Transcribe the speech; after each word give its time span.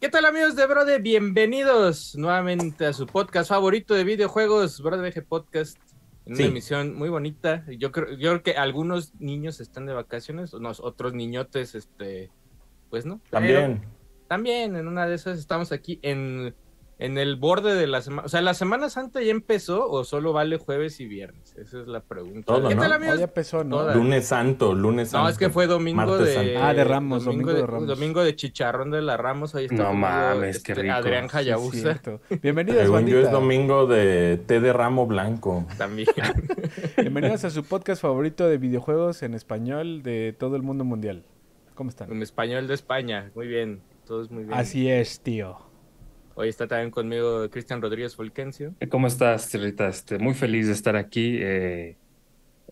¿Qué 0.00 0.08
tal 0.08 0.24
amigos 0.26 0.54
de 0.54 0.66
Brode? 0.66 0.98
Bienvenidos 1.00 2.14
nuevamente 2.16 2.86
a 2.86 2.92
su 2.92 3.06
podcast 3.06 3.48
favorito 3.48 3.94
de 3.94 4.04
videojuegos, 4.04 4.80
Brode 4.80 5.08
VG 5.10 5.26
Podcast. 5.26 5.76
En 6.26 6.36
Sí. 6.36 6.42
una 6.42 6.50
emisión 6.50 6.94
muy 6.94 7.08
bonita. 7.08 7.64
Yo 7.78 7.90
creo, 7.90 8.10
yo 8.12 8.30
creo 8.30 8.42
que 8.42 8.52
algunos 8.52 9.14
niños 9.20 9.60
están 9.60 9.86
de 9.86 9.94
vacaciones, 9.94 10.52
unos 10.52 10.78
otros 10.80 11.14
niñotes, 11.14 11.74
este, 11.74 12.30
pues 12.90 13.06
no. 13.06 13.20
Pero 13.30 13.30
También. 13.30 13.82
también 14.28 14.76
en 14.76 14.86
una 14.88 15.06
de 15.06 15.14
esas 15.14 15.38
estamos 15.38 15.72
aquí 15.72 15.98
en, 16.02 16.54
en 17.00 17.16
el 17.16 17.36
borde 17.36 17.74
de 17.76 17.86
la 17.86 18.02
semana. 18.02 18.26
O 18.26 18.28
sea, 18.28 18.40
¿la 18.42 18.54
Semana 18.54 18.90
Santa 18.90 19.22
ya 19.22 19.30
empezó 19.30 19.88
o 19.88 20.02
solo 20.02 20.32
vale 20.32 20.56
jueves 20.56 20.98
y 20.98 21.06
viernes? 21.06 21.54
Esa 21.56 21.80
es 21.80 21.86
la 21.86 22.00
pregunta. 22.00 22.42
Todo, 22.46 22.68
¿Qué 22.68 22.74
¿no? 22.74 22.82
tal 22.82 22.90
Oh, 22.90 22.94
amigos? 22.96 23.18
ya 23.18 23.24
empezó, 23.26 23.62
¿no? 23.62 23.76
Toda. 23.76 23.94
Lunes 23.94 24.26
Santo, 24.26 24.74
lunes 24.74 25.10
Santo. 25.10 25.22
No, 25.24 25.30
es 25.30 25.38
que 25.38 25.48
fue 25.48 25.68
domingo 25.68 26.18
de. 26.18 26.56
Ah, 26.56 26.74
de 26.74 26.82
Ramos, 26.82 27.24
domingo 27.24 27.52
de 27.52 27.64
Ramos. 27.64 27.86
Domingo 27.86 28.24
de 28.24 28.34
chicharrón 28.34 28.90
de 28.90 29.00
la 29.02 29.16
Ramos. 29.16 29.54
Ahí 29.54 29.66
está 29.66 29.76
No 29.76 29.94
mames, 29.94 30.62
qué 30.62 30.72
este, 30.72 30.82
rico. 30.82 30.94
Adrián 30.94 31.28
Hayabusa. 31.32 32.00
Bienvenidos, 32.42 32.82
Según 32.82 33.06
yo 33.06 33.18
es 33.18 33.24
bandita. 33.24 33.30
domingo 33.30 33.86
de 33.86 34.40
té 34.46 34.60
de 34.60 34.72
ramo 34.72 35.06
blanco. 35.06 35.66
también. 35.78 36.08
Bienvenidos 36.96 37.44
a 37.44 37.50
su 37.50 37.62
podcast 37.64 38.02
favorito 38.02 38.48
de 38.48 38.58
videojuegos 38.58 39.22
en 39.22 39.34
español 39.34 40.02
de 40.02 40.34
todo 40.36 40.56
el 40.56 40.62
mundo 40.62 40.84
mundial. 40.84 41.24
¿Cómo 41.76 41.90
están? 41.90 42.10
en 42.10 42.22
español 42.22 42.66
de 42.66 42.74
España. 42.74 43.30
Muy 43.36 43.46
bien. 43.46 43.80
Todos 44.04 44.32
muy 44.32 44.42
bien. 44.44 44.54
Así 44.58 44.90
es, 44.90 45.20
tío. 45.20 45.67
Hoy 46.40 46.50
está 46.50 46.68
también 46.68 46.92
conmigo 46.92 47.50
Cristian 47.50 47.82
Rodríguez 47.82 48.14
Fulgencio. 48.14 48.72
¿Cómo 48.90 49.08
estás, 49.08 49.52
Rita? 49.54 49.88
Este, 49.88 50.18
muy 50.18 50.34
feliz 50.34 50.68
de 50.68 50.72
estar 50.72 50.94
aquí. 50.94 51.36
eh, 51.40 51.96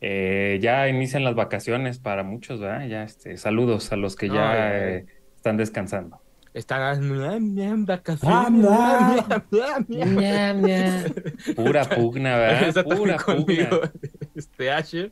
eh, 0.01 0.61
ya 0.63 0.89
inician 0.89 1.25
las 1.25 1.35
vacaciones 1.35 1.99
para 1.99 2.23
muchos, 2.23 2.61
¿verdad? 2.61 2.87
Ya, 2.87 3.03
este, 3.03 3.37
saludos 3.37 3.91
a 3.91 3.97
los 3.97 4.15
que 4.15 4.29
No, 4.29 4.35
ya 4.37 4.79
eh, 4.79 5.07
están 5.35 5.57
descansando. 5.57 6.21
Están 6.55 7.03
en 7.59 7.85
vacaciones. 7.87 9.25
Pura 11.57 11.89
pugna, 11.89 12.37
¿verdad? 12.37 12.69
Está 12.69 12.85
Pura 12.85 13.17
conmigo 13.17 13.81
pugna. 13.81 13.93
este 14.37 14.71
Asher. 14.71 15.11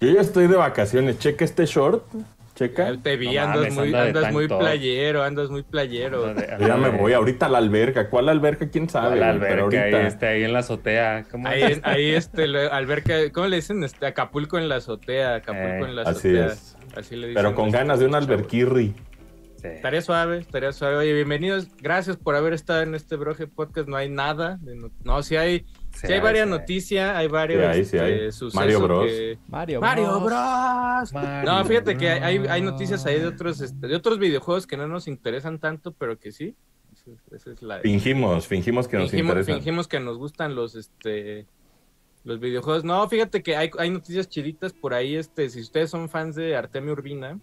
Yo 0.00 0.12
ya 0.12 0.20
estoy 0.20 0.46
de 0.46 0.56
vacaciones. 0.56 1.18
Checa 1.18 1.44
este 1.44 1.66
short. 1.66 2.04
Checa. 2.56 2.90
Ya 2.94 3.00
Te 3.00 3.16
vi, 3.16 3.26
No 3.34 3.42
andas 3.42 3.56
mames, 3.58 3.74
muy, 3.74 3.86
anda 3.88 4.02
andas 4.02 4.32
muy 4.32 4.48
playero, 4.48 5.22
andas 5.22 5.50
muy 5.50 5.62
playero. 5.62 6.26
Anda 6.26 6.56
de- 6.56 6.66
ya 6.66 6.76
me 6.76 6.88
voy 6.88 7.12
ahorita 7.12 7.46
a 7.46 7.48
la 7.50 7.58
alberca. 7.58 8.10
¿Cuál 8.10 8.28
alberca? 8.28 8.68
¿Quién 8.68 8.88
sabe? 8.88 9.16
La 9.16 9.30
alberca 9.30 9.54
ahí, 9.54 9.60
ahorita. 9.60 10.06
este, 10.08 10.26
ahí 10.26 10.42
en 10.42 10.52
la 10.52 10.58
azotea. 10.60 11.24
¿Cómo 11.30 11.46
Ahí, 11.46 11.80
ahí 11.84 12.10
este, 12.14 12.48
lo- 12.48 12.72
alberca, 12.72 13.14
¿cómo 13.32 13.46
le 13.46 13.56
dicen? 13.56 13.84
Este, 13.84 14.06
Acapulco 14.06 14.58
en 14.58 14.68
la 14.68 14.76
azotea, 14.76 15.36
Acapulco 15.36 15.86
Eh, 15.86 15.88
en 15.90 15.96
la 15.96 16.02
Así 16.02 16.28
azotea. 16.28 16.46
es. 16.46 16.76
Así 16.96 17.14
le 17.14 17.28
dicen 17.28 17.42
Pero 17.42 17.54
con 17.54 17.70
ganas 17.70 18.00
de 18.00 18.06
un 18.06 18.14
alberquirri. 18.16 18.94
Sí. 19.60 19.68
Estaría 19.68 20.00
suave, 20.02 20.38
estaría 20.38 20.72
suave. 20.72 20.96
Oye, 20.96 21.12
bienvenidos. 21.14 21.68
Gracias 21.80 22.16
por 22.16 22.36
haber 22.36 22.52
estado 22.52 22.82
en 22.82 22.94
este 22.94 23.16
Broje 23.16 23.46
Podcast. 23.46 23.88
No 23.88 23.96
hay 23.96 24.08
nada. 24.08 24.58
de 24.60 24.76
no, 24.76 24.90
no, 25.04 25.22
sí 25.22 25.36
hay, 25.36 25.64
sí 26.00 26.12
hay 26.12 26.20
varias 26.20 26.44
sí 26.46 26.50
noticias, 26.50 27.16
hay 27.16 27.28
varios 27.28 27.76
Sí 27.76 27.84
sí 27.84 27.98
hay. 27.98 28.12
este, 28.12 28.32
sucesos 28.32 28.54
Mario 28.54 28.80
Bros. 28.80 29.06
que- 29.06 29.38
Mario. 29.48 29.80
Mario 29.80 30.20
Bros. 30.20 31.12
No, 31.44 31.64
fíjate 31.64 31.96
que 31.96 32.08
hay, 32.10 32.38
hay 32.48 32.62
noticias 32.62 33.04
ahí 33.06 33.18
de 33.20 33.26
otros, 33.26 33.60
este, 33.60 33.86
de 33.86 33.96
otros 33.96 34.18
videojuegos 34.18 34.66
que 34.66 34.76
no 34.76 34.86
nos 34.86 35.08
interesan 35.08 35.58
tanto, 35.58 35.92
pero 35.92 36.18
que 36.18 36.32
sí. 36.32 36.54
Esa 37.30 37.52
es- 37.52 37.62
la- 37.62 37.80
Fingimos, 37.80 38.46
fingimos 38.46 38.88
que 38.88 38.96
nos 38.96 39.10
fingimos, 39.10 39.30
interesan. 39.32 39.54
fingimos 39.56 39.86
que 39.88 40.00
nos 40.00 40.18
gustan 40.18 40.54
los, 40.54 40.74
este, 40.74 41.46
los 42.24 42.40
videojuegos. 42.40 42.82
No, 42.84 43.08
fíjate 43.08 43.42
que 43.42 43.54
hay, 43.56 43.70
hay 43.78 43.90
noticias 43.90 44.28
chiditas 44.28 44.72
por 44.72 44.92
ahí. 44.94 45.14
Este, 45.14 45.48
si 45.50 45.60
ustedes 45.60 45.90
son 45.90 46.08
fans 46.08 46.34
de 46.34 46.56
Artemio 46.56 46.92
Urbina 46.94 47.38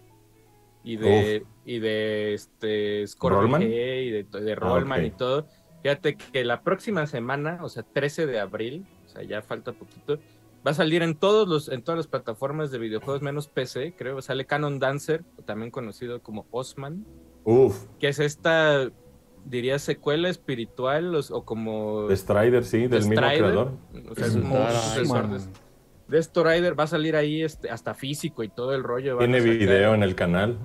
y 0.84 0.98
de, 0.98 1.46
y 1.66 1.80
de 1.80 2.34
este 2.34 3.06
¿Rollman? 3.22 3.62
Y 3.64 3.68
de, 4.10 4.24
de 4.26 4.56
Rollman 4.56 5.00
ok. 5.00 5.06
y 5.08 5.12
todo, 5.12 5.48
fíjate 5.84 6.16
que 6.16 6.44
la 6.46 6.64
próxima 6.64 7.06
semana, 7.06 7.60
o 7.62 7.70
sea, 7.70 7.84
13 7.84 8.26
de 8.26 8.40
abril, 8.40 8.88
o 9.06 9.10
sea, 9.10 9.24
ya 9.24 9.42
falta 9.42 9.74
poquito. 9.74 10.18
Va 10.66 10.72
a 10.72 10.74
salir 10.74 11.04
en 11.04 11.16
todos 11.16 11.48
los, 11.48 11.68
en 11.68 11.84
todas 11.84 11.98
las 11.98 12.08
plataformas 12.08 12.72
de 12.72 12.80
videojuegos 12.80 13.22
menos 13.22 13.50
PC, 13.50 13.94
creo. 13.98 14.22
Sale 14.22 14.46
Canon 14.46 14.80
Dancer, 14.80 15.26
también 15.46 15.72
conocido 15.72 16.22
como 16.22 16.48
Osman 16.52 17.06
Uf, 17.44 17.86
que 18.00 18.08
es 18.08 18.20
esta, 18.20 18.90
diría, 19.44 19.78
secuela 19.78 20.30
espiritual 20.30 21.14
o, 21.14 21.20
o 21.20 21.44
como... 21.44 22.08
de 22.08 22.16
Strider, 22.16 22.64
sí, 22.64 22.88
del 22.88 23.02
mismo 23.02 23.16
Strider, 23.16 23.38
creador. 23.38 23.72
O 24.10 24.16
sea, 24.16 24.28
es 24.28 24.36
un 24.36 24.44
de, 26.08 26.24
Strider. 26.24 26.80
Va 26.80 26.86
a 26.86 26.88
salir 26.88 27.18
ahí 27.18 27.44
este, 27.44 27.70
hasta 27.70 27.94
físico 27.94 28.42
y 28.44 28.48
todo 28.48 28.74
el 28.74 28.84
rollo. 28.84 29.18
Tiene 29.18 29.42
video 29.42 29.94
en 29.94 30.04
el 30.04 30.16
canal. 30.16 30.60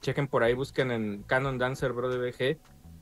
Chequen 0.00 0.28
por 0.28 0.42
ahí, 0.42 0.54
busquen 0.54 0.90
en 0.90 1.22
Canon 1.24 1.58
Dancer 1.58 1.92
Bro 1.92 2.08
de 2.08 2.30
VG 2.30 2.58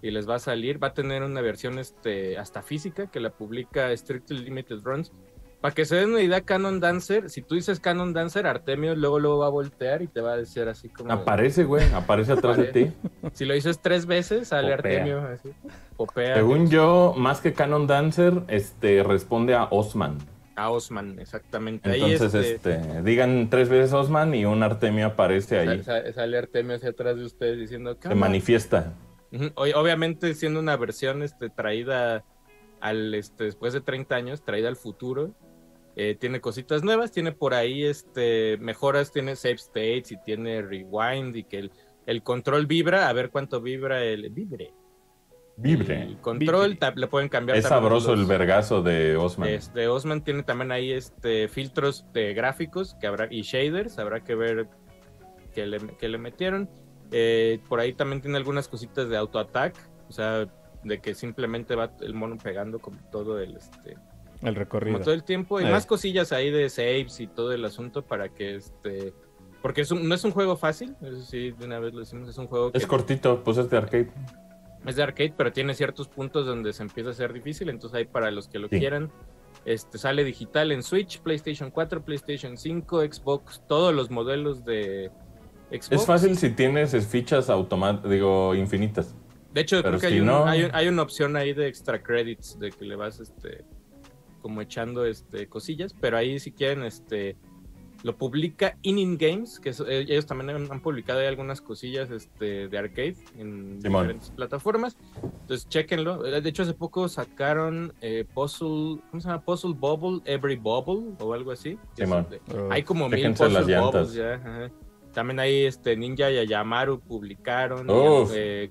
y 0.06 0.10
les 0.10 0.28
va 0.28 0.36
a 0.36 0.38
salir. 0.38 0.82
Va 0.82 0.88
a 0.88 0.94
tener 0.94 1.22
una 1.22 1.40
versión 1.40 1.78
este, 1.78 2.38
hasta 2.38 2.62
física 2.62 3.06
que 3.10 3.20
la 3.20 3.30
publica 3.30 3.94
Strictly 3.96 4.38
Limited 4.38 4.80
Runs. 4.82 5.12
Para 5.60 5.74
que 5.74 5.84
se 5.86 5.96
den 5.96 6.10
una 6.10 6.20
idea, 6.20 6.42
Canon 6.42 6.80
Dancer, 6.80 7.30
si 7.30 7.40
tú 7.42 7.54
dices 7.54 7.80
Canon 7.80 8.12
Dancer, 8.12 8.46
Artemio 8.46 8.94
luego 8.94 9.18
luego 9.18 9.38
va 9.38 9.46
a 9.46 9.50
voltear 9.50 10.02
y 10.02 10.06
te 10.06 10.20
va 10.20 10.34
a 10.34 10.36
decir 10.36 10.68
así 10.68 10.90
como... 10.90 11.10
Aparece, 11.10 11.64
güey, 11.64 11.82
aparece 11.94 12.32
atrás 12.32 12.58
de 12.58 12.64
ti. 12.66 12.92
Si 13.32 13.46
lo 13.46 13.54
dices 13.54 13.80
tres 13.80 14.04
veces, 14.06 14.48
sale 14.48 14.76
Popea. 14.76 14.98
Artemio. 14.98 15.20
Así. 15.26 15.48
Popea. 15.96 16.34
Según 16.36 16.68
yo, 16.70 17.14
más 17.16 17.40
que 17.40 17.54
Canon 17.54 17.86
Dancer, 17.86 18.42
este 18.48 19.02
responde 19.02 19.54
a 19.54 19.64
Osman. 19.70 20.18
A 20.56 20.70
Osman, 20.70 21.18
exactamente. 21.18 21.90
Ahí 21.90 22.02
Entonces, 22.12 22.34
este, 22.46 22.72
este, 22.76 23.02
digan 23.02 23.48
tres 23.50 23.68
veces 23.68 23.92
Osman 23.94 24.34
y 24.34 24.44
un 24.44 24.62
Artemio 24.62 25.06
aparece 25.06 25.58
ahí. 25.58 25.82
sa- 25.82 26.02
sa- 26.04 26.12
sale 26.12 26.38
Artemio 26.38 26.76
hacia 26.76 26.90
atrás 26.90 27.16
de 27.16 27.24
ustedes 27.24 27.58
diciendo 27.58 27.96
Se 28.00 28.14
manifiesta. 28.14 28.92
Obviamente 29.56 30.34
siendo 30.34 30.60
una 30.60 30.76
versión 30.76 31.22
este, 31.22 31.48
traída 31.50 32.25
al 32.81 33.14
este, 33.14 33.44
después 33.44 33.72
de 33.72 33.81
30 33.81 34.14
años, 34.16 34.44
traída 34.44 34.69
al 34.69 34.76
futuro. 34.76 35.34
eh, 35.97 36.14
tiene 36.14 36.41
cositas 36.42 36.82
nuevas, 36.84 37.10
tiene 37.10 37.32
por 37.32 37.54
ahí 37.54 37.82
este 37.84 38.59
mejoras, 38.60 39.10
tiene 39.12 39.34
save 39.34 39.54
states 39.54 40.12
y 40.12 40.19
tiene 40.19 40.60
rewind 40.60 41.34
y 41.34 41.44
que 41.44 41.59
el, 41.59 41.70
el 42.04 42.22
control 42.22 42.66
vibra, 42.66 43.09
a 43.09 43.12
ver 43.15 43.31
cuánto 43.31 43.60
vibra 43.62 44.04
el 44.04 44.28
vibre. 44.31 44.75
Vibre. 45.59 46.03
El 46.03 46.19
control 46.20 46.72
Vibre. 46.75 46.92
le 46.97 47.06
pueden 47.06 47.31
cambiar 47.31 47.56
Es 47.56 47.65
sabroso 47.65 48.10
los- 48.10 48.20
el 48.20 48.26
vergazo 48.26 48.82
de 48.82 49.16
Osman. 49.16 49.48
Este, 49.48 49.88
Osman 49.88 50.22
tiene 50.22 50.42
también 50.42 50.70
ahí 50.70 50.92
este, 50.92 51.48
filtros 51.48 52.04
de 52.12 52.34
gráficos 52.34 52.94
que 53.00 53.06
habrá, 53.06 53.26
y 53.31 53.41
shaders, 53.41 53.98
habrá 53.98 54.22
que 54.22 54.34
ver 54.34 54.69
qué 55.54 55.65
le, 55.66 55.78
qué 55.98 56.10
le 56.10 56.19
metieron. 56.19 56.69
Eh, 57.12 57.60
por 57.68 57.80
ahí 57.80 57.92
también 57.92 58.20
tiene 58.20 58.36
algunas 58.36 58.68
cositas 58.68 59.08
de 59.08 59.16
auto-attack, 59.16 59.74
o 60.08 60.12
sea, 60.12 60.46
de 60.84 61.00
que 61.00 61.14
simplemente 61.14 61.74
va 61.74 61.92
el 62.00 62.14
mono 62.14 62.36
pegando 62.38 62.78
como 62.78 62.98
todo 63.10 63.38
el, 63.40 63.56
este, 63.56 63.96
El 64.42 64.54
recorrido. 64.54 64.94
como 64.94 65.04
todo 65.04 65.14
el 65.14 65.24
tiempo. 65.24 65.60
Y 65.60 65.64
Eh. 65.64 65.70
más 65.70 65.86
cosillas 65.86 66.32
ahí 66.32 66.50
de 66.50 66.68
saves 66.68 67.18
y 67.20 67.26
todo 67.26 67.52
el 67.52 67.64
asunto 67.64 68.04
para 68.04 68.28
que 68.28 68.56
este... 68.56 69.12
Porque 69.62 69.80
es 69.80 69.90
un- 69.90 70.08
no 70.08 70.14
es 70.14 70.22
un 70.24 70.30
juego 70.30 70.56
fácil, 70.56 70.94
eso 71.00 71.22
sí, 71.22 71.50
de 71.50 71.64
una 71.64 71.78
vez 71.80 71.92
lo 71.92 72.00
decimos, 72.00 72.28
es 72.28 72.38
un 72.38 72.46
juego 72.46 72.70
que 72.70 72.78
Es 72.78 72.86
cortito, 72.86 73.42
pues 73.42 73.56
es 73.58 73.68
de 73.70 73.76
arcade. 73.76 74.10
es 74.84 74.94
de 74.94 75.02
arcade, 75.02 75.34
pero 75.36 75.52
tiene 75.52 75.74
ciertos 75.74 76.06
puntos 76.06 76.46
donde 76.46 76.72
se 76.72 76.82
empieza 76.84 77.10
a 77.10 77.12
hacer 77.12 77.32
difícil, 77.32 77.68
entonces 77.68 77.96
ahí 77.98 78.04
para 78.04 78.30
los 78.30 78.46
que 78.46 78.60
lo 78.60 78.68
Sí. 78.68 78.78
quieran. 78.78 79.10
Este 79.64 79.98
sale 79.98 80.22
digital 80.22 80.70
en 80.70 80.84
Switch, 80.84 81.18
PlayStation 81.20 81.72
4, 81.72 82.04
PlayStation 82.04 82.56
5, 82.56 83.00
Xbox, 83.00 83.62
todos 83.66 83.92
los 83.92 84.10
modelos 84.12 84.64
de 84.64 85.10
Xbox. 85.71 85.93
Es 85.93 86.06
fácil 86.06 86.37
si 86.38 86.50
tienes 86.50 86.94
fichas 87.06 87.50
automáticas, 87.50 88.10
digo, 88.10 88.54
infinitas. 88.54 89.15
De 89.53 89.62
hecho, 89.62 89.77
pero 89.82 89.99
creo 89.99 90.00
que 90.00 90.09
si 90.09 90.15
hay, 90.15 90.21
un- 90.21 90.27
no- 90.27 90.44
hay, 90.47 90.62
un- 90.65 90.71
hay 90.75 90.88
una 90.88 91.03
opción 91.03 91.34
ahí 91.37 91.53
de 91.54 91.66
extra 91.66 92.03
credits 92.03 92.59
de 92.59 92.71
que 92.71 92.84
le 92.84 92.94
vas 92.97 93.21
este 93.21 93.65
como 94.43 94.60
echando 94.60 95.04
este 95.04 95.49
cosillas, 95.49 95.94
pero 96.00 96.16
ahí 96.19 96.38
si 96.38 96.53
quieren 96.53 96.82
este 96.84 97.37
lo 98.03 98.16
publica 98.16 98.77
In 98.82 99.16
Games, 99.19 99.59
que 99.59 99.71
es- 99.71 99.81
eh, 99.81 100.00
ellos 100.03 100.27
también 100.27 100.50
han, 100.50 100.71
han 100.71 100.81
publicado 100.81 101.19
ahí 101.19 101.27
algunas 101.27 101.60
cosillas 101.62 102.10
este, 102.10 102.69
de 102.69 102.78
arcade 102.78 103.16
en 103.38 103.81
Simón. 103.83 104.03
diferentes 104.03 104.31
plataformas. 104.31 104.97
Entonces, 105.41 105.66
chequenlo. 105.69 106.24
Eh, 106.27 106.41
De 106.42 106.48
hecho, 106.51 106.62
hace 106.62 106.74
poco 106.74 107.09
sacaron 107.09 107.92
eh, 108.03 108.24
Puzzle, 108.34 109.01
¿cómo 109.10 109.21
se 109.21 109.27
llama? 109.28 109.41
Puzzle 109.42 109.72
Bubble, 109.74 110.21
Every 110.27 110.54
Bubble 110.57 111.15
o 111.19 111.33
algo 111.33 111.51
así. 111.51 111.78
es 111.97 112.09
de- 112.09 112.41
Oh. 112.54 112.69
hay 112.71 112.83
como 112.84 113.09
mil 113.09 113.21
las 113.22 113.39
puzzle 113.39 113.60
llantas. 113.65 113.92
bubbles 113.92 114.12
ya. 114.15 114.34
ajá. 114.34 114.71
También 115.16 115.41
ahí 115.41 115.65
este 115.65 115.97
Ninja 115.97 116.30
y 116.30 116.36
Ayamaru 116.36 117.01
publicaron. 117.01 117.89
y, 117.89 117.91
Uf. 117.91 118.33
eh, 118.34 118.71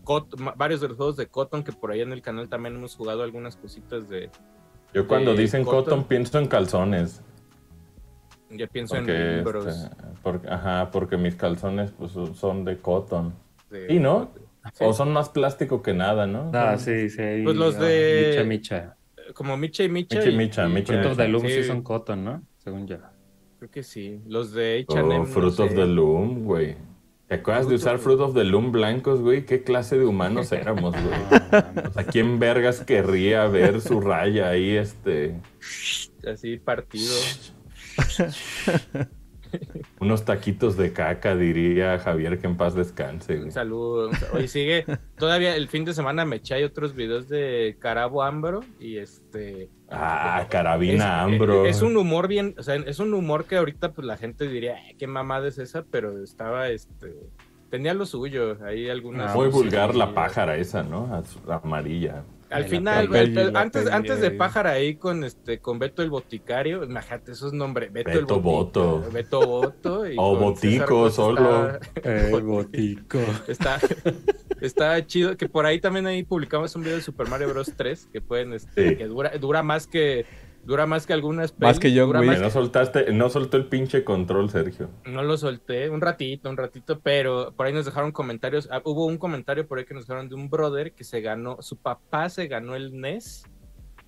varios 0.55 0.79
de 0.79 0.89
los 0.89 0.95
juegos 0.97 1.17
de 1.17 1.25
Cotton 1.25 1.63
que 1.63 1.71
por 1.71 1.89
ahí 1.89 2.01
en 2.01 2.11
el 2.11 2.21
canal 2.21 2.47
también 2.49 2.75
hemos 2.75 2.95
jugado 2.95 3.23
algunas 3.23 3.55
cositas 3.55 4.07
de. 4.07 4.29
Yo 4.93 5.07
cuando 5.07 5.33
dicen 5.33 5.63
Cotton. 5.63 5.83
cotton 5.85 6.03
pienso 6.03 6.37
en 6.37 6.45
calzones. 6.45 7.23
Ya 8.51 8.67
pienso 8.67 8.93
Porque, 8.93 9.11
en 9.11 9.21
este, 9.21 9.35
libros. 9.37 9.89
porque- 10.21 10.47
ajá, 10.47 10.91
porque 10.91 11.17
mis 11.17 11.35
calzones 11.35 11.91
pues, 11.97 12.11
son 12.35 12.63
de 12.63 12.77
cotton. 12.77 13.33
de- 13.71 13.91
¿Y 13.91 13.97
no? 13.97 14.29
Sí. 14.73 14.83
O 14.85 14.93
son 14.93 15.11
más 15.13 15.29
plástico 15.29 15.81
que 15.81 15.95
nada, 15.95 16.27
¿no? 16.27 16.51
Ah, 16.53 16.77
sí, 16.77 17.09
sí. 17.09 17.41
Pues 17.43 17.55
los 17.55 17.75
ah, 17.77 17.85
de- 17.85 18.27
Micha, 18.29 18.43
Micha. 18.43 18.97
Como 19.33 19.57
Micha 19.57 19.83
y 19.83 19.89
Micha. 19.89 20.17
Micha 20.19 20.29
y 20.29 20.33
y- 20.33 20.37
Micha, 20.37 20.65
y- 20.67 20.69
Micha 20.71 21.15
the 21.15 21.27
Loom 21.27 21.41
Sí, 21.41 21.49
sí 21.53 21.63
son 21.63 21.81
cotton, 21.81 22.23
¿no? 22.23 22.43
Según 22.59 22.85
yo. 22.85 22.97
Creo 23.65 23.71
que 23.71 23.83
sí. 23.83 24.19
Los 24.27 24.51
de 24.53 24.85
Oh, 24.87 24.93
H&M. 24.93 25.17
no 25.19 25.25
Fruit 25.25 25.59
of 25.59 25.69
sé. 25.69 25.75
the 25.75 25.85
Loom, 25.87 26.43
güey. 26.43 26.75
¿Te 27.27 27.33
acuerdas 27.35 27.67
de 27.67 27.73
usar 27.75 27.97
Fruit 27.97 28.19
of 28.19 28.35
the 28.35 28.43
Loom 28.43 28.71
blancos, 28.71 29.21
güey? 29.21 29.43
¿Qué 29.47 29.63
clase 29.63 29.97
de 29.97 30.05
humanos 30.05 30.51
éramos, 30.51 30.93
güey? 30.93 31.41
O 31.89 31.91
sea, 31.93 32.03
¿quién 32.05 32.37
vergas 32.37 32.83
querría 32.83 33.47
ver 33.47 33.81
su 33.81 33.99
raya 34.01 34.49
ahí, 34.49 34.75
este... 34.75 35.35
Así 36.31 36.57
partido. 36.57 37.11
Unos 39.99 40.25
taquitos 40.25 40.77
de 40.77 40.93
caca, 40.93 41.35
diría 41.35 41.97
Javier, 41.99 42.39
que 42.39 42.47
en 42.47 42.57
paz 42.57 42.75
descanse. 42.75 43.33
güey. 43.35 43.45
Un 43.45 43.51
saludo. 43.51 44.09
un 44.09 44.15
Oye, 44.33 44.47
sigue. 44.47 44.85
Todavía 45.17 45.55
el 45.55 45.67
fin 45.67 45.85
de 45.85 45.93
semana 45.93 46.25
me 46.25 46.37
eché 46.37 46.63
otros 46.65 46.95
videos 46.95 47.27
de 47.27 47.77
Carabo 47.79 48.23
Ambro 48.23 48.61
y 48.79 48.97
este. 48.97 49.69
Ah, 49.89 50.47
carabina 50.49 50.95
es, 51.27 51.33
Ambro. 51.33 51.65
Es 51.65 51.81
un 51.81 51.95
humor 51.97 52.27
bien, 52.27 52.55
o 52.57 52.63
sea, 52.63 52.75
es 52.75 52.99
un 52.99 53.13
humor 53.13 53.45
que 53.45 53.57
ahorita 53.57 53.93
pues 53.93 54.07
la 54.07 54.17
gente 54.17 54.47
diría, 54.47 54.77
"Ay, 54.83 54.95
qué 54.95 55.05
mamada 55.07 55.47
es 55.47 55.59
esa, 55.59 55.83
pero 55.83 56.23
estaba, 56.23 56.69
este, 56.69 57.13
tenía 57.69 57.93
lo 57.93 58.05
suyo, 58.05 58.57
ahí 58.65 58.89
algunas. 58.89 59.35
Muy 59.35 59.49
vulgar 59.49 59.95
la 59.95 60.13
pájara 60.13 60.57
esa, 60.57 60.83
¿no? 60.83 61.23
Amarilla. 61.49 62.23
Al 62.49 62.65
final, 62.65 63.13
el- 63.15 63.37
el- 63.37 63.55
antes, 63.55 63.87
antes 63.87 64.21
de 64.21 64.31
pájara 64.31 64.71
ahí 64.71 64.95
con 64.95 65.23
este, 65.23 65.59
con 65.59 65.79
Beto 65.79 66.03
el 66.03 66.09
Boticario, 66.11 66.83
imagínate 66.83 67.31
esos 67.31 67.53
nombres, 67.53 67.91
Beto, 67.91 68.11
el 68.11 68.19
Beto 68.21 68.39
Boticario, 68.39 68.91
Boto. 69.01 69.11
Beto 69.11 69.39
Boto 69.47 70.07
y 70.11 70.15
O 70.19 70.35
Botico 70.37 71.09
solo. 71.09 71.79
El 72.03 72.43
botico. 72.43 73.19
Está, 73.47 73.79
está 74.61 75.05
chido. 75.05 75.35
Que 75.37 75.49
por 75.49 75.65
ahí 75.65 75.79
también 75.79 76.05
ahí 76.07 76.23
publicamos 76.23 76.75
un 76.75 76.83
video 76.83 76.97
de 76.97 77.01
Super 77.01 77.27
Mario 77.27 77.49
Bros. 77.49 77.71
3 77.75 78.07
que 78.11 78.21
pueden, 78.21 78.53
este, 78.53 78.89
Sí. 78.89 78.95
que 78.95 79.05
dura, 79.05 79.31
dura 79.39 79.63
más 79.63 79.87
que 79.87 80.25
dura 80.65 80.85
más 80.85 81.05
que 81.05 81.13
algunas 81.13 81.57
Más 81.59 81.79
que 81.79 81.89
John 81.89 82.07
dura 82.07 82.19
Wick. 82.19 82.29
más 82.29 82.37
Que 82.37 82.43
no 82.43 82.49
soltaste, 82.49 83.13
no 83.13 83.29
soltó 83.29 83.57
el 83.57 83.67
pinche 83.67 84.03
control, 84.03 84.49
Sergio. 84.49 84.89
no 85.05 85.23
lo 85.23 85.37
solté 85.37 85.89
un 85.89 86.01
ratito, 86.01 86.49
un 86.49 86.57
ratito, 86.57 86.99
pero 86.99 87.53
por 87.55 87.67
ahí 87.67 87.73
nos 87.73 87.85
dejaron 87.85 88.11
comentarios. 88.11 88.67
Ah, 88.71 88.81
hubo 88.83 89.05
un 89.05 89.17
comentario 89.17 89.67
por 89.67 89.77
ahí 89.77 89.85
que 89.85 89.93
nos 89.93 90.07
dejaron 90.07 90.29
de 90.29 90.35
un 90.35 90.49
brother 90.49 90.93
que 90.93 91.03
se 91.03 91.21
ganó, 91.21 91.61
su 91.61 91.77
papá 91.77 92.29
se 92.29 92.47
ganó 92.47 92.75
el 92.75 92.99
NES 92.99 93.45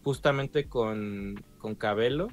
justamente 0.04 0.68
con, 0.68 1.36
con 1.60 1.76
Cabelo. 1.76 2.28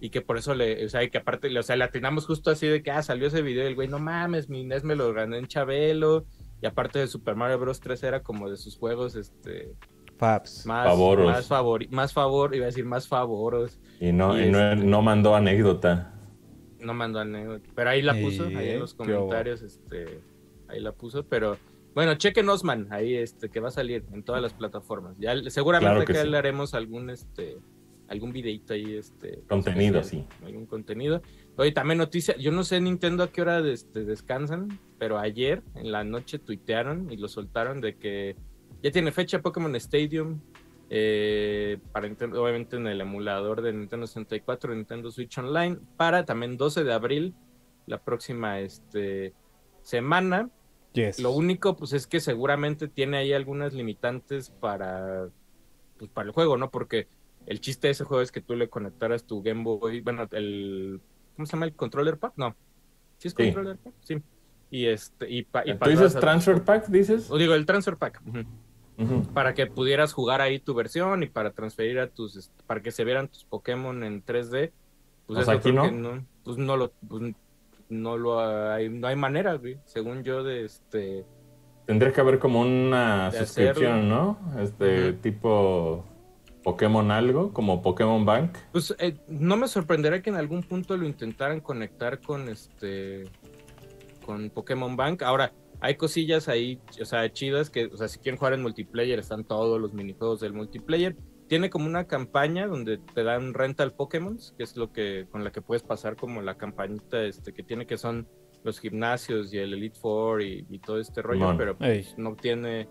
Y 0.00 0.10
que 0.10 0.20
por 0.20 0.36
eso 0.36 0.54
le, 0.54 0.84
o 0.84 0.88
sea, 0.88 1.04
y 1.04 1.10
que 1.10 1.18
aparte, 1.18 1.56
o 1.56 1.62
sea, 1.62 1.76
le 1.76 1.84
atinamos 1.84 2.26
justo 2.26 2.50
así 2.50 2.66
de 2.66 2.82
que, 2.82 2.90
ah, 2.90 3.04
salió 3.04 3.28
ese 3.28 3.40
video 3.40 3.62
y 3.62 3.68
el 3.68 3.76
güey, 3.76 3.86
no 3.86 4.00
mames, 4.00 4.48
mi 4.48 4.64
NES 4.64 4.82
me 4.82 4.96
lo 4.96 5.12
gané 5.12 5.38
en 5.38 5.46
Chabelo. 5.46 6.26
Y 6.60 6.66
aparte 6.66 6.98
de 6.98 7.06
Super 7.08 7.34
Mario 7.36 7.58
Bros. 7.58 7.80
3 7.80 8.02
era 8.02 8.22
como 8.22 8.50
de 8.50 8.56
sus 8.56 8.76
juegos, 8.76 9.14
este, 9.16 9.74
Paps. 10.22 10.66
más, 10.66 10.86
Favoros. 10.86 11.26
más 11.26 11.46
favor, 11.48 11.90
más 11.90 12.12
favor, 12.12 12.54
iba 12.54 12.64
a 12.64 12.66
decir 12.66 12.84
más 12.84 13.08
favoros. 13.08 13.78
Y 14.00 14.12
no, 14.12 14.38
Y 14.38 14.44
y 14.44 14.50
no, 14.50 14.72
este- 14.72 14.84
no 14.84 15.02
mandó 15.02 15.34
anécdota. 15.34 16.14
No 16.80 16.94
mandó 16.94 17.18
anécdota. 17.18 17.68
Pero 17.74 17.90
ahí 17.90 18.02
la 18.02 18.14
puso, 18.14 18.44
ahí 18.46 18.70
en 18.70 18.78
los 18.80 18.94
comentarios, 18.94 19.62
este, 19.62 20.20
ahí 20.68 20.80
la 20.80 20.92
puso, 20.92 21.24
pero 21.24 21.56
bueno, 21.94 22.14
chequen 22.14 22.48
Osman, 22.48 22.86
ahí 22.90 23.14
este, 23.16 23.48
que 23.50 23.58
va 23.60 23.68
a 23.68 23.72
salir 23.72 24.04
en 24.12 24.22
todas 24.22 24.40
las 24.40 24.54
plataformas. 24.54 25.16
Ya 25.18 25.34
seguramente 25.50 25.90
Claro 25.92 26.06
que 26.06 26.12
acá 26.12 26.22
sí. 26.22 26.28
le 26.30 26.38
haremos 26.38 26.72
algún 26.74 27.10
este 27.10 27.58
algún 28.08 28.30
videito 28.32 28.74
ahí, 28.74 28.94
este 28.96 29.42
Contenido, 29.48 30.00
especial, 30.00 30.26
algún 30.44 30.66
contenido. 30.66 31.22
Oye, 31.56 31.72
también 31.72 31.96
noticia, 31.98 32.36
yo 32.36 32.50
no 32.52 32.62
sé 32.62 32.78
Nintendo 32.80 33.22
a 33.24 33.28
qué 33.32 33.40
hora 33.40 33.58
este, 33.66 34.04
descansan, 34.04 34.78
pero 34.98 35.18
ayer 35.18 35.62
en 35.76 35.90
la 35.92 36.04
noche 36.04 36.38
tuitearon 36.38 37.10
y 37.10 37.16
lo 37.16 37.28
soltaron 37.28 37.80
de 37.80 37.96
que 37.96 38.36
ya 38.82 38.90
tiene 38.90 39.12
fecha 39.12 39.40
Pokémon 39.40 39.74
Stadium 39.76 40.40
eh, 40.90 41.78
para 41.92 42.06
Nintendo- 42.08 42.42
obviamente 42.42 42.76
en 42.76 42.86
el 42.86 43.00
emulador 43.00 43.62
de 43.62 43.72
Nintendo 43.72 44.06
64, 44.06 44.74
Nintendo 44.74 45.10
Switch 45.10 45.38
Online, 45.38 45.78
para 45.96 46.24
también 46.24 46.56
12 46.56 46.84
de 46.84 46.92
abril, 46.92 47.34
la 47.86 47.98
próxima 48.02 48.60
este, 48.60 49.32
semana. 49.82 50.50
Yes. 50.92 51.18
Lo 51.20 51.30
único, 51.30 51.76
pues, 51.76 51.94
es 51.94 52.06
que 52.06 52.20
seguramente 52.20 52.88
tiene 52.88 53.16
ahí 53.16 53.32
algunas 53.32 53.72
limitantes 53.72 54.50
para, 54.50 55.28
pues, 55.98 56.10
para 56.10 56.26
el 56.26 56.32
juego, 56.34 56.58
¿no? 56.58 56.70
Porque 56.70 57.08
el 57.46 57.60
chiste 57.60 57.88
de 57.88 57.92
ese 57.92 58.04
juego 58.04 58.22
es 58.22 58.30
que 58.30 58.42
tú 58.42 58.54
le 58.54 58.68
conectaras 58.68 59.24
tu 59.24 59.42
Game 59.42 59.62
Boy, 59.64 60.00
bueno, 60.02 60.28
el, 60.32 61.00
¿cómo 61.34 61.46
se 61.46 61.52
llama? 61.52 61.64
¿El 61.64 61.74
controller 61.74 62.18
pack? 62.18 62.34
No. 62.36 62.54
¿Sí 63.16 63.28
es 63.28 63.34
Sí. 63.34 63.44
controller 63.44 63.78
pack? 63.78 63.94
Sí. 64.00 64.16
Y 64.70 64.86
este, 64.86 65.30
y, 65.30 65.42
pa- 65.44 65.62
y 65.66 65.74
¿Tú 65.78 65.88
dices 65.90 66.14
Transfer 66.14 66.62
Pack, 66.62 66.88
dices? 66.88 67.30
O 67.30 67.38
digo, 67.38 67.54
el 67.54 67.64
transfer 67.66 67.96
pack. 67.96 68.22
Para 69.34 69.54
que 69.54 69.66
pudieras 69.66 70.12
jugar 70.12 70.40
ahí 70.40 70.58
tu 70.58 70.74
versión 70.74 71.22
y 71.22 71.26
para 71.26 71.52
transferir 71.52 71.98
a 71.98 72.08
tus, 72.08 72.50
para 72.66 72.82
que 72.82 72.90
se 72.90 73.04
vieran 73.04 73.28
tus 73.28 73.44
Pokémon 73.44 74.04
en 74.04 74.24
3D. 74.24 74.70
Pues 75.26 75.38
O 75.38 75.42
eso 75.42 75.50
sea, 75.50 75.54
aquí 75.54 75.70
creo 75.70 75.74
no. 75.74 75.82
que 75.84 75.92
no, 75.92 76.26
pues 76.44 76.58
no 76.58 76.76
lo, 76.76 76.92
pues 77.08 77.34
no 77.88 78.16
lo 78.16 78.40
hay, 78.72 78.88
no 78.88 79.06
hay 79.06 79.16
manera, 79.16 79.54
güey, 79.54 79.78
según 79.84 80.22
yo, 80.22 80.42
de 80.44 80.64
este, 80.64 81.24
Tendría 81.86 82.12
que 82.12 82.20
haber 82.20 82.38
como 82.38 82.60
una 82.60 83.30
suscripción, 83.32 84.08
¿no? 84.08 84.38
Este 84.60 85.14
tipo 85.14 86.04
Pokémon 86.62 87.10
algo, 87.10 87.52
como 87.52 87.82
Pokémon 87.82 88.24
Bank. 88.24 88.56
Pues 88.70 88.94
eh, 88.98 89.16
no 89.26 89.56
me 89.56 89.66
sorprendería 89.66 90.22
que 90.22 90.30
en 90.30 90.36
algún 90.36 90.62
punto 90.62 90.96
lo 90.96 91.06
intentaran 91.06 91.60
conectar 91.60 92.20
con 92.20 92.48
este 92.48 93.24
con 94.24 94.50
Pokémon 94.50 94.96
Bank. 94.96 95.22
Ahora, 95.22 95.52
hay 95.82 95.96
cosillas 95.96 96.48
ahí, 96.48 96.80
o 97.00 97.04
sea, 97.04 97.30
chidas 97.32 97.68
que, 97.68 97.86
o 97.86 97.96
sea, 97.96 98.06
si 98.06 98.20
quieren 98.20 98.38
jugar 98.38 98.54
en 98.54 98.62
multiplayer, 98.62 99.18
están 99.18 99.42
todos 99.44 99.80
los 99.80 99.92
minijuegos 99.92 100.38
del 100.38 100.52
multiplayer. 100.52 101.16
Tiene 101.48 101.70
como 101.70 101.86
una 101.86 102.06
campaña 102.06 102.68
donde 102.68 102.98
te 102.98 103.24
dan 103.24 103.52
rental 103.52 103.92
Pokémon, 103.92 104.38
que 104.56 104.62
es 104.62 104.76
lo 104.76 104.92
que 104.92 105.26
con 105.28 105.42
la 105.42 105.50
que 105.50 105.60
puedes 105.60 105.82
pasar 105.82 106.14
como 106.14 106.40
la 106.40 106.56
campañita 106.56 107.24
este 107.24 107.52
que 107.52 107.64
tiene 107.64 107.84
que 107.84 107.98
son 107.98 108.28
los 108.62 108.78
gimnasios 108.78 109.52
y 109.52 109.58
el 109.58 109.74
Elite 109.74 109.98
Four 109.98 110.42
y, 110.42 110.64
y 110.70 110.78
todo 110.78 111.00
este 111.00 111.20
rollo, 111.20 111.40
Simón. 111.40 111.58
pero 111.58 111.76
pues, 111.76 112.16
no 112.16 112.36
tiene 112.36 112.88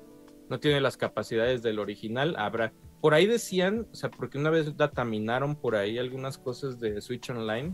no 0.49 0.59
tiene 0.59 0.81
las 0.81 0.97
capacidades 0.97 1.63
del 1.63 1.79
original. 1.79 2.35
Habrá 2.37 2.73
por 2.99 3.13
ahí 3.13 3.25
decían, 3.25 3.87
o 3.89 3.95
sea, 3.95 4.11
porque 4.11 4.37
una 4.37 4.49
vez 4.49 4.75
dataminaron 4.75 5.55
por 5.55 5.77
ahí 5.77 5.97
algunas 5.97 6.37
cosas 6.37 6.77
de 6.81 6.99
Switch 6.99 7.29
Online, 7.29 7.73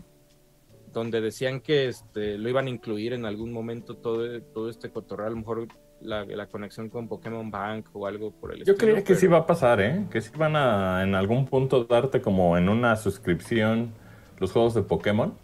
donde 0.98 1.20
decían 1.20 1.60
que 1.60 1.88
este, 1.88 2.38
lo 2.38 2.48
iban 2.48 2.66
a 2.66 2.70
incluir 2.70 3.12
en 3.12 3.24
algún 3.24 3.52
momento 3.52 3.96
todo, 3.96 4.40
todo 4.42 4.68
este 4.68 4.90
cotorreo, 4.90 5.26
a 5.26 5.30
lo 5.30 5.36
mejor 5.36 5.68
la, 6.00 6.24
la 6.24 6.46
conexión 6.46 6.88
con 6.88 7.08
Pokémon 7.08 7.50
Bank 7.50 7.86
o 7.92 8.06
algo 8.06 8.30
por 8.30 8.52
el 8.52 8.58
Yo 8.64 8.72
estilo, 8.72 8.78
creía 8.78 9.04
que 9.04 9.14
sí 9.14 9.26
va 9.26 9.38
a 9.38 9.46
pasar, 9.46 9.80
¿eh? 9.80 10.06
Que 10.10 10.20
sí 10.20 10.30
van 10.36 10.56
a 10.56 11.02
en 11.02 11.14
algún 11.14 11.46
punto 11.46 11.84
darte 11.84 12.20
como 12.20 12.56
en 12.56 12.68
una 12.68 12.96
suscripción 12.96 13.92
los 14.38 14.52
juegos 14.52 14.74
de 14.74 14.82
Pokémon. 14.82 15.34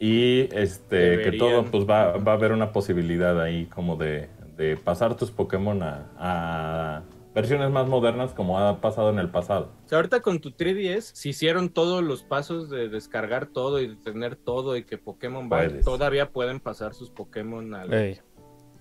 Y 0.00 0.48
este, 0.54 1.22
que 1.22 1.32
todo, 1.38 1.64
pues 1.66 1.88
va, 1.88 2.16
va 2.18 2.32
a 2.32 2.34
haber 2.34 2.52
una 2.52 2.72
posibilidad 2.72 3.40
ahí 3.40 3.66
como 3.66 3.96
de, 3.96 4.28
de 4.56 4.76
pasar 4.76 5.16
tus 5.16 5.30
Pokémon 5.30 5.82
a, 5.82 6.10
a 6.18 7.02
versiones 7.34 7.70
más 7.70 7.86
modernas 7.88 8.32
como 8.34 8.58
ha 8.58 8.80
pasado 8.80 9.10
en 9.10 9.18
el 9.18 9.30
pasado. 9.30 9.72
O 9.84 9.88
sea, 9.88 9.98
ahorita 9.98 10.20
con 10.20 10.40
tu 10.40 10.50
3DS, 10.50 11.12
si 11.14 11.30
hicieron 11.30 11.68
todos 11.68 12.02
los 12.02 12.22
pasos 12.22 12.70
de 12.70 12.88
descargar 12.88 13.46
todo 13.46 13.80
y 13.80 13.88
de 13.88 13.96
tener 13.96 14.36
todo 14.36 14.76
y 14.76 14.84
que 14.84 14.98
Pokémon 14.98 15.48
Bank 15.48 15.80
todavía 15.84 16.30
pueden 16.30 16.60
pasar 16.60 16.94
sus 16.94 17.10
Pokémon 17.10 17.74
al, 17.74 18.20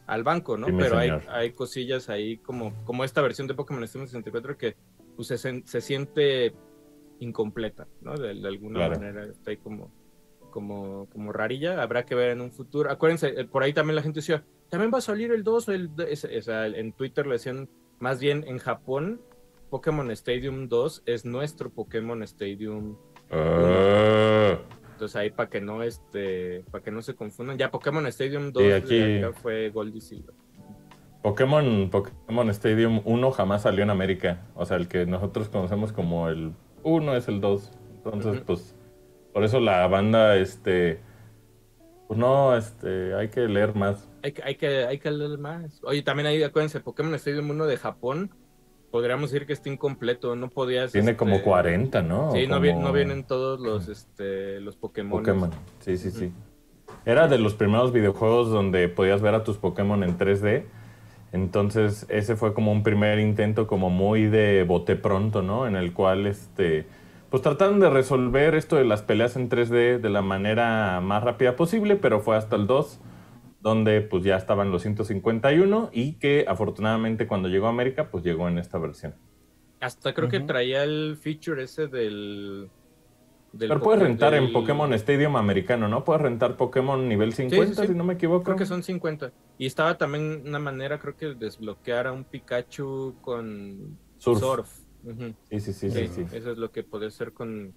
al 0.06 0.24
banco, 0.24 0.58
¿no? 0.58 0.68
Sí, 0.68 0.74
Pero 0.78 0.98
hay, 0.98 1.10
hay 1.30 1.52
cosillas 1.54 2.10
ahí 2.10 2.38
como, 2.38 2.74
como 2.86 3.04
esta 3.04 3.22
versión 3.22 3.48
de 3.48 3.54
Pokémon 3.56 3.84
Stadium 3.86 4.08
64 4.08 4.58
que 4.58 4.76
pues, 5.16 5.28
se, 5.30 5.38
se 5.66 5.82
siente 5.82 6.54
incompleta, 7.20 7.88
¿no? 8.02 8.18
De, 8.18 8.34
de 8.34 8.48
alguna 8.48 8.80
Claro. 8.80 8.96
manera 9.00 9.26
está 9.26 9.52
ahí 9.52 9.58
como, 9.58 9.92
como, 10.52 11.08
como 11.12 11.32
rarilla. 11.32 11.82
Habrá 11.82 12.06
que 12.06 12.16
ver 12.16 12.32
en 12.32 12.42
un 12.42 12.52
futuro. 12.52 12.92
Acuérdense, 12.92 13.30
eh, 13.40 13.46
por 13.46 13.64
ahí 13.64 13.74
también 13.74 13.96
la 13.96 14.02
gente 14.02 14.20
decía, 14.20 14.44
también 14.70 14.92
va 14.94 14.98
a 14.98 15.02
salir 15.02 15.32
el 15.32 15.44
2 15.44 15.70
o 15.70 15.72
el... 15.72 15.90
o 15.98 16.42
sea, 16.42 16.68
en 16.68 16.94
Twitter 16.94 17.26
le 17.26 17.34
decían, 17.34 17.70
más 18.00 18.20
bien 18.20 18.44
en 18.48 18.58
Japón, 18.60 19.22
Pokémon 19.70 20.10
Stadium 20.12 20.68
2 20.68 21.04
es 21.06 21.26
nuestro 21.26 21.70
Pokémon 21.70 22.22
Stadium 22.24 22.96
Ah, 23.32 24.58
entonces 24.92 25.16
ahí 25.16 25.32
para 25.32 25.50
que 25.50 25.60
no 25.62 25.82
este 25.82 26.64
para 26.72 26.84
que 26.84 26.92
no 26.92 27.02
se 27.02 27.16
confundan 27.16 27.58
ya 27.58 27.72
Pokémon 27.72 28.06
Stadium 28.08 28.52
2 28.52 28.62
Sí, 28.62 28.70
de 28.70 28.76
aquí- 28.76 29.24
acá 29.24 29.34
fue 29.42 29.70
Gold 29.70 29.96
y 29.96 30.02
Silver 30.02 30.36
Pokémon, 31.24 31.90
Pokémon 31.90 32.50
Stadium 32.50 33.02
1 33.06 33.32
jamás 33.32 33.62
salió 33.62 33.82
en 33.84 33.90
América. 33.90 34.42
O 34.56 34.66
sea, 34.66 34.76
el 34.76 34.90
que 34.90 35.06
nosotros 35.06 35.48
conocemos 35.48 35.94
como 35.94 36.28
el 36.28 36.52
1 36.84 37.16
es 37.16 37.30
el 37.30 37.40
2. 37.40 37.72
Entonces, 37.96 38.42
pues, 38.46 38.76
por 39.32 39.46
eso 39.46 39.62
la 39.62 39.88
banda, 39.88 40.36
este, 40.36 41.00
pues 42.10 42.20
no, 42.20 42.58
este, 42.58 43.14
hay 43.16 43.30
que 43.30 43.48
leer 43.48 43.74
más. 43.74 44.10
Hay, 44.24 44.32
que- 44.32 44.44
hay 44.44 44.56
que 44.56 44.68
hay 44.86 44.98
que 45.00 45.12
leer 45.12 45.38
más 45.38 45.80
oye 45.84 46.02
también 46.02 46.28
ahí 46.28 46.42
acuérdense 46.42 46.80
Pokémon 46.80 47.14
Stadium 47.16 47.50
1 47.52 47.66
de 47.68 47.78
Japón 47.78 48.32
podríamos 48.92 49.32
decir 49.32 49.46
que 49.46 49.54
está 49.54 49.70
incompleto 49.70 50.36
no 50.36 50.50
podías 50.50 50.92
Tiene 50.92 51.12
este, 51.12 51.18
como 51.18 51.42
40, 51.42 52.02
¿no? 52.02 52.32
sí 52.32 52.48
no, 52.48 52.60
vi- 52.60 52.74
no 52.74 52.92
vienen 52.92 53.24
todos 53.26 53.60
los 53.60 53.88
este 53.90 54.60
los 54.62 54.76
Pokémon 54.76 55.20
Pokémon. 55.20 55.52
Sí, 55.80 55.98
sí, 55.98 56.10
sí. 56.12 56.32
Era 57.06 57.28
de 57.28 57.38
los 57.38 57.54
primeros 57.56 57.92
videojuegos 57.92 58.50
donde 58.50 58.88
podías 58.88 59.22
ver 59.22 59.36
a 59.36 59.44
tus 59.44 59.58
Pokémon 59.58 60.04
en 60.04 60.18
3D. 60.18 60.64
Entonces, 61.32 62.06
ese 62.10 62.36
fue 62.36 62.54
como 62.54 62.72
un 62.72 62.84
primer 62.84 63.20
intento 63.20 63.66
como 63.68 63.90
muy 63.90 64.28
de 64.28 64.64
bote 64.64 64.96
pronto, 64.96 65.42
¿no? 65.42 65.66
En 65.68 65.76
el 65.76 65.92
cual, 65.94 66.28
este, 66.28 66.86
pues 67.32 67.42
trataron 67.42 67.80
de 67.80 67.90
resolver 67.90 68.54
esto 68.56 68.76
de 68.76 68.86
las 68.86 69.02
peleas 69.02 69.36
en 69.36 69.50
3D 69.50 69.98
de 70.00 70.10
la 70.10 70.22
manera 70.22 71.02
más 71.02 71.24
rápida 71.24 71.56
posible, 71.56 71.96
pero 71.96 72.20
fue 72.20 72.38
hasta 72.38 72.56
el 72.56 72.68
2 72.68 73.00
donde 73.64 74.02
pues 74.02 74.26
ya 74.26 74.36
estaban 74.36 74.72
los 74.72 74.82
151 74.82 75.90
y 75.94 76.16
que 76.16 76.46
afortunadamente 76.48 77.28
cuando 77.28 77.48
llegó 77.48 77.68
a 77.68 77.70
América 77.70 78.12
pues 78.12 78.24
llegó 78.24 78.50
en 78.50 78.58
esta 78.58 78.78
versión. 78.78 79.16
Hasta 79.80 80.14
creo 80.14 80.28
que 80.28 80.42
traía 80.42 80.84
el 80.84 81.18
feature 81.20 81.64
ese 81.64 81.88
del... 81.88 82.70
del 83.54 83.70
Pero 83.70 83.82
puedes 83.82 84.02
rentar 84.02 84.34
en 84.34 84.52
Pokémon 84.52 84.94
Stadium 84.94 85.38
americano, 85.38 85.88
¿no? 85.88 86.04
Puedes 86.04 86.22
rentar 86.22 86.58
Pokémon 86.58 87.08
nivel 87.08 87.32
50, 87.32 87.82
sí. 87.82 87.88
si 87.88 87.96
no 87.96 88.04
me 88.04 88.16
equivoco. 88.16 88.44
Creo 88.44 88.58
que 88.58 88.66
son 88.66 88.84
50. 88.84 89.32
Y 89.58 89.66
estaba 89.66 89.98
también 89.98 90.44
una 90.46 90.60
manera, 90.60 91.00
creo 91.00 91.16
que 91.16 91.34
desbloquear 91.34 92.08
a 92.08 92.12
un 92.12 92.26
Pikachu 92.26 93.16
con 93.22 93.98
Surf. 94.18 94.40
Surf. 94.40 94.70
Sí, 95.50 95.60
sí, 95.62 95.74
sí, 95.74 95.90
sí, 95.90 96.08
sí. 96.10 96.26
Eso 96.34 96.52
es 96.52 96.58
lo 96.58 96.72
que 96.72 96.84
puede 96.84 97.12
ser 97.12 97.32
con, 97.32 97.74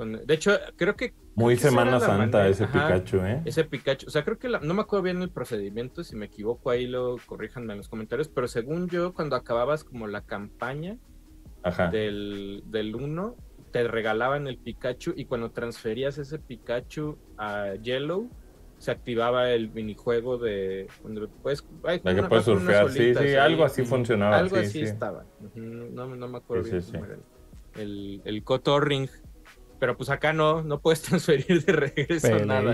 con... 0.00 0.24
De 0.26 0.34
hecho, 0.34 0.52
creo 0.76 0.96
que... 0.96 1.12
Muy 1.34 1.56
creo 1.56 1.70
Semana 1.70 2.00
Santa 2.00 2.16
manera- 2.38 2.48
ese 2.48 2.64
Ajá, 2.64 2.72
Pikachu, 2.88 3.16
¿eh? 3.18 3.42
Ese 3.44 3.64
Pikachu. 3.64 4.06
O 4.06 4.10
sea, 4.10 4.24
creo 4.24 4.38
que 4.38 4.48
la- 4.48 4.60
no 4.60 4.72
me 4.72 4.80
acuerdo 4.80 5.02
bien 5.04 5.20
el 5.20 5.30
procedimiento. 5.30 6.02
Si 6.04 6.16
me 6.16 6.26
equivoco, 6.26 6.70
ahí 6.70 6.86
lo 6.86 7.16
corríjanme 7.26 7.74
en 7.74 7.78
los 7.78 7.88
comentarios. 7.88 8.28
Pero 8.28 8.48
según 8.48 8.88
yo, 8.88 9.12
cuando 9.12 9.36
acababas 9.36 9.84
como 9.84 10.06
la 10.06 10.22
campaña 10.22 10.96
Ajá. 11.62 11.90
del, 11.90 12.62
del 12.66 12.96
1, 12.96 13.36
te 13.72 13.86
regalaban 13.86 14.46
el 14.46 14.56
Pikachu. 14.56 15.12
Y 15.16 15.26
cuando 15.26 15.50
transferías 15.50 16.16
ese 16.16 16.38
Pikachu 16.38 17.18
a 17.36 17.74
Yellow, 17.74 18.30
se 18.78 18.90
activaba 18.90 19.50
el 19.50 19.70
minijuego 19.70 20.38
de. 20.38 20.86
Donde 21.02 21.28
puedes, 21.42 21.62
hay 21.84 22.00
que 22.00 22.22
puedes 22.22 22.46
surfear, 22.46 22.90
sí, 22.90 23.14
sí, 23.14 23.34
algo 23.34 23.64
así 23.64 23.84
funcionaba. 23.84 24.38
Algo 24.38 24.56
sí, 24.56 24.62
así 24.62 24.72
sí. 24.78 24.84
estaba. 24.84 25.26
No, 25.54 26.06
no 26.16 26.28
me 26.28 26.38
acuerdo 26.38 26.64
Sí, 26.64 26.70
bien 26.70 26.82
cómo 26.90 27.04
era 27.04 27.14
el, 27.74 27.82
el, 27.82 28.22
el 28.24 28.42
Cotorring. 28.42 29.08
Pero 29.80 29.96
pues 29.96 30.08
acá 30.10 30.32
no, 30.32 30.62
no 30.62 30.80
puedes 30.80 31.02
transferir 31.02 31.64
de 31.64 31.72
regreso 31.72 32.38
nada. 32.44 32.72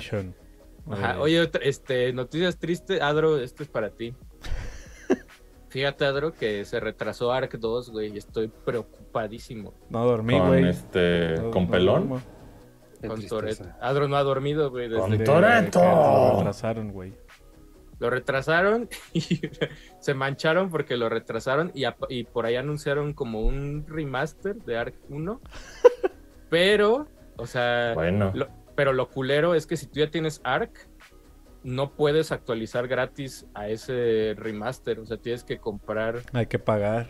Ajá. 0.90 1.20
Oye, 1.20 1.40
otra- 1.40 1.62
este, 1.64 2.12
noticias 2.12 2.58
tristes, 2.58 3.00
Adro, 3.00 3.38
esto 3.38 3.62
es 3.62 3.68
para 3.70 3.88
ti. 3.90 4.14
Fíjate, 5.68 6.04
Adro, 6.04 6.32
que 6.32 6.64
se 6.64 6.80
retrasó 6.80 7.32
Ark 7.32 7.58
2, 7.58 7.90
güey, 7.90 8.14
y 8.14 8.18
estoy 8.18 8.48
preocupadísimo 8.48 9.74
No 9.90 10.04
dormí, 10.04 10.38
Con, 10.38 10.48
güey. 10.48 10.68
este, 10.68 11.34
No- 11.36 11.50
con 11.50 11.64
no 11.64 11.70
pelón. 11.70 12.22
Qué 13.00 13.08
con. 13.08 13.26
Toretto. 13.26 13.64
Adro 13.80 14.08
no 14.08 14.16
ha 14.16 14.22
dormido, 14.22 14.70
güey, 14.70 14.88
desde 14.88 15.00
Con 15.00 15.10
que 15.18 15.24
Lo 15.24 15.40
retrasaron, 15.40 16.92
güey. 16.92 17.12
lo 17.98 18.10
retrasaron 18.10 18.88
y 19.12 19.40
se 20.00 20.14
mancharon 20.14 20.70
porque 20.70 20.96
lo 20.96 21.08
retrasaron 21.08 21.72
y, 21.74 21.84
y 22.08 22.24
por 22.24 22.46
ahí 22.46 22.56
anunciaron 22.56 23.12
como 23.12 23.40
un 23.42 23.84
remaster 23.86 24.54
de 24.56 24.78
Ark 24.78 24.94
1. 25.10 25.40
Pero, 26.50 27.08
o 27.36 27.46
sea, 27.46 27.92
Bueno, 27.94 28.30
Lo- 28.34 28.48
pero 28.74 28.92
lo 28.92 29.08
culero 29.08 29.54
es 29.54 29.66
que 29.66 29.76
si 29.76 29.86
tú 29.86 30.00
ya 30.00 30.10
tienes 30.10 30.40
Ark, 30.44 30.70
no 31.62 31.90
puedes 31.92 32.30
actualizar 32.30 32.86
gratis 32.86 33.46
a 33.54 33.68
ese 33.68 34.34
remaster. 34.36 35.00
O 35.00 35.06
sea, 35.06 35.16
tienes 35.16 35.42
que 35.44 35.58
comprar 35.58 36.20
Hay 36.32 36.46
que 36.46 36.58
pagar. 36.58 37.08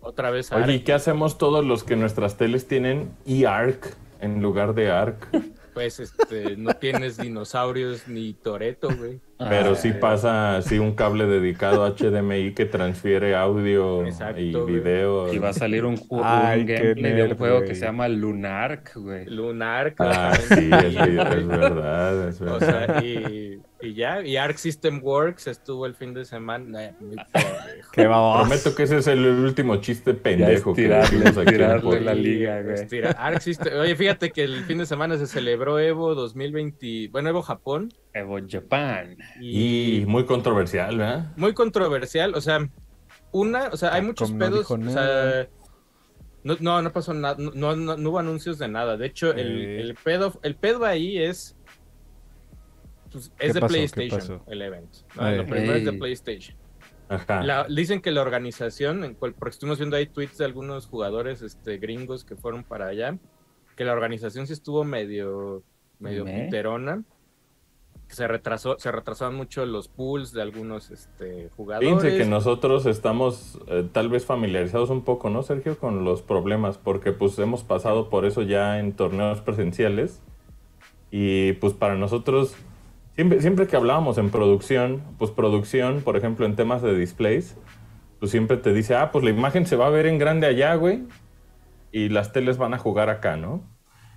otra 0.00 0.30
vez 0.30 0.52
Ark. 0.52 0.64
oye, 0.64 0.74
¿y 0.74 0.80
qué 0.80 0.92
hacemos 0.92 1.38
todos 1.38 1.64
los 1.64 1.84
que 1.84 1.96
nuestras 1.96 2.36
teles 2.36 2.68
tienen 2.68 3.10
eARC 3.26 3.96
en 4.20 4.42
lugar 4.42 4.74
de 4.74 4.90
ARC? 4.90 5.28
Pues 5.74 5.98
este, 5.98 6.56
no 6.56 6.72
tienes 6.74 7.16
dinosaurios 7.16 8.06
ni 8.08 8.32
Toreto, 8.32 8.88
güey. 8.96 9.18
Pero 9.38 9.72
Ah, 9.72 9.74
sí 9.74 9.88
eh. 9.88 9.94
pasa 9.94 10.56
así 10.58 10.78
un 10.78 10.94
cable 10.94 11.26
dedicado 11.26 11.84
HDMI 11.96 12.54
que 12.54 12.64
transfiere 12.64 13.34
audio 13.34 14.04
Exacto, 14.06 14.40
y 14.40 14.52
güey. 14.52 14.74
video. 14.76 15.34
Y 15.34 15.38
va 15.38 15.48
a 15.48 15.52
salir 15.52 15.84
un, 15.84 15.96
ju- 15.96 16.20
Ay, 16.22 16.60
un 16.60 16.66
gameplay 16.68 17.12
de 17.12 17.22
un 17.22 17.28
nerd, 17.28 17.36
juego 17.38 17.56
güey. 17.56 17.68
que 17.68 17.74
se 17.74 17.84
llama 17.84 18.06
Lunark, 18.08 18.92
güey. 18.94 19.26
Lunar, 19.26 19.94
Ah, 19.98 20.32
sí, 20.36 20.70
es, 20.72 20.96
es 20.96 21.46
verdad, 21.48 22.28
es 22.28 22.40
O 22.40 22.44
verdad. 22.44 22.86
sea, 22.86 23.02
y, 23.04 23.58
y 23.84 23.94
ya, 23.94 24.22
y 24.22 24.36
Arc 24.36 24.56
System 24.56 25.00
Works 25.02 25.46
estuvo 25.46 25.86
el 25.86 25.94
fin 25.94 26.14
de 26.14 26.24
semana. 26.24 26.84
Eh. 26.86 26.94
Qué. 27.92 28.04
Prometo 28.04 28.74
que 28.74 28.82
ese 28.84 28.98
es 28.98 29.06
el 29.06 29.24
último 29.26 29.76
chiste 29.76 30.14
pendejo 30.14 30.74
que 30.74 30.86
en 30.86 30.92
el 30.92 31.00
estirarle 31.26 31.80
podcast. 31.80 32.02
la 32.04 32.14
liga, 32.14 32.62
güey. 32.62 32.74
Estira- 32.74 33.10
Arc 33.18 33.40
System- 33.40 33.78
Oye, 33.80 33.94
fíjate 33.96 34.30
que 34.30 34.44
el 34.44 34.64
fin 34.64 34.78
de 34.78 34.86
semana 34.86 35.16
se 35.18 35.26
celebró 35.26 35.78
Evo 35.78 36.14
2020, 36.14 37.08
bueno, 37.10 37.28
Evo 37.28 37.42
Japón. 37.42 37.90
Evo 38.12 38.38
Japan. 38.48 39.16
Y 39.40 40.04
muy 40.06 40.24
controversial, 40.24 40.98
¿verdad? 40.98 41.32
muy 41.36 41.52
controversial, 41.54 42.34
o 42.34 42.40
sea, 42.40 42.68
una, 43.32 43.68
o 43.68 43.76
sea, 43.76 43.94
hay 43.94 44.02
muchos 44.02 44.30
Capcom 44.30 44.38
no 44.38 44.46
pedos, 44.56 44.70
o 44.70 44.90
sea, 44.90 45.48
no, 46.44 46.56
no, 46.60 46.82
no 46.82 46.92
pasó 46.92 47.14
nada, 47.14 47.36
no, 47.38 47.50
no, 47.54 47.74
no- 47.74 47.96
no 47.96 48.10
hubo 48.10 48.18
anuncios 48.18 48.58
de 48.58 48.68
nada, 48.68 48.96
de 48.96 49.06
hecho, 49.06 49.32
el, 49.32 49.62
Eh. 49.62 49.80
el 49.80 49.94
pedo, 49.94 50.38
el 50.42 50.54
pedo 50.56 50.84
ahí 50.84 51.18
es, 51.18 51.56
pues, 53.14 53.32
¿Qué 53.38 53.46
es 53.46 53.54
de 53.54 53.60
PlayStation, 53.60 54.42
el 54.46 54.62
evento, 54.62 54.98
¿no? 55.16 55.30
Lo 55.30 55.46
primero 55.46 55.74
es 55.74 55.84
de. 55.84 55.92
PlayStation. 55.92 56.56
Ajá. 57.08 57.42
La- 57.42 57.66
dicen 57.68 58.00
que 58.00 58.10
la 58.10 58.22
organización, 58.22 59.04
en 59.04 59.14
cual- 59.14 59.34
porque 59.34 59.50
estuvimos 59.54 59.78
viendo 59.78 59.96
ahí 59.96 60.06
tweets 60.06 60.38
de 60.38 60.44
algunos 60.44 60.86
jugadores 60.86 61.42
este, 61.42 61.78
gringos 61.78 62.24
que 62.24 62.34
fueron 62.36 62.64
para 62.64 62.88
allá, 62.88 63.16
que 63.76 63.84
la 63.84 63.92
organización 63.92 64.46
sí 64.46 64.52
estuvo 64.52 64.84
medio, 64.84 65.62
medio 65.98 66.24
¿Me? 66.24 66.44
piterona, 66.44 67.02
que 68.08 68.14
se 68.14 68.26
retrasó, 68.26 68.78
se 68.78 68.90
retrasaron 68.92 69.34
mucho 69.34 69.64
los 69.64 69.88
pools 69.88 70.32
de 70.32 70.42
algunos 70.42 70.90
este, 70.90 71.50
jugadores. 71.56 71.88
Fíjense 71.88 72.18
que 72.18 72.24
nosotros 72.24 72.84
estamos 72.86 73.58
eh, 73.68 73.88
tal 73.92 74.08
vez 74.08 74.26
familiarizados 74.26 74.90
un 74.90 75.02
poco, 75.04 75.30
¿no, 75.30 75.42
Sergio? 75.42 75.78
Con 75.78 76.04
los 76.04 76.20
problemas, 76.22 76.78
porque 76.78 77.12
pues 77.12 77.38
hemos 77.38 77.64
pasado 77.64 78.10
por 78.10 78.24
eso 78.26 78.42
ya 78.42 78.78
en 78.78 78.92
torneos 78.92 79.40
presenciales. 79.40 80.20
Y 81.10 81.52
pues 81.54 81.74
para 81.74 81.94
nosotros, 81.94 82.56
siempre, 83.14 83.40
siempre 83.40 83.66
que 83.66 83.76
hablábamos 83.76 84.18
en 84.18 84.30
producción, 84.30 85.02
pues 85.18 85.30
producción, 85.30 86.00
por 86.02 86.16
ejemplo, 86.16 86.46
en 86.46 86.56
temas 86.56 86.82
de 86.82 86.96
displays, 86.96 87.56
pues 88.20 88.30
siempre 88.30 88.56
te 88.56 88.72
dice, 88.72 88.94
ah, 88.94 89.10
pues 89.12 89.24
la 89.24 89.30
imagen 89.30 89.66
se 89.66 89.76
va 89.76 89.86
a 89.86 89.90
ver 89.90 90.06
en 90.06 90.18
grande 90.18 90.46
allá, 90.46 90.74
güey, 90.74 91.04
y 91.92 92.08
las 92.08 92.32
teles 92.32 92.56
van 92.58 92.74
a 92.74 92.78
jugar 92.78 93.10
acá, 93.10 93.36
¿no? 93.36 93.62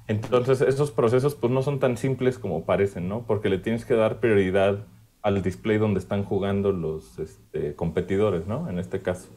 Entonces 0.08 0.62
esos 0.62 0.92
procesos 0.92 1.36
pues 1.36 1.52
no 1.52 1.62
son 1.62 1.80
tan 1.80 1.98
simples 1.98 2.40
como 2.40 2.66
parecen, 2.66 3.10
¿no? 3.10 3.26
Porque 3.26 3.50
le 3.50 3.58
tienes 3.58 3.86
que 3.86 3.94
dar 3.94 4.20
prioridad 4.20 4.86
al 5.22 5.42
display 5.42 5.78
donde 5.78 6.00
están 6.00 6.24
jugando 6.24 6.72
los 6.72 7.20
este, 7.20 7.76
competidores, 7.76 8.48
¿no? 8.48 8.70
En 8.70 8.80
este 8.80 9.02
caso. 9.02 9.30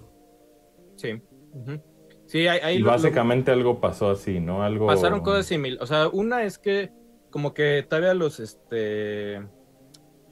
Sí. 0.94 1.20
Sí, 2.26 2.46
ahí 2.46 2.76
y 2.76 2.78
lo- 2.78 2.84
lo- 2.86 2.92
básicamente 2.92 3.50
algo 3.50 3.80
pasó 3.80 4.10
así, 4.10 4.38
¿no? 4.38 4.62
Algo... 4.62 4.86
pasaron 4.86 5.20
cosas 5.20 5.46
similares. 5.46 5.82
O 5.82 5.86
sea, 5.86 6.06
una 6.08 6.44
es 6.44 6.58
que 6.58 6.92
como 7.30 7.54
que 7.54 7.84
todavía 7.88 8.14
los 8.14 8.40
este 8.40 9.40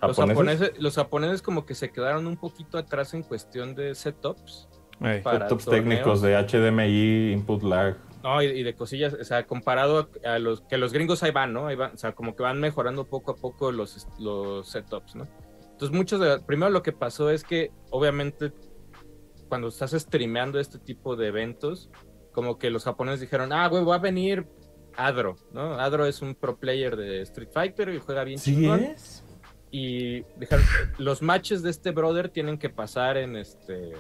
los 0.01 0.17
¿Japoneses? 0.17 0.73
los 0.79 0.95
japoneses 0.95 1.43
como 1.43 1.67
que 1.67 1.75
se 1.75 1.91
quedaron 1.91 2.27
un 2.27 2.37
poquito 2.37 2.79
atrás 2.79 3.15
en 3.15 3.23
cuestión 3.23 3.75
de 3.75 3.95
setups. 3.95 4.69
Setups 5.01 5.65
torneos. 5.65 5.65
técnicos 5.65 6.23
de 6.23 6.37
HDMI, 6.37 7.33
input 7.33 7.63
lag. 7.63 7.97
No, 8.23 8.43
y, 8.43 8.47
y 8.47 8.63
de 8.65 8.75
cosillas, 8.75 9.15
o 9.15 9.25
sea, 9.25 9.47
comparado 9.47 10.11
a, 10.25 10.35
a 10.35 10.39
los 10.39 10.63
que 10.63 10.77
los 10.77 10.93
gringos 10.93 11.23
ahí 11.23 11.31
van, 11.31 11.53
¿no? 11.53 11.69
Ahí 11.69 11.77
van, 11.77 11.95
o 11.95 11.97
sea, 11.97 12.13
como 12.13 12.35
que 12.35 12.43
van 12.43 12.61
mejorando 12.61 13.05
poco 13.07 13.33
a 13.33 13.37
poco 13.37 13.71
los, 13.71 14.09
los 14.19 14.69
setups, 14.69 15.15
¿no? 15.15 15.29
Entonces, 15.71 15.97
muchos 15.97 16.21
de, 16.21 16.41
primero 16.41 16.71
lo 16.71 16.83
que 16.83 16.91
pasó 16.91 17.31
es 17.31 17.45
que, 17.45 17.71
obviamente, 17.91 18.53
cuando 19.49 19.69
estás 19.69 19.93
streameando 19.93 20.59
este 20.59 20.81
tipo 20.81 21.15
de 21.15 21.29
eventos, 21.29 21.89
como 22.33 22.59
que 22.59 22.71
los 22.71 22.85
japoneses 22.85 23.21
dijeron, 23.21 23.53
ah, 23.53 23.69
güey, 23.69 23.85
va 23.85 23.95
a 23.95 23.99
venir 23.99 24.49
Adro, 24.99 25.37
¿no? 25.53 25.75
Adro 25.81 26.07
es 26.07 26.21
un 26.23 26.35
pro 26.35 26.59
player 26.59 26.97
de 26.97 27.23
Street 27.23 27.51
Fighter 27.53 27.89
y 27.91 27.99
juega 27.99 28.25
bien 28.25 28.39
chingón. 28.39 28.81
es? 28.83 29.25
Y 29.71 30.23
dijeron, 30.39 30.65
los 30.99 31.23
matches 31.23 31.63
de 31.63 31.71
este 31.71 31.93
brother 31.93 32.29
tienen 32.31 32.59
que 32.59 32.69
pasar 32.69 33.17
en 33.17 33.37
este 33.37 33.93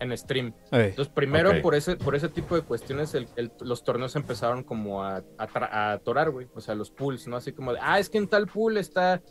en 0.00 0.16
stream. 0.18 0.52
Entonces, 0.72 1.12
primero 1.14 1.62
por 1.62 1.74
ese 1.76 1.96
por 1.96 2.14
ese 2.16 2.28
tipo 2.28 2.56
de 2.56 2.62
cuestiones, 2.62 3.14
el- 3.14 3.28
el- 3.36 3.52
los 3.60 3.84
torneos 3.84 4.16
empezaron 4.16 4.64
como 4.64 5.04
a, 5.04 5.22
a, 5.38 5.92
atorar, 5.92 6.30
güey. 6.30 6.48
O 6.54 6.60
sea, 6.60 6.74
los 6.74 6.90
pools, 6.90 7.28
¿no? 7.28 7.36
Así 7.36 7.52
como 7.52 7.72
de, 7.72 7.78
ah, 7.80 7.98
es 8.00 8.10
que 8.10 8.18
en 8.18 8.26
tal 8.28 8.46
pool 8.48 8.76
está 8.78 9.22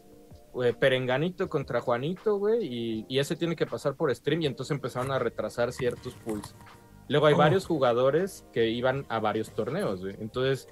eh, 0.63 0.73
Perenganito 0.77 1.49
contra 1.49 1.81
Juanito, 1.81 2.37
güey, 2.37 2.65
y, 2.65 3.05
y 3.09 3.19
ese 3.19 3.35
tiene 3.35 3.55
que 3.55 3.65
pasar 3.65 3.95
por 3.95 4.13
stream, 4.15 4.41
y 4.43 4.45
entonces 4.47 4.71
empezaron 4.71 5.11
a 5.11 5.19
retrasar 5.19 5.71
ciertos 5.73 6.13
pools. 6.25 6.55
Luego 7.09 7.25
hay 7.25 7.33
Oh. 7.33 7.37
varios 7.37 7.65
jugadores 7.65 8.45
que 8.53 8.69
iban 8.69 9.05
a 9.09 9.19
varios 9.19 9.51
torneos, 9.53 9.99
güey. 10.01 10.15
Entonces 10.21 10.69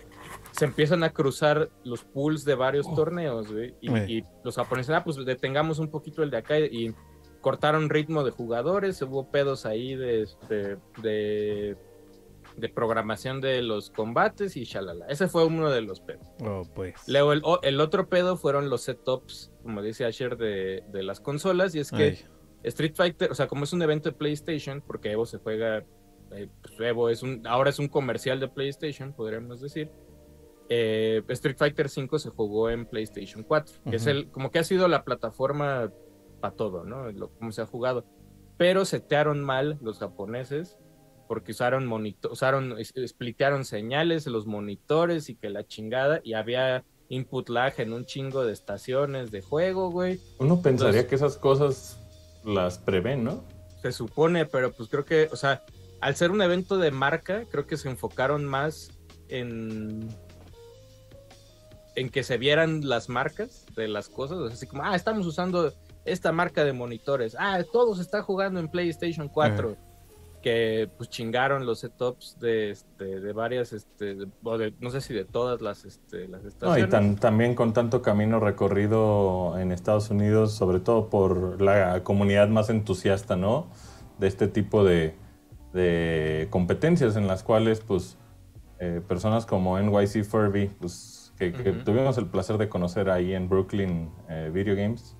se 0.51 0.65
empiezan 0.65 1.03
a 1.03 1.11
cruzar 1.11 1.69
los 1.83 2.03
pools 2.03 2.43
de 2.45 2.55
varios 2.55 2.85
Oh. 2.89 2.95
torneos, 2.95 3.51
güey. 3.51 3.75
Y, 3.81 3.89
Eh. 3.93 4.05
y 4.09 4.23
los 4.43 4.55
japoneses, 4.55 4.95
ah, 4.95 5.03
pues 5.03 5.17
detengamos 5.25 5.79
un 5.79 5.89
poquito 5.89 6.23
el 6.23 6.29
de 6.31 6.37
acá 6.37 6.59
y 6.59 6.93
cortaron 7.41 7.89
ritmo 7.89 8.23
de 8.23 8.31
jugadores, 8.31 9.01
hubo 9.01 9.29
pedos 9.31 9.65
ahí 9.65 9.95
de, 9.95 10.23
este, 10.23 10.77
de, 11.01 11.77
de 12.57 12.69
programación 12.69 13.39
de 13.39 13.61
los 13.61 13.89
combates 13.89 14.57
y 14.57 14.65
shalala. 14.65 15.05
Ese 15.07 15.27
fue 15.29 15.45
uno 15.45 15.69
de 15.69 15.81
los 15.81 16.01
pedos. 16.01 16.27
Oh, 16.43 16.63
pues. 16.75 16.95
Luego 17.07 17.31
el, 17.63 17.79
otro 17.79 18.09
pedo 18.09 18.35
fueron 18.35 18.69
los 18.69 18.81
setups, 18.81 19.51
como 19.63 19.81
dice 19.81 20.03
Asher, 20.05 20.35
de, 20.35 20.83
de 20.91 21.03
las 21.03 21.21
consolas, 21.21 21.73
y 21.75 21.79
es 21.79 21.91
que. 21.91 22.17
Street 22.63 22.91
Fighter, 22.93 23.31
o 23.31 23.35
sea, 23.35 23.47
como 23.47 23.63
es 23.63 23.71
un 23.71 23.81
evento 23.81 24.09
de 24.09 24.17
PlayStation, 24.17 24.81
porque 24.85 25.11
Evo 25.13 25.25
se 25.25 25.37
juega, 25.37 25.85
eh, 26.31 26.49
pues 26.61 26.73
Evo 26.81 27.07
es 27.09 27.23
un, 27.23 27.47
ahora 27.47 27.69
es 27.69 27.79
un 27.79 27.87
comercial 27.87 28.41
de 28.41 28.49
PlayStation, 28.49 29.13
podríamos 29.13 29.61
decir. 29.61 29.89
Eh, 30.69 31.23
Street 31.29 31.57
Fighter 31.57 31.87
V 31.87 32.19
se 32.19 32.29
jugó 32.29 32.69
en 32.69 32.85
PlayStation 32.85 33.43
4, 33.43 33.75
que 33.89 33.95
es 33.95 34.03
Ujú. 34.03 34.11
el, 34.11 34.29
como 34.29 34.51
que 34.51 34.59
ha 34.59 34.63
sido 34.63 34.87
la 34.87 35.03
plataforma 35.03 35.91
para 36.39 36.55
todo, 36.55 36.85
¿no? 36.85 37.11
Lo, 37.11 37.29
como 37.31 37.51
se 37.51 37.61
ha 37.61 37.65
jugado. 37.65 38.05
Pero 38.57 38.85
setearon 38.85 39.43
mal 39.43 39.77
los 39.81 39.99
japoneses 39.99 40.77
porque 41.27 41.51
usaron 41.51 41.85
monitor, 41.85 42.31
usaron, 42.31 42.75
splitearon 42.83 43.63
señales, 43.63 44.25
los 44.25 44.47
monitores 44.47 45.29
y 45.29 45.35
que 45.35 45.49
la 45.49 45.65
chingada, 45.65 46.21
y 46.23 46.33
había 46.33 46.83
input 47.07 47.49
lag 47.49 47.73
en 47.77 47.93
un 47.93 48.05
chingo 48.05 48.45
de 48.45 48.53
estaciones 48.53 49.29
de 49.31 49.41
juego, 49.41 49.91
güey. 49.91 50.19
Uno 50.39 50.61
pensaría 50.61 51.07
que 51.07 51.15
esas 51.15 51.37
cosas 51.37 51.99
las 52.43 52.79
prevén, 52.79 53.23
¿no? 53.23 53.43
Se 53.81 53.91
supone, 53.91 54.45
pero 54.45 54.71
pues 54.71 54.89
creo 54.89 55.05
que, 55.05 55.29
o 55.31 55.35
sea, 55.35 55.63
al 56.01 56.15
ser 56.15 56.31
un 56.31 56.41
evento 56.41 56.77
de 56.77 56.91
marca, 56.91 57.43
creo 57.49 57.67
que 57.67 57.77
se 57.77 57.89
enfocaron 57.89 58.45
más 58.45 58.89
en 59.27 60.09
en 61.99 62.09
que 62.09 62.23
se 62.23 62.37
vieran 62.37 62.87
las 62.87 63.09
marcas 63.09 63.65
de 63.75 63.89
las 63.89 64.07
cosas, 64.07 64.53
así 64.53 64.65
como, 64.65 64.83
ah, 64.83 64.95
estamos 64.95 65.27
usando 65.27 65.73
esta 66.05 66.31
marca 66.31 66.63
de 66.63 66.71
monitores, 66.71 67.35
ah, 67.37 67.59
todos 67.73 67.99
están 67.99 68.23
jugando 68.23 68.61
en 68.61 68.69
PlayStation 68.69 69.27
4, 69.27 69.75
que 70.41 70.89
pues 70.97 71.09
chingaron 71.09 71.65
los 71.65 71.79
setups 71.79 72.39
de, 72.39 72.71
este, 72.71 73.19
de 73.19 73.33
varias, 73.33 73.73
este, 73.73 74.15
no 74.79 74.89
sé 74.91 75.01
si 75.01 75.13
de 75.13 75.25
todas 75.25 75.61
las, 75.61 75.83
este, 75.83 76.29
las 76.29 76.45
estaciones. 76.45 76.89
No, 76.89 77.11
y 77.11 77.15
también 77.15 77.53
con 77.53 77.73
tanto 77.73 78.01
camino 78.01 78.39
recorrido 78.39 79.59
en 79.59 79.73
Estados 79.73 80.09
Unidos, 80.09 80.53
sobre 80.53 80.79
todo 80.79 81.09
por 81.09 81.61
la 81.61 82.01
comunidad 82.05 82.47
más 82.47 82.69
entusiasta, 82.69 83.35
¿no? 83.35 83.67
De 84.19 84.27
este 84.27 84.47
tipo 84.47 84.85
de, 84.85 85.15
de 85.73 86.47
competencias 86.49 87.17
en 87.17 87.27
las 87.27 87.43
cuales, 87.43 87.81
pues, 87.81 88.15
eh, 88.79 89.01
personas 89.05 89.45
como 89.45 89.77
NYC 89.77 90.23
Furby, 90.23 90.67
pues 90.79 91.18
que, 91.39 91.51
tuvimos 91.85 92.17
el 92.17 92.27
placer 92.27 92.57
de 92.57 92.69
conocer 92.69 93.09
ahí 93.09 93.33
en 93.33 93.47
Brooklyn 93.49 94.09
eh, 94.29 94.51
Video 94.53 94.75
Games. 94.75 95.15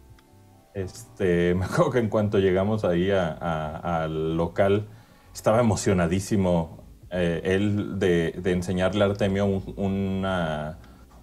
Este, 0.74 1.56
me 1.58 1.66
acuerdo 1.66 1.92
que 1.92 2.00
en 2.00 2.10
cuanto 2.10 2.40
llegamos 2.40 2.84
ahí 2.84 3.10
al 3.12 4.36
local, 4.38 4.88
estaba 5.34 5.60
emocionadísimo 5.60 6.84
eh, 7.12 7.42
él 7.44 7.98
de, 7.98 8.34
enseñarle 8.46 9.04
a 9.04 9.08
Artemio 9.08 9.46
un, 9.46 10.26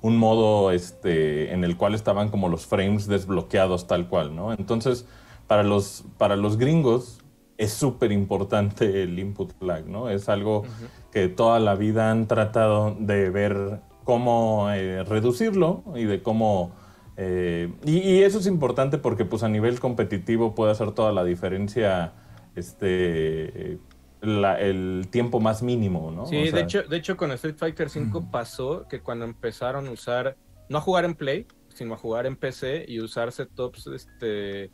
un 0.02 0.16
modo 0.16 0.72
este, 0.72 1.52
en 1.52 1.62
el 1.64 1.76
cual 1.76 1.94
estaban 1.94 2.28
como 2.28 2.48
los 2.48 2.66
frames 2.66 3.06
desbloqueados 3.06 3.86
tal 3.86 4.08
cual, 4.08 4.34
¿no? 4.34 4.52
Entonces, 4.52 5.06
para 5.46 5.62
los, 5.62 6.04
para 6.18 6.36
los 6.36 6.56
gringos 6.56 7.20
es 7.58 7.72
súper 7.72 8.12
importante 8.12 9.02
el 9.02 9.18
input 9.18 9.52
lag, 9.62 9.86
¿no? 9.86 10.08
Es 10.08 10.28
algo 10.28 10.64
que 11.10 11.28
toda 11.28 11.58
la 11.60 11.74
vida 11.74 12.10
han 12.10 12.26
tratado 12.26 12.96
de 12.98 13.30
ver 13.30 13.80
cómo 14.06 14.70
eh, 14.70 15.02
reducirlo 15.02 15.82
y 15.96 16.04
de 16.04 16.22
cómo... 16.22 16.74
Eh, 17.18 17.72
y, 17.84 18.22
eso 18.22 18.38
es 18.38 18.46
importante 18.46 18.98
porque 18.98 19.24
pues 19.24 19.42
a 19.42 19.48
nivel 19.48 19.80
competitivo 19.80 20.54
puede 20.54 20.70
hacer 20.70 20.92
toda 20.92 21.12
la 21.12 21.24
diferencia 21.24 22.12
este, 22.54 23.80
el 24.22 25.08
tiempo 25.10 25.40
más 25.40 25.62
mínimo, 25.62 26.12
¿no? 26.12 26.26
Sí, 26.26 26.50
de, 26.50 26.60
hecho, 26.60 26.82
de 26.84 26.96
hecho 26.96 27.16
con 27.16 27.32
Street 27.32 27.56
Fighter 27.56 27.88
V 27.88 28.28
pasó 28.30 28.86
que 28.88 29.00
cuando 29.00 29.24
empezaron 29.24 29.88
a 29.88 29.90
usar, 29.90 30.36
no 30.68 30.78
a 30.78 30.80
jugar 30.80 31.04
en 31.04 31.14
Play, 31.14 31.46
sino 31.74 31.94
a 31.94 31.96
jugar 31.96 32.26
en 32.26 32.36
PC 32.36 32.84
y 32.86 33.00
usar 33.00 33.32
setups 33.32 33.88
este, 33.88 34.70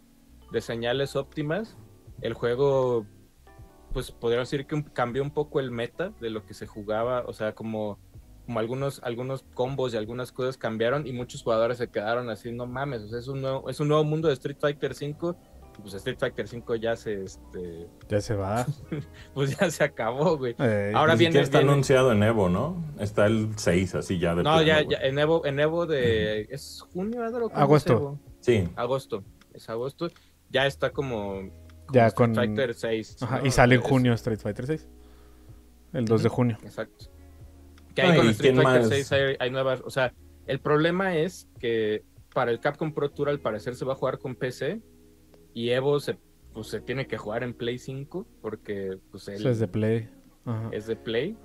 de 0.53 0.61
señales 0.61 1.17
óptimas, 1.17 1.79
el 2.21 2.35
juego, 2.35 3.07
pues 3.95 4.11
podría 4.11 4.41
decir 4.41 4.67
que 4.67 4.85
cambió 4.93 5.23
un 5.23 5.31
poco 5.31 5.59
el 5.59 5.71
meta 5.71 6.11
de 6.21 6.29
lo 6.29 6.45
que 6.45 6.53
se 6.53 6.67
jugaba, 6.67 7.25
o 7.27 7.33
sea, 7.33 7.55
como 7.55 7.99
como 8.47 8.59
algunos, 8.59 9.01
algunos 9.03 9.45
combos 9.55 9.95
y 9.95 9.97
algunas 9.97 10.33
cosas 10.33 10.57
cambiaron 10.57 11.07
y 11.07 11.13
muchos 11.13 11.43
jugadores 11.43 11.79
se 11.79 11.89
quedaron 11.89 12.31
así, 12.31 12.53
no 12.53 12.67
mames, 12.67 13.03
o 13.03 13.09
sea, 13.09 13.19
es 13.19 13.29
un 13.29 13.41
nuevo, 13.41 13.69
es 13.71 13.81
un 13.81 13.89
nuevo 13.89 14.05
mundo 14.05 14.29
de 14.29 14.35
Street 14.35 14.59
Fighter 14.61 14.95
5 14.95 15.37
pues 15.81 15.95
Street 15.95 16.19
Fighter 16.19 16.47
5 16.47 16.75
ya 16.77 16.97
se 16.97 17.23
este 17.23 17.89
ya 18.09 18.21
se 18.21 18.35
va. 18.35 18.67
pues 19.35 19.57
ya 19.57 19.71
se 19.71 19.85
acabó 19.85 20.37
güey. 20.37 20.55
Ahora 20.95 21.15
viene 21.15 21.41
está 21.41 21.59
anunciado 21.59 22.13
en 22.13 22.23
Evo 22.23 22.49
no 22.49 22.85
está 22.99 23.27
el 23.27 23.51
6 23.57 23.95
así 23.97 24.19
ya 24.19 24.35
de 24.35 24.43
no 24.43 24.63
ya, 24.63 24.83
ya 24.83 24.99
en 24.99 25.19
Evo 25.19 25.47
en 25.47 25.61
Evo 25.61 25.87
de 25.87 26.43
es 26.51 26.85
junio 26.93 27.23
agosto. 27.55 28.19
Sí. 28.41 28.69
Agosto 28.77 29.25
es 29.55 29.69
agosto. 29.69 30.09
Ya 30.51 30.67
está 30.67 30.91
como, 30.91 31.51
ya 31.93 32.09
Street 32.09 32.15
con 32.15 32.35
Fighter 32.35 32.75
6 32.75 33.17
y 33.45 33.51
sale 33.51 33.77
en 33.77 33.81
junio 33.81 34.13
Street 34.15 34.39
Fighter 34.39 34.67
6 34.67 34.89
el 35.95 36.05
2 36.05 36.23
de 36.23 36.29
junio. 36.29 36.59
exacto 36.63 37.12
que 37.95 38.03
hay 38.03 38.17
con 38.17 38.29
Street 38.29 38.57
Fighter 38.57 39.05
6 39.05 39.13
hay, 39.39 39.51
nuevas. 39.51 39.83
O 39.85 39.91
sea, 39.91 40.13
el 40.47 40.61
problema 40.61 41.17
es 41.17 41.49
que 41.59 42.05
para 42.35 42.51
el 42.51 42.61
Capcom 42.61 42.93
Pro 42.93 43.11
Tour 43.11 43.29
al 43.29 43.41
parecer 43.41 43.75
se 43.75 43.85
va 43.85 43.93
a 43.93 43.97
jugar 43.97 44.19
con 44.19 44.35
PC 44.35 44.81
y 45.55 45.71
Evo 45.71 46.01
se, 46.01 46.19
pues, 46.53 46.69
se 46.69 46.81
tiene 46.81 47.07
que 47.07 47.19
jugar 47.19 47.43
en 47.43 47.55
Play 47.55 47.79
5 47.79 48.27
porque 48.41 48.99
pues 49.11 49.29
Eso 49.29 49.51
es 49.51 49.59
de 49.59 49.69
Play. 49.69 50.09
Es 50.73 50.87
de 50.87 50.97
Play. 50.97 51.37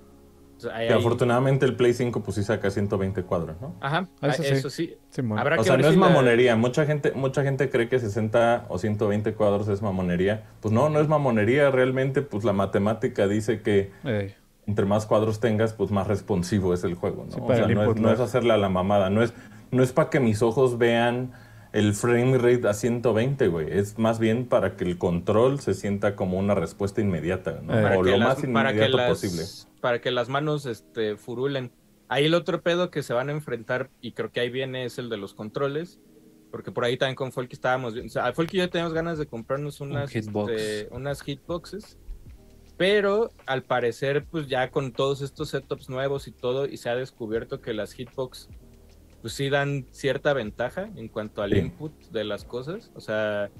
y 0.60 0.92
afortunadamente 0.92 1.66
el 1.66 1.76
Play 1.76 1.92
5 1.92 2.22
pues 2.22 2.34
sí 2.36 2.42
saca 2.42 2.70
120 2.70 3.22
cuadros, 3.22 3.60
¿no? 3.60 3.76
Ajá, 3.80 4.08
eso, 4.22 4.70
sí. 4.70 4.96
o 5.10 5.62
sea, 5.62 5.76
no 5.76 5.88
es 5.88 5.96
mamonería. 5.96 6.56
Mucha 6.56 6.84
gente, 6.86 7.12
mucha 7.12 7.42
gente 7.44 7.70
cree 7.70 7.88
que 7.88 8.00
60 8.00 8.66
o 8.68 8.78
120 8.78 9.34
cuadros 9.34 9.68
es 9.68 9.82
mamonería. 9.82 10.48
Pues 10.60 10.72
no, 10.72 10.88
no 10.88 11.00
es 11.00 11.06
mamonería. 11.06 11.70
Realmente, 11.70 12.22
pues 12.22 12.44
la 12.44 12.52
matemática 12.52 13.28
dice 13.28 13.62
que 13.62 13.92
entre 14.68 14.84
más 14.84 15.06
cuadros 15.06 15.40
tengas, 15.40 15.72
pues 15.72 15.90
más 15.90 16.06
responsivo 16.06 16.74
es 16.74 16.84
el 16.84 16.94
juego, 16.94 17.24
¿no? 17.24 17.44
o 17.44 17.54
sea, 17.54 17.66
no 17.66 18.12
es, 18.12 18.20
hacerle 18.20 18.52
a 18.52 18.58
la 18.58 18.68
mamada, 18.68 19.08
no 19.08 19.22
es, 19.22 19.32
no 19.70 19.82
es 19.82 19.92
para 19.92 20.10
que 20.10 20.20
mis 20.20 20.42
ojos 20.42 20.76
vean 20.76 21.32
el 21.72 21.94
frame 21.94 22.36
rate 22.36 22.68
a 22.68 22.74
120, 22.74 23.48
güey. 23.48 23.66
Es 23.70 23.98
más 23.98 24.18
bien 24.18 24.46
para 24.46 24.76
que 24.76 24.84
el 24.84 24.98
control 24.98 25.58
se 25.58 25.72
sienta 25.72 26.16
como 26.16 26.38
una 26.38 26.54
respuesta 26.54 27.00
inmediata, 27.00 27.60
¿no? 27.62 27.72
o 27.98 28.02
lo 28.02 28.18
más 28.18 28.44
inmediato 28.44 28.98
posible. 29.08 29.42
Para 29.80 30.02
que 30.02 30.10
las 30.10 30.28
manos 30.28 30.66
este, 30.66 31.16
furulen. 31.16 31.70
Ahí 32.08 32.26
el 32.26 32.34
otro 32.34 32.62
pedo 32.62 32.90
que 32.90 33.02
se 33.02 33.14
van 33.14 33.30
a 33.30 33.32
enfrentar, 33.32 33.90
y 34.02 34.12
creo 34.12 34.30
que 34.32 34.40
ahí 34.40 34.50
viene, 34.50 34.84
es 34.84 34.98
el 34.98 35.08
de 35.08 35.16
los 35.16 35.34
controles. 35.34 35.98
Porque 36.50 36.72
por 36.72 36.84
ahí 36.84 36.96
también 36.96 37.16
con 37.16 37.32
Folk 37.32 37.52
estábamos 37.52 37.92
viendo. 37.94 38.08
O 38.08 38.12
sea, 38.12 38.32
Folk 38.32 38.52
y 38.54 38.58
yo 38.58 38.70
tenemos 38.70 38.94
ganas 38.94 39.18
de 39.18 39.26
comprarnos 39.26 39.80
unas, 39.80 40.14
este, 40.14 40.88
unas 40.90 41.22
hitboxes 41.22 41.98
pero 42.78 43.32
al 43.44 43.64
parecer, 43.64 44.24
pues 44.24 44.46
ya 44.46 44.70
con 44.70 44.92
todos 44.92 45.20
estos 45.20 45.50
setups 45.50 45.90
nuevos 45.90 46.28
y 46.28 46.32
todo, 46.32 46.64
y 46.64 46.76
se 46.76 46.88
ha 46.88 46.94
descubierto 46.94 47.60
que 47.60 47.74
las 47.74 47.92
hitbox, 47.92 48.48
pues 49.20 49.34
sí 49.34 49.50
dan 49.50 49.86
cierta 49.90 50.32
ventaja 50.32 50.88
en 50.94 51.08
cuanto 51.08 51.42
al 51.42 51.56
input 51.56 51.92
de 52.12 52.22
las 52.22 52.44
cosas. 52.44 52.92
O 52.94 53.00
sea, 53.00 53.50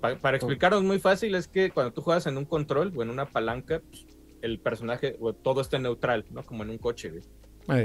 para 0.00 0.36
explicaros 0.36 0.84
muy 0.84 1.00
fácil, 1.00 1.34
es 1.34 1.48
que 1.48 1.72
cuando 1.72 1.92
tú 1.92 2.02
juegas 2.02 2.26
en 2.28 2.36
un 2.36 2.44
control 2.44 2.92
o 2.96 3.02
en 3.02 3.10
una 3.10 3.26
palanca, 3.26 3.82
pues, 3.90 4.06
el 4.42 4.60
personaje 4.60 5.16
o 5.20 5.32
todo 5.32 5.60
está 5.60 5.80
neutral, 5.80 6.24
¿no? 6.30 6.44
Como 6.44 6.62
en 6.62 6.70
un 6.70 6.78
coche, 6.78 7.12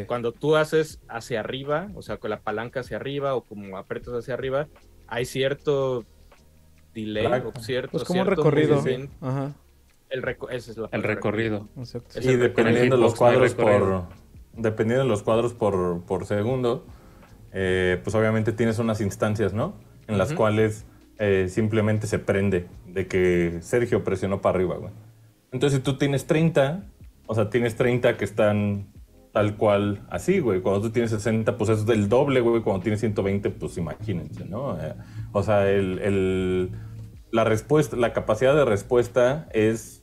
Cuando 0.05 0.31
tú 0.31 0.55
haces 0.55 0.99
hacia 1.07 1.39
arriba, 1.39 1.89
o 1.95 2.03
sea, 2.03 2.17
con 2.17 2.29
la 2.29 2.41
palanca 2.41 2.81
hacia 2.81 2.97
arriba 2.97 3.33
o 3.33 3.41
como 3.41 3.77
apretas 3.77 4.13
hacia 4.13 4.35
arriba, 4.35 4.67
hay 5.07 5.25
cierto 5.25 6.05
delay 6.93 7.25
o 7.25 7.59
cierto. 7.59 7.93
Pues 7.93 8.03
como 8.03 8.21
un 8.21 8.27
recorrido. 8.27 8.83
Ajá. 9.21 9.55
El, 10.09 10.23
ese 10.51 10.71
es 10.71 10.77
el 10.91 11.03
recorrido. 11.03 11.67
y 12.21 12.35
dependiendo 12.35 12.95
de 12.95 13.01
los 13.01 13.15
cuadros 13.15 13.53
por 13.53 14.05
dependiendo 14.57 15.03
de 15.03 15.09
los 15.09 15.23
cuadros 15.23 15.53
por, 15.53 16.01
por 16.03 16.25
segundo, 16.25 16.85
eh, 17.53 17.99
pues 18.03 18.15
obviamente 18.15 18.51
tienes 18.51 18.79
unas 18.79 18.99
instancias, 19.01 19.53
¿no? 19.53 19.75
En 20.07 20.17
las 20.17 20.33
cuales 20.33 20.85
eh, 21.19 21.47
simplemente 21.49 22.07
se 22.07 22.19
prende 22.19 22.67
de 22.87 23.07
que 23.07 23.59
Sergio 23.61 24.03
presionó 24.03 24.41
para 24.41 24.57
arriba, 24.57 24.77
güey. 24.77 24.91
Entonces, 25.51 25.79
si 25.79 25.83
tú 25.83 25.97
tienes 25.97 26.25
30, 26.25 26.83
o 27.27 27.35
sea, 27.35 27.49
tienes 27.49 27.75
30 27.75 28.17
que 28.17 28.25
están 28.25 28.87
tal 29.31 29.55
cual 29.55 30.05
así, 30.09 30.39
güey. 30.39 30.61
Cuando 30.61 30.81
tú 30.81 30.89
tienes 30.89 31.11
60, 31.11 31.57
pues 31.57 31.69
es 31.69 31.85
del 31.85 32.09
doble, 32.09 32.39
güey. 32.41 32.61
Cuando 32.61 32.83
tienes 32.83 32.99
120, 33.01 33.49
pues 33.51 33.77
imagínense, 33.77 34.45
¿no? 34.45 34.77
Eh, 34.81 34.93
o 35.31 35.43
sea, 35.43 35.69
el, 35.69 36.71
la 37.31 37.43
respuesta, 37.43 37.95
la 37.95 38.13
capacidad 38.13 38.55
de 38.55 38.65
respuesta 38.65 39.47
es 39.53 39.96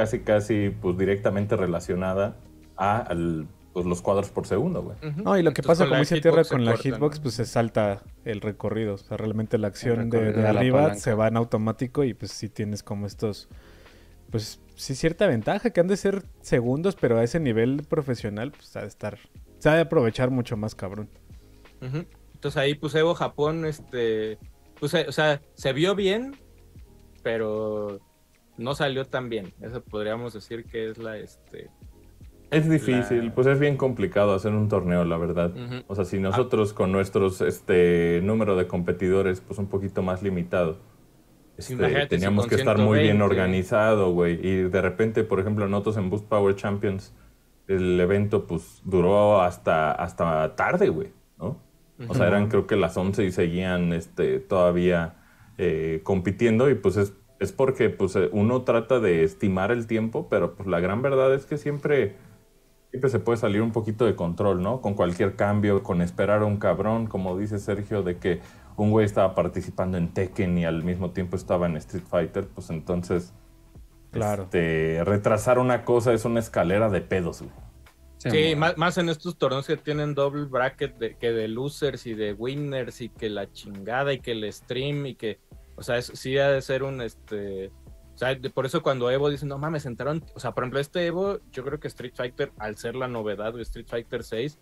casi, 0.00 0.20
casi, 0.20 0.70
pues 0.70 0.96
directamente 0.96 1.56
relacionada 1.56 2.34
a 2.78 3.06
pues, 3.74 3.84
los 3.84 4.00
cuadros 4.00 4.30
por 4.30 4.46
segundo, 4.46 4.82
güey. 4.82 4.96
No, 5.14 5.36
y 5.36 5.42
lo 5.42 5.52
que 5.52 5.62
pasa, 5.62 5.86
como 5.86 5.98
dice 6.00 6.22
Tierra, 6.22 6.42
con 6.44 6.64
la 6.64 6.78
hitbox, 6.78 7.20
pues 7.20 7.34
se 7.34 7.44
salta 7.44 8.02
el 8.24 8.40
recorrido. 8.40 8.94
O 8.94 8.96
sea, 8.96 9.18
realmente 9.18 9.58
la 9.58 9.66
acción 9.68 10.08
de, 10.08 10.48
arriba 10.48 10.94
se 10.94 11.12
va 11.12 11.28
en 11.28 11.36
automático 11.36 12.02
y 12.02 12.14
pues 12.14 12.32
sí 12.32 12.48
tienes 12.48 12.82
como 12.82 13.06
estos, 13.06 13.50
pues 14.30 14.62
sí 14.74 14.94
cierta 14.94 15.26
ventaja, 15.26 15.68
que 15.68 15.80
han 15.80 15.88
de 15.88 15.98
ser 15.98 16.24
segundos, 16.40 16.96
pero 16.98 17.18
a 17.18 17.22
ese 17.22 17.38
nivel 17.38 17.82
profesional, 17.86 18.52
pues 18.52 18.74
ha 18.76 18.80
de 18.80 18.88
estar, 18.88 19.18
se 19.58 19.68
ha 19.68 19.74
de 19.74 19.82
aprovechar 19.82 20.30
mucho 20.30 20.56
más, 20.56 20.74
cabrón. 20.74 21.10
Entonces 21.82 22.56
ahí, 22.56 22.74
pues 22.74 22.94
Evo 22.94 23.14
Japón, 23.14 23.66
este, 23.66 24.38
pues, 24.78 24.94
o 24.94 25.12
sea, 25.12 25.42
se 25.52 25.74
vio 25.74 25.94
bien, 25.94 26.36
pero 27.22 28.00
no 28.60 28.74
salió 28.74 29.04
tan 29.04 29.28
bien. 29.28 29.52
Eso 29.60 29.82
podríamos 29.82 30.34
decir 30.34 30.64
que 30.64 30.90
es 30.90 30.98
la 30.98 31.16
este. 31.16 31.70
Es 32.50 32.68
difícil, 32.68 33.32
pues 33.32 33.46
es 33.46 33.60
bien 33.60 33.76
complicado 33.76 34.34
hacer 34.34 34.52
un 34.52 34.68
torneo, 34.68 35.04
la 35.04 35.16
verdad. 35.16 35.52
O 35.86 35.94
sea, 35.94 36.04
si 36.04 36.18
nosotros 36.18 36.72
con 36.72 36.90
nuestros 36.90 37.40
este 37.40 38.20
número 38.24 38.56
de 38.56 38.66
competidores, 38.66 39.40
pues 39.40 39.58
un 39.58 39.68
poquito 39.68 40.02
más 40.02 40.22
limitado, 40.22 40.78
Este, 41.56 42.06
teníamos 42.06 42.48
que 42.48 42.56
estar 42.56 42.78
muy 42.78 43.00
bien 43.00 43.22
organizado, 43.22 44.12
güey. 44.12 44.44
Y 44.44 44.62
de 44.62 44.82
repente, 44.82 45.22
por 45.22 45.38
ejemplo, 45.38 45.68
notos 45.68 45.96
en 45.96 46.10
Boost 46.10 46.26
Power 46.26 46.56
Champions, 46.56 47.14
el 47.68 48.00
evento 48.00 48.46
pues 48.48 48.82
duró 48.84 49.40
hasta, 49.40 49.92
hasta 49.92 50.56
tarde, 50.56 50.88
güey, 50.88 51.12
¿no? 51.38 51.60
O 52.08 52.14
sea, 52.14 52.26
eran 52.26 52.48
creo 52.48 52.66
que 52.66 52.74
las 52.76 52.96
11 52.96 53.26
y 53.26 53.30
seguían 53.30 53.92
este, 53.92 54.40
todavía 54.40 55.20
eh, 55.58 56.00
compitiendo 56.02 56.70
y 56.70 56.74
pues 56.74 56.96
es, 56.96 57.12
es 57.40 57.52
porque 57.52 57.88
pues 57.90 58.14
eh, 58.14 58.28
uno 58.32 58.62
trata 58.62 59.00
de 59.00 59.24
estimar 59.24 59.72
el 59.72 59.86
tiempo, 59.86 60.28
pero 60.28 60.54
pues 60.54 60.68
la 60.68 60.78
gran 60.78 61.02
verdad 61.02 61.34
es 61.34 61.46
que 61.46 61.56
siempre, 61.56 62.16
siempre 62.90 63.10
se 63.10 63.18
puede 63.18 63.38
salir 63.38 63.62
un 63.62 63.72
poquito 63.72 64.04
de 64.04 64.14
control, 64.14 64.62
¿no? 64.62 64.80
Con 64.82 64.94
cualquier 64.94 65.34
cambio, 65.34 65.82
con 65.82 66.02
esperar 66.02 66.42
a 66.42 66.44
un 66.44 66.58
cabrón, 66.58 67.06
como 67.06 67.36
dice 67.38 67.58
Sergio, 67.58 68.02
de 68.02 68.18
que 68.18 68.40
un 68.76 68.90
güey 68.90 69.06
estaba 69.06 69.34
participando 69.34 69.96
en 69.96 70.12
Tekken 70.12 70.58
y 70.58 70.66
al 70.66 70.84
mismo 70.84 71.10
tiempo 71.10 71.36
estaba 71.36 71.66
en 71.66 71.76
Street 71.78 72.04
Fighter, 72.08 72.46
pues 72.46 72.70
entonces... 72.70 73.32
Claro. 74.10 74.42
Este, 74.42 75.02
retrasar 75.04 75.60
una 75.60 75.84
cosa 75.84 76.12
es 76.12 76.24
una 76.24 76.40
escalera 76.40 76.90
de 76.90 77.00
pedos, 77.00 77.42
güey. 77.42 77.52
Sí, 78.18 78.54
más, 78.54 78.98
en 78.98 79.08
estos 79.08 79.38
torneos 79.38 79.66
que 79.66 79.78
tienen 79.78 80.14
doble 80.14 80.44
bracket 80.44 80.98
de, 80.98 81.16
que 81.16 81.32
de 81.32 81.48
losers 81.48 82.06
y 82.06 82.12
de 82.12 82.34
winners 82.34 83.00
y 83.00 83.08
que 83.08 83.30
la 83.30 83.50
chingada 83.50 84.12
y 84.12 84.20
que 84.20 84.32
el 84.32 84.52
stream 84.52 85.06
y 85.06 85.14
que, 85.14 85.38
o 85.80 85.82
sea, 85.82 86.00
sí 86.02 86.36
ha 86.36 86.50
de 86.50 86.60
ser 86.60 86.82
un, 86.82 87.00
este, 87.00 87.68
o 88.14 88.18
sea, 88.18 88.38
por 88.52 88.66
eso 88.66 88.82
cuando 88.82 89.10
Evo 89.10 89.30
dice, 89.30 89.46
no 89.46 89.56
mames, 89.56 89.86
entraron, 89.86 90.22
o 90.34 90.38
sea, 90.38 90.52
por 90.52 90.64
ejemplo, 90.64 90.78
este 90.78 91.06
Evo, 91.06 91.40
yo 91.50 91.64
creo 91.64 91.80
que 91.80 91.88
Street 91.88 92.12
Fighter, 92.14 92.52
al 92.58 92.76
ser 92.76 92.94
la 92.94 93.08
novedad 93.08 93.54
de 93.54 93.62
Street 93.62 93.86
Fighter 93.88 94.22
6, 94.22 94.58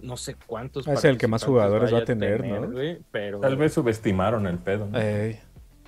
no 0.00 0.16
sé 0.16 0.36
cuántos. 0.46 0.86
Es 0.86 1.04
el 1.04 1.18
que 1.18 1.26
más 1.26 1.44
jugadores 1.44 1.92
va 1.92 1.98
a 1.98 2.04
tener, 2.04 2.46
¿no? 2.46 2.70
pero... 3.10 3.40
Tal 3.40 3.56
vez 3.56 3.74
subestimaron 3.74 4.46
el 4.46 4.58
pedo. 4.58 4.88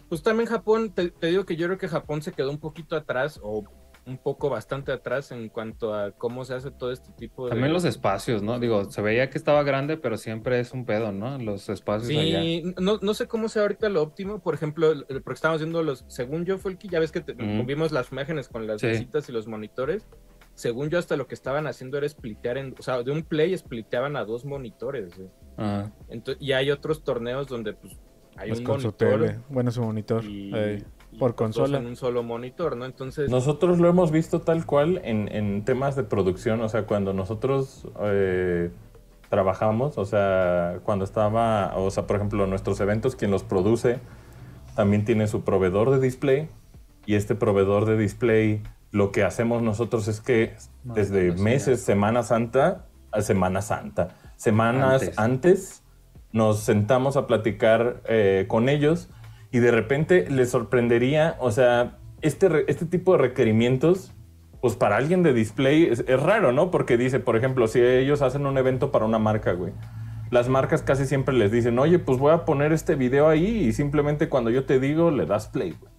Pues 0.09 0.23
también 0.23 0.49
Japón, 0.49 0.91
te, 0.91 1.11
te, 1.11 1.29
digo 1.29 1.47
que 1.47 1.55
yo 1.55 1.69
creo 1.69 1.79
que 1.79 1.89
Japón 1.89 2.21
se 2.21 2.33
quedó 2.33 2.51
un 2.51 2.59
poquito 2.59 2.97
atrás, 2.97 3.39
o 3.41 3.65
un 4.05 4.19
poco 4.19 4.51
bastante 4.51 4.91
atrás 4.91 5.31
en 5.31 5.49
cuanto 5.49 5.95
a 5.95 6.11
cómo 6.13 6.45
se 6.45 6.55
hace 6.55 6.71
todo 6.71 6.91
este 6.91 7.13
tipo 7.13 7.45
de... 7.45 7.51
También 7.51 7.73
los 7.73 7.85
espacios, 7.85 8.43
¿no? 8.43 8.59
Digo, 8.59 8.91
se 8.91 9.01
veía 9.01 9.31
que 9.31 9.39
estaba 9.39 9.63
grande, 9.63 9.97
pero 9.97 10.17
siempre 10.17 10.59
es 10.59 10.73
un 10.73 10.85
pedo, 10.85 11.13
¿no? 11.13 11.39
Los 11.39 11.69
espacios 11.69 12.09
sí, 12.09 12.75
No, 12.81 12.99
no 13.01 13.15
sé 13.15 13.29
cómo 13.29 13.49
sea 13.49 13.63
ahorita 13.63 13.89
lo 13.89 14.03
óptimo, 14.03 14.41
por 14.41 14.55
ejemplo, 14.55 14.93
porque 15.07 15.33
estábamos 15.35 15.61
viendo 15.63 15.83
los... 15.83 16.05
Según 16.09 16.45
yo, 16.45 16.59
fue 16.59 16.73
el 16.73 16.79
que 16.79 16.89
ya 16.89 16.99
ves 16.99 17.13
que 17.13 17.21
vimos 17.65 17.93
las 17.93 18.11
imágenes 18.11 18.49
con 18.49 18.67
las 18.67 18.83
visitas 18.83 19.29
y 19.29 19.33
los 19.33 19.47
monitores. 19.47 20.09
Según 20.55 20.91
yo, 20.91 20.99
hasta 20.99 21.17
lo 21.17 21.29
que 21.29 21.35
estaban 21.35 21.67
haciendo 21.67 21.97
era 21.97 22.09
splitear 22.09 22.59
en... 22.59 22.75
O 22.79 22.83
sea, 22.83 23.03
de 23.03 23.13
un 23.13 23.23
play 23.23 23.57
spliteaban 23.57 24.17
a 24.17 24.25
dos 24.25 24.45
monitores. 24.45 25.13
Ah. 25.59 25.91
y 26.41 26.53
hay 26.53 26.71
otros 26.71 27.05
torneos 27.05 27.47
donde, 27.47 27.75
pues, 27.75 27.99
hay 28.37 28.49
pues 28.49 28.61
un 28.61 28.67
monitor. 28.67 29.37
Bueno, 29.49 29.71
su 29.71 29.83
monitor 29.83 30.25
por 31.19 31.35
consola. 31.35 31.79
en 31.79 31.87
un 31.87 31.97
solo 31.97 32.23
monitor, 32.23 32.77
¿no? 32.77 32.85
Entonces. 32.85 33.31
Nosotros 33.31 33.79
lo 33.79 33.89
hemos 33.89 34.11
visto 34.11 34.41
tal 34.41 34.67
cual 34.67 35.01
en, 35.05 35.65
temas 35.65 35.97
de 35.97 36.05
producción, 36.05 36.61
o 36.61 36.69
sea, 36.69 36.85
cuando 36.85 37.13
nosotros 37.13 37.87
eh, 38.01 38.71
trabajamos, 39.29 39.99
o 39.99 40.05
sea, 40.05 40.81
cuando 40.85 41.05
estaba, 41.05 41.77
o 41.77 41.91
sea, 41.91 42.07
por 42.07 42.17
ejemplo, 42.17 42.47
nuestros 42.47 42.81
eventos, 42.81 43.17
quien 43.17 43.31
los 43.31 43.43
produce, 43.43 44.01
también 44.75 45.05
tiene 45.05 45.27
su 45.27 45.43
proveedor 45.43 45.91
de 45.91 46.01
display, 46.01 46.49
y 47.07 47.15
este 47.15 47.35
proveedor 47.35 47.85
de 47.85 47.97
display, 47.97 48.63
lo 48.91 49.11
que 49.11 49.25
hacemos 49.25 49.63
nosotros 49.63 50.07
es 50.09 50.21
que 50.21 50.55
desde 50.85 51.33
meses, 51.33 51.83
Semana 51.83 52.23
Santa, 52.23 52.87
a 53.11 53.23
Semana 53.23 53.63
Santa, 53.63 54.17
semanas 54.37 55.13
antes, 55.17 55.83
nos 56.33 56.61
sentamos 56.61 57.17
a 57.17 57.27
platicar 57.27 58.03
eh, 58.07 58.47
con 58.49 58.69
ellos 58.69 59.09
y 59.53 59.59
de 59.59 59.71
repente 59.71 60.29
les 60.31 60.51
sorprendería, 60.51 61.37
o 61.39 61.51
sea, 61.51 61.99
este, 62.23 62.65
este 62.69 62.87
tipo 62.87 63.13
de 63.13 63.19
requerimientos, 63.19 64.13
pues 64.63 64.77
para 64.77 64.97
alguien 64.97 65.23
de 65.23 65.35
display 65.35 65.85
es, 65.85 66.05
raro, 66.23 66.53
¿no? 66.53 66.71
Porque 66.71 66.97
dice, 66.97 67.21
por 67.21 67.37
ejemplo, 67.37 67.69
si 67.69 67.81
ellos 67.81 68.23
hacen 68.23 68.47
un 68.47 68.57
evento 68.57 68.91
para 68.91 69.05
una 69.05 69.19
marca, 69.19 69.53
güey. 69.53 69.75
Las 70.31 70.49
marcas 70.49 70.83
casi 70.83 71.05
siempre 71.05 71.35
les 71.35 71.53
dicen, 71.53 71.79
oye, 71.79 71.99
pues 71.99 72.19
voy 72.19 72.33
a 72.33 72.47
poner 72.47 72.73
este 72.73 72.95
video 72.95 73.29
ahí 73.29 73.67
y 73.67 73.73
simplemente 73.75 74.31
cuando 74.31 74.49
yo 74.51 74.65
te 74.65 74.81
digo 74.81 75.11
le 75.11 75.27
das 75.27 75.49
play, 75.49 75.77
güey. 75.79 75.93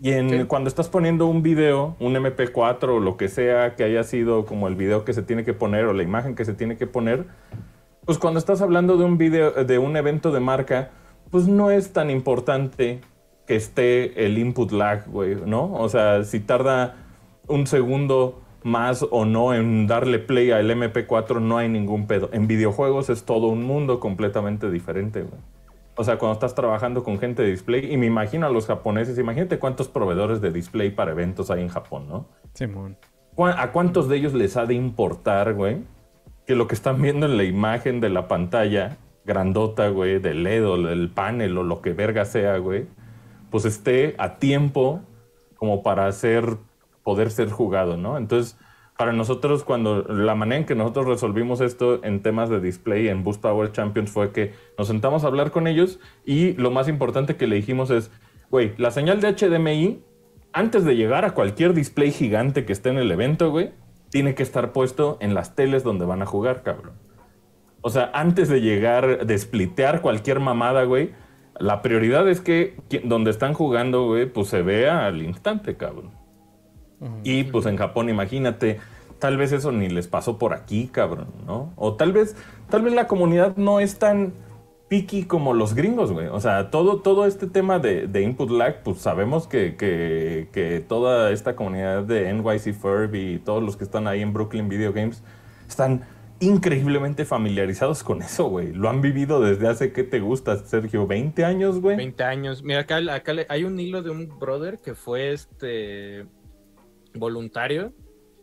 Y 0.00 0.12
en, 0.12 0.46
cuando 0.46 0.68
estás 0.68 0.88
poniendo 0.88 1.26
un 1.26 1.42
video, 1.42 1.94
un 2.00 2.14
MP4 2.14 2.88
o 2.88 2.98
lo 2.98 3.16
que 3.16 3.28
sea 3.28 3.76
que 3.76 3.84
haya 3.84 4.02
sido 4.02 4.46
como 4.46 4.66
el 4.66 4.74
video 4.74 5.04
que 5.04 5.12
se 5.12 5.22
tiene 5.22 5.44
que 5.44 5.52
poner 5.52 5.84
o 5.84 5.92
la 5.92 6.02
imagen 6.02 6.34
que 6.34 6.44
se 6.44 6.54
tiene 6.54 6.76
que 6.76 6.88
poner, 6.88 7.26
pues 8.04 8.18
cuando 8.18 8.40
estás 8.40 8.62
hablando 8.62 8.96
de 8.96 9.04
un 9.04 9.16
video, 9.16 9.52
de 9.52 9.78
un 9.78 9.96
evento 9.96 10.32
de 10.32 10.40
marca, 10.40 10.90
pues 11.32 11.48
no 11.48 11.70
es 11.70 11.94
tan 11.94 12.10
importante 12.10 13.00
que 13.46 13.56
esté 13.56 14.26
el 14.26 14.36
input 14.36 14.70
lag, 14.70 15.08
güey, 15.08 15.34
¿no? 15.34 15.72
O 15.72 15.88
sea, 15.88 16.24
si 16.24 16.40
tarda 16.40 16.94
un 17.48 17.66
segundo 17.66 18.42
más 18.62 19.04
o 19.10 19.24
no 19.24 19.54
en 19.54 19.86
darle 19.86 20.18
play 20.18 20.50
al 20.50 20.70
MP4, 20.70 21.40
no 21.40 21.56
hay 21.56 21.70
ningún 21.70 22.06
pedo. 22.06 22.28
En 22.34 22.46
videojuegos 22.46 23.08
es 23.08 23.24
todo 23.24 23.46
un 23.46 23.64
mundo 23.64 23.98
completamente 23.98 24.70
diferente, 24.70 25.22
güey. 25.22 25.40
O 25.96 26.04
sea, 26.04 26.18
cuando 26.18 26.34
estás 26.34 26.54
trabajando 26.54 27.02
con 27.02 27.18
gente 27.18 27.42
de 27.42 27.50
display, 27.50 27.90
y 27.90 27.96
me 27.96 28.06
imagino 28.06 28.46
a 28.46 28.50
los 28.50 28.66
japoneses, 28.66 29.18
imagínate 29.18 29.58
cuántos 29.58 29.88
proveedores 29.88 30.42
de 30.42 30.52
display 30.52 30.90
para 30.90 31.12
eventos 31.12 31.50
hay 31.50 31.62
en 31.62 31.68
Japón, 31.68 32.08
¿no? 32.08 32.26
Simón. 32.52 32.98
¿A 33.38 33.72
cuántos 33.72 34.06
de 34.10 34.18
ellos 34.18 34.34
les 34.34 34.58
ha 34.58 34.66
de 34.66 34.74
importar, 34.74 35.54
güey? 35.54 35.78
Que 36.46 36.54
lo 36.54 36.68
que 36.68 36.74
están 36.74 37.00
viendo 37.00 37.24
en 37.24 37.38
la 37.38 37.44
imagen 37.44 38.00
de 38.00 38.10
la 38.10 38.28
pantalla 38.28 38.98
grandota, 39.24 39.88
güey, 39.88 40.18
del 40.18 40.42
LED 40.42 40.66
o 40.66 40.82
del 40.82 41.10
panel 41.10 41.58
o 41.58 41.62
lo 41.62 41.80
que 41.80 41.92
verga 41.92 42.24
sea, 42.24 42.58
güey, 42.58 42.86
pues 43.50 43.64
esté 43.64 44.14
a 44.18 44.38
tiempo 44.38 45.02
como 45.56 45.82
para 45.82 46.06
hacer, 46.06 46.56
poder 47.02 47.30
ser 47.30 47.50
jugado, 47.50 47.96
¿no? 47.96 48.16
Entonces, 48.16 48.58
para 48.98 49.12
nosotros, 49.12 49.64
cuando 49.64 50.02
la 50.02 50.34
manera 50.34 50.60
en 50.60 50.66
que 50.66 50.74
nosotros 50.74 51.06
resolvimos 51.06 51.60
esto 51.60 52.04
en 52.04 52.22
temas 52.22 52.50
de 52.50 52.60
display 52.60 53.08
en 53.08 53.24
Boost 53.24 53.40
Power 53.40 53.72
Champions 53.72 54.10
fue 54.10 54.32
que 54.32 54.54
nos 54.78 54.88
sentamos 54.88 55.24
a 55.24 55.28
hablar 55.28 55.50
con 55.50 55.66
ellos 55.66 55.98
y 56.24 56.52
lo 56.54 56.70
más 56.70 56.88
importante 56.88 57.36
que 57.36 57.46
le 57.46 57.56
dijimos 57.56 57.90
es, 57.90 58.10
güey, 58.50 58.74
la 58.76 58.90
señal 58.90 59.20
de 59.20 59.34
HDMI, 59.34 60.02
antes 60.52 60.84
de 60.84 60.94
llegar 60.94 61.24
a 61.24 61.32
cualquier 61.32 61.74
display 61.74 62.12
gigante 62.12 62.64
que 62.64 62.72
esté 62.72 62.90
en 62.90 62.98
el 62.98 63.10
evento, 63.10 63.50
güey, 63.50 63.72
tiene 64.10 64.34
que 64.34 64.42
estar 64.42 64.72
puesto 64.72 65.16
en 65.20 65.34
las 65.34 65.56
teles 65.56 65.82
donde 65.82 66.04
van 66.04 66.22
a 66.22 66.26
jugar, 66.26 66.62
cabrón. 66.62 66.92
O 67.82 67.90
sea, 67.90 68.10
antes 68.14 68.48
de 68.48 68.60
llegar, 68.60 69.26
de 69.26 69.38
splitear 69.38 70.00
cualquier 70.00 70.40
mamada, 70.40 70.84
güey, 70.84 71.10
la 71.58 71.82
prioridad 71.82 72.28
es 72.28 72.40
que 72.40 72.76
donde 73.04 73.30
están 73.30 73.54
jugando, 73.54 74.06
güey, 74.06 74.26
pues 74.26 74.48
se 74.48 74.62
vea 74.62 75.06
al 75.06 75.22
instante, 75.22 75.76
cabrón. 75.76 76.10
Y 77.24 77.44
pues 77.44 77.66
en 77.66 77.76
Japón, 77.76 78.08
imagínate, 78.08 78.78
tal 79.18 79.36
vez 79.36 79.50
eso 79.50 79.72
ni 79.72 79.88
les 79.88 80.06
pasó 80.06 80.38
por 80.38 80.54
aquí, 80.54 80.86
cabrón, 80.86 81.28
¿no? 81.46 81.72
O 81.76 81.94
tal 81.94 82.12
vez, 82.12 82.36
tal 82.70 82.82
vez 82.82 82.94
la 82.94 83.08
comunidad 83.08 83.56
no 83.56 83.80
es 83.80 83.98
tan 83.98 84.32
picky 84.88 85.24
como 85.24 85.52
los 85.52 85.74
gringos, 85.74 86.12
güey. 86.12 86.28
O 86.28 86.38
sea, 86.38 86.70
todo, 86.70 87.00
todo 87.00 87.26
este 87.26 87.46
tema 87.46 87.78
de, 87.78 88.22
input 88.22 88.50
lag, 88.50 88.82
pues 88.82 88.98
sabemos 88.98 89.48
que, 89.48 89.74
que, 89.74 90.48
que, 90.52 90.80
toda 90.80 91.30
esta 91.32 91.56
comunidad 91.56 92.04
de 92.04 92.32
NYC 92.32 92.74
Furby 92.74 93.34
y 93.34 93.38
todos 93.38 93.62
los 93.62 93.76
que 93.76 93.84
están 93.84 94.06
ahí 94.06 94.22
en 94.22 94.32
Brooklyn 94.32 94.68
Video 94.68 94.92
Games 94.92 95.22
están 95.66 96.02
increíblemente 96.42 97.24
familiarizados 97.24 98.02
con 98.02 98.20
eso, 98.20 98.48
güey. 98.48 98.72
Lo 98.72 98.88
han 98.88 99.00
vivido 99.00 99.40
desde 99.40 99.68
hace, 99.68 99.92
¿qué 99.92 100.02
te 100.02 100.18
gusta, 100.18 100.56
Sergio? 100.56 101.06
¿20 101.06 101.44
años, 101.44 101.80
güey? 101.80 101.96
20 101.96 102.24
años. 102.24 102.62
Mira, 102.62 102.80
acá, 102.80 102.96
acá 103.14 103.32
hay 103.48 103.64
un 103.64 103.78
hilo 103.78 104.02
de 104.02 104.10
un 104.10 104.38
brother 104.38 104.78
que 104.78 104.94
fue 104.94 105.32
este 105.32 106.26
voluntario 107.14 107.94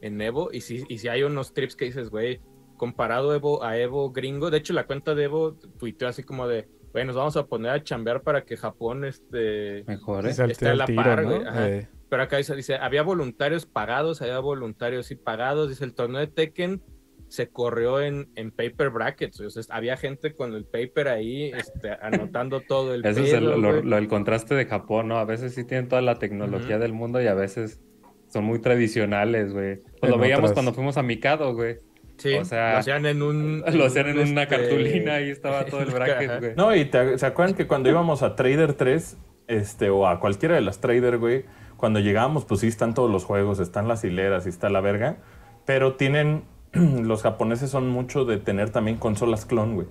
en 0.02 0.22
Evo. 0.22 0.50
Y 0.52 0.62
si, 0.62 0.86
y 0.88 1.00
si 1.00 1.10
hay 1.10 1.24
unos 1.24 1.54
trips 1.54 1.76
que 1.76 1.86
dices, 1.86 2.10
güey, 2.10 2.40
comparado 2.78 3.36
Evo 3.36 3.64
a 3.64 3.78
Evo 3.78 4.12
gringo. 4.12 4.50
De 4.50 4.60
hecho, 4.60 4.72
la 4.72 4.88
cuenta 4.88 5.14
de 5.14 5.26
Evo 5.26 5.56
tuiteó 5.78 6.08
así 6.08 6.24
como 6.24 6.48
de, 6.48 6.70
güey, 6.94 7.06
nos 7.06 7.18
vamos 7.18 7.36
a 7.36 7.48
poner 7.48 7.72
a 7.72 7.84
chambear 7.84 8.22
para 8.22 8.46
que 8.46 8.56
Japón 8.56 9.04
este, 9.04 9.84
mejore. 9.88 10.30
Esté 10.30 10.70
a 10.70 10.76
la 10.76 10.88
par, 10.88 11.26
güey. 11.26 11.42
Eh. 11.54 11.88
Pero 12.10 12.24
acá 12.24 12.38
dice, 12.38 12.56
dice, 12.56 12.76
había 12.76 13.04
voluntarios 13.04 13.66
pagados, 13.66 14.22
había 14.22 14.40
voluntarios 14.40 15.08
sí 15.08 15.16
pagados. 15.16 15.68
Dice, 15.68 15.84
el 15.84 15.94
torneo 15.94 16.22
de 16.22 16.28
Tekken 16.28 16.82
se 17.30 17.48
corrió 17.50 18.02
en, 18.02 18.28
en 18.36 18.52
paper 18.52 18.90
brackets. 18.90 19.40
O 19.40 19.50
sea, 19.50 19.64
había 19.70 19.96
gente 19.96 20.34
con 20.34 20.54
el 20.54 20.66
paper 20.66 21.08
ahí 21.08 21.52
este, 21.56 21.92
anotando 22.02 22.60
todo 22.62 22.94
el 22.94 23.06
Eso 23.06 23.24
es 23.24 23.34
el, 23.34 24.08
contraste 24.08 24.56
de 24.56 24.66
Japón, 24.66 25.08
¿no? 25.08 25.18
A 25.18 25.26
veces 25.26 25.54
sí 25.54 25.64
tienen 25.64 25.88
toda 25.88 26.02
la 26.02 26.16
tecnología 26.16 26.80
del 26.80 26.92
mundo 26.92 27.22
y 27.22 27.28
a 27.28 27.36
veces 27.36 27.80
son 28.28 28.44
muy 28.44 28.60
tradicionales, 28.60 29.54
güey. 29.54 29.78
Pues 30.00 30.12
lo 30.12 30.18
veíamos 30.18 30.52
cuando 30.54 30.74
fuimos 30.74 30.98
a 30.98 31.04
Mikado, 31.04 31.54
güey. 31.54 31.78
Sí, 32.18 32.34
o 32.34 32.44
sea, 32.44 32.74
lo 32.74 32.78
hacían 32.80 33.06
en 33.06 33.22
un... 33.22 33.64
Lo 33.74 33.86
hacían 33.86 34.08
en 34.08 34.20
una 34.20 34.44
este, 34.44 34.58
cartulina 34.58 35.22
y 35.22 35.30
estaba 35.30 35.66
todo 35.66 35.82
el 35.82 35.90
bracket, 35.92 36.40
güey. 36.40 36.56
No, 36.56 36.76
y 36.76 36.90
se 37.16 37.26
acuerdan 37.26 37.56
que 37.56 37.66
cuando 37.66 37.90
íbamos 37.90 38.24
a 38.24 38.36
Trader 38.36 38.74
3, 38.74 39.18
este, 39.48 39.90
o 39.90 40.06
a 40.06 40.20
cualquiera 40.20 40.56
de 40.56 40.62
las 40.62 40.82
Trader, 40.82 41.18
güey, 41.18 41.46
cuando 41.78 42.00
llegábamos, 42.00 42.44
pues 42.44 42.60
sí 42.60 42.68
están 42.68 42.94
todos 42.94 43.10
los 43.10 43.24
juegos, 43.24 43.60
están 43.60 43.88
las 43.88 44.04
hileras 44.04 44.48
y 44.48 44.50
está 44.50 44.70
la 44.70 44.82
verga, 44.82 45.18
pero 45.66 45.96
tienen 45.96 46.44
los 46.74 47.24
japoneses 47.24 47.70
son 47.70 47.90
mucho 47.90 48.26
de 48.26 48.38
tener 48.38 48.70
también 48.70 48.98
consolas 48.98 49.46
clon, 49.46 49.76
güey. 49.76 49.88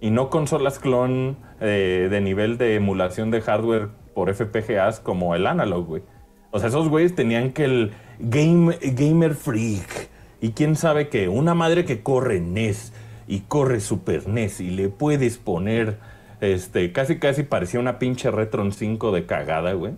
Y 0.00 0.10
no 0.10 0.30
consolas 0.30 0.78
clon 0.78 1.36
eh, 1.60 2.08
de 2.10 2.20
nivel 2.20 2.56
de 2.56 2.76
emulación 2.76 3.30
de 3.30 3.40
hardware 3.40 3.88
por 4.14 4.32
FPGAs 4.32 5.00
como 5.00 5.34
el 5.34 5.46
Analog, 5.46 5.86
güey. 5.86 6.02
O 6.50 6.58
sea, 6.58 6.68
esos 6.68 6.88
güeyes 6.88 7.14
tenían 7.14 7.52
que 7.52 7.64
el 7.64 7.92
game, 8.18 8.78
Gamer 8.80 9.34
Freak 9.34 10.08
y 10.40 10.52
quién 10.52 10.76
sabe 10.76 11.08
qué, 11.08 11.28
una 11.28 11.54
madre 11.54 11.84
que 11.84 12.02
corre 12.02 12.40
NES 12.40 12.92
y 13.26 13.40
corre 13.40 13.80
Super 13.80 14.28
NES 14.28 14.60
y 14.60 14.70
le 14.70 14.88
puedes 14.88 15.36
poner, 15.36 15.98
este, 16.40 16.92
casi 16.92 17.18
casi 17.18 17.42
parecía 17.42 17.80
una 17.80 17.98
pinche 17.98 18.30
Retron 18.30 18.72
5 18.72 19.12
de 19.12 19.26
cagada, 19.26 19.72
güey. 19.72 19.94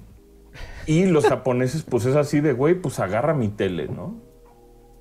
Y 0.87 1.05
los 1.05 1.27
japoneses, 1.27 1.83
pues 1.83 2.07
es 2.07 2.17
así 2.17 2.41
de, 2.41 2.53
güey, 2.53 2.75
pues 2.75 2.99
agarra 2.99 3.35
mi 3.35 3.49
tele, 3.49 3.87
¿no? 3.87 4.30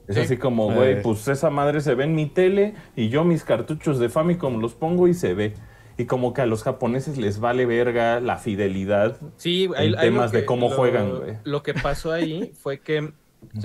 Es 0.10 0.18
así 0.18 0.38
como, 0.38 0.74
güey, 0.74 0.94
eh. 0.94 1.00
pues 1.04 1.28
esa 1.28 1.52
madre 1.52 1.82
se 1.82 1.94
ve 1.94 2.06
en 2.06 2.16
mi 2.16 2.26
tele 2.26 2.74
y 2.96 3.10
yo 3.10 3.24
mis 3.24 3.44
cartuchos 3.44 4.00
de 4.00 4.10
Famicom 4.10 4.60
los 4.60 4.74
pongo 4.74 5.08
y 5.08 5.14
se 5.14 5.36
ve. 5.36 5.54
Y 5.98 6.06
como 6.06 6.34
que 6.34 6.42
a 6.42 6.48
los 6.48 6.64
japoneses 6.64 7.18
les 7.18 7.40
vale 7.40 7.66
verga 7.66 8.20
la 8.20 8.38
fidelidad 8.38 9.18
sí, 9.36 9.70
hay, 9.76 9.90
en 9.90 10.00
temas 10.00 10.32
de 10.32 10.46
cómo 10.46 10.70
juegan, 10.70 11.16
güey. 11.16 11.38
Lo 11.44 11.62
que 11.62 11.76
pasó 11.76 12.12
ahí 12.12 12.52
fue 12.60 12.80
que 12.80 13.14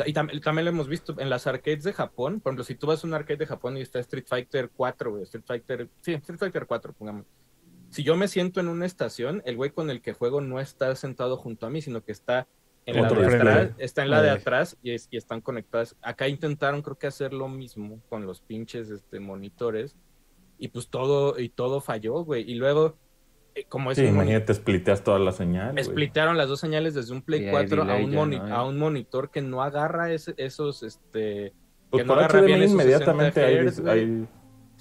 y 0.06 0.12
también 0.12 0.64
lo 0.64 0.70
hemos 0.70 0.86
visto 0.86 1.14
en 1.18 1.30
las 1.30 1.46
arcades 1.46 1.82
de 1.82 1.92
Japón. 1.92 2.40
Por 2.40 2.50
ejemplo, 2.50 2.64
si 2.64 2.74
tú 2.74 2.86
vas 2.86 3.02
a 3.02 3.06
un 3.06 3.14
arcade 3.14 3.38
de 3.38 3.46
Japón 3.46 3.76
y 3.76 3.80
está 3.80 3.98
Street 4.00 4.26
Fighter 4.28 4.70
4, 4.76 5.10
güey, 5.10 5.22
Street 5.24 5.44
Fighter, 5.46 5.88
sí, 6.00 6.12
Street 6.12 6.38
Fighter 6.38 6.66
4, 6.66 6.92
pongamos. 6.92 7.24
Si 7.90 8.02
yo 8.02 8.16
me 8.16 8.28
siento 8.28 8.60
en 8.60 8.68
una 8.68 8.86
estación, 8.86 9.42
el 9.44 9.56
güey 9.56 9.70
con 9.70 9.90
el 9.90 10.00
que 10.00 10.12
juego 10.12 10.40
no 10.40 10.60
está 10.60 10.94
sentado 10.94 11.36
junto 11.36 11.66
a 11.66 11.70
mí, 11.70 11.80
sino 11.80 12.04
que 12.04 12.12
está 12.12 12.46
en 12.86 13.02
la 13.02 13.08
de 13.08 13.36
atrás, 13.36 13.70
está 13.78 14.02
en 14.02 14.10
la 14.10 14.22
de 14.22 14.30
atrás 14.30 14.76
y, 14.82 14.92
están 15.16 15.40
conectadas. 15.40 15.96
Acá 16.02 16.28
intentaron, 16.28 16.82
creo 16.82 16.98
que 16.98 17.06
hacer 17.06 17.32
lo 17.32 17.48
mismo 17.48 18.00
con 18.08 18.26
los 18.26 18.40
pinches 18.40 18.90
este, 18.90 19.20
monitores 19.20 19.96
y 20.58 20.68
pues 20.68 20.88
todo, 20.88 21.38
y 21.38 21.48
todo 21.48 21.80
falló, 21.80 22.24
güey. 22.24 22.50
Y 22.50 22.54
luego, 22.54 22.96
eh, 23.54 23.64
como 23.68 23.90
es 23.90 23.98
sí, 23.98 24.04
imagínate, 24.04 24.54
spliteas 24.54 25.02
todas 25.02 25.20
las 25.20 25.36
señales. 25.36 25.86
Splitearon 25.86 26.36
las 26.36 26.48
dos 26.48 26.60
señales 26.60 26.94
desde 26.94 27.12
un 27.12 27.22
Play 27.22 27.50
4 27.50 27.82
a 27.82 27.96
un, 27.96 28.34
a 28.34 28.64
un 28.64 28.78
monitor 28.78 29.30
que 29.30 29.40
no 29.40 29.62
agarra 29.62 30.12
esos, 30.12 30.82
este... 30.82 31.52
Pues 31.90 32.02
que 32.02 32.06
no 32.06 32.14
agarra 32.14 32.40
bien 32.40 32.62
inmediatamente 32.62 33.44
hay 33.44 34.26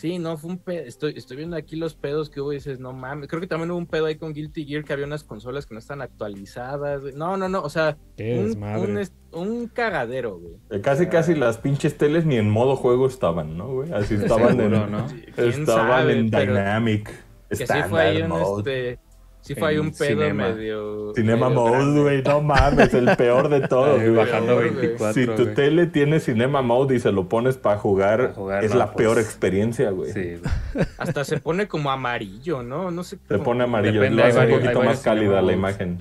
Sí, 0.03 0.19
no, 0.19 0.35
fue 0.35 0.49
un 0.49 0.57
pedo. 0.57 0.83
Estoy, 0.83 1.13
estoy 1.15 1.37
viendo 1.37 1.55
aquí 1.55 1.77
los 1.77 1.93
pedos 1.95 2.29
que 2.29 2.41
hubo 2.41 2.51
y 2.51 2.57
dices, 2.57 2.77
no 2.77 2.91
mames. 2.91 3.29
Creo 3.29 3.39
que 3.39 3.47
también 3.47 3.71
hubo 3.71 3.77
un 3.77 3.85
pedo 3.85 4.07
ahí 4.07 4.17
con 4.17 4.33
Guilty 4.33 4.65
Gear 4.65 4.83
que 4.83 4.91
había 4.91 5.05
unas 5.05 5.23
consolas 5.23 5.65
que 5.65 5.75
no 5.75 5.79
están 5.79 6.01
actualizadas. 6.01 7.03
No, 7.15 7.37
no, 7.37 7.47
no. 7.47 7.61
O 7.61 7.69
sea, 7.69 7.95
un, 8.19 9.07
un, 9.31 9.67
cagadero, 9.69 10.39
güey. 10.39 10.55
Eh, 10.71 10.81
casi, 10.81 11.07
casi 11.07 11.35
las 11.35 11.57
pinches 11.57 11.97
teles 11.97 12.25
ni 12.25 12.35
en 12.35 12.49
modo 12.49 12.75
juego 12.75 13.07
estaban, 13.07 13.57
¿no, 13.57 13.69
güey? 13.75 13.93
Así 13.93 14.15
estaban 14.21 14.59
en, 14.59 14.71
¿no? 14.71 15.07
estaban 15.37 16.09
en 16.09 16.29
Dynamic. 16.29 17.09
Que 17.47 17.55
sí 17.65 17.73
fue 17.87 18.01
ahí 18.01 18.21
un, 18.23 18.33
este, 18.57 18.99
Sí 19.43 19.55
fue 19.55 19.69
ahí 19.69 19.77
un 19.77 19.91
pedo 19.91 20.33
medio... 20.33 21.13
Cinema 21.13 21.49
Mode, 21.49 22.01
güey, 22.01 22.23
no 22.23 22.41
mames, 22.41 22.93
el 22.93 23.15
peor 23.17 23.49
de 23.49 23.61
todos. 23.67 23.99
bajando 24.15 24.57
24, 24.57 25.13
si 25.13 25.27
tu 25.27 25.53
tele 25.53 25.87
tiene 25.87 26.21
Cinema 26.21 26.61
Mode 26.61 26.95
y 26.95 26.99
se 27.01 27.11
lo 27.11 27.27
pones 27.27 27.57
para 27.57 27.77
jugar, 27.77 28.33
es 28.61 28.73
la 28.73 28.93
peor 28.93 29.15
pues, 29.15 29.25
experiencia, 29.25 29.89
güey. 29.91 30.13
Sí, 30.13 30.41
Hasta 30.97 31.25
se 31.25 31.39
pone 31.39 31.67
como 31.67 31.91
amarillo, 31.91 32.63
¿no? 32.63 32.89
No 32.89 33.03
sé. 33.03 33.17
Se 33.27 33.37
pone 33.37 33.65
amarillo, 33.65 34.01
es 34.01 34.35
un 34.35 34.49
poquito 34.49 34.81
más 34.81 35.01
cálida 35.01 35.41
la 35.41 35.51
imagen. 35.51 35.99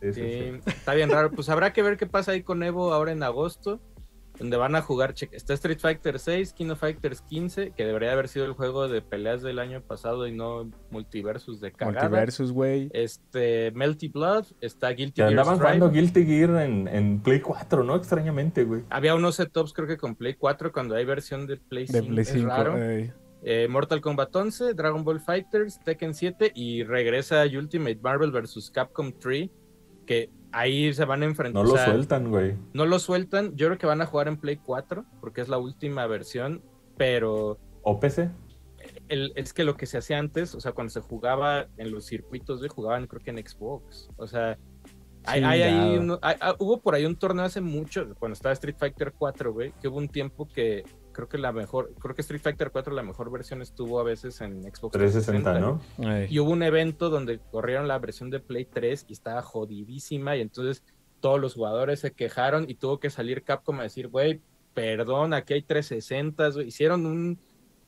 Sí, 0.00 0.12
sí, 0.12 0.52
está 0.66 0.94
bien 0.94 1.10
raro. 1.10 1.32
Pues 1.32 1.48
habrá 1.48 1.72
que 1.72 1.82
ver 1.82 1.96
qué 1.96 2.06
pasa 2.06 2.30
ahí 2.30 2.42
con 2.42 2.62
Evo 2.62 2.92
ahora 2.92 3.10
en 3.10 3.24
agosto 3.24 3.80
donde 4.38 4.56
van 4.56 4.74
a 4.74 4.82
jugar, 4.82 5.14
está 5.32 5.54
Street 5.54 5.78
Fighter 5.78 6.18
6, 6.18 6.52
King 6.54 6.70
of 6.70 6.80
Fighters 6.80 7.22
15, 7.22 7.70
que 7.70 7.84
debería 7.84 8.12
haber 8.12 8.28
sido 8.28 8.46
el 8.46 8.52
juego 8.52 8.88
de 8.88 9.00
peleas 9.00 9.42
del 9.42 9.58
año 9.58 9.80
pasado 9.80 10.26
y 10.26 10.32
no 10.32 10.70
multiversus 10.90 11.60
de 11.60 11.72
cagada. 11.72 12.08
Multiversus, 12.08 12.52
güey. 12.52 12.90
Este, 12.92 13.70
Melty 13.72 14.08
Blood, 14.08 14.46
está 14.60 14.90
Guilty 14.90 15.20
Gear. 15.20 15.28
Andaban 15.30 15.58
jugando 15.58 15.90
Guilty 15.90 16.26
Gear 16.26 16.62
en, 16.62 17.20
Play 17.20 17.40
4, 17.40 17.84
¿no? 17.84 17.94
Extrañamente, 17.94 18.64
güey. 18.64 18.82
Había 18.90 19.14
unos 19.14 19.36
setups, 19.36 19.72
creo 19.72 19.86
que 19.86 19.96
con 19.96 20.16
Play 20.16 20.34
4, 20.34 20.72
cuando 20.72 20.96
hay 20.96 21.04
versión 21.04 21.46
de 21.46 21.56
Play 21.56 21.86
5. 21.86 22.20
es 22.20 22.42
raro. 22.42 22.76
Eh, 23.46 23.68
Mortal 23.68 24.00
Kombat 24.00 24.34
11, 24.34 24.72
Dragon 24.72 25.04
Ball 25.04 25.20
Fighters, 25.20 25.78
Tekken 25.84 26.14
7 26.14 26.52
y 26.54 26.82
regresa 26.82 27.44
Ultimate 27.44 27.98
Marvel 28.02 28.30
vs. 28.30 28.70
Capcom 28.70 29.12
3, 29.12 29.50
que 30.06 30.30
ahí 30.54 30.92
se 30.94 31.04
van 31.04 31.22
a 31.22 31.26
enfrentar. 31.26 31.64
No 31.64 31.70
lo 31.70 31.76
sueltan, 31.76 32.30
güey. 32.30 32.54
No 32.72 32.86
lo 32.86 32.98
sueltan. 32.98 33.56
Yo 33.56 33.66
creo 33.66 33.78
que 33.78 33.86
van 33.86 34.00
a 34.00 34.06
jugar 34.06 34.28
en 34.28 34.36
Play 34.36 34.56
4 34.56 35.04
porque 35.20 35.40
es 35.40 35.48
la 35.48 35.58
última 35.58 36.06
versión, 36.06 36.62
pero... 36.96 37.58
¿O 37.82 38.00
PC? 38.00 38.30
es 39.08 39.52
que 39.52 39.64
lo 39.64 39.76
que 39.76 39.86
se 39.86 39.98
hacía 39.98 40.18
antes, 40.18 40.54
o 40.54 40.60
sea, 40.60 40.72
cuando 40.72 40.90
se 40.90 41.00
jugaba 41.00 41.68
en 41.76 41.90
los 41.90 42.06
circuitos, 42.06 42.58
güey, 42.58 42.68
jugaban 42.68 43.06
creo 43.06 43.22
que 43.22 43.30
en 43.30 43.46
Xbox. 43.46 44.10
O 44.16 44.26
sea, 44.26 44.58
hay, 45.24 45.42
hay, 45.42 45.98
ah, 46.22 46.54
hubo 46.58 46.80
por 46.80 46.94
ahí 46.94 47.06
un 47.06 47.16
torneo 47.16 47.44
hace 47.44 47.60
mucho, 47.60 48.14
cuando 48.18 48.34
estaba 48.34 48.52
Street 48.52 48.76
Fighter 48.78 49.14
4, 49.16 49.52
güey, 49.52 49.72
que 49.80 49.88
hubo 49.88 49.98
un 49.98 50.08
tiempo 50.08 50.46
que 50.46 50.84
creo 51.14 51.28
que 51.28 51.38
la 51.38 51.52
mejor, 51.52 51.94
creo 51.98 52.14
que 52.14 52.20
Street 52.20 52.42
Fighter 52.42 52.70
4 52.70 52.92
la 52.92 53.02
mejor 53.02 53.30
versión 53.30 53.62
estuvo 53.62 53.98
a 53.98 54.02
veces 54.02 54.42
en 54.42 54.62
Xbox 54.62 54.92
360, 54.92 55.58
¿no? 55.58 55.80
Y 56.28 56.38
hubo 56.40 56.50
un 56.50 56.62
evento 56.62 57.08
donde 57.08 57.40
corrieron 57.50 57.88
la 57.88 57.98
versión 57.98 58.28
de 58.28 58.40
Play 58.40 58.66
3 58.66 59.06
y 59.08 59.14
estaba 59.14 59.40
jodidísima 59.40 60.36
y 60.36 60.42
entonces 60.42 60.84
todos 61.20 61.40
los 61.40 61.54
jugadores 61.54 62.00
se 62.00 62.12
quejaron 62.12 62.68
y 62.68 62.74
tuvo 62.74 63.00
que 63.00 63.08
salir 63.08 63.44
Capcom 63.44 63.80
a 63.80 63.84
decir, 63.84 64.08
güey, 64.08 64.42
perdón, 64.74 65.32
aquí 65.32 65.54
hay 65.54 65.62
360, 65.62 66.62
hicieron 66.66 67.06
un, 67.06 67.38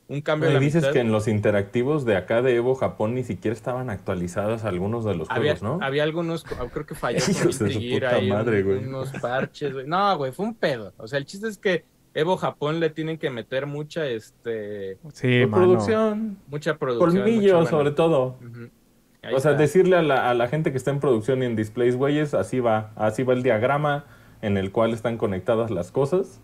un 0.09 0.21
cambio. 0.23 0.51
Me 0.51 0.61
dices 0.61 0.87
que 0.87 1.01
en 1.01 1.13
los 1.13 1.29
interactivos 1.29 2.05
de 2.05 2.17
acá 2.17 2.41
de 2.41 2.55
Evo 2.55 2.75
Japón 2.75 3.15
ni 3.15 3.25
siquiera 3.25 3.55
estaban 3.55 3.91
actualizados 3.91 4.65
algunos 4.65 5.05
de 5.05 5.17
los 5.17 5.29
juegos, 5.29 5.63
¿no? 5.63 5.79
Había 5.83 6.05
algunos, 6.05 6.45
creo 6.45 6.87
que 6.87 6.95
falló 6.95 7.19
madre, 8.29 8.63
unos 8.63 9.11
parches, 9.21 9.73
güey. 9.75 9.87
No, 9.87 10.17
güey, 10.17 10.33
fue 10.33 10.47
un 10.47 10.55
pedo. 10.55 10.95
O 10.97 11.07
sea, 11.07 11.19
el 11.19 11.27
chiste 11.27 11.49
es 11.49 11.59
que 11.59 11.85
Evo 12.17 12.39
Japón 12.39 12.81
le 12.81 12.89
tienen 12.89 13.19
que 13.19 13.29
meter 13.29 13.67
mucha 13.67 14.07
este 14.07 14.99
producción, 15.51 16.39
mucha 16.49 16.79
producción, 16.79 17.23
colmillo 17.23 17.67
sobre 17.67 17.91
todo. 17.91 18.39
O 19.35 19.39
sea, 19.39 19.53
decirle 19.53 19.97
a 19.97 20.03
la, 20.03 20.49
gente 20.49 20.71
que 20.71 20.79
está 20.79 20.91
en 20.91 20.99
producción 20.99 21.43
y 21.43 21.47
en 21.47 21.57
displays, 21.57 21.95
güeyes, 21.95 22.33
así 22.33 22.59
va, 22.59 22.91
así 22.97 23.23
va 23.23 23.35
el 23.35 23.43
diagrama 23.43 24.07
en 24.41 24.57
el 24.57 24.73
cual 24.73 24.95
están 24.95 25.19
conectadas 25.19 25.71
las 25.71 25.93
cosas. 25.93 26.41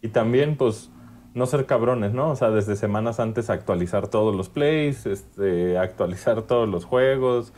Y 0.00 0.08
también 0.08 0.56
pues 0.56 0.92
no 1.34 1.46
ser 1.46 1.66
cabrones, 1.66 2.12
¿no? 2.12 2.30
O 2.30 2.36
sea, 2.36 2.50
desde 2.50 2.76
semanas 2.76 3.18
antes 3.18 3.50
actualizar 3.50 4.06
todos 4.06 4.32
los 4.32 4.48
plays, 4.48 5.06
este, 5.06 5.76
actualizar 5.76 6.42
todos 6.42 6.68
los 6.68 6.84
juegos, 6.84 7.52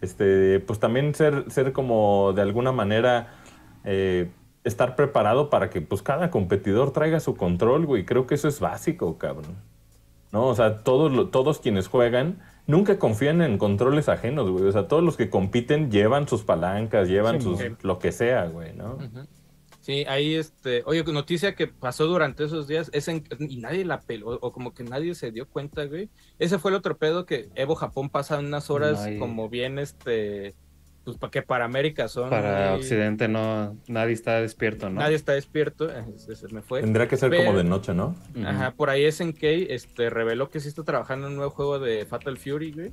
este, 0.00 0.58
pues 0.58 0.80
también 0.80 1.14
ser, 1.14 1.44
ser 1.52 1.72
como 1.72 2.32
de 2.32 2.42
alguna 2.42 2.72
manera 2.72 3.28
eh, 3.84 4.28
estar 4.64 4.96
preparado 4.96 5.50
para 5.50 5.70
que 5.70 5.80
pues 5.80 6.02
cada 6.02 6.30
competidor 6.30 6.92
traiga 6.92 7.20
su 7.20 7.36
control, 7.36 7.86
güey. 7.86 8.04
Creo 8.04 8.26
que 8.26 8.34
eso 8.34 8.48
es 8.48 8.60
básico, 8.60 9.18
cabrón. 9.18 9.56
¿No? 10.30 10.46
O 10.46 10.54
sea, 10.54 10.78
todos, 10.78 11.30
todos 11.30 11.58
quienes 11.58 11.88
juegan 11.88 12.40
nunca 12.66 12.98
confían 12.98 13.42
en 13.42 13.58
controles 13.58 14.08
ajenos, 14.08 14.50
güey. 14.50 14.64
O 14.64 14.72
sea, 14.72 14.88
todos 14.88 15.02
los 15.02 15.16
que 15.16 15.28
compiten 15.28 15.90
llevan 15.90 16.26
sus 16.28 16.42
palancas, 16.42 17.08
llevan 17.08 17.40
sus 17.40 17.60
lo 17.82 17.98
que 17.98 18.12
sea, 18.12 18.46
güey, 18.46 18.72
¿no? 18.74 18.98
Sí, 19.80 20.04
ahí 20.06 20.36
este, 20.36 20.84
oye, 20.86 21.02
noticia 21.02 21.56
que 21.56 21.66
pasó 21.66 22.06
durante 22.06 22.44
esos 22.44 22.68
días, 22.68 22.88
es 22.94 23.08
y 23.08 23.56
nadie 23.56 23.84
la 23.84 24.00
peló, 24.00 24.38
o 24.40 24.52
como 24.52 24.72
que 24.74 24.84
nadie 24.84 25.16
se 25.16 25.32
dio 25.32 25.48
cuenta, 25.48 25.84
güey. 25.86 26.08
Ese 26.38 26.58
fue 26.58 26.70
el 26.70 26.76
otro 26.76 26.96
pedo 26.96 27.26
que 27.26 27.50
Evo 27.56 27.74
Japón 27.74 28.08
pasa 28.08 28.38
unas 28.38 28.70
horas 28.70 29.08
como 29.18 29.48
bien, 29.48 29.80
este, 29.80 30.54
pues 31.04 31.16
para 31.16 31.30
que 31.30 31.42
para 31.42 31.64
América 31.64 32.08
son. 32.08 32.30
Para 32.30 32.74
Occidente 32.74 33.28
no, 33.28 33.76
nadie 33.88 34.12
está 34.12 34.40
despierto, 34.40 34.88
¿no? 34.88 35.00
Nadie 35.00 35.16
está 35.16 35.32
despierto, 35.32 35.90
eh, 35.90 36.04
se 36.16 36.48
me 36.48 36.62
fue. 36.62 36.80
Tendría 36.80 37.08
que 37.08 37.16
ser 37.16 37.34
como 37.34 37.56
de 37.56 37.64
noche, 37.64 37.94
¿no? 37.94 38.14
Ajá, 38.44 38.72
por 38.72 38.90
ahí 38.90 39.10
SNK 39.10 39.42
este, 39.42 40.10
reveló 40.10 40.48
que 40.48 40.60
sí 40.60 40.68
está 40.68 40.84
trabajando 40.84 41.26
en 41.26 41.32
un 41.32 41.36
nuevo 41.38 41.50
juego 41.50 41.78
de 41.78 42.06
Fatal 42.06 42.38
Fury, 42.38 42.72
güey. 42.72 42.92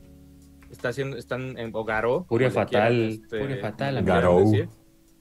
Está 0.72 0.90
haciendo, 0.90 1.18
están 1.18 1.58
en 1.58 1.72
Ogaro. 1.74 2.26
Furia 2.26 2.52
Fatal. 2.52 3.10
Este, 3.10 3.40
Furia 3.40 3.58
Fatal, 3.58 4.04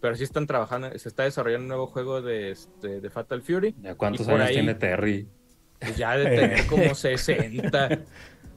Pero 0.01 0.14
sí 0.14 0.24
están 0.24 0.46
trabajando, 0.46 0.90
se 0.98 1.09
está 1.09 1.24
desarrollando 1.24 1.64
un 1.64 1.68
nuevo 1.68 1.87
juego 1.87 2.22
de, 2.22 2.51
este, 2.51 3.01
de 3.01 3.11
Fatal 3.11 3.42
Fury. 3.42 3.74
¿Ya 3.83 3.94
cuántos 3.94 4.29
años 4.29 4.48
tiene 4.51 4.74
Terry? 4.74 5.29
Pues 5.79 5.96
ya 5.96 6.16
de 6.16 6.24
tener 6.24 6.66
como 6.66 6.94
60. 6.94 8.01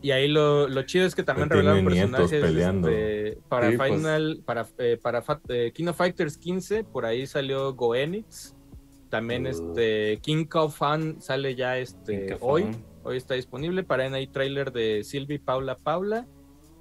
Y 0.01 0.11
ahí 0.11 0.27
lo, 0.27 0.67
lo 0.67 0.81
chido 0.83 1.05
es 1.05 1.13
que 1.13 1.23
también 1.23 1.49
revelaron 1.49 1.85
personajes 1.85 2.31
este, 2.31 3.37
para 3.47 3.71
pues. 3.77 3.91
Final, 3.91 4.41
para, 4.43 4.67
eh, 4.79 4.97
para 5.01 5.23
eh, 5.49 5.71
King 5.73 5.87
of 5.87 5.97
Fighters 5.97 6.37
15, 6.37 6.83
por 6.85 7.05
ahí 7.05 7.27
salió 7.27 7.73
Goenix. 7.75 8.55
También 9.09 9.45
uh. 9.45 9.49
este 9.49 10.19
King 10.21 10.47
of 10.53 10.75
Fan 10.75 11.21
sale 11.21 11.55
ya 11.55 11.77
este 11.77 12.37
hoy. 12.39 12.65
Hoy 13.03 13.17
está 13.17 13.35
disponible. 13.35 13.83
Para 13.83 14.05
ahí 14.05 14.25
trailer 14.25 14.71
de 14.71 15.03
Sylvie 15.03 15.39
Paula 15.39 15.77
Paula. 15.77 16.27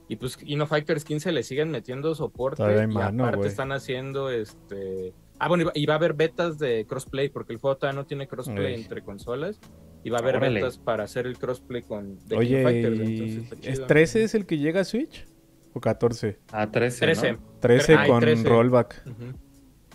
Y 0.08 0.16
pues 0.16 0.36
King 0.36 0.60
of 0.60 0.70
Fighters 0.70 1.04
15 1.04 1.32
le 1.32 1.42
siguen 1.42 1.70
metiendo 1.70 2.14
soporte. 2.14 2.62
y 2.62 2.98
aparte 2.98 3.48
están 3.48 3.72
haciendo 3.72 4.30
este. 4.30 5.12
Ah, 5.38 5.48
bueno, 5.48 5.70
y 5.74 5.86
va 5.86 5.94
a 5.94 5.96
haber 5.96 6.14
betas 6.14 6.58
de 6.58 6.84
crossplay, 6.86 7.30
porque 7.30 7.52
el 7.52 7.58
juego 7.58 7.76
todavía 7.76 8.00
no 8.00 8.06
tiene 8.06 8.28
crossplay 8.28 8.74
entre 8.74 9.02
consolas 9.02 9.58
y 10.02 10.10
va 10.10 10.18
a 10.18 10.20
haber 10.20 10.40
ventas 10.40 10.78
para 10.78 11.04
hacer 11.04 11.26
el 11.26 11.38
crossplay 11.38 11.82
con 11.82 12.18
The 12.28 12.36
Oye, 12.36 12.62
Fighters, 12.62 13.62
¿es 13.62 13.86
13 13.86 14.24
es 14.24 14.34
el 14.34 14.46
que 14.46 14.58
llega 14.58 14.80
a 14.80 14.84
Switch? 14.84 15.26
o 15.72 15.80
14. 15.80 16.38
Ah, 16.52 16.70
13. 16.70 17.00
13. 17.00 17.38
13 17.60 17.96
con 18.06 18.44
rollback. 18.44 19.02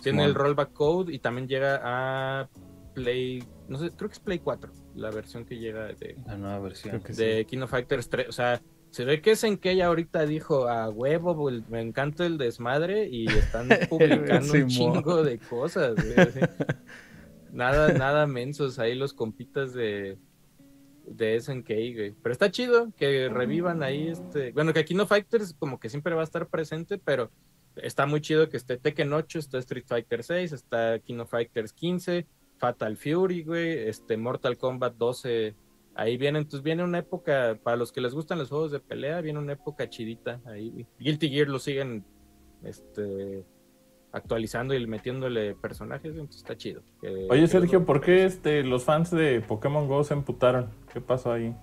Tiene 0.02 0.24
el 0.24 0.34
rollback 0.34 0.72
code 0.72 1.12
y 1.12 1.18
también 1.18 1.48
llega 1.48 1.80
a 1.82 2.48
Play, 2.94 3.42
no 3.68 3.78
sé, 3.78 3.90
creo 3.90 4.08
que 4.08 4.14
es 4.14 4.20
Play 4.20 4.38
4, 4.38 4.72
la 4.94 5.10
versión 5.10 5.44
que 5.44 5.58
llega 5.58 5.86
de 5.86 6.16
la 6.26 6.36
nueva 6.36 6.60
versión 6.60 7.02
de 7.02 7.44
King 7.44 7.58
of 7.62 7.70
Fighters 7.70 8.08
3, 8.08 8.28
o 8.28 8.32
sea, 8.32 8.62
se 8.90 9.04
ve 9.04 9.20
que 9.20 9.32
es 9.32 9.44
en 9.44 9.58
que 9.58 9.72
ella 9.72 9.86
ahorita 9.86 10.24
dijo 10.24 10.68
a 10.68 10.88
huevo, 10.88 11.50
me 11.68 11.80
encanta 11.80 12.24
el 12.24 12.38
desmadre 12.38 13.08
y 13.08 13.26
están 13.26 13.68
publicando 13.90 14.52
un 14.52 14.66
chingo 14.68 15.22
de 15.24 15.38
cosas. 15.38 15.96
nada, 17.56 17.92
nada 17.92 18.26
mensos 18.26 18.78
ahí 18.78 18.94
los 18.94 19.12
compitas 19.12 19.72
de, 19.72 20.18
de 21.06 21.40
SNK, 21.40 21.68
güey. 21.68 22.14
Pero 22.22 22.32
está 22.32 22.50
chido 22.50 22.92
que 22.96 23.28
revivan 23.28 23.82
ahí 23.82 24.08
este. 24.08 24.52
Bueno, 24.52 24.72
que 24.72 24.80
aquí 24.80 24.94
no 24.94 25.06
Fighters 25.06 25.54
como 25.54 25.80
que 25.80 25.88
siempre 25.88 26.14
va 26.14 26.20
a 26.20 26.24
estar 26.24 26.48
presente, 26.48 26.98
pero 26.98 27.30
está 27.76 28.06
muy 28.06 28.20
chido 28.20 28.48
que 28.48 28.56
esté 28.56 28.76
Tekken 28.76 29.12
8, 29.12 29.38
está 29.38 29.58
Street 29.58 29.84
Fighter 29.86 30.22
6, 30.22 30.52
está 30.52 30.98
Kino 31.00 31.26
Fighters 31.26 31.72
15, 31.72 32.26
Fatal 32.58 32.96
Fury, 32.96 33.42
güey, 33.42 33.88
este 33.88 34.16
Mortal 34.16 34.56
Kombat 34.56 34.94
12 34.94 35.54
ahí 35.94 36.18
viene, 36.18 36.38
entonces 36.38 36.62
viene 36.62 36.84
una 36.84 36.98
época, 36.98 37.58
para 37.62 37.76
los 37.76 37.90
que 37.90 38.02
les 38.02 38.12
gustan 38.14 38.38
los 38.38 38.50
juegos 38.50 38.70
de 38.70 38.80
pelea, 38.80 39.20
viene 39.22 39.38
una 39.38 39.54
época 39.54 39.88
chidita 39.88 40.40
ahí. 40.44 40.86
Guilty 40.98 41.30
Gear 41.30 41.48
lo 41.48 41.58
siguen 41.58 42.04
este, 42.62 43.44
actualizando 44.16 44.74
y 44.74 44.86
metiéndole 44.86 45.54
personajes, 45.54 46.12
entonces 46.12 46.38
está 46.38 46.56
chido. 46.56 46.82
Oye 47.30 47.46
Sergio, 47.46 47.84
¿por 47.84 48.00
qué 48.00 48.24
este, 48.24 48.62
los 48.62 48.84
fans 48.84 49.10
de 49.10 49.40
Pokémon 49.40 49.86
Go 49.86 50.02
se 50.04 50.14
emputaron? 50.14 50.70
¿Qué 50.92 51.00
pasó 51.00 51.32
ahí? 51.32 51.54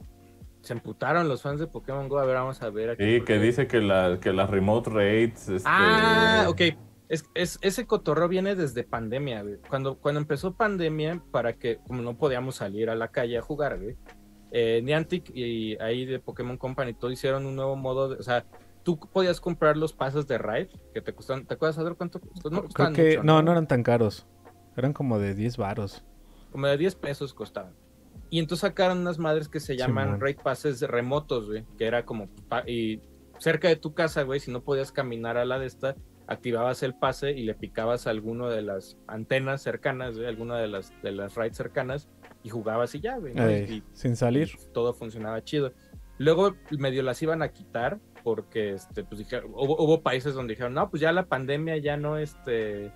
Se 0.61 0.73
emputaron 0.73 1.27
los 1.27 1.41
fans 1.41 1.59
de 1.59 1.67
Pokémon 1.67 2.07
Go, 2.07 2.19
a 2.19 2.25
ver, 2.25 2.35
vamos 2.35 2.61
a 2.61 2.69
ver 2.69 2.91
aquí. 2.91 3.03
Sí, 3.03 3.21
que 3.21 3.39
dice 3.39 3.67
que, 3.67 3.81
la, 3.81 4.19
que 4.21 4.31
las 4.31 4.49
remote 4.49 4.89
raids... 4.89 5.49
Este... 5.49 5.67
Ah, 5.69 6.45
ok. 6.47 6.61
Es, 7.09 7.25
es, 7.33 7.59
ese 7.61 7.85
cotorro 7.85 8.29
viene 8.29 8.55
desde 8.55 8.83
pandemia, 8.83 9.41
güey. 9.41 9.57
Cuando, 9.67 9.97
cuando 9.97 10.21
empezó 10.21 10.53
pandemia, 10.53 11.21
para 11.31 11.53
que, 11.53 11.79
como 11.85 12.01
no 12.01 12.17
podíamos 12.17 12.55
salir 12.55 12.89
a 12.89 12.95
la 12.95 13.09
calle 13.09 13.37
a 13.37 13.41
jugar, 13.41 13.77
güey, 13.77 13.97
eh, 14.51 14.81
Niantic 14.83 15.31
y 15.35 15.75
ahí 15.81 16.05
de 16.05 16.19
Pokémon 16.19 16.57
Company 16.57 16.93
todo 16.93 17.11
hicieron 17.11 17.45
un 17.45 17.55
nuevo 17.55 17.75
modo, 17.75 18.09
de, 18.09 18.15
o 18.15 18.23
sea, 18.23 18.45
tú 18.83 18.99
podías 18.99 19.39
comprar 19.41 19.77
los 19.77 19.93
pases 19.93 20.27
de 20.27 20.37
raid 20.37 20.67
que 20.93 21.01
te 21.01 21.13
costan, 21.13 21.45
¿te 21.45 21.55
acuerdas 21.55 21.75
saber 21.75 21.95
cuánto 21.95 22.19
No, 22.51 22.61
no, 23.23 23.41
¿no? 23.41 23.51
eran 23.51 23.67
tan 23.67 23.83
caros. 23.83 24.27
Eran 24.75 24.93
como 24.93 25.19
de 25.19 25.35
10 25.35 25.57
varos. 25.57 26.03
Como 26.51 26.67
de 26.67 26.77
10 26.77 26.95
pesos 26.95 27.33
costaban. 27.33 27.73
Y 28.29 28.39
entonces 28.39 28.61
sacaron 28.61 28.99
unas 28.99 29.19
madres 29.19 29.47
que 29.47 29.59
se 29.59 29.77
llaman 29.77 30.19
raid 30.19 30.37
passes 30.37 30.81
remotos, 30.81 31.47
güey, 31.47 31.65
que 31.77 31.85
era 31.85 32.05
como 32.05 32.29
y 32.67 32.99
cerca 33.37 33.67
de 33.67 33.75
tu 33.75 33.93
casa, 33.93 34.23
güey, 34.23 34.39
si 34.39 34.51
no 34.51 34.63
podías 34.63 34.91
caminar 34.91 35.37
a 35.37 35.45
la 35.45 35.59
de 35.59 35.67
esta, 35.67 35.95
activabas 36.27 36.81
el 36.83 36.95
pase 36.95 37.31
y 37.31 37.43
le 37.43 37.53
picabas 37.53 38.07
a 38.07 38.09
alguno 38.09 38.49
de 38.49 38.61
las 38.61 38.97
antenas 39.07 39.61
cercanas, 39.61 40.15
güey, 40.15 40.27
alguna 40.27 40.57
de 40.57 40.67
las 40.67 40.93
de 41.03 41.11
las 41.11 41.35
raids 41.35 41.57
cercanas 41.57 42.09
y 42.43 42.49
jugabas 42.49 42.95
y 42.95 43.01
ya, 43.01 43.17
güey. 43.17 43.83
sin 43.93 44.15
salir. 44.15 44.51
Todo 44.73 44.93
funcionaba 44.93 45.43
chido. 45.43 45.73
Luego 46.17 46.55
medio 46.71 47.03
las 47.03 47.21
iban 47.21 47.41
a 47.41 47.49
quitar 47.49 47.99
porque 48.23 48.73
este, 48.73 49.03
pues 49.03 49.19
dijeron, 49.19 49.51
hubo, 49.53 50.01
países 50.01 50.33
donde 50.33 50.53
dijeron, 50.53 50.73
no, 50.73 50.89
pues 50.89 51.01
ya 51.01 51.11
la 51.11 51.25
pandemia 51.25 51.77
ya 51.77 51.97
no, 51.97 52.17
este, 52.17 52.91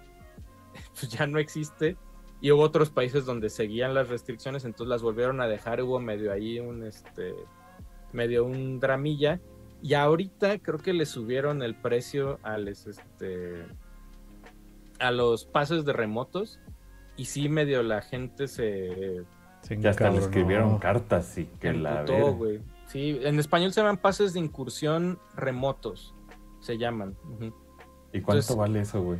pues 0.99 1.09
ya 1.09 1.27
no 1.27 1.39
existe. 1.39 1.97
Y 2.39 2.51
hubo 2.51 2.61
otros 2.61 2.89
países 2.89 3.25
donde 3.25 3.49
seguían 3.49 3.93
las 3.93 4.09
restricciones, 4.09 4.63
entonces 4.63 4.89
las 4.89 5.01
volvieron 5.01 5.41
a 5.41 5.47
dejar, 5.47 5.81
hubo 5.81 5.99
medio 5.99 6.31
ahí 6.31 6.59
un, 6.59 6.83
este, 6.83 7.33
medio 8.13 8.45
un 8.45 8.79
dramilla. 8.79 9.39
Y 9.81 9.93
ahorita 9.93 10.59
creo 10.59 10.79
que 10.79 10.93
le 10.93 11.05
subieron 11.05 11.61
el 11.61 11.75
precio 11.75 12.39
a, 12.43 12.57
este, 12.57 13.65
a 14.99 15.11
los 15.11 15.45
pases 15.45 15.85
de 15.85 15.93
remotos. 15.93 16.59
Y 17.15 17.25
sí, 17.25 17.49
medio 17.49 17.81
la 17.81 18.01
gente 18.01 18.47
se 18.47 19.25
ya 19.75 19.89
hasta 19.89 20.09
le 20.11 20.19
escribieron 20.19 20.77
cartas 20.77 21.37
y 21.37 21.45
que 21.45 21.73
la 21.73 22.03
güey. 22.03 22.61
Sí, 22.87 23.19
en 23.21 23.37
español 23.37 23.73
se 23.73 23.81
llaman 23.81 23.97
pases 23.97 24.33
de 24.33 24.39
incursión 24.39 25.19
remotos. 25.35 26.15
Se 26.61 26.77
llaman. 26.77 27.17
¿Y 28.13 28.21
cuánto 28.21 28.55
vale 28.55 28.81
eso, 28.81 29.01
güey? 29.01 29.19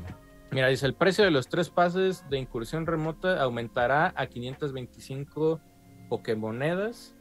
Mira, 0.52 0.70
dice, 0.70 0.86
el 0.86 0.94
precio 0.94 1.26
de 1.26 1.32
los 1.32 1.50
tres 1.50 1.70
pases 1.70 2.24
de 2.30 2.38
incursión 2.38 2.86
remota 2.86 3.42
aumentará 3.42 4.14
a 4.16 4.28
525 4.28 5.60
Pokémonedas. 6.08 7.16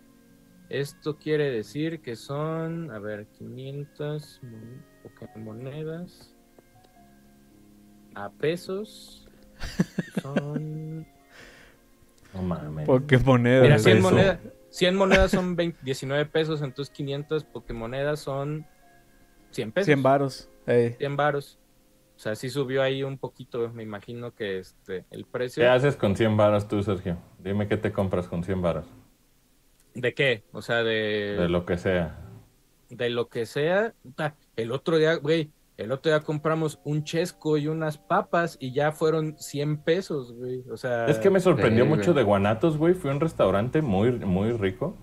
Esto 0.68 1.16
quiere 1.16 1.50
decir 1.50 2.00
que 2.00 2.14
son, 2.14 2.90
a 2.92 2.98
ver, 3.00 3.26
500 3.26 4.40
Pokémonedas 5.02 6.35
a 8.14 8.30
pesos. 8.30 9.28
Son 10.22 11.06
no 12.35 12.42
mames. 12.42 12.87
Pokémonedas. 12.87 13.62
Mira, 13.62 13.78
100 13.78 14.02
monedas, 14.02 14.38
100 14.77 14.95
monedas 14.95 15.31
son 15.31 15.57
19 15.57 16.27
pesos, 16.27 16.61
entonces 16.61 16.93
500 16.95 17.45
Pokémonedas 17.45 18.21
son 18.21 18.67
100 19.53 19.73
pesos. 19.73 19.87
100 19.87 20.03
varos. 20.03 20.51
100 20.67 21.17
varos. 21.17 21.59
O 22.15 22.19
sea, 22.19 22.35
sí 22.35 22.51
subió 22.51 22.83
ahí 22.83 23.03
un 23.03 23.17
poquito, 23.17 23.71
me 23.71 23.83
imagino 23.83 24.35
que 24.35 24.59
este, 24.59 25.07
el 25.11 25.25
precio. 25.25 25.62
¿Qué 25.62 25.69
haces 25.69 25.97
con 25.97 26.15
100 26.15 26.37
varos 26.37 26.69
tú, 26.69 26.83
Sergio? 26.83 27.17
Dime 27.39 27.69
qué 27.69 27.79
te 27.79 27.91
compras 27.91 28.29
con 28.29 28.45
100 28.45 28.61
varos. 28.61 28.85
¿De 29.95 30.12
qué? 30.12 30.45
O 30.53 30.61
sea, 30.61 30.85
de... 30.85 31.37
De 31.39 31.49
lo 31.49 31.65
que 31.65 31.79
sea. 31.79 32.19
De 32.91 33.09
lo 33.09 33.31
que 33.31 33.47
sea. 33.47 33.95
El 34.57 34.73
otro 34.73 34.99
día, 34.99 35.15
güey, 35.15 35.53
el 35.77 35.93
otro 35.93 36.11
día 36.11 36.21
compramos 36.21 36.81
un 36.85 37.05
chesco 37.05 37.59
y 37.59 37.69
unas 37.69 37.99
papas 37.99 38.57
y 38.59 38.73
ya 38.73 38.93
fueron 38.93 39.37
100 39.39 39.79
pesos, 39.79 40.33
güey. 40.33 40.65
O 40.71 40.77
sea. 40.77 41.07
Es 41.07 41.19
que 41.19 41.29
me 41.29 41.41
sorprendió 41.41 41.85
mucho 41.85 42.15
de 42.15 42.23
Guanatos, 42.23 42.79
güey. 42.79 42.95
Fui 42.95 43.11
a 43.11 43.15
un 43.15 43.21
restaurante 43.21 43.83
muy, 43.83 44.12
muy 44.12 44.53
rico. 44.53 44.97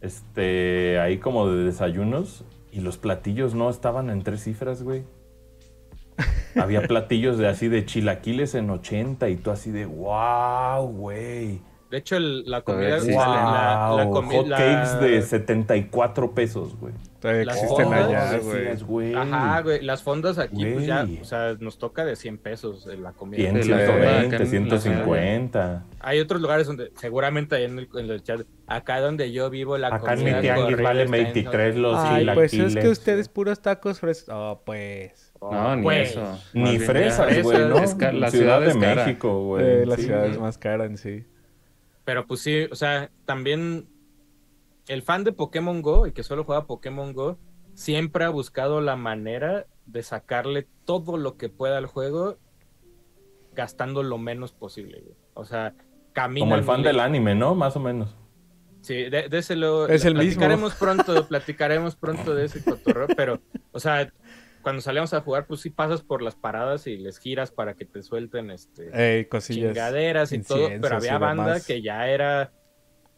Este, 0.00 1.00
ahí 1.00 1.18
como 1.18 1.50
de 1.50 1.64
desayunos. 1.64 2.44
Y 2.70 2.80
los 2.80 2.96
platillos 2.96 3.54
no 3.54 3.70
estaban 3.70 4.10
en 4.10 4.22
tres 4.22 4.44
cifras, 4.44 4.84
güey. 4.84 5.04
Había 6.54 6.82
platillos 6.88 7.36
de 7.38 7.48
así 7.48 7.68
de 7.68 7.84
chilaquiles 7.84 8.54
en 8.54 8.70
80 8.70 9.28
y 9.30 9.36
tú 9.36 9.50
así 9.50 9.72
de 9.72 9.86
wow, 9.86 10.86
güey. 10.86 11.60
De 11.90 11.96
hecho, 11.96 12.18
la 12.18 12.60
comida. 12.60 12.98
Wow, 12.98 13.08
la, 13.08 13.94
la 13.96 14.04
Hot 14.04 14.48
cakes 14.50 15.00
de 15.00 15.22
74 15.22 16.32
pesos, 16.32 16.76
güey. 16.78 16.92
Todavía 17.18 17.42
existen 17.42 17.92
allá, 17.92 18.38
güey. 18.86 19.14
Ajá, 19.14 19.62
güey. 19.62 19.82
Las 19.82 20.02
fondas 20.02 20.38
aquí, 20.38 20.64
pues 20.66 20.86
ya, 20.86 21.06
o 21.20 21.24
sea, 21.24 21.56
nos 21.58 21.78
toca 21.78 22.04
de 22.04 22.14
100 22.14 22.38
pesos 22.38 22.86
la 22.86 23.12
comida. 23.12 23.50
120, 23.50 24.46
150. 24.46 25.84
Hay 26.00 26.20
otros 26.20 26.40
lugares 26.42 26.66
donde, 26.66 26.92
seguramente 26.96 27.56
ahí 27.56 27.64
en 27.64 27.78
el, 27.78 27.88
en 27.94 28.10
el 28.10 28.22
chat, 28.22 28.42
acá 28.66 29.00
donde 29.00 29.32
yo 29.32 29.48
vivo, 29.48 29.78
la 29.78 29.88
acá 29.88 29.98
comida. 29.98 30.12
Acá 30.12 30.20
en 30.20 30.36
mi 30.36 30.40
tianguis 30.42 30.82
vale 30.82 31.06
23 31.06 31.76
los 31.76 31.96
Ay, 31.98 32.28
pues 32.34 32.52
es 32.52 32.76
que 32.76 32.88
ustedes 32.88 33.28
puros 33.28 33.60
tacos 33.60 33.98
frescos. 33.98 34.34
Oh, 34.36 34.60
pues. 34.64 35.32
No, 35.40 35.76
ni 35.76 35.82
pues, 35.82 36.10
eso. 36.10 36.38
Ni 36.52 36.78
fresas, 36.78 37.42
güey, 37.42 37.58
¿no? 37.60 37.76
la 38.12 38.30
ciudad, 38.30 38.60
de 38.60 38.74
México, 38.74 39.44
güey. 39.44 39.64
Eh, 39.64 39.86
la 39.86 39.96
ciudad 39.96 40.26
es 40.26 40.38
más 40.38 40.58
cara 40.58 40.84
en 40.84 40.98
sí. 40.98 41.24
Pero 42.08 42.26
pues 42.26 42.40
sí, 42.40 42.64
o 42.72 42.74
sea, 42.74 43.10
también 43.26 43.86
el 44.86 45.02
fan 45.02 45.24
de 45.24 45.32
Pokémon 45.32 45.82
Go 45.82 46.06
y 46.06 46.12
que 46.12 46.22
solo 46.22 46.42
juega 46.42 46.66
Pokémon 46.66 47.12
Go 47.12 47.36
siempre 47.74 48.24
ha 48.24 48.30
buscado 48.30 48.80
la 48.80 48.96
manera 48.96 49.66
de 49.84 50.02
sacarle 50.02 50.66
todo 50.86 51.18
lo 51.18 51.36
que 51.36 51.50
pueda 51.50 51.76
al 51.76 51.84
juego 51.84 52.38
gastando 53.52 54.02
lo 54.02 54.16
menos 54.16 54.52
posible. 54.52 55.02
O 55.34 55.44
sea, 55.44 55.74
camina. 56.14 56.46
Como 56.46 56.56
el 56.56 56.64
fan 56.64 56.82
del 56.82 56.98
anime, 56.98 57.34
¿no? 57.34 57.54
Más 57.54 57.76
o 57.76 57.80
menos. 57.80 58.16
Sí, 58.80 58.94
de, 59.10 59.28
ese 59.30 59.54
lo. 59.54 59.86
Es 59.86 60.06
el 60.06 60.14
platicaremos 60.14 60.76
pronto, 60.76 61.28
platicaremos 61.28 61.94
pronto 61.94 62.34
de 62.34 62.46
ese 62.46 62.64
cotorreo, 62.64 63.08
pero, 63.18 63.42
o 63.70 63.80
sea, 63.80 64.10
cuando 64.62 64.82
salíamos 64.82 65.14
a 65.14 65.20
jugar, 65.20 65.46
pues 65.46 65.60
sí 65.60 65.70
pasas 65.70 66.02
por 66.02 66.22
las 66.22 66.36
paradas 66.36 66.86
y 66.86 66.96
les 66.96 67.18
giras 67.18 67.50
para 67.50 67.74
que 67.74 67.84
te 67.84 68.02
suelten 68.02 68.50
este 68.50 68.90
chingaderas 69.40 70.32
y 70.32 70.42
todo, 70.42 70.68
pero 70.80 70.96
había 70.96 71.18
banda 71.18 71.60
que 71.60 71.82
ya 71.82 72.08
era 72.08 72.52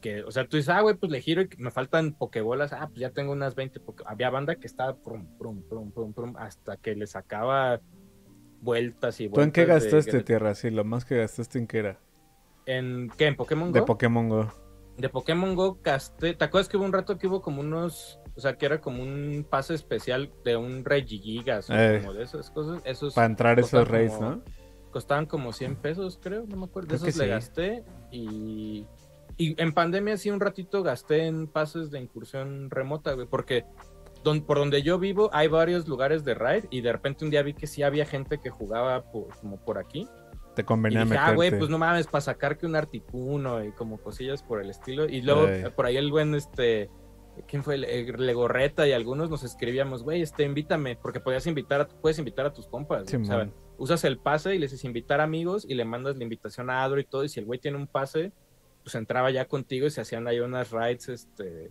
que, 0.01 0.23
o 0.23 0.31
sea, 0.31 0.47
tú 0.47 0.57
dices, 0.57 0.71
ah, 0.71 0.81
güey, 0.81 0.97
pues 0.97 1.13
le 1.13 1.21
giro 1.21 1.43
y 1.43 1.49
me 1.59 1.71
faltan 1.71 2.15
pokebolas, 2.15 2.73
ah, 2.73 2.89
pues 2.89 3.01
ya 3.01 3.11
tengo 3.11 3.33
unas 3.33 3.55
20 3.55 3.81
Había 4.07 4.31
banda 4.31 4.57
que 4.57 4.67
estaba 4.67 4.97
prum, 4.97 5.27
prum, 5.39 5.63
prum, 5.63 5.93
prum, 5.93 6.13
prum, 6.13 6.37
hasta 6.39 6.77
que 6.77 6.95
le 6.95 7.07
sacaba 7.07 7.81
vueltas 8.61 9.21
y 9.21 9.29
vueltas. 9.29 9.43
¿Tú 9.43 9.43
en 9.43 9.53
qué 9.53 9.65
gastaste, 9.67 10.23
Tierra? 10.23 10.55
Sí, 10.55 10.71
lo 10.71 10.85
más 10.85 11.05
que 11.05 11.19
gastaste 11.19 11.59
en 11.59 11.67
qué 11.67 11.79
era. 11.79 12.01
¿En 12.67 13.11
qué? 13.17 13.27
¿En 13.27 13.37
Pokémon 13.37 13.71
Go? 13.71 13.79
De 13.79 13.83
Pokémon 13.83 14.29
Go. 14.29 14.53
De 14.97 15.09
Pokémon 15.09 15.55
Go 15.55 15.81
gasté, 15.83 16.35
¿te 16.35 16.45
acuerdas 16.45 16.69
que 16.69 16.77
hubo 16.77 16.85
un 16.85 16.93
rato 16.93 17.19
que 17.19 17.27
hubo 17.27 17.41
como 17.41 17.61
unos 17.61 18.20
o 18.35 18.41
sea, 18.41 18.57
que 18.57 18.67
era 18.67 18.81
como 18.81 19.03
un 19.03 19.47
pase 19.49 19.75
especial 19.75 20.31
de 20.45 20.57
un 20.57 20.85
Regigigas 20.85 21.71
o 21.71 21.75
eh. 21.75 22.01
como 22.01 22.15
de 22.15 22.25
esas 22.25 22.51
cosas. 22.51 22.83
Esos 22.85 23.15
Para 23.15 23.27
entrar 23.27 23.59
esos 23.59 23.87
raids, 23.89 24.21
¿no? 24.21 24.43
Costaban 24.91 25.27
como 25.27 25.53
100 25.53 25.77
pesos, 25.77 26.19
creo, 26.21 26.45
no 26.47 26.57
me 26.57 26.65
acuerdo. 26.65 26.89
de 26.89 26.97
esos 26.97 27.17
le 27.17 27.27
gasté 27.29 27.85
y... 28.11 28.87
Y 29.37 29.55
en 29.59 29.73
pandemia 29.73 30.19
sí 30.19 30.31
un 30.31 30.39
ratito 30.39 30.83
gasté 30.83 31.25
en 31.25 31.47
pases 31.47 31.91
de 31.91 31.99
incursión 31.99 32.69
remota, 32.69 33.15
güey, 33.15 33.27
porque 33.27 33.65
por 34.47 34.59
donde 34.59 34.83
yo 34.83 34.99
vivo 34.99 35.31
hay 35.33 35.49
varios 35.49 35.89
lugares 35.89 36.25
de 36.25 36.35
raid 36.35 36.65
y 36.71 36.83
de 36.83 36.93
repente 36.93 37.25
un 37.25 37.31
día 37.31 37.43
vi 37.43 37.55
que 37.55 37.67
sí 37.67 37.83
había 37.83 38.05
gente 38.05 38.39
que 38.39 38.51
jugaba 38.51 39.05
como 39.41 39.57
por 39.65 39.79
aquí. 39.79 40.07
Te 40.55 40.65
convenía 40.65 41.05
y 41.05 41.13
Ah, 41.17 41.33
güey, 41.35 41.57
pues 41.57 41.71
no 41.71 41.79
mames, 41.79 42.07
para 42.07 42.21
sacar 42.21 42.59
que 42.59 42.67
un 42.67 42.77
articuno 42.77 43.65
y 43.65 43.73
como 43.73 43.99
cosillas 43.99 44.43
por 44.43 44.61
el 44.61 44.69
estilo. 44.69 45.09
Y 45.09 45.23
luego 45.23 45.47
por 45.75 45.87
ahí 45.87 45.97
el 45.97 46.11
buen, 46.11 46.35
este, 46.35 46.91
¿quién 47.47 47.63
fue? 47.63 47.79
Legorreta 47.79 48.87
y 48.87 48.93
algunos 48.93 49.31
nos 49.31 49.43
escribíamos, 49.45 50.03
güey, 50.03 50.23
este, 50.23 50.45
invítame, 50.45 50.97
porque 50.97 51.21
podías 51.21 51.47
invitar, 51.47 51.81
a, 51.83 51.89
puedes 51.89 52.19
invitar 52.19 52.47
a 52.47 52.53
tus 52.53 52.67
compas. 52.67 53.07
usas 53.79 54.05
el 54.05 54.19
pase 54.19 54.55
y 54.55 54.59
les 54.59 54.71
dices 54.71 54.85
invitar 54.85 55.21
amigos 55.21 55.65
y 55.69 55.75
le 55.75 55.85
mandas 55.85 56.17
la 56.17 56.23
invitación 56.23 56.71
a 56.71 56.83
Adro 56.83 57.01
y 57.01 57.05
todo. 57.05 57.25
Y 57.25 57.29
si 57.29 57.41
el 57.41 57.47
güey 57.47 57.59
tiene 57.59 57.77
un 57.77 57.87
pase, 57.87 58.33
pues 58.83 58.95
entraba 58.95 59.31
ya 59.31 59.47
contigo 59.47 59.87
y 59.87 59.91
se 59.91 60.01
hacían 60.01 60.27
ahí 60.27 60.41
unas 60.41 60.71
raids, 60.71 61.09
este, 61.09 61.71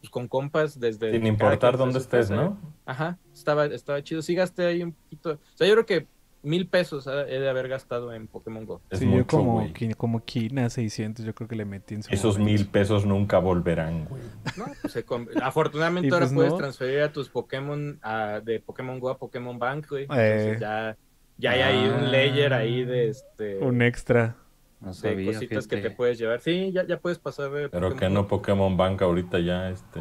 pues 0.00 0.10
con 0.10 0.28
compas 0.28 0.78
desde... 0.78 1.12
Sin 1.12 1.26
importar 1.26 1.76
dónde 1.76 1.98
estés, 1.98 2.30
¿no? 2.30 2.58
Ajá, 2.84 3.18
estaba, 3.32 3.66
estaba 3.66 4.02
chido. 4.02 4.22
Sí 4.22 4.34
gasté 4.34 4.66
ahí 4.66 4.82
un 4.82 4.92
poquito. 4.92 5.32
O 5.32 5.56
sea, 5.56 5.66
yo 5.66 5.74
creo 5.74 5.86
que 5.86 6.06
mil 6.42 6.66
pesos 6.66 7.06
he 7.06 7.38
de 7.38 7.48
haber 7.48 7.68
gastado 7.68 8.12
en 8.12 8.26
Pokémon 8.26 8.64
Go. 8.66 8.80
sí, 8.92 9.10
yo 9.10 9.26
como, 9.26 9.66
como 9.96 10.24
Kina 10.24 10.68
600, 10.68 11.24
yo 11.24 11.34
creo 11.34 11.48
que 11.48 11.56
le 11.56 11.64
metí 11.64 11.94
en 11.94 12.02
su 12.02 12.12
Esos 12.12 12.38
mil 12.38 12.66
pesos 12.66 13.06
nunca 13.06 13.38
volverán, 13.38 14.06
güey. 14.06 14.22
No, 14.56 14.66
pues 14.82 15.04
afortunadamente 15.40 16.08
ahora 16.12 16.26
pues 16.26 16.34
puedes 16.34 16.56
transferir 16.56 17.02
a 17.02 17.12
tus 17.12 17.28
Pokémon 17.28 18.00
de 18.44 18.60
Pokémon 18.60 18.98
Go 18.98 19.10
a 19.10 19.18
Pokémon 19.18 19.58
Bank, 19.58 19.86
güey. 19.88 20.06
Eh. 20.14 20.56
ya, 20.60 20.96
ya 21.38 21.50
hay 21.52 21.60
ahí 21.60 21.88
un 21.88 22.10
layer 22.10 22.52
ahí 22.52 22.84
de 22.84 23.08
este... 23.08 23.58
Un 23.58 23.82
extra. 23.82 24.36
No 24.80 24.92
sabía, 24.92 25.32
cositas 25.32 25.68
que 25.68 25.76
te 25.76 25.90
puedes 25.90 26.18
llevar. 26.18 26.40
Sí, 26.40 26.72
ya, 26.72 26.84
ya 26.84 26.98
puedes 26.98 27.18
pasar 27.18 27.50
de 27.50 27.68
Pero 27.68 27.94
que 27.94 28.08
no 28.10 28.26
Pokémon 28.26 28.76
Bank 28.76 29.00
ahorita 29.02 29.38
ya, 29.38 29.70
este... 29.70 30.00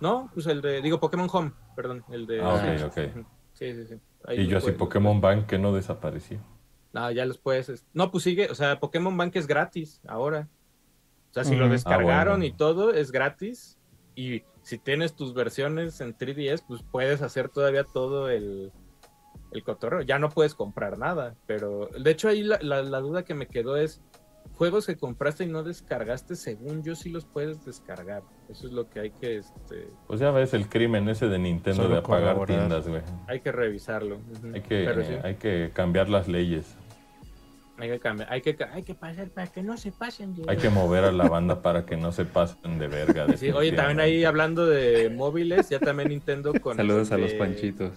No, 0.00 0.30
pues 0.34 0.46
el 0.46 0.60
de, 0.60 0.82
digo 0.82 0.98
Pokémon 1.00 1.28
Home, 1.32 1.52
perdón, 1.76 2.04
el 2.10 2.26
de... 2.26 2.42
Ah, 2.42 2.54
ok, 2.54 2.86
ok. 2.86 3.24
Sí, 3.52 3.72
sí, 3.72 3.86
sí. 3.86 3.94
Y 4.30 4.46
yo 4.46 4.58
así 4.58 4.72
Pokémon 4.72 5.20
Bank 5.20 5.46
que 5.46 5.58
no 5.58 5.72
desapareció. 5.72 6.40
No, 6.92 7.10
ya 7.10 7.24
los 7.24 7.38
puedes... 7.38 7.84
No, 7.94 8.10
pues 8.10 8.24
sigue, 8.24 8.50
o 8.50 8.54
sea, 8.54 8.78
Pokémon 8.78 9.16
Bank 9.16 9.34
es 9.36 9.46
gratis 9.46 10.00
ahora. 10.06 10.48
O 11.30 11.34
sea, 11.34 11.44
si 11.44 11.56
lo 11.56 11.64
ah, 11.64 11.68
descargaron 11.68 12.42
y 12.42 12.52
todo, 12.52 12.92
es 12.92 13.10
gratis. 13.10 13.78
Y 14.14 14.42
si 14.62 14.78
tienes 14.78 15.14
tus 15.14 15.32
versiones 15.32 16.00
en 16.02 16.14
3DS, 16.14 16.62
pues 16.66 16.82
puedes 16.82 17.22
hacer 17.22 17.48
todavía 17.48 17.84
todo 17.84 18.28
el 18.28 18.70
el 19.52 19.62
cotorreo. 19.62 20.02
Ya 20.02 20.18
no 20.18 20.30
puedes 20.30 20.54
comprar 20.54 20.98
nada, 20.98 21.34
pero 21.46 21.88
de 21.98 22.10
hecho 22.10 22.28
ahí 22.28 22.42
la, 22.42 23.00
duda 23.00 23.24
que 23.24 23.34
me 23.34 23.46
quedó 23.46 23.76
es, 23.76 24.00
juegos 24.56 24.86
que 24.86 24.96
compraste 24.96 25.44
y 25.44 25.46
no 25.48 25.62
descargaste, 25.62 26.36
según 26.36 26.82
yo 26.82 26.94
sí 26.94 27.10
los 27.10 27.24
puedes 27.24 27.64
descargar. 27.64 28.22
Eso 28.48 28.66
es 28.66 28.72
lo 28.72 28.88
que 28.88 29.00
hay 29.00 29.10
que... 29.10 29.38
Este... 29.38 29.88
Pues 30.06 30.20
ya 30.20 30.30
ves 30.30 30.54
el 30.54 30.68
crimen 30.68 31.08
ese 31.08 31.28
de 31.28 31.38
Nintendo 31.38 31.88
de 31.88 31.98
apagar 31.98 32.44
tiendas, 32.46 32.88
güey. 32.88 33.02
Hay 33.28 33.40
que 33.40 33.52
revisarlo. 33.52 34.18
hay, 34.52 34.60
que, 34.60 35.20
hay 35.22 35.34
que 35.36 35.70
cambiar 35.72 36.08
las 36.08 36.28
leyes. 36.28 36.76
Hay 37.78 37.88
que 37.88 37.98
cambiar, 37.98 38.32
hay 38.32 38.42
que, 38.42 38.56
hay 38.70 38.82
que 38.82 38.94
pasar 38.94 39.30
para 39.30 39.46
que 39.48 39.62
no 39.62 39.76
se 39.76 39.90
pasen 39.90 40.36
Hay 40.46 40.56
que 40.56 40.68
mover 40.68 41.04
a 41.04 41.10
la 41.10 41.28
banda 41.28 41.62
para 41.62 41.84
que 41.84 41.96
no 41.96 42.12
se 42.12 42.24
pasen 42.24 42.78
de 42.78 42.86
verga. 42.86 43.26
oye, 43.54 43.72
también 43.72 43.98
ahí 43.98 44.24
hablando 44.24 44.66
de 44.66 45.10
móviles, 45.10 45.68
ya 45.68 45.80
también 45.80 46.10
Nintendo 46.10 46.52
con... 46.60 46.76
Saludos 46.76 47.10
a 47.10 47.18
los 47.18 47.32
panchitos 47.34 47.92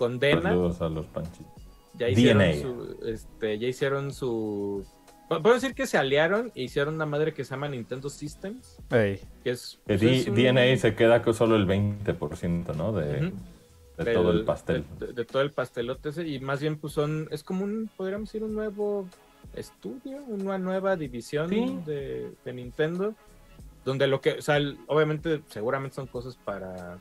condena. 0.00 0.40
Saludos 0.40 0.80
a 0.80 0.88
los 0.88 1.06
panchitos. 1.06 1.52
Ya 1.98 2.08
hicieron 2.08 2.54
su, 2.54 2.96
este, 3.06 3.58
ya 3.58 3.68
hicieron 3.68 4.12
su 4.14 4.86
Puedo 5.38 5.54
decir 5.54 5.76
que 5.76 5.86
se 5.86 5.96
aliaron 5.96 6.50
e 6.56 6.64
hicieron 6.64 6.94
una 6.94 7.06
madre 7.06 7.32
que 7.32 7.44
se 7.44 7.50
llama 7.50 7.68
Nintendo 7.68 8.10
Systems. 8.10 8.78
Que 8.88 9.20
es, 9.44 9.78
pues, 9.86 10.00
DNA 10.00 10.76
se 10.76 10.96
queda 10.96 11.22
con 11.22 11.34
solo 11.34 11.54
el 11.54 11.68
20%, 11.68 12.74
¿no? 12.74 12.92
De, 12.92 13.32
todo 14.12 14.32
el 14.32 14.44
pastel. 14.44 14.84
De, 14.98 15.24
todo 15.24 15.42
el 15.42 15.52
pastelote 15.52 16.10
y 16.26 16.40
más 16.40 16.60
bien 16.60 16.78
pues 16.78 16.94
son, 16.94 17.28
es 17.30 17.44
como 17.44 17.62
un, 17.62 17.88
podríamos 17.96 18.28
decir, 18.28 18.42
un 18.42 18.56
nuevo 18.56 19.06
estudio, 19.54 20.16
una 20.26 20.58
nueva 20.58 20.96
división 20.96 21.48
de, 21.84 22.32
de, 22.44 22.52
Nintendo, 22.52 23.14
donde 23.84 24.08
lo 24.08 24.20
que, 24.20 24.32
o 24.32 24.42
sea, 24.42 24.58
obviamente 24.88 25.42
seguramente 25.48 25.94
son 25.94 26.08
cosas 26.08 26.36
para 26.36 26.98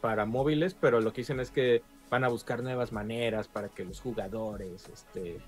para 0.00 0.24
móviles, 0.26 0.74
pero 0.74 1.00
lo 1.00 1.12
que 1.12 1.20
dicen 1.20 1.40
es 1.40 1.50
que 1.50 1.82
van 2.10 2.24
a 2.24 2.28
buscar 2.28 2.62
nuevas 2.62 2.92
maneras 2.92 3.48
para 3.48 3.68
que 3.68 3.84
los 3.84 4.00
jugadores 4.00 4.88
este, 4.92 5.38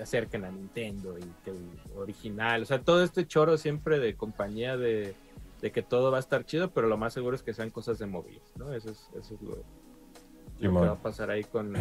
se 0.00 0.16
acerquen 0.16 0.44
a 0.44 0.50
Nintendo 0.50 1.18
y 1.18 1.22
que 1.44 1.50
el 1.50 1.68
original, 1.94 2.62
o 2.62 2.64
sea, 2.64 2.80
todo 2.80 3.02
este 3.02 3.26
choro 3.26 3.58
siempre 3.58 3.98
de 3.98 4.14
compañía 4.14 4.76
de, 4.76 5.14
que 5.60 5.82
todo 5.82 6.10
va 6.10 6.16
a 6.16 6.20
estar 6.20 6.46
chido, 6.46 6.70
pero 6.70 6.88
lo 6.88 6.96
más 6.96 7.12
seguro 7.12 7.36
es 7.36 7.42
que 7.42 7.52
sean 7.52 7.70
cosas 7.70 7.98
de 7.98 8.06
móviles, 8.06 8.42
¿no? 8.56 8.72
Eso 8.72 8.90
es, 8.90 9.10
eso 9.14 9.34
es 9.34 9.42
lo, 9.42 9.58
que 10.58 10.68
va 10.68 10.92
a 10.92 10.96
pasar 10.96 11.30
ahí 11.30 11.44
con, 11.44 11.74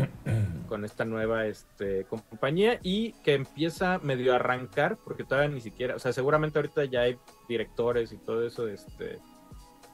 con 0.67 0.83
esta 0.83 1.05
nueva 1.05 1.45
este, 1.45 2.05
compañía 2.05 2.79
y 2.83 3.13
que 3.23 3.35
empieza 3.35 3.99
medio 3.99 4.33
a 4.33 4.35
arrancar, 4.35 4.97
porque 4.97 5.23
todavía 5.23 5.53
ni 5.53 5.61
siquiera, 5.61 5.95
o 5.95 5.99
sea, 5.99 6.11
seguramente 6.11 6.59
ahorita 6.59 6.85
ya 6.85 7.01
hay 7.01 7.17
directores 7.47 8.11
y 8.11 8.17
todo 8.17 8.45
eso, 8.45 8.67
este 8.67 9.19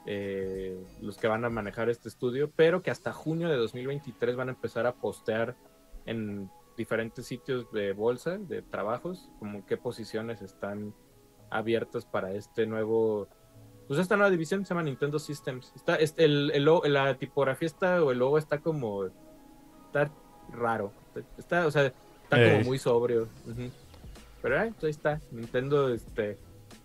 eh, 0.04 0.80
los 1.00 1.16
que 1.16 1.28
van 1.28 1.44
a 1.44 1.50
manejar 1.50 1.90
este 1.90 2.08
estudio, 2.08 2.50
pero 2.54 2.82
que 2.82 2.90
hasta 2.90 3.12
junio 3.12 3.48
de 3.48 3.56
2023 3.56 4.36
van 4.36 4.48
a 4.48 4.52
empezar 4.52 4.86
a 4.86 4.94
postear 4.94 5.56
en 6.06 6.50
diferentes 6.76 7.26
sitios 7.26 7.70
de 7.72 7.92
bolsa, 7.92 8.38
de 8.38 8.62
trabajos, 8.62 9.30
como 9.38 9.64
qué 9.66 9.76
posiciones 9.76 10.42
están 10.42 10.94
abiertas 11.50 12.04
para 12.04 12.32
este 12.32 12.66
nuevo, 12.66 13.28
pues 13.86 14.00
esta 14.00 14.16
nueva 14.16 14.30
división 14.30 14.64
se 14.64 14.70
llama 14.70 14.82
Nintendo 14.82 15.18
Systems. 15.18 15.72
Está, 15.74 15.96
este, 15.96 16.24
el, 16.24 16.64
la 16.64 17.16
tipografía 17.16 17.66
está, 17.66 18.02
o 18.02 18.10
el 18.12 18.18
logo 18.18 18.38
está 18.38 18.58
como, 18.58 19.06
está 19.86 20.10
raro, 20.52 20.92
está, 21.38 21.66
o 21.66 21.70
sea, 21.70 21.86
está 21.86 22.36
como 22.36 22.64
muy 22.64 22.78
sobrio. 22.78 23.28
Pero 24.42 24.60
ahí 24.60 24.74
está, 24.82 25.20
Nintendo, 25.30 25.88
este, 25.88 26.38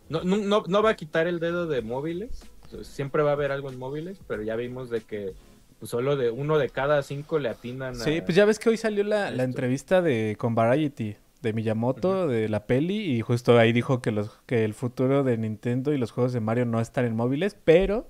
no, 0.10 0.24
no, 0.24 0.64
no 0.68 0.84
va 0.84 0.92
a 0.92 0.96
quitar 0.96 1.28
el 1.28 1.40
dedo 1.40 1.68
de 1.68 1.82
móviles, 1.82 2.44
siempre 2.84 3.24
va 3.24 3.32
a 3.32 3.34
haber 3.34 3.52
algo 3.52 3.70
en 3.70 3.78
móviles, 3.78 4.20
pero 4.28 4.44
ya 4.44 4.56
vimos 4.56 4.90
de 4.90 5.02
que 5.02 5.34
pues, 5.82 5.90
solo 5.90 6.16
de 6.16 6.30
uno 6.30 6.60
de 6.60 6.70
cada 6.70 7.02
cinco 7.02 7.40
le 7.40 7.50
atinan 7.50 7.96
Sí, 7.96 8.22
pues 8.22 8.36
ya 8.36 8.46
ves 8.46 8.60
que 8.60 8.70
hoy 8.70 8.78
salió 8.78 9.04
la, 9.04 9.30
entrevista 9.30 10.04
de 10.04 10.36
con 10.38 10.54
Variety 10.54 11.16
de 11.42 11.54
Miyamoto, 11.54 12.28
de 12.28 12.50
la 12.50 12.68
peli, 12.68 13.16
y 13.16 13.22
justo 13.22 13.58
ahí 13.58 13.74
dijo 13.74 14.00
que, 14.00 14.12
los, 14.12 14.30
que 14.46 14.64
el 14.64 14.76
futuro 14.76 15.24
de 15.24 15.40
Nintendo 15.40 15.92
y 15.92 15.98
los 15.98 16.12
juegos 16.12 16.34
de 16.34 16.40
Mario 16.40 16.66
no 16.66 16.80
están 16.80 17.06
en 17.06 17.16
móviles, 17.16 17.58
pero 17.66 18.06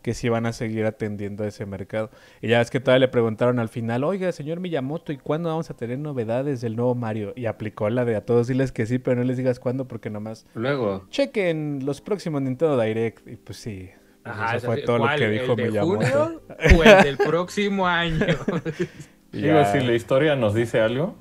que 0.00 0.14
sí 0.14 0.30
van 0.30 0.46
a 0.46 0.54
seguir 0.54 0.86
atendiendo 0.86 1.44
a 1.44 1.48
ese 1.48 1.66
mercado. 1.66 2.10
Y 2.40 2.48
ya 2.48 2.62
es 2.62 2.70
que 2.70 2.80
todavía 2.80 3.00
le 3.00 3.08
preguntaron 3.08 3.58
al 3.58 3.68
final, 3.68 4.02
oiga, 4.02 4.32
señor 4.32 4.60
Miyamoto, 4.60 5.12
¿y 5.12 5.18
cuándo 5.18 5.50
vamos 5.50 5.68
a 5.68 5.76
tener 5.76 5.98
novedades 5.98 6.62
del 6.62 6.74
nuevo 6.74 6.94
Mario? 6.94 7.34
Y 7.36 7.44
aplicó 7.44 7.90
la 7.90 8.06
de 8.06 8.16
a 8.16 8.24
todos 8.24 8.46
diles 8.46 8.72
que 8.72 8.86
sí, 8.86 8.98
pero 8.98 9.16
no 9.16 9.24
les 9.24 9.36
digas 9.36 9.60
cuándo 9.60 9.86
porque 9.86 10.08
nomás... 10.08 10.46
Luego. 10.54 11.04
Chequen 11.10 11.80
los 11.84 12.00
próximos 12.00 12.40
Nintendo 12.40 12.80
Direct. 12.80 13.28
Y 13.28 13.36
pues 13.36 13.58
sí. 13.58 13.90
Pues 14.24 14.36
eso 14.54 14.66
fue 14.66 14.82
todo 14.82 14.98
lo 14.98 15.16
que 15.16 15.28
dijo 15.28 15.54
Miyamoto. 15.54 16.42
o 16.76 16.82
el 16.82 17.04
del 17.04 17.16
próximo 17.18 17.86
año. 17.86 18.26
Digo, 19.32 19.64
si 19.72 19.80
la 19.80 19.94
historia 19.94 20.36
nos 20.36 20.54
dice 20.54 20.80
algo, 20.80 21.16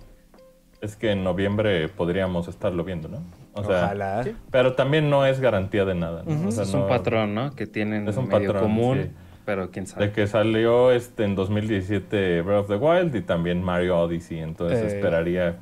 es 0.81 0.95
que 0.95 1.11
en 1.11 1.23
noviembre 1.23 1.89
podríamos 1.89 2.47
estarlo 2.47 2.83
viendo, 2.83 3.09
¿no? 3.09 3.23
O 3.53 3.63
sea, 3.63 3.85
Ojalá. 3.85 4.25
Pero 4.51 4.73
también 4.73 5.09
no 5.09 5.25
es 5.25 5.39
garantía 5.39 5.85
de 5.85 5.95
nada. 5.95 6.23
es 6.47 6.73
un 6.73 6.87
patrón, 6.87 7.33
¿no? 7.33 7.55
Que 7.55 7.67
tienen 7.67 8.07
es 8.07 8.17
un 8.17 8.29
patrón, 8.29 8.61
común, 8.61 9.13
pero 9.45 9.71
quién 9.71 9.87
sabe. 9.87 10.07
De 10.07 10.13
que 10.13 10.27
salió 10.27 10.91
este 10.91 11.23
en 11.23 11.35
2017 11.35 12.41
Breath 12.41 12.59
of 12.59 12.67
the 12.67 12.75
Wild 12.75 13.15
y 13.15 13.21
también 13.21 13.63
Mario 13.63 13.99
Odyssey, 13.99 14.39
entonces 14.39 14.93
eh. 14.93 14.95
esperaría 14.95 15.59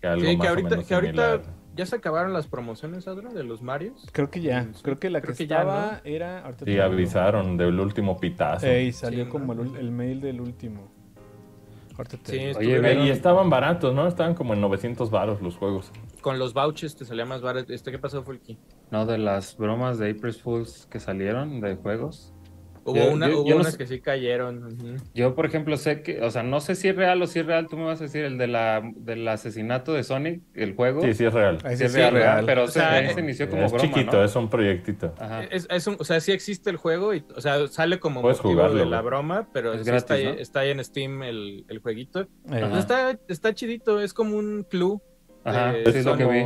que 0.00 0.06
algo 0.06 0.24
más 0.24 0.36
que 0.36 0.48
ahorita, 0.48 0.66
o 0.66 0.70
menos 0.70 0.86
que 0.86 0.94
ahorita 0.94 1.40
ya 1.76 1.86
se 1.86 1.96
acabaron 1.96 2.32
las 2.32 2.48
promociones, 2.48 3.06
Adro, 3.06 3.32
de 3.32 3.44
los 3.44 3.62
Marios. 3.62 4.06
Creo 4.12 4.30
que 4.30 4.40
ya. 4.40 4.66
Creo 4.82 4.98
que 4.98 5.10
la 5.10 5.20
que, 5.20 5.32
estaba 5.32 6.00
era... 6.04 6.50
sí, 6.64 6.78
avisaron 6.78 7.56
del 7.56 7.78
último 7.78 8.18
pitazo. 8.18 8.66
Y 8.66 8.92
salió 8.92 9.28
como 9.28 9.52
el 9.52 9.90
mail 9.90 10.20
del 10.20 10.40
último. 10.40 10.96
Sí, 12.24 12.52
Oye, 12.56 13.04
y 13.04 13.08
estaban 13.08 13.48
baratos, 13.48 13.94
¿no? 13.94 14.06
Estaban 14.06 14.34
como 14.34 14.52
en 14.52 14.60
900 14.60 15.10
baros 15.10 15.40
los 15.40 15.56
juegos. 15.56 15.90
Con 16.20 16.38
los 16.38 16.52
vouchers 16.52 16.94
te 16.94 17.06
salía 17.06 17.24
más 17.24 17.40
barato. 17.40 17.72
¿Este 17.72 17.90
qué 17.90 17.98
pasó, 17.98 18.22
Fulky? 18.22 18.58
No, 18.90 19.06
de 19.06 19.16
las 19.16 19.56
bromas 19.56 19.98
de 19.98 20.10
April 20.10 20.34
Fools 20.34 20.86
que 20.90 21.00
salieron 21.00 21.60
de 21.60 21.76
juegos. 21.76 22.34
Hubo, 22.86 23.10
una, 23.10 23.28
hubo 23.28 23.56
unas 23.56 23.76
que 23.76 23.84
sí 23.84 24.00
cayeron. 24.00 24.78
Yo, 25.12 25.34
por 25.34 25.44
ejemplo, 25.44 25.76
sé 25.76 26.02
que, 26.02 26.22
o 26.22 26.30
sea, 26.30 26.44
no 26.44 26.60
sé 26.60 26.76
si 26.76 26.86
es 26.86 26.94
real 26.94 27.20
o 27.20 27.26
si 27.26 27.40
es 27.40 27.46
real. 27.46 27.66
Tú 27.68 27.76
me 27.76 27.84
vas 27.84 28.00
a 28.00 28.04
decir 28.04 28.24
el 28.24 28.38
de 28.38 28.46
la, 28.46 28.80
del 28.94 29.26
asesinato 29.26 29.92
de 29.92 30.04
Sonic, 30.04 30.40
el 30.54 30.76
juego. 30.76 31.02
Sí, 31.02 31.12
sí 31.14 31.24
es 31.24 31.34
real. 31.34 31.58
Sí, 31.76 31.82
es 31.84 31.92
real, 31.92 32.44
Pero 32.46 32.64
o 32.64 32.68
sea, 32.68 33.12
se, 33.12 33.20
inició 33.20 33.50
como 33.50 33.64
es 33.64 33.74
chiquito, 33.74 34.22
es 34.22 34.36
un 34.36 34.48
proyectito. 34.48 35.12
Es, 35.50 35.66
es 35.68 35.86
un, 35.88 35.96
o 35.98 36.04
sea, 36.04 36.20
sí 36.20 36.30
existe 36.30 36.70
el 36.70 36.76
juego 36.76 37.12
y, 37.12 37.24
o 37.34 37.40
sea, 37.40 37.66
sale 37.66 37.98
como 37.98 38.22
motivo 38.22 38.68
de 38.70 38.86
la 38.86 39.02
broma, 39.02 39.48
pero 39.52 39.74
está, 39.74 40.14
ahí, 40.14 40.36
está, 40.38 40.60
ahí, 40.60 40.70
en 40.70 40.84
Steam 40.84 41.24
el, 41.24 41.64
el 41.68 41.78
jueguito. 41.80 42.28
Está, 42.78 43.18
está 43.26 43.52
chidito, 43.52 44.00
es 44.00 44.14
como 44.14 44.36
un 44.36 44.64
club. 44.68 45.02
Ajá, 45.42 45.76
es 45.76 46.04
lo 46.04 46.16
que 46.16 46.24
vi. 46.24 46.44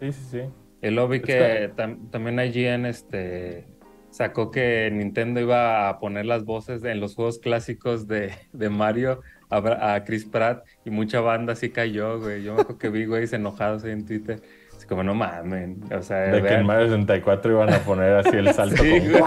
Sí, 0.00 0.12
sí, 0.12 0.24
sí. 0.30 0.40
El 0.82 0.96
lobby 0.96 1.20
que 1.20 1.72
también 2.10 2.38
allí 2.38 2.64
en 2.64 2.86
este 2.86 3.71
sacó 4.12 4.50
que 4.52 4.88
Nintendo 4.92 5.40
iba 5.40 5.88
a 5.88 5.98
poner 5.98 6.26
las 6.26 6.44
voces 6.44 6.84
en 6.84 7.00
los 7.00 7.16
juegos 7.16 7.38
clásicos 7.40 8.06
de, 8.06 8.30
de 8.52 8.68
Mario 8.68 9.20
a, 9.50 9.94
a, 9.94 10.04
Chris 10.04 10.24
Pratt 10.24 10.64
y 10.84 10.90
mucha 10.90 11.20
banda 11.20 11.54
así 11.54 11.70
cayó, 11.70 12.20
güey. 12.20 12.44
Yo 12.44 12.54
me 12.54 12.60
acuerdo 12.60 12.78
que 12.78 12.88
vi 12.90 13.06
güeyes 13.06 13.32
enojados 13.32 13.82
ahí 13.84 13.90
en 13.92 14.06
Twitter. 14.06 14.40
Así 14.76 14.86
como, 14.86 15.02
no 15.02 15.14
mames. 15.14 15.76
O 15.92 16.02
sea, 16.02 16.18
de 16.18 16.42
que 16.42 16.54
en 16.54 16.66
Mario 16.66 16.86
64 16.86 17.52
iban 17.52 17.72
a 17.72 17.78
poner 17.80 18.12
así 18.16 18.36
el 18.36 18.52
salto 18.52 18.82
Sí, 18.82 19.00
como... 19.00 19.18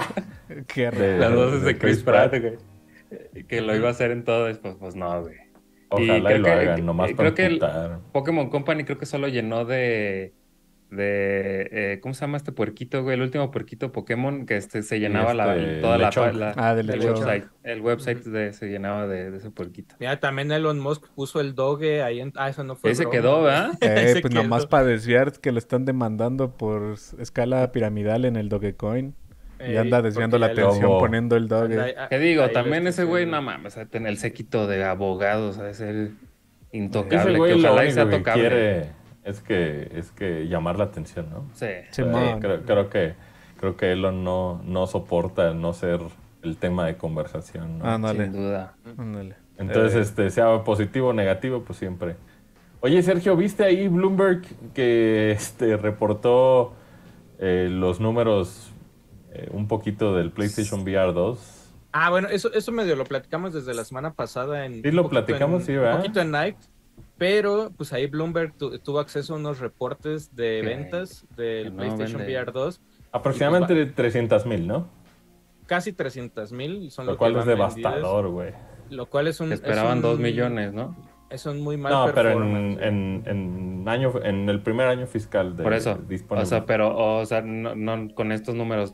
güey. 0.47 0.63
Qué 0.67 0.86
Las 0.91 1.29
raro. 1.29 1.36
voces 1.45 1.63
de 1.63 1.77
Chris 1.77 2.03
Pratt, 2.03 2.31
güey. 2.39 2.57
Que 3.47 3.61
lo 3.61 3.75
iba 3.75 3.88
a 3.88 3.91
hacer 3.91 4.11
en 4.11 4.23
todo, 4.23 4.45
después, 4.45 4.75
pues 4.79 4.95
no, 4.95 5.21
güey. 5.21 5.36
Ojalá 5.89 6.17
y, 6.17 6.21
creo 6.23 6.38
lo 6.39 6.43
que- 6.45 6.51
hagan, 6.51 6.86
nomás 6.86 7.11
eh, 7.11 7.15
para 7.15 7.33
creo 7.33 7.49
que 7.49 7.55
el-. 7.55 7.61
Pokémon 8.11 8.49
Company 8.49 8.83
creo 8.83 8.97
que 8.97 9.05
solo 9.05 9.27
llenó 9.27 9.65
de. 9.65 10.33
De 10.91 11.67
eh, 11.71 11.99
¿Cómo 12.01 12.13
se 12.13 12.21
llama 12.21 12.38
este 12.38 12.51
puerquito, 12.51 13.01
güey? 13.03 13.15
El 13.15 13.21
último 13.23 13.51
puerquito 13.51 13.91
Pokémon 13.91 14.45
que 14.45 14.55
este, 14.55 14.81
se 14.83 14.99
llenaba 14.99 15.33
la, 15.33 15.55
este, 15.55 15.81
toda 15.81 15.97
la, 15.97 16.11
la- 16.33 16.53
Ah, 16.55 16.75
del 16.75 16.89
el 16.89 16.99
website. 16.99 17.45
El 17.63 17.81
website 17.81 18.23
de- 18.23 18.53
se 18.53 18.67
llenaba 18.67 19.07
de, 19.07 19.31
de 19.31 19.38
ese 19.38 19.49
puerquito. 19.51 19.95
Mira, 19.99 20.19
también 20.19 20.51
Elon 20.51 20.79
Musk 20.79 21.07
puso 21.15 21.41
el 21.41 21.55
doge 21.55 22.01
ahí 22.03 22.21
en... 22.21 22.31
Ah, 22.36 22.49
eso 22.49 22.63
no 22.63 22.75
fue 22.75 22.91
Ese 22.91 23.03
broma. 23.03 23.11
quedó, 23.19 23.41
¿verdad? 23.43 23.71
Eh, 23.81 24.03
Ese 24.11 24.21
pues 24.21 24.31
quedó. 24.33 24.43
nomás 24.43 24.67
para 24.67 24.86
desviar 24.86 25.31
que 25.33 25.51
lo 25.51 25.57
están 25.57 25.86
demandando 25.86 26.51
por 26.51 26.95
escala 27.19 27.71
piramidal 27.71 28.25
en 28.25 28.36
el 28.36 28.47
Dogecoin. 28.49 29.15
Y 29.67 29.77
anda 29.77 30.01
desviando 30.01 30.38
la 30.38 30.47
atención 30.47 30.99
poniendo 30.99 31.36
el 31.36 31.47
Doge. 31.47 31.73
Anda- 31.79 31.88
ah, 31.97 32.07
¿Qué 32.09 32.19
digo? 32.19 32.43
ahí 32.43 32.53
También 32.53 32.86
ese 32.88 33.05
güey, 33.05 33.25
no 33.25 33.41
mames, 33.41 33.77
tener 33.89 34.09
el 34.11 34.17
séquito 34.17 34.67
de 34.67 34.83
abogados, 34.83 35.57
a 35.57 35.73
ser 35.73 35.95
Ese 35.95 36.11
intocable, 36.73 37.38
güey 37.38 37.53
que 37.55 37.59
lo 37.61 37.71
ojalá 37.71 37.86
y 37.88 37.91
sea 37.91 38.05
que 38.05 38.17
tocable. 38.17 38.41
quiere 38.49 38.86
es 39.26 39.41
que, 39.41 39.89
es 39.93 40.11
que 40.11 40.47
llamar 40.47 40.78
la 40.78 40.86
atención, 40.86 41.30
¿no? 41.30 41.45
Sí. 41.53 41.67
Sí, 41.91 42.03
man. 42.03 42.39
creo, 42.39 42.63
creo 42.63 42.89
que 42.89 43.13
creo 43.59 43.76
que 43.76 43.91
Elon 43.91 44.23
no, 44.23 44.61
no 44.65 44.86
soporta 44.88 45.53
no 45.53 45.73
ser 45.73 45.99
el 46.43 46.57
tema 46.57 46.86
de 46.86 46.95
conversación, 46.97 47.80
¿no? 47.80 47.86
Ándale, 47.86 48.26
Sin 48.26 48.34
duda. 48.34 48.76
ándale. 48.97 49.36
Entonces, 49.57 49.95
Eh, 49.95 50.01
este, 50.01 50.30
sea 50.30 50.63
positivo 50.63 51.09
o 51.09 51.13
negativo, 51.13 51.63
pues 51.63 51.80
siempre. 51.80 52.15
Oye, 52.82 53.01
Sergio, 53.01 53.36
¿viste 53.36 53.63
ahí 53.63 53.88
Bloomberg 53.88 54.41
que 54.73 55.32
este, 55.32 55.76
reportó 55.78 56.73
eh, 57.39 57.67
los 57.71 57.99
números 57.99 58.71
eh, 59.34 59.49
un 59.51 59.67
poquito 59.67 60.13
del 60.15 60.32
PlayStation 60.32 60.82
VR 60.82 61.13
2? 61.13 61.39
Ah, 61.93 62.09
bueno, 62.09 62.28
eso, 62.28 62.53
eso 62.53 62.71
medio 62.73 62.95
lo 62.97 63.05
platicamos 63.05 63.53
desde 63.53 63.73
la 63.73 63.86
semana 63.86 64.13
pasada 64.13 64.65
en... 64.65 64.82
Sí, 64.84 64.91
lo 64.91 65.03
un 65.03 65.09
poquito 65.09 65.09
platicamos, 65.09 65.61
en- 65.61 65.65
sí, 65.65 65.73
¿verdad? 65.73 65.93
Un 65.95 65.97
poquito 66.01 66.19
en 66.21 66.32
Night, 66.32 66.57
pero 67.18 67.72
pues 67.78 67.93
ahí 67.93 68.07
Bloomberg 68.07 68.53
tu- 68.57 68.78
tuvo 68.80 68.99
acceso 68.99 69.34
a 69.34 69.38
unos 69.38 69.59
reportes 69.59 70.36
de 70.36 70.59
Que- 70.61 70.68
ventas 70.68 71.26
del 71.36 71.72
no 71.72 71.78
PlayStation 71.78 72.20
vende. 72.20 72.34
VR 72.34 72.51
2. 72.51 72.82
Aproximadamente 73.11 73.74
de 73.74 73.86
300 73.86 74.45
mil, 74.45 74.68
¿no? 74.68 74.89
Casi 75.66 75.93
300 75.93 76.51
mil 76.51 76.91
son 76.91 77.05
Lo 77.05 77.13
lo 77.13 77.18
cual 77.18 77.38
es 77.38 77.45
devastador, 77.45 78.28
güey. 78.30 78.53
Lo 78.89 79.07
cual 79.07 79.28
es 79.28 79.39
un... 79.39 79.47
Es 79.51 79.59
esperaban 79.61 79.97
un- 79.97 80.01
dos 80.03 80.20
millones, 80.20 80.74
¿no? 80.74 80.95
Es 81.30 81.45
un 81.47 81.61
muy 81.61 81.76
mal 81.76 81.91
No, 81.91 82.11
pero 82.13 82.32
en, 82.34 82.78
en, 82.84 83.24
en 83.26 83.84
año, 83.89 84.13
en 84.24 84.47
el 84.47 84.61
primer 84.61 84.88
año 84.88 85.07
fiscal 85.07 85.57
de 85.57 85.63
Por 85.63 85.74
eso. 85.74 85.95
disponible. 86.07 86.43
O 86.43 86.45
sea, 86.45 86.66
pero, 86.68 86.95
o 86.95 87.26
sea, 87.26 87.41
no, 87.41 87.76
no- 87.76 88.13
con 88.13 88.32
estos 88.32 88.53
números. 88.53 88.93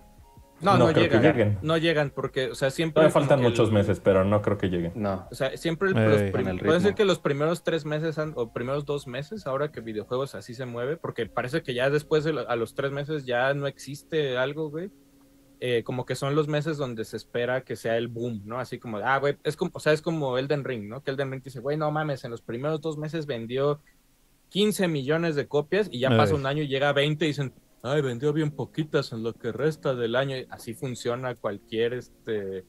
No, 0.62 0.78
no 0.78 0.88
no, 0.88 0.94
creo 0.94 1.10
que 1.10 1.16
llegan. 1.18 1.24
lleguen. 1.24 1.60
No 1.62 1.78
llegan 1.78 2.10
porque, 2.12 2.52
o 2.52 2.56
sea, 2.56 2.70
siempre... 2.70 2.96
Todavía 3.02 3.12
faltan 3.14 3.40
el- 3.40 3.46
muchos 3.50 3.72
meses, 3.72 4.00
pero 4.00 4.24
no 4.24 4.42
creo 4.42 4.58
que 4.58 4.68
lleguen. 4.70 4.92
No. 4.96 5.28
O 5.32 5.36
sea, 5.36 5.56
siempre 5.58 5.90
el- 5.90 5.98
Ey. 5.98 6.08
los 6.08 6.22
el 6.22 6.60
puede 6.60 6.80
ser 6.80 6.94
que 6.96 7.06
los 7.06 7.20
primeros 7.20 7.64
tres 7.64 7.86
meses 7.86 8.18
han- 8.18 8.34
o 8.36 8.54
primeros 8.54 8.86
dos 8.86 9.08
meses, 9.08 9.48
ahora 9.48 9.72
que 9.72 9.82
videojuegos 9.82 10.36
así 10.36 10.54
se 10.54 10.66
mueve, 10.66 10.98
porque 10.98 11.26
parece 11.26 11.64
que 11.64 11.74
ya 11.74 11.90
después 11.90 12.24
de 12.24 12.34
lo- 12.34 12.50
a 12.50 12.56
los 12.56 12.76
tres 12.76 12.92
meses 12.92 13.26
ya 13.26 13.54
no 13.54 13.68
existe 13.68 14.38
algo, 14.38 14.70
güey. 14.70 14.92
Eh, 15.64 15.84
como 15.84 16.06
que 16.08 16.16
son 16.16 16.34
los 16.34 16.48
meses 16.48 16.78
donde 16.78 17.06
se 17.06 17.18
espera 17.18 17.62
que 17.62 17.76
sea 17.76 17.96
el 17.96 18.08
boom, 18.08 18.42
¿no? 18.46 18.60
Así 18.60 18.80
como, 18.80 18.98
ah, 18.98 19.20
güey, 19.20 19.38
es 19.44 19.56
como, 19.56 19.70
o 19.74 19.80
sea, 19.80 19.94
es 19.94 20.02
como 20.02 20.38
Elden 20.40 20.64
Ring, 20.64 20.88
¿no? 20.90 21.04
Que 21.04 21.12
Elden 21.12 21.32
Ring 21.32 21.44
dice, 21.44 21.60
güey, 21.60 21.78
no 21.78 21.92
mames, 21.92 22.24
en 22.24 22.32
los 22.32 22.42
primeros 22.42 22.82
dos 22.82 22.98
meses 22.98 23.28
vendió 23.28 23.80
15 24.50 24.88
millones 24.88 25.36
de 25.36 25.48
copias 25.48 25.88
y 25.92 26.00
ya 26.00 26.10
pasa 26.10 26.34
Ey. 26.34 26.40
un 26.40 26.46
año 26.48 26.64
y 26.64 26.68
llega 26.68 26.90
a 26.90 26.94
20 26.94 27.26
y 27.26 27.28
dicen, 27.30 27.54
ay, 27.84 28.02
vendió 28.02 28.34
bien 28.34 28.52
poquitas 28.52 29.12
en 29.12 29.24
lo 29.24 29.34
que 29.34 29.52
resta 29.52 29.96
del 29.96 30.16
año. 30.16 30.36
Así 30.50 30.74
funciona 30.74 31.36
cualquier, 31.36 31.94
este... 31.94 32.66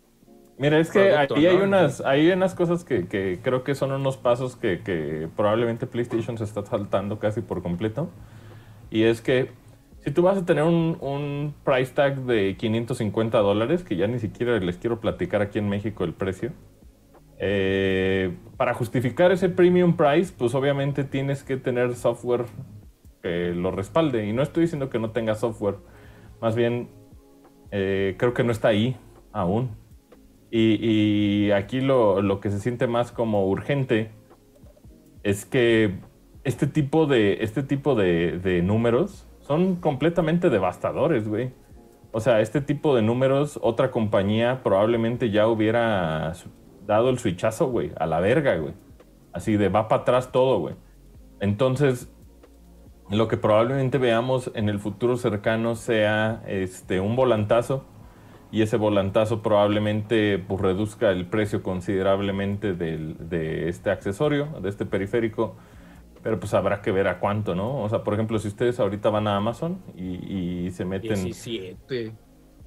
Mira, 0.59 0.79
es 0.79 0.91
que 0.91 1.11
producto, 1.11 1.35
ahí 1.37 1.47
hay 1.47 1.57
¿no? 1.57 1.65
unas, 1.65 2.01
hay 2.03 2.31
unas 2.31 2.55
cosas 2.55 2.85
que, 2.85 3.09
que 3.09 3.41
creo 3.43 3.65
que 3.65 3.75
son 3.75 3.91
unos 3.91 4.17
pasos 4.17 4.55
que, 4.55 4.83
que 4.83 5.29
probablemente 5.35 5.87
PlayStation 5.87 6.37
se 6.37 6.45
está 6.45 6.65
saltando 6.65 7.19
casi 7.19 7.41
por 7.41 7.63
completo. 7.63 8.11
Y 8.91 9.05
es 9.05 9.23
que 9.23 9.51
si 10.05 10.11
tú 10.11 10.23
vas 10.23 10.39
a 10.39 10.45
tener 10.45 10.65
un, 10.65 10.99
un 11.01 11.55
price 11.65 11.93
tag 11.95 12.23
de 12.27 12.57
550 12.57 13.39
dólares, 13.39 13.83
que 13.83 13.97
ya 13.97 14.07
ni 14.07 14.19
siquiera 14.19 14.59
les 14.59 14.77
quiero 14.77 15.01
platicar 15.01 15.43
aquí 15.43 15.59
en 15.59 15.69
México 15.69 16.05
el 16.05 16.13
precio, 16.13 16.53
eh, 17.39 18.37
para 18.57 18.75
justificar 18.75 19.33
ese 19.33 19.49
premium 19.49 19.97
price, 19.97 20.33
pues 20.37 20.55
obviamente 20.55 21.03
tienes 21.05 21.43
que 21.43 21.57
tener 21.57 21.95
software 21.95 22.45
que 23.23 23.53
lo 23.55 23.71
respalde. 23.71 24.27
Y 24.27 24.33
no 24.33 24.43
estoy 24.43 24.63
diciendo 24.63 24.91
que 24.91 24.99
no 24.99 25.11
tenga 25.11 25.35
software, 25.35 25.77
más 26.41 26.57
bien 26.57 26.89
eh, 27.71 28.17
creo 28.19 28.35
que 28.35 28.45
no 28.45 28.53
está 28.53 28.69
ahí 28.69 28.97
aún. 29.33 29.71
Y, 30.55 31.51
aquí 31.53 31.81
lo, 31.81 32.21
lo 32.21 32.39
que 32.41 32.51
se 32.51 32.61
siente 32.61 32.87
más 32.87 33.11
como 33.11 33.49
urgente 33.49 34.11
es 35.23 35.47
que 35.47 35.99
este 36.45 36.67
tipo 36.67 37.07
de, 37.07 37.39
este 37.41 37.63
tipo 37.63 37.95
de, 37.95 38.61
números 38.65 39.27
son 39.41 39.77
completamente 39.77 40.51
devastadores, 40.51 41.29
güey. 41.29 41.53
O 42.13 42.21
sea, 42.21 42.41
este 42.41 42.61
tipo 42.61 42.95
de 42.95 43.03
números, 43.03 43.59
otra 43.63 43.91
compañía 43.91 44.63
probablemente 44.63 45.31
ya 45.31 45.49
hubiera 45.49 46.33
dado 46.87 47.09
el 47.09 47.19
switchazo, 47.19 47.69
güey, 47.69 47.93
a 47.97 48.07
la 48.07 48.21
verga, 48.21 48.57
güey. 48.57 48.75
Así 49.33 49.57
de 49.57 49.69
va 49.69 49.89
para 49.89 50.03
atrás 50.03 50.33
todo, 50.33 50.59
güey. 50.59 50.75
Entonces, 51.41 52.12
lo 53.11 53.29
que 53.29 53.37
probablemente 53.37 53.99
veamos 53.99 54.51
en 54.55 54.69
el 54.69 54.79
futuro 54.79 55.17
cercano 55.17 55.75
sea 55.75 56.43
este, 56.47 57.01
un 57.01 57.17
volantazo 57.17 57.85
y 58.51 58.63
ese 58.63 58.77
volantazo 58.77 59.43
probablemente 59.43 60.39
pues, 60.39 60.61
reduzca 60.61 61.11
el 61.11 61.27
precio 61.27 61.63
considerablemente 61.63 62.75
del- 62.75 63.17
de 63.29 63.69
este 63.69 63.91
accesorio, 63.91 64.49
de 64.63 64.69
este 64.69 64.87
periférico, 64.87 65.57
pero 66.23 66.39
pues 66.41 66.55
habrá 66.55 66.83
que 66.83 66.93
ver 66.93 67.09
a 67.09 67.19
cuánto, 67.21 67.55
¿no? 67.55 67.83
O 67.83 67.89
sea, 67.89 68.05
por 68.05 68.15
ejemplo, 68.15 68.39
si 68.39 68.49
ustedes 68.49 68.79
ahorita 68.81 69.11
van 69.11 69.27
a 69.29 69.37
Amazon 69.37 69.79
y, 69.97 70.67
y 70.67 70.71
se 70.71 70.85
meten, 70.85 71.25
17. 71.25 72.13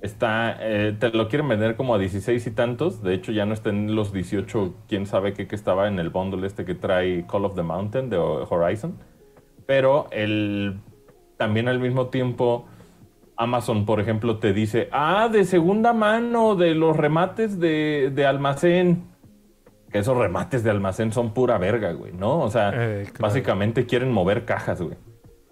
está, 0.02 0.58
eh, 0.60 0.96
te 1.00 1.10
lo 1.12 1.28
quieren 1.30 1.48
vender 1.48 1.76
como 1.76 1.96
a 1.96 2.00
16 2.00 2.46
y 2.48 2.52
tantos, 2.52 3.02
de 3.02 3.14
hecho 3.14 3.32
ya 3.32 3.46
no 3.46 3.54
está 3.54 3.70
en 3.70 3.96
los 3.96 4.12
18, 4.14 4.76
quién 4.88 5.06
sabe 5.06 5.34
qué 5.34 5.48
que 5.48 5.56
estaba 5.56 5.88
en 5.88 6.00
el 6.00 6.10
bundle 6.10 6.46
este 6.46 6.66
que 6.66 6.76
trae 6.76 7.26
Call 7.28 7.46
of 7.46 7.56
the 7.56 7.64
Mountain 7.64 8.10
de 8.10 8.18
Horizon, 8.18 8.98
pero 9.66 10.08
el, 10.12 10.80
también 11.38 11.68
al 11.68 11.80
mismo 11.80 12.08
tiempo... 12.08 12.66
Amazon, 13.38 13.86
por 13.86 14.00
ejemplo, 14.00 14.38
te 14.40 14.54
dice, 14.54 14.88
ah, 14.94 15.28
de 15.30 15.44
segunda 15.44 15.92
mano, 15.92 16.56
de 16.56 16.74
los 16.74 16.96
remates 16.96 17.60
de, 17.60 18.10
de 18.16 18.26
almacén. 18.26 19.10
Que 19.92 19.98
esos 20.00 20.18
remates 20.18 20.64
de 20.64 20.70
almacén 20.72 21.12
son 21.12 21.34
pura 21.34 21.58
verga, 21.58 21.92
güey, 21.92 22.14
¿no? 22.14 22.40
O 22.40 22.50
sea, 22.50 22.70
Eh, 22.74 23.04
claro. 23.04 23.18
básicamente 23.20 23.86
quieren 23.86 24.10
mover 24.10 24.46
cajas, 24.46 24.82
güey. 24.82 24.96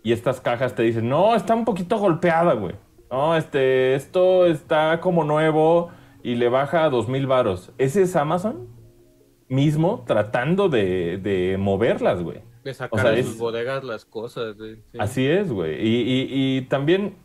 Y 0.02 0.14
estas 0.14 0.40
cajas 0.40 0.76
te 0.76 0.84
dicen, 0.84 1.10
no, 1.10 1.36
está 1.36 1.56
un 1.56 1.66
poquito 1.66 1.98
golpeada, 1.98 2.54
güey. 2.54 2.76
No, 3.12 3.36
este, 3.36 3.96
esto 3.96 4.46
está 4.46 5.02
como 5.02 5.26
nuevo 5.26 5.90
y 6.24 6.36
le 6.36 6.48
baja 6.48 6.86
a 6.86 6.90
dos 6.90 7.10
mil 7.10 7.28
varos. 7.28 7.74
Ese 7.78 8.04
es 8.04 8.16
Amazon 8.16 8.70
mismo 9.50 10.06
tratando 10.08 10.70
de, 10.70 11.18
de 11.18 11.58
moverlas, 11.60 12.24
güey. 12.24 12.44
De 12.64 12.74
sacar 12.74 13.02
sea, 13.02 13.12
de 13.12 13.20
es- 13.20 13.26
sus 13.28 13.38
bodegas 13.38 13.84
las 13.84 14.06
cosas. 14.06 14.56
sí. 14.58 14.98
Así 15.00 15.26
es, 15.28 15.52
güey. 15.52 15.76
Y, 15.86 16.02
y- 16.02 16.58
y 16.58 16.62
también, 16.64 17.16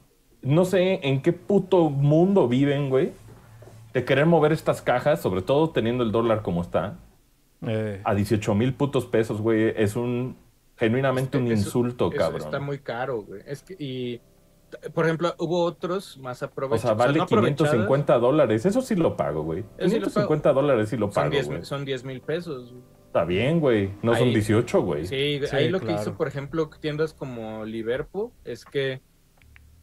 no 0.43 0.65
sé 0.65 1.01
en 1.07 1.23
qué 1.23 1.33
puto 1.33 1.91
mundo 1.91 2.49
viven, 2.49 2.91
güey. 2.91 3.13
De 3.95 4.05
querer 4.05 4.27
mover 4.27 4.53
estas 4.53 4.83
cajas, 4.83 5.21
sobre 5.23 5.43
todo 5.43 5.71
teniendo 5.71 6.05
el 6.05 6.13
dólar 6.13 6.43
como 6.43 6.63
está, 6.63 6.99
Eh, 7.67 8.01
a 8.05 8.15
18 8.15 8.55
mil 8.55 8.73
putos 8.75 9.07
pesos, 9.07 9.41
güey. 9.41 9.73
Es 9.77 9.97
un, 9.97 10.37
genuinamente 10.77 11.39
un 11.39 11.47
Eso- 11.47 11.55
insulto, 11.55 12.09
eso 12.09 12.17
cabrón. 12.17 12.43
Está 12.43 12.61
muy 12.61 12.79
caro, 12.79 13.23
güey. 13.23 13.43
Es 13.47 13.65
que, 13.65 13.75
y, 13.81 14.21
por 14.95 15.07
ejemplo, 15.07 15.35
hubo 15.39 15.65
otros 15.65 16.19
más 16.19 16.41
O 16.43 16.47
aprovechados. 16.47 16.83
sea, 16.83 16.95
vale 16.95 17.19
no 17.19 17.25
aprovechadas, 17.25 17.73
550 17.73 18.19
dólares. 18.19 18.65
Eso 18.65 18.81
sí 18.83 18.95
lo 18.95 19.17
pago, 19.17 19.43
güey. 19.43 19.61
Eso 19.77 19.89
sí 19.89 19.99
lo 19.99 20.07
550 20.07 20.53
dólares 20.53 20.89
sí 20.89 20.97
lo 20.97 21.11
pago, 21.11 21.31
10 21.31 21.47
güey. 21.47 21.59
mil- 21.59 21.67
son 21.67 21.85
10 21.85 22.05
mil 22.05 22.21
pesos. 22.21 22.71
güey. 22.73 22.85
Está 23.19 23.27
bien, 23.27 23.59
güey. 23.59 23.91
No 24.01 24.15
son 24.15 24.29
Ahí- 24.29 24.35
18, 24.35 24.81
güey. 24.83 25.05
Sí, 25.07 25.41
Sí, 25.45 25.57
ahí 25.57 25.69
lo 25.71 25.81
que 25.81 25.93
hizo, 25.93 26.17
por 26.17 26.29
ejemplo, 26.29 26.71
tiendas 26.81 27.13
como 27.15 27.65
Liverpool 27.65 28.31
es 28.45 28.65
que 28.65 29.03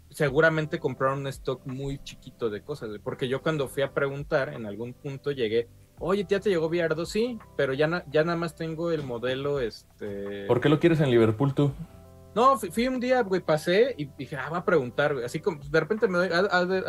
seguramente 0.09 0.79
compraron 0.79 1.19
un 1.19 1.27
stock 1.27 1.65
muy 1.65 2.01
chiquito 2.01 2.49
de 2.49 2.61
cosas, 2.61 2.91
porque 3.03 3.27
yo 3.27 3.41
cuando 3.41 3.67
fui 3.67 3.83
a 3.83 3.91
preguntar, 3.91 4.53
en 4.53 4.65
algún 4.65 4.93
punto 4.93 5.31
llegué, 5.31 5.67
oye, 5.99 6.25
¿ya 6.29 6.39
te 6.39 6.49
llegó 6.49 6.69
VR2? 6.69 7.05
Sí, 7.05 7.37
pero 7.57 7.73
ya, 7.73 7.87
na- 7.87 8.05
ya 8.09 8.23
nada 8.23 8.37
más 8.37 8.55
tengo 8.55 8.89
el 8.91 9.03
modelo, 9.03 9.59
este... 9.59 10.45
¿Por 10.47 10.61
qué 10.61 10.69
lo 10.69 10.79
quieres 10.79 11.01
en 11.01 11.09
Liverpool 11.11 11.53
tú? 11.53 11.73
No, 12.35 12.57
fui, 12.57 12.87
un 12.87 13.01
día, 13.01 13.21
güey, 13.23 13.41
pasé 13.41 13.95
y 13.97 14.05
dije, 14.17 14.37
ah, 14.37 14.49
va 14.49 14.59
a 14.59 14.65
preguntar, 14.65 15.13
güey. 15.13 15.25
Así 15.25 15.41
como, 15.41 15.59
de 15.61 15.79
repente 15.81 16.07
me 16.07 16.17
doy, 16.19 16.29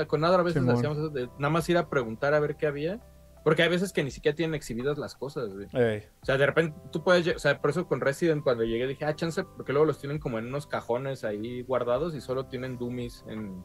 con 0.07 0.21
nada 0.21 0.39
a 0.39 0.43
veces 0.43 0.63
hacíamos 0.69 0.99
eso 0.99 1.09
de 1.09 1.27
nada 1.41 1.51
más 1.51 1.69
ir 1.69 1.77
a 1.79 1.89
preguntar 1.89 2.35
a 2.35 2.41
ver 2.41 2.55
qué 2.55 2.67
había. 2.69 3.01
Porque 3.47 3.63
hay 3.63 3.69
veces 3.69 3.93
que 3.93 4.03
ni 4.03 4.11
siquiera 4.11 4.35
tienen 4.35 4.57
exhibidas 4.57 4.99
las 4.99 5.15
cosas, 5.15 5.55
güey. 5.55 5.67
O 5.67 6.27
sea, 6.27 6.37
de 6.37 6.47
repente 6.47 6.77
tú 6.91 7.05
puedes, 7.05 7.29
o 7.29 7.39
sea, 7.39 7.61
por 7.61 7.71
eso 7.71 7.87
con 7.87 8.01
Resident 8.01 8.43
cuando 8.43 8.65
llegué 8.65 8.89
dije, 8.89 9.05
ah, 9.05 9.15
chance, 9.15 9.45
porque 9.45 9.73
luego 9.73 9.87
los 9.87 10.01
tienen 10.01 10.19
como 10.19 10.41
en 10.41 10.49
unos 10.49 10.67
cajones 10.67 11.23
ahí 11.23 11.63
guardados 11.63 12.17
y 12.17 12.21
solo 12.21 12.47
tienen 12.47 12.77
dummies 12.77 13.25
en, 13.29 13.63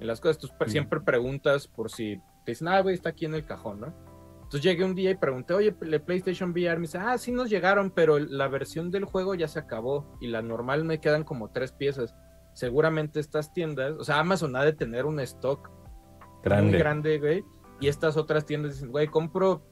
en 0.00 0.06
las 0.06 0.20
cosas. 0.20 0.36
Tú 0.36 0.50
siempre 0.66 1.00
preguntas 1.00 1.66
por 1.66 1.90
si 1.90 2.18
te 2.44 2.52
dicen, 2.52 2.68
ah, 2.68 2.82
güey, 2.82 2.94
está 2.94 3.08
aquí 3.08 3.24
en 3.24 3.32
el 3.32 3.46
cajón, 3.46 3.80
¿no? 3.80 3.86
Entonces 4.36 4.60
llegué 4.60 4.84
un 4.84 4.94
día 4.94 5.12
y 5.12 5.14
pregunté, 5.14 5.54
oye, 5.54 5.74
el 5.80 6.02
PlayStation 6.02 6.50
VR, 6.50 6.76
me 6.76 6.82
dice, 6.82 6.98
ah, 6.98 7.16
sí 7.16 7.32
nos 7.32 7.48
llegaron, 7.48 7.92
pero 7.92 8.18
la 8.18 8.48
versión 8.48 8.90
del 8.90 9.06
juego 9.06 9.34
ya 9.34 9.48
se 9.48 9.60
acabó 9.60 10.14
y 10.20 10.26
la 10.26 10.42
normal 10.42 10.84
me 10.84 11.00
quedan 11.00 11.24
como 11.24 11.52
tres 11.52 11.72
piezas. 11.72 12.14
Seguramente 12.52 13.18
estas 13.20 13.50
tiendas, 13.54 13.94
o 13.98 14.04
sea, 14.04 14.18
Amazon 14.18 14.56
ha 14.56 14.62
de 14.62 14.74
tener 14.74 15.06
un 15.06 15.20
stock 15.20 15.70
grande. 16.44 16.70
muy 16.70 16.78
grande, 16.78 17.18
güey, 17.18 17.44
y 17.80 17.88
estas 17.88 18.16
otras 18.16 18.46
tiendas 18.46 18.74
dicen, 18.74 18.90
güey, 18.90 19.08
compro, 19.08 19.62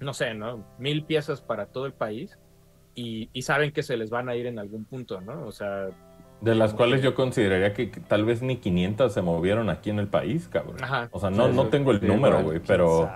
no 0.00 0.14
sé, 0.14 0.34
¿no? 0.34 0.64
Mil 0.78 1.04
piezas 1.04 1.40
para 1.40 1.66
todo 1.66 1.86
el 1.86 1.92
país 1.92 2.38
y, 2.94 3.28
y 3.32 3.42
saben 3.42 3.72
que 3.72 3.82
se 3.82 3.96
les 3.96 4.10
van 4.10 4.28
a 4.28 4.36
ir 4.36 4.46
en 4.46 4.58
algún 4.58 4.84
punto, 4.84 5.20
¿no? 5.20 5.46
O 5.46 5.52
sea, 5.52 5.88
de 6.44 6.54
las 6.54 6.74
cuales 6.74 7.00
yo 7.02 7.14
consideraría 7.14 7.72
que, 7.72 7.86
tal 7.86 8.24
vez 8.24 8.42
ni 8.42 8.56
500 8.56 9.12
se 9.12 9.22
movieron 9.22 9.70
aquí 9.70 9.88
en 9.88 9.98
el 9.98 10.08
país, 10.08 10.48
cabrón. 10.48 10.76
o 11.10 11.18
sea, 11.18 11.30
no, 11.30 11.48
no 11.48 11.68
tengo 11.68 11.90
el 11.90 12.06
número, 12.06 12.42
güey, 12.42 12.60
pero 12.60 13.10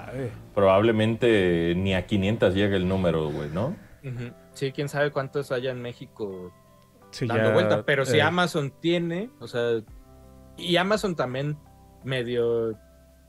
probablemente 0.55 1.75
ni 1.77 1.95
a 1.95 2.07
500 2.07 2.55
llegue 2.55 2.77
el 2.77 2.89
número, 2.89 3.31
güey, 3.31 3.51
¿no? 3.51 3.77
Sí, 4.53 4.73
quién 4.73 4.89
sabe 4.89 5.11
cuántos 5.11 5.53
haya 5.53 5.71
en 5.71 5.83
México 5.83 6.53
dando 7.21 7.53
vuelta. 7.53 7.83
Pero 7.85 8.07
si 8.07 8.17
eh. 8.17 8.23
Amazon 8.23 8.73
tiene, 8.81 9.31
o 9.41 9.47
sea, 9.47 9.83
y 10.57 10.77
Amazon 10.77 11.15
también 11.15 11.59
medio, 12.05 12.79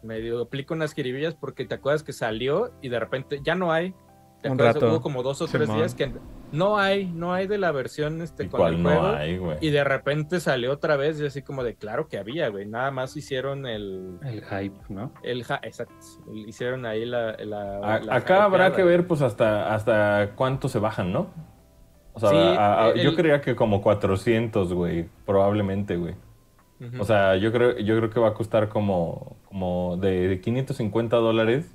medio 0.04 0.42
aplica 0.42 0.74
unas 0.74 0.94
jiribillas 0.94 1.36
porque 1.36 1.66
te 1.66 1.76
acuerdas 1.76 2.04
que 2.04 2.14
salió 2.14 2.72
y 2.82 2.90
de 2.90 3.00
repente 3.00 3.40
ya 3.44 3.56
no 3.56 3.72
hay. 3.72 3.94
¿Te 4.42 4.50
Un 4.50 4.58
rato. 4.58 4.88
Hubo 4.88 5.02
como 5.02 5.22
dos 5.22 5.42
o 5.42 5.48
tres 5.48 5.68
días 5.68 5.96
que 5.96 6.14
no 6.52 6.78
hay, 6.78 7.06
no 7.06 7.34
hay 7.34 7.46
de 7.46 7.58
la 7.58 7.72
versión 7.72 8.22
este 8.22 8.48
con 8.48 8.68
el 8.68 8.82
juego. 8.82 9.02
No 9.02 9.16
hay, 9.16 9.38
güey. 9.38 9.58
Y 9.62 9.70
de 9.70 9.84
repente 9.84 10.40
salió 10.40 10.72
otra 10.72 10.96
vez 10.96 11.20
y 11.20 11.26
así 11.26 11.42
como 11.42 11.64
de 11.64 11.76
claro 11.76 12.08
que 12.08 12.18
había, 12.18 12.48
güey. 12.50 12.66
Nada 12.66 12.90
más 12.92 13.16
hicieron 13.18 13.66
el. 13.68 14.18
El 14.24 14.44
hype, 14.46 14.80
¿no? 14.88 15.12
El 15.24 15.42
exacto. 15.42 15.94
Hicieron 16.48 16.86
ahí 16.86 17.06
la. 17.06 17.36
acá 18.10 18.46
habrá 18.46 18.74
que 18.74 18.84
ver, 18.84 19.08
pues, 19.08 19.22
hasta, 19.22 19.74
hasta 19.74 20.32
cuánto 20.36 20.70
se 20.70 20.80
bajan, 20.80 21.12
¿no? 21.12 21.28
O 22.14 22.20
sea, 22.20 22.96
yo 22.96 23.16
creía 23.16 23.42
que 23.42 23.56
como 23.56 23.82
400, 23.82 24.74
güey. 24.74 25.10
Probablemente, 25.26 25.98
güey. 25.98 26.16
O 26.98 27.06
sea, 27.06 27.36
yo 27.36 27.52
creo, 27.52 27.78
yo 27.80 27.98
creo 27.98 28.10
que 28.10 28.20
va 28.20 28.30
a 28.30 28.34
costar 28.34 28.70
como, 28.70 29.38
como 29.50 29.98
de, 29.98 30.40
550 30.42 31.18
dólares 31.18 31.66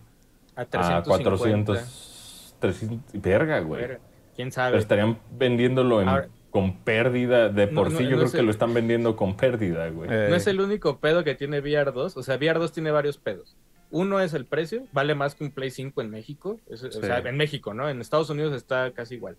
a, 0.56 1.02
400. 1.04 2.54
300. 2.58 3.22
Verga, 3.22 3.60
güey. 3.60 3.98
¿Quién 4.34 4.50
sabe? 4.50 4.78
estarían 4.78 5.18
vendiéndolo 5.36 6.02
con 6.50 6.78
pérdida. 6.78 7.50
De 7.50 7.66
por 7.66 7.90
sí 7.90 8.06
yo 8.06 8.16
creo 8.16 8.32
que 8.32 8.42
lo 8.42 8.50
están 8.50 8.72
vendiendo 8.72 9.16
con 9.16 9.36
pérdida, 9.36 9.88
güey. 9.90 10.08
No 10.08 10.34
es 10.34 10.46
el 10.46 10.60
único 10.60 10.98
pedo 10.98 11.22
que 11.24 11.34
tiene 11.34 11.60
VR 11.60 11.92
2. 11.92 12.16
O 12.16 12.22
sea, 12.22 12.36
VR 12.36 12.58
2 12.58 12.72
tiene 12.72 12.90
varios 12.90 13.18
pedos. 13.18 13.56
Uno 13.90 14.20
es 14.20 14.32
el 14.34 14.46
precio. 14.46 14.86
Vale 14.92 15.14
más 15.14 15.34
que 15.34 15.44
un 15.44 15.50
Play 15.50 15.70
5 15.70 16.00
en 16.00 16.10
México. 16.10 16.58
O 16.70 16.76
sea, 16.76 17.18
en 17.18 17.36
México, 17.36 17.74
¿no? 17.74 17.88
En 17.88 18.00
Estados 18.00 18.30
Unidos 18.30 18.54
está 18.54 18.92
casi 18.92 19.16
igual 19.16 19.36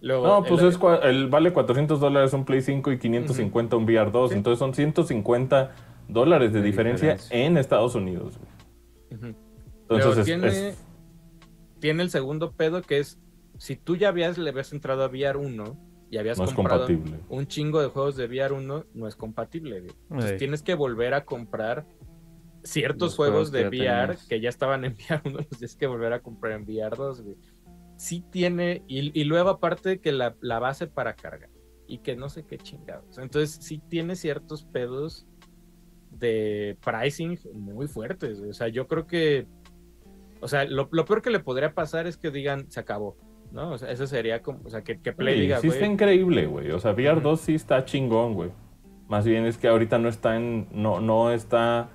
no, 0.00 0.44
pues 0.44 0.62
es 0.62 0.78
el, 1.02 1.28
vale 1.28 1.52
400 1.52 2.00
dólares 2.00 2.32
un 2.32 2.44
Play 2.44 2.60
5 2.60 2.92
y 2.92 2.98
550 2.98 3.76
un 3.76 3.84
VR 3.84 4.10
2. 4.10 4.32
Entonces 4.32 4.58
son 4.58 4.74
150 4.74 5.74
dólares 6.08 6.52
de, 6.52 6.62
diferencia, 6.62 7.16
en 7.30 7.56
Estados 7.56 7.94
Unidos. 7.94 8.38
Entonces 9.88 10.24
tiene, 10.24 10.74
tiene 11.80 12.02
el 12.02 12.10
segundo 12.10 12.52
pedo 12.52 12.82
que 12.82 12.98
es, 12.98 13.18
si 13.58 13.76
tú 13.76 13.96
ya 13.96 14.08
habías, 14.08 14.38
le 14.38 14.50
habías 14.50 14.72
entrado 14.72 15.02
a 15.02 15.08
VR 15.08 15.38
1 15.38 15.86
y 16.10 16.18
habías 16.18 16.38
comprado 16.38 16.86
un 17.28 17.46
chingo 17.46 17.80
de 17.80 17.88
juegos 17.88 18.16
de 18.16 18.26
VR 18.26 18.54
1, 18.54 18.84
no 18.94 19.08
es 19.08 19.16
compatible. 19.16 19.86
Entonces 20.10 20.38
tienes 20.38 20.62
que 20.62 20.74
volver 20.74 21.14
a 21.14 21.24
comprar 21.24 21.86
ciertos 22.62 23.14
juegos, 23.14 23.52
de 23.52 23.68
VR 23.68 24.16
que 24.28 24.40
ya 24.40 24.48
estaban 24.48 24.84
en 24.84 24.92
VR 25.08 25.22
1, 25.24 25.36
los 25.38 25.48
tienes 25.48 25.76
que 25.76 25.86
volver 25.86 26.12
a 26.12 26.20
comprar 26.20 26.52
en 26.52 26.62
VR 26.62 26.96
2, 26.96 27.22
güey 27.22 27.36
sí 27.96 28.24
tiene, 28.30 28.82
y, 28.86 29.24
luego 29.24 29.50
aparte 29.50 30.00
que 30.00 30.12
la, 30.12 30.34
base 30.40 30.86
para 30.86 31.14
cargar, 31.14 31.50
y 31.86 31.98
que 31.98 32.16
no 32.16 32.28
sé 32.28 32.44
qué 32.44 32.58
chingados. 32.58 33.18
Entonces 33.18 33.58
sí 33.60 33.80
tiene 33.88 34.16
ciertos 34.16 34.64
pedos 34.64 35.26
de 36.10 36.76
pricing 36.84 37.38
muy 37.54 37.88
fuertes. 37.88 38.40
O 38.40 38.52
sea, 38.52 38.68
yo 38.68 38.86
creo 38.86 39.06
que, 39.06 39.46
o 40.40 40.48
sea, 40.48 40.64
lo, 40.64 40.88
peor 40.88 41.22
que 41.22 41.30
le 41.30 41.40
podría 41.40 41.74
pasar 41.74 42.06
es 42.06 42.16
que 42.16 42.30
digan, 42.30 42.70
se 42.70 42.80
acabó. 42.80 43.16
¿no? 43.52 43.72
O 43.72 43.78
sea, 43.78 43.90
eso 43.90 44.06
sería 44.06 44.42
como, 44.42 44.60
o 44.64 44.70
sea, 44.70 44.82
que, 44.82 45.00
que 45.00 45.12
Play 45.12 45.40
diga, 45.40 45.60
Sí 45.60 45.68
está 45.68 45.86
increíble, 45.86 46.46
güey. 46.46 46.70
O 46.72 46.78
sea, 46.78 46.92
VR 46.92 47.20
2 47.20 47.40
sí 47.40 47.54
está 47.54 47.84
chingón, 47.84 48.34
güey. 48.34 48.50
Más 49.08 49.24
bien 49.24 49.46
es 49.46 49.56
que 49.56 49.68
ahorita 49.68 49.98
no 49.98 50.08
está 50.08 50.36
en, 50.36 50.68
no, 50.72 51.00
no 51.00 51.30
está 51.30 51.88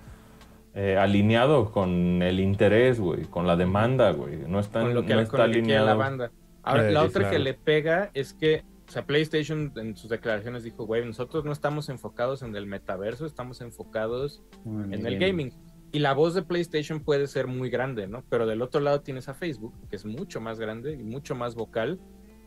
eh, 0.73 0.97
alineado 0.97 1.69
con 1.71 2.21
el 2.21 2.39
interés, 2.39 2.99
güey, 2.99 3.23
con 3.25 3.45
la 3.45 3.57
demanda, 3.57 4.11
güey. 4.11 4.37
No 4.47 4.59
está, 4.59 4.81
con 4.81 4.93
lo 4.93 5.05
que, 5.05 5.15
no 5.15 5.19
está 5.19 5.43
alineado. 5.43 5.85
la 5.85 5.95
banda. 5.95 6.31
Ahora, 6.63 6.87
eh, 6.87 6.91
la 6.93 7.03
otra 7.03 7.29
que 7.29 7.39
le 7.39 7.53
pega 7.53 8.09
es 8.13 8.33
que, 8.33 8.63
o 8.87 8.91
sea, 8.91 9.05
PlayStation 9.05 9.73
en 9.75 9.97
sus 9.97 10.09
declaraciones 10.09 10.63
dijo, 10.63 10.85
güey, 10.85 11.05
nosotros 11.05 11.43
no 11.43 11.51
estamos 11.51 11.89
enfocados 11.89 12.41
en 12.41 12.55
el 12.55 12.67
metaverso, 12.67 13.25
estamos 13.25 13.59
enfocados 13.59 14.43
en, 14.65 15.05
el 15.05 15.19
gaming. 15.19 15.51
Y 15.91 15.99
la 15.99 16.13
voz 16.13 16.35
de 16.35 16.41
PlayStation 16.41 17.01
puede 17.01 17.27
ser 17.27 17.47
muy 17.47 17.69
grande, 17.69 18.07
¿no? 18.07 18.23
Pero 18.29 18.47
del 18.47 18.61
otro 18.61 18.79
lado 18.79 19.01
tienes 19.01 19.27
a 19.27 19.33
Facebook, 19.33 19.73
que 19.89 19.97
es 19.97 20.05
mucho 20.05 20.39
más 20.39 20.57
grande 20.57 20.93
y 20.93 21.03
mucho 21.03 21.35
más 21.35 21.55
vocal. 21.55 21.99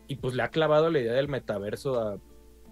Y 0.07 0.17
pues 0.17 0.35
le 0.35 0.43
ha 0.43 0.49
clavado 0.49 0.89
la 0.89 0.99
idea 0.99 1.13
del 1.13 1.29
metaverso 1.29 2.01
a 2.01 2.19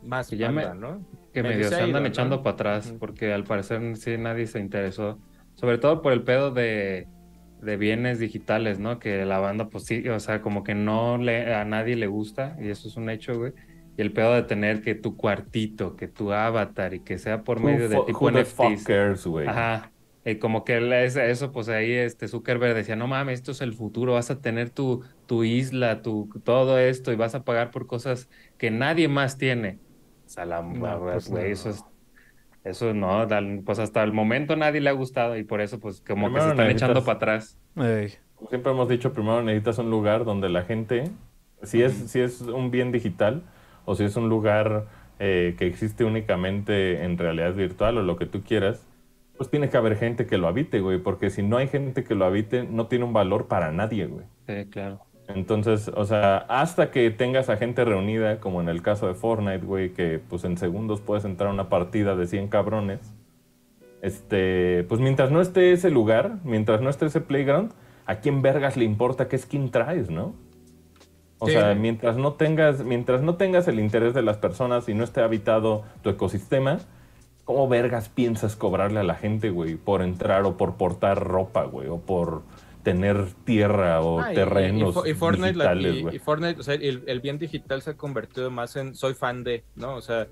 más 0.02 0.30
que 0.30 0.42
banda, 0.42 0.72
¿no? 0.72 1.06
Que 1.34 1.42
medio 1.42 1.68
se 1.68 1.82
andan 1.82 2.06
echando 2.06 2.42
para 2.42 2.54
atrás, 2.54 2.94
porque 2.98 3.34
al 3.34 3.44
parecer 3.44 3.96
sí 3.96 4.16
nadie 4.16 4.46
se 4.46 4.58
interesó 4.58 5.18
sobre 5.62 5.78
todo 5.78 6.02
por 6.02 6.12
el 6.12 6.24
pedo 6.24 6.50
de, 6.50 7.06
bienes 7.78 8.18
digitales, 8.18 8.80
¿no? 8.80 8.98
Que 8.98 9.24
la 9.24 9.38
banda, 9.38 9.68
pues 9.68 9.84
sí, 9.84 10.08
o 10.08 10.18
sea, 10.18 10.42
como 10.42 10.64
que 10.64 10.74
no 10.74 11.18
le, 11.18 11.54
a 11.54 11.64
nadie 11.64 11.94
le 11.94 12.08
gusta, 12.08 12.56
y 12.60 12.68
eso 12.68 12.88
es 12.88 12.96
un 12.96 13.08
hecho, 13.08 13.38
güey. 13.38 13.52
Y 13.96 14.02
el 14.02 14.12
pedo 14.12 14.34
de 14.34 14.42
tener 14.42 14.82
que 14.82 14.96
tu 14.96 15.16
cuartito, 15.16 15.94
que 15.94 16.08
tu 16.08 16.32
avatar, 16.32 16.94
y 16.94 17.00
que 17.00 17.16
sea 17.16 17.44
por 17.44 17.60
medio 17.60 17.88
de 17.88 18.00
tipo 18.04 18.28
NFTs. 18.28 19.24
güey. 19.24 19.46
Ajá. 19.46 19.92
Y 20.24 20.36
como 20.36 20.64
que 20.64 20.78
eso, 21.30 21.52
pues 21.52 21.68
ahí 21.68 21.92
este 21.92 22.26
Zuckerberg 22.26 22.74
decía, 22.74 22.96
no 22.96 23.06
mames, 23.06 23.38
esto 23.38 23.52
es 23.52 23.60
el 23.60 23.72
futuro, 23.72 24.14
vas 24.14 24.32
a 24.32 24.40
tener 24.40 24.70
tu, 24.70 25.04
tu 25.26 25.44
isla, 25.44 26.02
tu, 26.02 26.28
todo 26.42 26.76
esto, 26.76 27.12
y 27.12 27.16
vas 27.16 27.36
a 27.36 27.44
pagar 27.44 27.70
por 27.70 27.86
cosas 27.86 28.28
que 28.58 28.72
nadie 28.72 29.06
más 29.06 29.38
tiene. 29.38 29.78
O 30.26 30.28
sea, 30.28 30.44
la, 30.44 30.60
pues 30.98 31.28
güey, 31.28 31.52
eso 31.52 31.70
es 31.70 31.84
eso 32.64 32.94
no, 32.94 33.26
pues 33.64 33.78
hasta 33.78 34.02
el 34.02 34.12
momento 34.12 34.56
nadie 34.56 34.80
le 34.80 34.90
ha 34.90 34.92
gustado 34.92 35.36
y 35.36 35.44
por 35.44 35.60
eso 35.60 35.80
pues 35.80 36.00
como 36.00 36.32
que 36.32 36.40
se 36.40 36.48
están 36.50 36.70
echando 36.70 37.04
para 37.04 37.16
atrás. 37.16 37.58
Como 37.74 38.48
siempre 38.48 38.72
hemos 38.72 38.88
dicho, 38.88 39.12
primero 39.12 39.42
necesitas 39.42 39.78
un 39.78 39.90
lugar 39.90 40.24
donde 40.24 40.48
la 40.48 40.62
gente, 40.62 41.04
si 41.62 41.82
es, 41.82 41.92
si 42.10 42.20
es 42.20 42.40
un 42.40 42.70
bien 42.70 42.92
digital 42.92 43.42
o 43.84 43.94
si 43.94 44.04
es 44.04 44.16
un 44.16 44.28
lugar 44.28 44.86
eh, 45.18 45.54
que 45.58 45.66
existe 45.66 46.04
únicamente 46.04 47.04
en 47.04 47.18
realidad 47.18 47.54
virtual 47.54 47.98
o 47.98 48.02
lo 48.02 48.16
que 48.16 48.26
tú 48.26 48.42
quieras, 48.42 48.86
pues 49.36 49.50
tiene 49.50 49.68
que 49.68 49.76
haber 49.76 49.96
gente 49.96 50.26
que 50.26 50.38
lo 50.38 50.46
habite, 50.46 50.80
güey, 50.80 50.98
porque 50.98 51.30
si 51.30 51.42
no 51.42 51.56
hay 51.56 51.66
gente 51.66 52.04
que 52.04 52.14
lo 52.14 52.24
habite, 52.24 52.62
no 52.64 52.86
tiene 52.86 53.04
un 53.04 53.12
valor 53.12 53.48
para 53.48 53.72
nadie, 53.72 54.06
güey. 54.06 54.26
Sí, 54.46 54.68
claro. 54.70 55.00
Entonces, 55.28 55.90
o 55.94 56.04
sea, 56.04 56.38
hasta 56.48 56.90
que 56.90 57.10
tengas 57.10 57.48
a 57.48 57.56
gente 57.56 57.84
reunida, 57.84 58.40
como 58.40 58.60
en 58.60 58.68
el 58.68 58.82
caso 58.82 59.06
de 59.06 59.14
Fortnite, 59.14 59.64
güey, 59.64 59.92
que 59.92 60.20
pues 60.28 60.44
en 60.44 60.58
segundos 60.58 61.00
puedes 61.00 61.24
entrar 61.24 61.50
a 61.50 61.52
una 61.52 61.68
partida 61.68 62.16
de 62.16 62.26
100 62.26 62.48
cabrones, 62.48 63.00
este, 64.02 64.84
pues 64.88 65.00
mientras 65.00 65.30
no 65.30 65.40
esté 65.40 65.72
ese 65.72 65.90
lugar, 65.90 66.38
mientras 66.44 66.80
no 66.80 66.90
esté 66.90 67.06
ese 67.06 67.20
playground, 67.20 67.72
¿a 68.04 68.16
quién 68.16 68.42
vergas 68.42 68.76
le 68.76 68.84
importa 68.84 69.28
qué 69.28 69.38
skin 69.38 69.70
traes, 69.70 70.10
no? 70.10 70.34
O 71.38 71.48
sea, 71.48 71.74
mientras 71.74 72.16
no 72.16 72.34
tengas, 72.34 72.84
mientras 72.84 73.22
no 73.22 73.34
tengas 73.34 73.66
el 73.66 73.80
interés 73.80 74.14
de 74.14 74.22
las 74.22 74.36
personas 74.36 74.88
y 74.88 74.94
no 74.94 75.02
esté 75.02 75.22
habitado 75.22 75.82
tu 76.02 76.10
ecosistema, 76.10 76.78
¿cómo 77.44 77.68
vergas 77.68 78.08
piensas 78.08 78.54
cobrarle 78.54 79.00
a 79.00 79.02
la 79.02 79.16
gente, 79.16 79.50
güey, 79.50 79.74
por 79.74 80.02
entrar 80.02 80.44
o 80.44 80.56
por 80.56 80.76
portar 80.76 81.18
ropa, 81.18 81.64
güey, 81.64 81.88
o 81.88 81.98
por 81.98 82.42
tener 82.82 83.32
tierra 83.44 84.00
o 84.00 84.20
ah, 84.20 84.32
terrenos 84.32 84.96
y, 85.06 85.14
Fortnite, 85.14 85.52
digitales, 85.52 86.14
y, 86.14 86.18
Fortnite, 86.18 86.60
o 86.60 86.62
sea, 86.62 86.74
el, 86.74 87.20
bien 87.20 87.38
digital 87.38 87.82
se 87.82 87.90
ha 87.90 87.96
convertido 87.96 88.50
más 88.50 88.76
en 88.76 88.94
soy 88.94 89.14
fan 89.14 89.44
de, 89.44 89.64
¿no? 89.74 89.96
O 89.96 90.00
sea, 90.00 90.26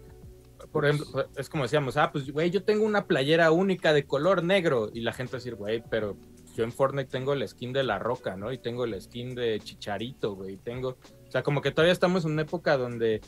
por 0.72 0.84
ejemplo, 0.84 1.26
es 1.36 1.48
como 1.48 1.64
decíamos, 1.64 1.96
ah, 1.96 2.10
pues, 2.12 2.30
güey, 2.30 2.50
yo 2.50 2.62
tengo 2.62 2.84
una 2.84 3.06
playera 3.06 3.50
única 3.50 3.92
de 3.92 4.04
color 4.04 4.42
negro 4.42 4.90
y 4.92 5.00
la 5.00 5.12
gente 5.12 5.32
va 5.32 5.36
a 5.36 5.40
decir, 5.40 5.54
güey, 5.54 5.82
pero 5.88 6.16
yo 6.54 6.64
en 6.64 6.72
Fortnite 6.72 7.10
tengo 7.10 7.32
el 7.32 7.46
skin 7.46 7.72
de 7.72 7.84
la 7.84 7.98
roca, 7.98 8.36
¿no? 8.36 8.52
Y 8.52 8.58
tengo 8.58 8.84
el 8.84 9.00
skin 9.00 9.34
de 9.34 9.60
Chicharito, 9.60 10.34
güey, 10.34 10.56
tengo, 10.56 10.98
o 11.26 11.30
sea, 11.30 11.42
como 11.42 11.62
que 11.62 11.70
todavía 11.70 11.92
estamos 11.92 12.24
en 12.24 12.32
una 12.32 12.42
época 12.42 12.76
donde 12.76 13.20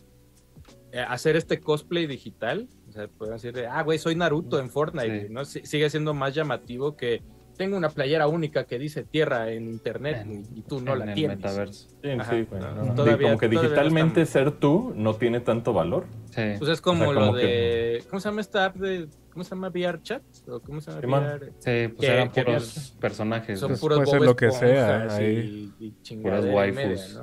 eh, 0.92 1.00
hacer 1.00 1.36
este 1.36 1.58
cosplay 1.58 2.06
digital. 2.06 2.68
O 2.88 2.92
sea, 2.92 3.08
pueden 3.08 3.34
decir, 3.34 3.66
ah, 3.70 3.82
güey, 3.82 3.98
soy 3.98 4.14
Naruto 4.14 4.58
en 4.58 4.68
Fortnite. 4.68 5.28
¿no? 5.30 5.44
sigue 5.46 5.88
siendo 5.88 6.12
más 6.12 6.34
llamativo 6.34 6.96
que 6.98 7.22
tengo 7.62 7.76
una 7.76 7.90
playera 7.90 8.26
única 8.26 8.64
que 8.64 8.76
dice 8.76 9.04
tierra 9.04 9.52
en 9.52 9.68
internet 9.68 10.26
y, 10.52 10.62
tú 10.62 10.80
no 10.80 10.96
la 10.96 11.14
tienes. 11.14 11.36
Metaverso. 11.36 11.88
Sí, 12.02 12.08
sí, 12.28 12.46
como 12.46 13.38
que 13.38 13.48
digitalmente 13.48 14.26
ser 14.26 14.50
tú 14.50 14.92
no 14.96 15.14
tiene 15.14 15.38
tanto 15.38 15.72
valor. 15.72 16.06
Sí. 16.30 16.42
Pues 16.58 16.72
es 16.72 16.80
como, 16.80 17.12
lo 17.12 17.34
de. 17.34 18.02
¿Cómo 18.10 18.18
se 18.18 18.28
llama 18.28 18.40
esta 18.40 18.64
app 18.64 18.76
de. 18.76 19.06
¿Cómo 19.32 19.44
se 19.44 19.50
llama 19.50 19.68
VR 19.68 20.02
Chat? 20.02 20.22
¿O 20.48 20.58
¿Cómo 20.58 20.80
se 20.80 20.90
llama 20.90 21.20
VR? 21.20 21.52
Sí, 21.58 21.94
pues 21.94 22.08
eran 22.08 22.32
puros 22.32 22.96
personajes. 23.00 23.60
Son 23.60 23.76
puros 23.76 24.00
puede 24.00 24.10
ser 24.10 24.22
lo 24.22 24.34
que 24.34 24.50
sea. 24.50 25.14
Ahí. 25.14 25.72
Y, 25.78 25.94
y 26.10 26.16
puras 26.16 26.44
waifus. 26.44 27.20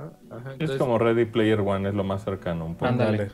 es 0.58 0.72
como 0.78 0.98
Ready 1.00 1.26
Player 1.26 1.60
One, 1.60 1.90
es 1.90 1.96
lo 1.96 2.06
más 2.06 2.24
cercano. 2.24 2.66
Un 2.66 2.76
poco. 2.76 2.86
Ándale. 2.86 3.28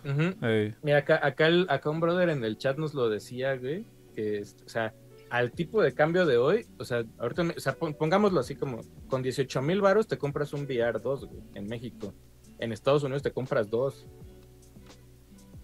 Mira, 0.82 0.98
acá, 0.98 1.20
acá, 1.22 1.50
acá 1.68 1.90
un 1.92 2.00
brother 2.00 2.30
en 2.30 2.44
el 2.44 2.58
chat 2.58 2.80
nos 2.80 2.96
lo 2.96 3.10
decía, 3.10 3.56
güey. 3.58 3.86
Que, 4.16 4.42
o 4.42 4.70
sea, 4.70 4.94
al 5.30 5.52
tipo 5.52 5.82
de 5.82 5.94
cambio 5.94 6.26
de 6.26 6.38
hoy, 6.38 6.66
o 6.78 6.86
sea, 6.86 7.04
ahorita, 7.18 7.44
o 7.56 7.60
sea, 7.60 7.74
pongámoslo 7.74 8.40
así 8.40 8.56
como, 8.56 8.82
con 9.08 9.22
18 9.22 9.62
mil 9.62 9.82
varos 9.82 10.08
te 10.08 10.18
compras 10.18 10.54
un 10.54 10.64
VR 10.64 11.00
2, 11.00 11.26
güey, 11.26 11.42
en 11.56 11.68
México. 11.68 12.14
En 12.60 12.72
Estados 12.72 13.04
Unidos 13.04 13.22
te 13.22 13.32
compras 13.32 13.70
dos. 13.70 14.08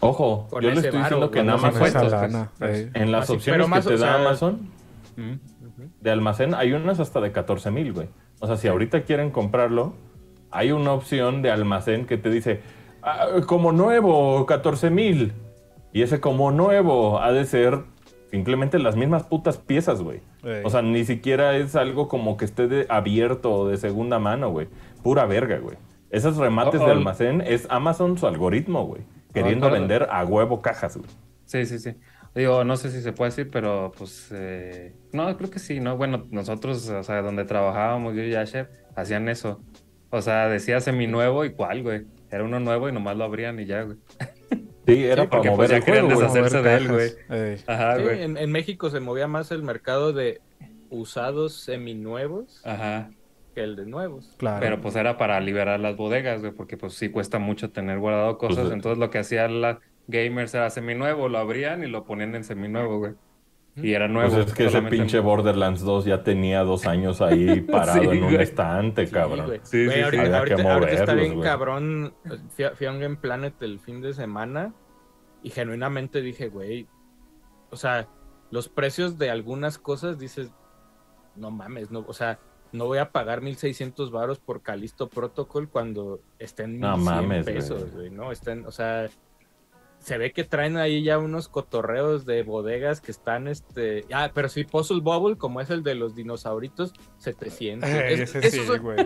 Ojo, 0.00 0.48
yo 0.52 0.60
le 0.60 0.72
estoy 0.72 0.98
diciendo 0.98 1.30
que 1.30 1.38
en 1.38 1.50
Amazon, 1.50 2.50
en 2.60 3.12
las 3.12 3.30
opciones 3.30 3.66
que 3.70 3.80
te 3.88 3.96
da 3.96 4.16
Amazon, 4.16 4.68
de 6.00 6.10
almacén, 6.10 6.54
hay 6.54 6.72
unas 6.72 6.98
hasta 7.00 7.20
de 7.20 7.30
14 7.30 7.70
mil, 7.70 7.92
güey. 7.92 8.08
O 8.40 8.46
sea, 8.46 8.56
si 8.56 8.66
ahorita 8.66 9.04
quieren 9.04 9.30
comprarlo, 9.30 9.94
hay 10.50 10.72
una 10.72 10.92
opción 10.92 11.40
de 11.40 11.50
almacén 11.50 12.06
que 12.06 12.18
te 12.18 12.30
dice, 12.30 12.60
ah, 13.02 13.28
como 13.46 13.70
nuevo, 13.72 14.44
14 14.44 14.90
mil. 14.90 15.32
Y 15.92 16.02
ese 16.02 16.20
como 16.20 16.50
nuevo 16.50 17.20
ha 17.20 17.30
de 17.30 17.44
ser 17.44 17.84
simplemente 18.32 18.78
las 18.78 18.96
mismas 18.96 19.24
putas 19.24 19.58
piezas, 19.58 20.00
güey. 20.02 20.22
O 20.64 20.70
sea, 20.70 20.80
ni 20.80 21.04
siquiera 21.04 21.54
es 21.54 21.76
algo 21.76 22.08
como 22.08 22.38
que 22.38 22.46
esté 22.46 22.66
de 22.66 22.86
abierto 22.88 23.52
o 23.52 23.68
de 23.68 23.76
segunda 23.76 24.18
mano, 24.18 24.50
güey. 24.50 24.68
Pura 25.02 25.26
verga, 25.26 25.58
güey. 25.58 25.76
Esos 26.10 26.38
remates 26.38 26.80
de 26.80 26.90
almacén 26.90 27.42
es 27.42 27.66
Amazon 27.68 28.16
su 28.16 28.26
algoritmo, 28.26 28.86
güey. 28.86 29.02
Queriendo 29.34 29.70
vender 29.70 30.08
a 30.10 30.24
huevo 30.24 30.62
cajas, 30.62 30.96
güey. 30.96 31.10
Sí, 31.44 31.66
sí, 31.66 31.78
sí. 31.78 31.94
Digo, 32.34 32.64
no 32.64 32.78
sé 32.78 32.90
si 32.90 33.02
se 33.02 33.12
puede 33.12 33.32
decir, 33.32 33.50
pero 33.50 33.92
pues. 33.96 34.30
Eh... 34.32 34.94
No, 35.12 35.36
creo 35.36 35.50
que 35.50 35.58
sí, 35.58 35.80
¿no? 35.80 35.98
Bueno, 35.98 36.26
nosotros, 36.30 36.88
o 36.88 37.02
sea, 37.02 37.20
donde 37.20 37.44
trabajábamos, 37.44 38.14
yo 38.14 38.22
y 38.22 38.34
Asher, 38.34 38.70
hacían 38.96 39.28
eso. 39.28 39.60
O 40.08 40.22
sea, 40.22 40.48
decía 40.48 40.80
seminuevo 40.80 41.44
y 41.44 41.52
cuál, 41.52 41.82
güey. 41.82 42.06
Era 42.30 42.44
uno 42.44 42.60
nuevo 42.60 42.88
y 42.88 42.92
nomás 42.92 43.14
lo 43.14 43.24
abrían 43.24 43.60
y 43.60 43.66
ya, 43.66 43.82
güey. 43.82 43.98
Sí, 44.86 45.04
era 45.04 45.28
para 45.28 45.50
mover 45.50 45.82
pues, 45.84 45.98
el 45.98 46.08
deshacerse 46.08 46.62
de 46.62 46.74
él, 46.74 46.88
güey. 46.88 47.10
Ajá, 47.66 47.98
güey. 47.98 48.22
En, 48.22 48.50
México 48.50 48.90
se 48.90 49.00
movía 49.00 49.28
más 49.28 49.50
el 49.52 49.62
mercado 49.62 50.12
de 50.12 50.40
usados 50.90 51.54
seminuevos 51.54 52.60
Ajá. 52.64 53.10
que 53.54 53.62
el 53.62 53.76
de 53.76 53.86
nuevos. 53.86 54.34
Claro. 54.38 54.60
Pero 54.60 54.80
pues 54.80 54.96
era 54.96 55.16
para 55.16 55.40
liberar 55.40 55.78
las 55.80 55.96
bodegas, 55.96 56.40
güey, 56.40 56.52
porque 56.52 56.76
pues 56.76 56.94
sí 56.94 57.10
cuesta 57.10 57.38
mucho 57.38 57.70
tener 57.70 57.98
guardado 57.98 58.38
cosas. 58.38 58.64
Pues, 58.64 58.72
entonces 58.72 58.98
lo 58.98 59.10
que 59.10 59.18
hacían 59.18 59.60
las 59.60 59.78
gamers 60.08 60.52
era 60.54 60.68
seminuevo, 60.70 61.28
lo 61.28 61.38
abrían 61.38 61.84
y 61.84 61.86
lo 61.86 62.04
ponían 62.04 62.34
en 62.34 62.44
seminuevo, 62.44 62.98
güey. 62.98 63.12
Y 63.76 63.94
era 63.94 64.06
nuevo. 64.06 64.34
Pues 64.34 64.48
es 64.48 64.54
que 64.54 64.66
ese 64.66 64.82
pinche 64.82 65.18
Borderlands 65.20 65.80
2 65.80 66.04
ya 66.04 66.22
tenía 66.22 66.62
dos 66.62 66.86
años 66.86 67.22
ahí 67.22 67.60
parado 67.70 68.12
en 68.12 68.24
un 68.24 68.34
estante, 68.34 69.08
cabrón. 69.08 69.60
Sí, 69.62 69.88
sí, 69.88 70.00
ahorita, 70.00 70.38
ahorita, 70.38 70.90
está 70.90 71.14
bien 71.14 71.40
cabrón. 71.40 72.14
Fui 72.50 72.86
a, 72.86 72.90
un 72.90 73.00
Game 73.00 73.16
Planet 73.16 73.54
el 73.62 73.80
fin 73.80 74.02
de 74.02 74.12
semana 74.12 74.74
y 75.42 75.50
genuinamente 75.50 76.20
dije, 76.20 76.48
güey, 76.48 76.86
o 77.70 77.76
sea, 77.76 78.08
los 78.50 78.68
precios 78.68 79.18
de 79.18 79.30
algunas 79.30 79.78
cosas 79.78 80.18
dices, 80.18 80.52
no 81.34 81.50
mames, 81.50 81.90
no, 81.90 82.04
o 82.06 82.12
sea, 82.12 82.38
no 82.72 82.86
voy 82.86 82.98
a 82.98 83.10
pagar 83.10 83.40
1600 83.40 84.10
varos 84.10 84.38
por 84.38 84.62
Calisto 84.62 85.08
Protocol 85.08 85.68
cuando 85.70 86.20
estén 86.38 86.72
1100 86.72 86.80
no 86.80 86.96
mames, 86.98 87.46
pesos, 87.46 87.90
güey, 87.92 88.10
¿no? 88.10 88.32
Estén, 88.32 88.66
o 88.66 88.70
sea, 88.70 89.08
se 90.02 90.18
ve 90.18 90.32
que 90.32 90.44
traen 90.44 90.76
ahí 90.76 91.02
ya 91.02 91.18
unos 91.18 91.48
cotorreos 91.48 92.26
de 92.26 92.42
bodegas 92.42 93.00
que 93.00 93.12
están, 93.12 93.46
este, 93.46 94.04
ah, 94.12 94.30
pero 94.34 94.48
sí, 94.48 94.64
Puzzle 94.64 95.00
Bubble, 95.00 95.36
como 95.36 95.60
es 95.60 95.70
el 95.70 95.82
de 95.82 95.94
los 95.94 96.14
dinosauritos, 96.16 96.92
700. 97.18 97.88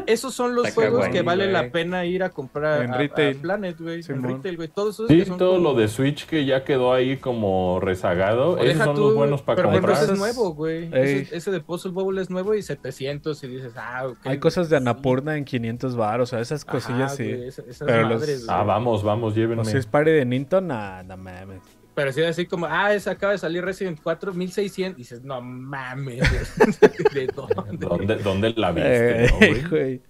esos, 0.06 0.34
son, 0.34 0.54
los 0.54 0.72
juegos 0.72 1.08
que 1.08 1.22
vale 1.22 1.52
la 1.52 1.70
pena 1.70 2.06
ir 2.06 2.22
a 2.22 2.30
comprar 2.30 2.82
en 2.82 2.94
retail. 2.94 3.36
Planet, 3.36 3.78
güey, 3.78 4.00
en 4.08 4.22
retail, 4.22 4.56
güey, 4.56 4.68
todos 4.68 4.94
esos 4.94 5.08
Sí, 5.08 5.24
todo 5.36 5.58
lo 5.58 5.74
de 5.74 5.88
Switch 5.88 6.26
que 6.26 6.46
ya 6.46 6.64
quedó 6.64 6.92
ahí 6.92 7.18
como 7.18 7.78
rezagado, 7.80 8.58
esos 8.58 8.82
son 8.82 8.98
los 8.98 9.14
buenos 9.14 9.42
para 9.42 9.62
comprar. 9.62 9.82
Pero 9.82 9.92
ese 9.92 10.12
es 10.12 10.18
nuevo, 10.18 10.54
güey, 10.54 10.88
ese, 10.92 11.50
de 11.50 11.60
Puzzle 11.60 11.92
Bubble 11.92 12.22
es 12.22 12.30
nuevo 12.30 12.54
y 12.54 12.62
700 12.62 13.44
y 13.44 13.48
dices, 13.48 13.74
ah, 13.76 14.06
ok. 14.08 14.26
Hay 14.26 14.38
cosas 14.38 14.70
de 14.70 14.78
Anapurna 14.78 15.36
en 15.36 15.44
500 15.44 15.94
bar, 15.94 16.22
o 16.22 16.26
sea, 16.26 16.40
esas 16.40 16.64
cosillas 16.64 17.16
sí. 17.16 17.36
pero 17.78 18.18
ah, 18.48 18.62
vamos, 18.62 19.02
vamos, 19.02 19.34
llévenme. 19.34 19.64
si 19.66 19.76
es 19.76 19.86
pare 19.86 20.12
de 20.12 20.24
Nintendo, 20.24 20.46
no 21.06 21.16
mames. 21.16 21.62
Pero 21.94 22.12
si 22.12 22.22
así 22.22 22.44
como, 22.44 22.66
ah, 22.66 22.92
esa 22.92 23.12
acaba 23.12 23.32
de 23.32 23.38
salir 23.38 23.64
Resident 23.64 23.98
4, 24.02 24.34
1600. 24.34 24.98
Dices, 24.98 25.22
no 25.22 25.40
mames. 25.40 26.20
¿De 27.14 27.26
dónde? 27.78 28.16
¿Dónde, 28.16 28.50
la 28.54 28.72
viste? 28.72 29.24
Eh, 29.24 30.00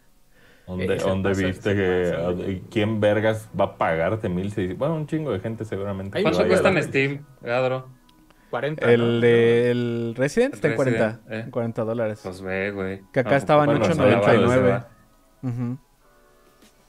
¿Dónde, 0.66 0.96
¿dónde 0.96 1.32
viste 1.34 1.76
que 1.76 2.62
quién 2.70 3.00
vergas 3.00 3.48
va 3.58 3.66
a 3.66 3.78
pagarte 3.78 4.28
1600? 4.28 4.76
Bueno, 4.76 4.96
un 4.96 5.06
chingo 5.06 5.30
de 5.30 5.38
gente 5.38 5.64
seguramente. 5.64 6.20
¿Cuánto 6.22 6.44
cuesta 6.48 6.70
en 6.70 6.82
Steam, 6.82 7.24
Gadro? 7.40 7.88
40. 8.50 8.92
El 8.92 9.20
de 9.20 9.70
el 9.70 10.14
Resident 10.16 10.54
está 10.54 10.68
en 10.68 10.76
40, 10.76 11.20
eh. 11.30 11.46
40 11.50 11.84
dólares. 11.84 12.20
Pues 12.22 12.40
ve, 12.40 12.70
güey. 12.72 13.02
Que 13.12 13.20
acá 13.20 13.36
estaba 13.36 13.64
en 13.64 13.70
8.99. 13.80 14.86
Uh 15.42 15.76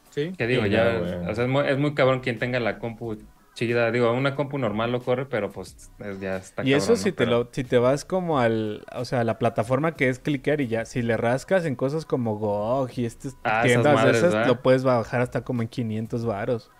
Sí. 0.10 0.34
¿Qué 0.36 0.48
digo? 0.48 0.66
ya, 0.66 1.00
o 1.30 1.36
sea, 1.36 1.44
es 1.44 1.50
muy, 1.50 1.68
es 1.68 1.78
muy 1.78 1.94
cabrón 1.94 2.22
quien 2.22 2.40
tenga 2.40 2.60
la 2.60 2.80
compu 2.80 3.18
chida. 3.58 3.92
Digo, 3.92 4.12
una 4.14 4.36
compu 4.36 4.58
normal 4.58 4.92
lo 4.92 5.02
corre, 5.02 5.26
pero 5.26 5.52
pues 5.52 5.92
ya 6.22 6.38
está. 6.38 6.64
Y 6.64 6.74
eso 6.74 6.96
si 6.96 7.12
te 7.12 7.26
lo, 7.26 7.50
si 7.52 7.64
te 7.64 7.80
vas 7.80 8.06
como 8.06 8.40
al, 8.40 8.86
o 8.96 9.04
sea, 9.04 9.24
la 9.24 9.40
plataforma 9.40 9.96
que 9.96 10.10
es 10.10 10.20
clicker 10.20 10.62
y 10.62 10.68
ya, 10.68 10.86
si 10.86 11.02
le 11.02 11.18
rascas 11.18 11.66
en 11.66 11.76
cosas 11.76 12.06
como 12.06 12.38
GOG 12.38 13.00
y 13.00 13.06
estas 13.06 13.36
ah, 13.44 13.62
tiendas 13.64 14.16
esas, 14.16 14.48
lo 14.48 14.62
puedes 14.62 14.84
bajar 14.84 15.22
hasta 15.22 15.44
como 15.44 15.64
en 15.64 15.68
500 15.68 16.26
varos. 16.26 16.72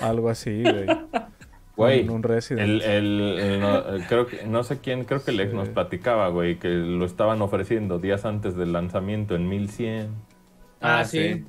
Algo 0.00 0.28
así, 0.28 0.62
güey. 0.62 0.86
Güey, 1.74 2.06
un 2.06 2.22
Resident. 2.22 2.82
El, 2.82 2.82
el, 2.82 4.04
creo 4.06 4.26
que, 4.26 4.44
no 4.44 4.62
sé 4.62 4.80
quién, 4.80 5.04
creo 5.04 5.24
que 5.24 5.30
el 5.30 5.40
ex 5.40 5.54
nos 5.54 5.70
platicaba, 5.70 6.28
güey, 6.28 6.58
que 6.58 6.68
lo 6.68 7.06
estaban 7.06 7.40
ofreciendo 7.40 7.98
días 7.98 8.26
antes 8.26 8.56
del 8.56 8.74
lanzamiento 8.74 9.34
en 9.34 9.48
1100. 9.48 10.10
Ah, 10.82 11.00
ah, 11.00 11.04
sí. 11.04 11.44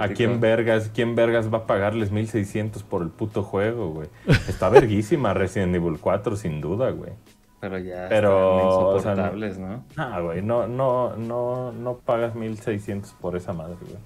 ¿A 0.00 0.08
quién 0.08 0.40
vergas, 0.40 0.90
quién 0.94 1.14
vergas 1.14 1.52
va 1.52 1.58
a 1.58 1.66
pagarles 1.66 2.10
1600 2.10 2.82
por 2.82 3.02
el 3.02 3.10
puto 3.10 3.42
juego, 3.42 3.90
güey? 3.90 4.08
Está 4.48 4.68
verguísima 4.70 5.34
Resident 5.34 5.74
Evil 5.74 5.98
4, 6.00 6.36
sin 6.36 6.60
duda, 6.60 6.90
güey. 6.90 7.12
Pero 7.60 7.78
ya 7.78 8.06
Pero, 8.08 8.92
insoportables, 8.94 9.58
¿no? 9.58 9.84
Ah, 9.96 10.20
güey, 10.20 10.42
no, 10.42 10.68
no, 10.68 11.16
no, 11.16 11.72
no 11.72 11.98
pagas 11.98 12.34
1600 12.34 13.12
por 13.14 13.36
esa 13.36 13.52
madre, 13.52 13.76
güey. 13.80 13.98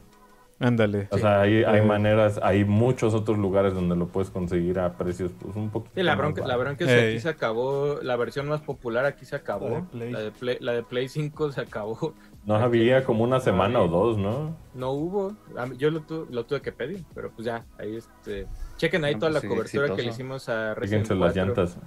Ándale. 0.62 1.08
O 1.10 1.18
sea, 1.18 1.40
hay, 1.40 1.64
hay, 1.64 1.84
maneras, 1.84 2.38
hay 2.40 2.64
muchos 2.64 3.14
otros 3.14 3.36
lugares 3.36 3.74
donde 3.74 3.96
lo 3.96 4.06
puedes 4.06 4.30
conseguir 4.30 4.78
a 4.78 4.92
precios 4.92 5.32
pues, 5.38 5.56
un 5.56 5.70
poquito. 5.70 5.92
Sí, 5.96 6.02
la 6.04 6.14
bronca, 6.14 6.46
la 6.46 6.56
bronca 6.56 6.84
es 6.84 6.90
que 6.90 7.08
aquí 7.08 7.20
se 7.20 7.28
acabó, 7.28 7.98
la 8.00 8.14
versión 8.16 8.48
más 8.48 8.60
popular 8.60 9.04
aquí 9.04 9.24
se 9.24 9.34
acabó. 9.34 9.88
La 9.92 10.20
de 10.20 10.30
Play, 10.30 10.58
la 10.60 10.72
de 10.72 10.84
Play 10.84 11.08
5 11.08 11.52
se 11.52 11.60
acabó. 11.60 12.14
No 12.45 12.57
había 12.57 13.05
como 13.05 13.22
una 13.22 13.38
semana 13.38 13.80
o 13.80 13.88
dos, 13.88 14.18
¿no? 14.18 14.57
No 14.74 14.90
hubo. 14.90 15.36
Yo 15.76 15.90
lo, 15.90 16.05
lo, 16.28 16.45
tuve 16.45 16.61
que 16.61 16.72
pedir, 16.72 17.05
pero 17.14 17.30
pues 17.30 17.47
ya, 17.47 17.64
ahí 17.78 17.97
este. 17.97 18.49
Chequen 18.76 19.05
ahí 19.05 19.14
toda 19.14 19.30
la 19.30 19.40
cobertura 19.40 19.95
que 19.95 20.03
le 20.03 20.09
hicimos 20.09 20.49
a 20.49 20.74
Resident 20.74 21.11
Evil. 21.11 21.20
las 21.20 21.36
llantas. 21.36 21.78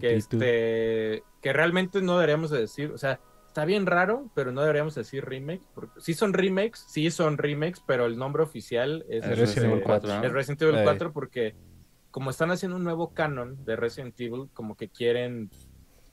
Que, 0.00 0.16
este, 0.16 1.22
que 1.40 1.52
realmente 1.52 2.02
no 2.02 2.14
deberíamos 2.14 2.50
de 2.50 2.60
decir, 2.60 2.90
o 2.90 2.98
sea, 2.98 3.20
está 3.46 3.64
bien 3.64 3.86
raro, 3.86 4.28
pero 4.34 4.50
no 4.50 4.62
deberíamos 4.62 4.94
decir 4.96 5.24
remakes. 5.24 5.68
Porque 5.72 6.00
sí 6.00 6.14
son 6.14 6.32
remakes, 6.32 6.84
sí 6.88 7.10
son 7.12 7.38
remakes, 7.38 7.80
pero 7.86 8.06
el 8.06 8.16
nombre 8.16 8.42
oficial 8.42 9.04
es, 9.08 9.24
Resident 9.24 9.72
Evil 9.72 9.84
4. 9.84 10.24
Es 10.24 10.32
Resident 10.32 10.62
Evil 10.62 10.80
4 10.82 11.12
porque 11.12 11.54
como 12.10 12.30
están 12.30 12.50
haciendo 12.50 12.76
un 12.76 12.84
nuevo 12.84 13.14
canon 13.14 13.64
de 13.64 13.76
Resident 13.76 14.20
Evil, 14.20 14.48
como 14.52 14.76
que 14.76 14.88
quieren 14.88 15.50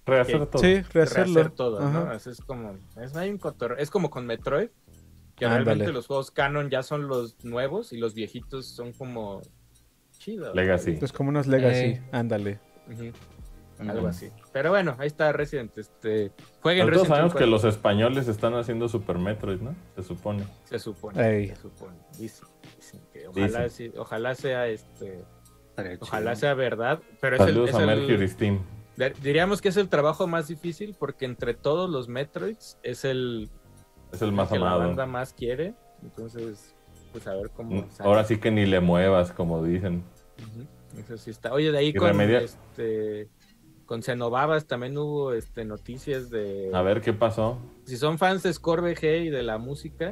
Rehacer 0.09 0.45
todo. 0.47 0.61
Sí, 0.61 0.81
rehacerlo. 0.93 1.51
todo, 1.51 1.79
¿no? 1.89 2.11
Es, 2.13 2.41
como, 2.45 2.75
es, 3.01 3.13
es 3.77 3.89
como 3.89 4.09
con 4.09 4.25
Metroid, 4.25 4.69
que 5.35 5.47
realmente 5.47 5.91
los 5.91 6.07
juegos 6.07 6.31
canon 6.31 6.69
ya 6.69 6.83
son 6.83 7.07
los 7.07 7.43
nuevos 7.43 7.93
y 7.93 7.97
los 7.97 8.13
viejitos 8.13 8.67
son 8.67 8.93
como 8.93 9.41
chidos. 10.17 10.55
Legacy. 10.55 10.97
Es 11.01 11.13
como 11.13 11.29
unos 11.29 11.47
Legacy, 11.47 11.85
eh. 11.85 12.03
ándale. 12.11 12.59
Algo 13.79 14.07
así. 14.07 14.29
Pero 14.51 14.71
bueno, 14.71 14.95
ahí 14.99 15.07
está 15.07 15.31
Resident. 15.31 15.77
Este, 15.77 16.31
jueguen 16.61 16.87
Resident. 16.87 16.93
Todos 16.93 17.07
sabemos 17.07 17.35
que 17.35 17.45
los 17.45 17.63
españoles 17.63 18.27
están 18.27 18.53
haciendo 18.55 18.89
Super 18.89 19.17
Metroid, 19.17 19.61
¿no? 19.61 19.73
Se 19.95 20.03
supone. 20.03 20.43
Se 20.65 20.79
supone. 20.79 21.47
Se 21.47 21.55
supone. 21.55 21.97
Dicen, 22.17 22.47
que 23.13 23.27
ojalá, 23.27 23.67
ojalá 23.97 24.35
sea 24.35 24.67
este 24.67 25.23
Ojalá 25.99 26.35
sea 26.35 26.53
verdad. 26.53 26.99
Pero 27.21 27.37
Saludos 27.37 27.69
es 27.69 27.75
a 27.75 27.79
el, 27.81 27.87
Mercury 27.87 28.27
Steam. 28.27 28.59
Diríamos 29.21 29.61
que 29.61 29.69
es 29.69 29.77
el 29.77 29.89
trabajo 29.89 30.27
más 30.27 30.47
difícil 30.47 30.95
porque 30.97 31.25
entre 31.25 31.53
todos 31.53 31.89
los 31.89 32.07
Metroids 32.07 32.77
es 32.83 33.05
el, 33.05 33.49
es 34.11 34.21
el 34.21 34.31
más 34.31 34.49
que 34.49 34.57
amado. 34.57 34.79
la 34.79 34.85
banda 34.87 35.05
más 35.05 35.33
quiere. 35.33 35.73
Entonces, 36.01 36.75
pues 37.11 37.25
a 37.27 37.33
ver 37.35 37.49
cómo. 37.51 37.87
Sale. 37.91 38.09
Ahora 38.09 38.23
sí 38.23 38.37
que 38.37 38.51
ni 38.51 38.65
le 38.65 38.79
muevas, 38.79 39.31
como 39.31 39.63
dicen. 39.63 40.03
Uh 40.37 40.61
-huh. 40.61 40.99
Eso 41.03 41.17
sí 41.17 41.29
está. 41.29 41.53
Oye, 41.53 41.71
de 41.71 41.77
ahí 41.77 41.93
con 41.93 42.19
este 42.19 43.29
con 43.89 44.03
Cenovavas 44.03 44.67
también 44.67 44.95
hubo 44.99 45.33
este, 45.33 45.65
noticias 45.65 46.29
de. 46.29 46.69
A 46.73 46.83
ver 46.83 47.01
qué 47.01 47.11
pasó. 47.11 47.57
Si 47.85 47.97
son 47.97 48.19
fans 48.19 48.43
de 48.43 48.53
Score 48.53 48.81
VG 48.81 49.23
y 49.23 49.29
de 49.29 49.41
la 49.41 49.57
música, 49.57 50.11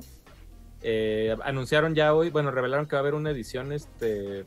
eh, 0.82 1.36
anunciaron 1.44 1.94
ya 1.94 2.16
hoy, 2.16 2.32
bueno, 2.32 2.50
revelaron 2.50 2.88
que 2.88 2.96
va 2.96 3.00
a 3.00 3.02
haber 3.02 3.14
una 3.14 3.30
edición 3.30 3.72
este, 3.72 4.46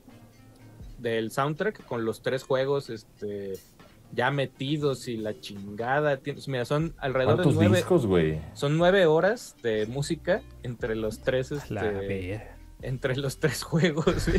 del 0.98 1.30
soundtrack 1.30 1.84
con 1.84 2.04
los 2.04 2.22
tres 2.22 2.42
juegos 2.42 2.90
este, 2.90 3.52
ya 4.12 4.30
metidos 4.30 5.08
y 5.08 5.16
la 5.16 5.38
chingada. 5.40 6.20
Mira, 6.46 6.64
son 6.64 6.94
alrededor 6.98 7.46
de 7.46 7.52
nueve. 7.52 7.76
discos, 7.76 8.06
güey? 8.06 8.40
Son 8.54 8.76
nueve 8.78 9.06
horas 9.06 9.56
de 9.62 9.86
música 9.86 10.42
entre 10.62 10.96
los 10.96 11.20
tres. 11.20 11.52
Este, 11.52 12.42
entre 12.82 13.16
los 13.16 13.38
tres 13.38 13.62
juegos. 13.62 14.30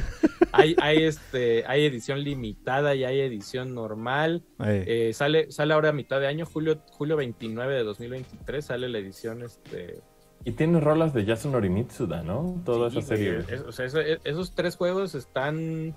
hay, 0.51 0.75
hay, 0.81 1.03
este, 1.03 1.65
hay 1.67 1.85
edición 1.85 2.23
limitada 2.23 2.95
y 2.95 3.03
hay 3.03 3.21
edición 3.21 3.73
normal. 3.73 4.43
Eh, 4.59 5.11
sale, 5.13 5.51
sale 5.51 5.73
ahora 5.73 5.89
a 5.89 5.93
mitad 5.93 6.19
de 6.19 6.27
año, 6.27 6.45
julio, 6.45 6.81
julio 6.91 7.15
29 7.17 7.73
de 7.73 7.83
2023, 7.83 8.65
sale 8.65 8.89
la 8.89 8.97
edición. 8.97 9.43
Este... 9.43 10.01
Y 10.43 10.53
tiene 10.53 10.79
rolas 10.79 11.13
de 11.13 11.23
Yasunori 11.23 11.69
Mitsuda, 11.69 12.23
¿no? 12.23 12.61
Toda 12.65 12.89
sí, 12.89 12.99
esa 12.99 13.07
serie. 13.09 13.39
Es, 13.47 13.61
o 13.61 13.71
sea, 13.71 13.85
eso, 13.85 13.99
esos 13.99 14.55
tres 14.55 14.75
juegos 14.75 15.15
están... 15.15 15.93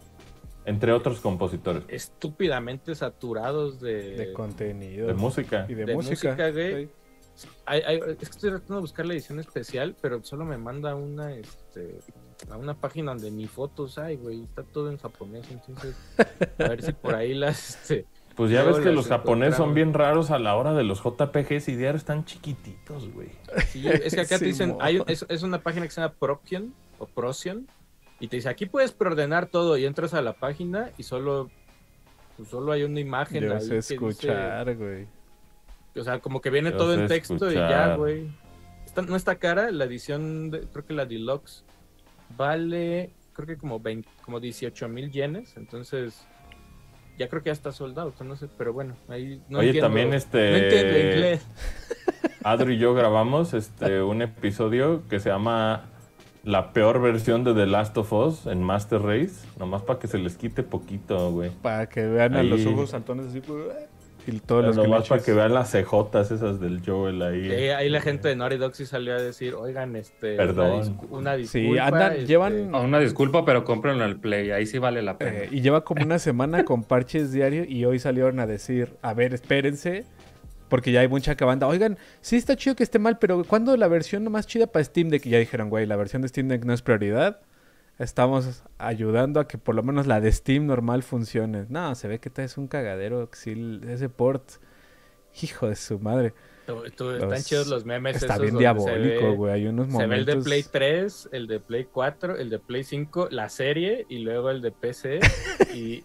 Entre 0.65 0.93
otros 0.93 1.21
compositores. 1.21 1.85
Estúpidamente 1.89 2.95
saturados 2.95 3.81
de... 3.81 4.17
De 4.17 4.33
contenido. 4.33 5.07
De 5.07 5.15
música. 5.15 5.67
Y 5.69 5.75
de, 5.75 5.85
de 5.85 5.95
música. 5.95 6.31
música 6.31 6.51
güey. 6.51 6.87
Sí. 7.35 7.49
Hay, 7.67 7.81
hay, 7.83 7.99
es 7.99 8.17
que 8.17 8.25
estoy 8.25 8.51
tratando 8.51 8.77
de 8.77 8.81
buscar 8.81 9.07
la 9.07 9.15
edición 9.15 9.41
especial, 9.41 9.97
pero 10.01 10.23
solo 10.23 10.45
me 10.45 10.57
manda 10.57 10.95
una, 10.95 11.35
este, 11.35 11.99
a 12.49 12.57
una 12.57 12.75
página 12.75 13.13
donde 13.13 13.31
ni 13.31 13.47
fotos 13.47 13.99
hay, 13.99 14.17
güey. 14.17 14.45
Está 14.45 14.63
todo 14.63 14.91
en 14.91 14.99
japonés, 14.99 15.47
entonces 15.51 15.97
a 16.59 16.69
ver 16.69 16.83
si 16.83 16.93
por 16.93 17.15
ahí 17.15 17.35
las... 17.35 17.71
Este, 17.71 18.07
pues 18.37 18.51
ya 18.51 18.65
ves 18.65 18.79
que 18.79 18.91
los 18.91 19.07
japoneses 19.07 19.57
son 19.57 19.75
bien 19.75 19.95
raros 19.95 20.31
a 20.31 20.39
la 20.39 20.57
hora 20.57 20.75
de 20.75 20.83
los 20.83 21.03
JPGs 21.03 21.69
y 21.69 21.77
diarios 21.77 22.03
están 22.03 22.25
chiquititos, 22.25 23.13
güey. 23.13 23.31
Sí, 23.69 23.87
es 23.89 24.15
que 24.15 24.21
acá 24.23 24.39
te 24.39 24.47
dicen, 24.47 24.77
hay, 24.81 25.01
es, 25.07 25.25
es, 25.29 25.43
una 25.45 25.63
página 25.63 25.87
que 25.87 25.93
se 25.93 26.01
llama 26.01 26.15
Prokion 26.19 26.75
o 26.99 27.07
Procyon 27.07 27.69
y 28.25 28.29
te 28.29 28.37
dice, 28.37 28.49
aquí 28.49 28.67
puedes 28.67 28.93
preordenar 28.93 29.47
todo 29.47 29.77
y 29.77 29.85
entras 29.85 30.15
a 30.15 30.23
la 30.23 30.33
página 30.33 30.91
y 30.99 31.03
solo, 31.03 31.51
pues 32.37 32.49
solo 32.49 32.73
hay 32.73 32.83
una 32.85 33.01
imagen 33.01 33.45
Yo 33.45 33.55
ahí 33.55 33.61
sé 33.61 33.79
escuchar, 33.79 34.75
güey. 34.77 35.07
o 35.97 36.03
sea, 36.03 36.19
como 36.21 36.41
que 36.41 36.51
viene 36.51 36.71
Yo 36.71 36.77
todo 36.77 36.95
en 36.95 37.07
texto 37.07 37.35
escuchar. 37.35 37.53
y 37.53 37.57
ya, 37.73 37.97
güey. 37.97 38.29
Está- 38.87 39.03
no 39.03 39.17
está 39.17 39.37
cara, 39.37 39.71
la 39.71 39.85
edición, 39.85 40.51
de- 40.51 40.61
creo 40.63 40.87
que 40.87 40.95
la 40.95 41.05
deluxe 41.07 41.65
vale, 42.37 43.11
creo 43.33 43.47
que 43.47 43.57
como 43.57 43.81
20, 43.81 44.09
como 44.25 44.41
18 44.41 44.89
mil 44.89 45.11
yenes, 45.11 45.57
entonces 45.57 46.27
ya 47.19 47.29
creo 47.29 47.43
que 47.43 47.49
ya 47.49 47.53
está 47.53 47.73
soldado, 47.73 48.13
no 48.25 48.37
sé, 48.37 48.49
pero 48.59 48.73
bueno, 48.73 48.97
ahí 49.09 49.41
no 49.49 49.59
Oye, 49.59 49.69
entiendo- 49.69 49.87
también 49.89 50.11
No 50.11 50.17
este. 50.17 50.65
entiendo 50.65 50.99
inglés. 50.99 51.47
Adri 52.43 52.75
y 52.75 52.79
yo 52.79 52.95
grabamos 52.95 53.55
este 53.55 54.03
un 54.03 54.21
episodio 54.23 55.03
que 55.09 55.19
se 55.21 55.31
llama 55.31 55.91
La 56.45 56.73
peor 56.73 57.01
versión 57.01 57.43
de 57.45 57.55
The 57.55 57.67
Last 57.67 57.97
of 57.97 58.13
Us 58.13 58.47
en 58.47 58.63
Master 58.63 59.01
Race. 59.01 59.47
Nomás 59.59 59.83
para 59.83 59.99
que 59.99 60.07
se 60.09 60.19
les 60.19 60.37
quite 60.37 60.63
poquito, 60.63 61.31
güey. 61.33 61.51
Para 61.63 61.89
que 61.89 62.07
vean 62.07 62.35
a 62.35 62.41
Ahí. 62.41 62.49
los 62.49 62.67
ojos 62.67 62.91
saltones 62.91 63.27
así, 63.27 63.41
pues, 63.41 63.59
y 64.27 64.39
todos 64.41 64.65
los 64.65 64.77
Nomás 64.77 65.09
para 65.09 65.23
que 65.23 65.33
vean 65.33 65.53
las 65.55 65.71
cejotas 65.71 66.31
esas 66.31 66.61
del 66.61 66.83
Joel 66.85 67.21
ahí. 67.23 67.45
Sí, 67.49 67.55
ahí 67.69 67.89
la 67.91 68.01
gente 68.03 68.29
de 68.29 68.37
Naughty 68.37 68.57
Dog 68.57 68.75
sí 68.75 68.85
salió 68.87 69.15
a 69.15 69.21
decir, 69.23 69.55
oigan, 69.55 69.97
este, 69.97 70.37
Perdón. 70.37 70.71
una, 70.71 70.83
discu- 70.85 71.07
una 71.11 71.37
disculpa. 71.37 71.69
Sí, 71.73 71.79
andan, 71.79 72.13
este, 72.13 72.27
llevan... 72.27 72.75
Ah, 72.75 72.81
Una 72.81 72.99
disculpa, 73.01 73.45
pero 73.47 73.65
cómprenlo 73.65 74.05
al 74.05 74.17
Play, 74.17 74.51
ahí 74.51 74.67
sí 74.67 74.79
vale 74.79 75.01
la 75.03 75.17
pena. 75.19 75.31
eh, 75.45 75.49
y 75.51 75.61
lleva 75.63 75.83
como 75.85 76.05
una 76.05 76.19
semana 76.19 76.65
con 76.65 76.83
parches 76.85 77.33
diario 77.33 77.65
y 77.65 77.85
hoy 77.87 77.99
salieron 77.99 78.39
a 78.41 78.47
decir, 78.47 78.97
a 79.03 79.13
ver, 79.15 79.33
espérense, 79.35 80.05
porque 80.69 80.93
ya 80.93 81.01
hay 81.01 81.09
mucha 81.09 81.37
que 81.37 81.45
banda. 81.45 81.67
Oigan, 81.67 81.99
sí 82.21 82.37
está 82.37 82.57
chido 82.57 82.77
que 82.77 82.83
esté 82.83 82.99
mal, 82.99 83.19
pero 83.19 83.45
¿cuándo 83.45 83.77
la 83.77 83.89
versión 83.89 84.31
más 84.31 84.47
chida 84.47 84.67
para 84.67 84.85
Steam 84.85 85.09
Deck? 85.09 85.27
Y 85.27 85.31
ya 85.31 85.39
dijeron, 85.39 85.71
güey, 85.71 85.87
la 85.87 85.97
versión 85.97 86.23
de 86.23 86.29
Steam 86.29 86.49
Deck 86.49 86.65
no 86.65 86.73
es 86.73 86.83
prioridad. 86.83 87.41
Estamos 87.99 88.65
ayudando 88.79 89.39
a 89.39 89.47
que 89.47 89.57
por 89.57 89.75
lo 89.75 89.83
menos 89.83 90.07
la 90.07 90.21
de 90.21 90.33
Steam 90.33 90.67
normal 90.67 91.03
funcione. 91.03 91.67
No, 91.69 91.95
se 91.95 92.09
ve 92.09 92.19
que 92.19 92.31
es 92.43 92.59
un 92.59 92.67
cagadero. 92.67 93.29
sí, 93.33 93.81
ese 93.89 94.09
port, 94.09 94.45
hijo 95.43 95.69
de 95.69 95.77
su 95.77 95.99
madre. 95.99 96.35
Están 96.67 97.31
Los- 97.31 97.45
chidos 97.45 97.67
los 97.69 97.85
memes. 97.85 98.17
Está 98.17 98.35
esos 98.35 98.41
bien 98.43 98.55
se 98.55 98.59
diabólico, 98.61 99.25
ve- 99.31 99.35
güey. 99.37 99.53
Hay 99.53 99.67
unos 99.67 99.87
Se 99.87 99.93
momentos... 99.93 100.27
ve 100.27 100.33
el 100.33 100.39
de 100.39 100.45
Play 100.45 100.65
3, 100.71 101.29
el 101.33 101.47
de 101.47 101.61
Play 101.61 101.87
4, 101.93 102.37
el 102.39 102.51
de 102.51 102.59
Play 102.59 102.85
5, 102.85 103.29
la 103.31 103.49
serie 103.49 104.07
y 104.09 104.19
luego 104.19 104.51
el 104.51 104.63
de 104.63 104.71
PC. 104.73 105.21
y, 105.75 106.03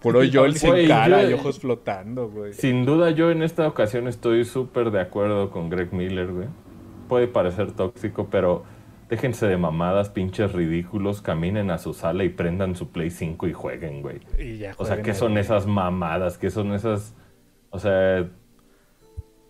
Puro 0.00 0.20
Joel 0.32 0.56
sin 0.56 0.86
cara 0.88 1.22
yo- 1.24 1.30
y 1.30 1.32
ojos 1.34 1.58
flotando, 1.60 2.28
güey. 2.30 2.52
Sin 2.52 2.84
duda 2.86 3.10
yo 3.10 3.30
en 3.30 3.42
esta 3.42 3.66
ocasión 3.68 4.08
estoy 4.08 4.44
súper 4.44 4.90
de 4.90 5.00
acuerdo 5.00 5.50
con 5.50 5.68
Greg 5.70 5.92
Miller, 5.92 6.32
güey. 6.32 6.48
Puede 7.08 7.28
parecer 7.28 7.72
tóxico, 7.72 8.28
pero 8.30 8.64
déjense 9.10 9.46
de 9.46 9.58
mamadas, 9.58 10.08
pinches 10.08 10.52
ridículos, 10.52 11.20
caminen 11.20 11.70
a 11.70 11.76
su 11.76 11.92
sala 11.92 12.24
y 12.24 12.30
prendan 12.30 12.74
su 12.76 12.88
Play 12.90 13.10
5 13.10 13.46
y 13.48 13.52
jueguen, 13.52 14.00
güey. 14.00 14.20
Y 14.38 14.56
ya 14.56 14.72
O 14.78 14.86
sea, 14.86 15.02
¿qué 15.02 15.12
son 15.12 15.36
esas 15.36 15.66
mamadas? 15.66 16.38
¿Qué 16.38 16.50
son 16.50 16.72
esas...? 16.72 17.14
O 17.68 17.78
sea... 17.78 18.26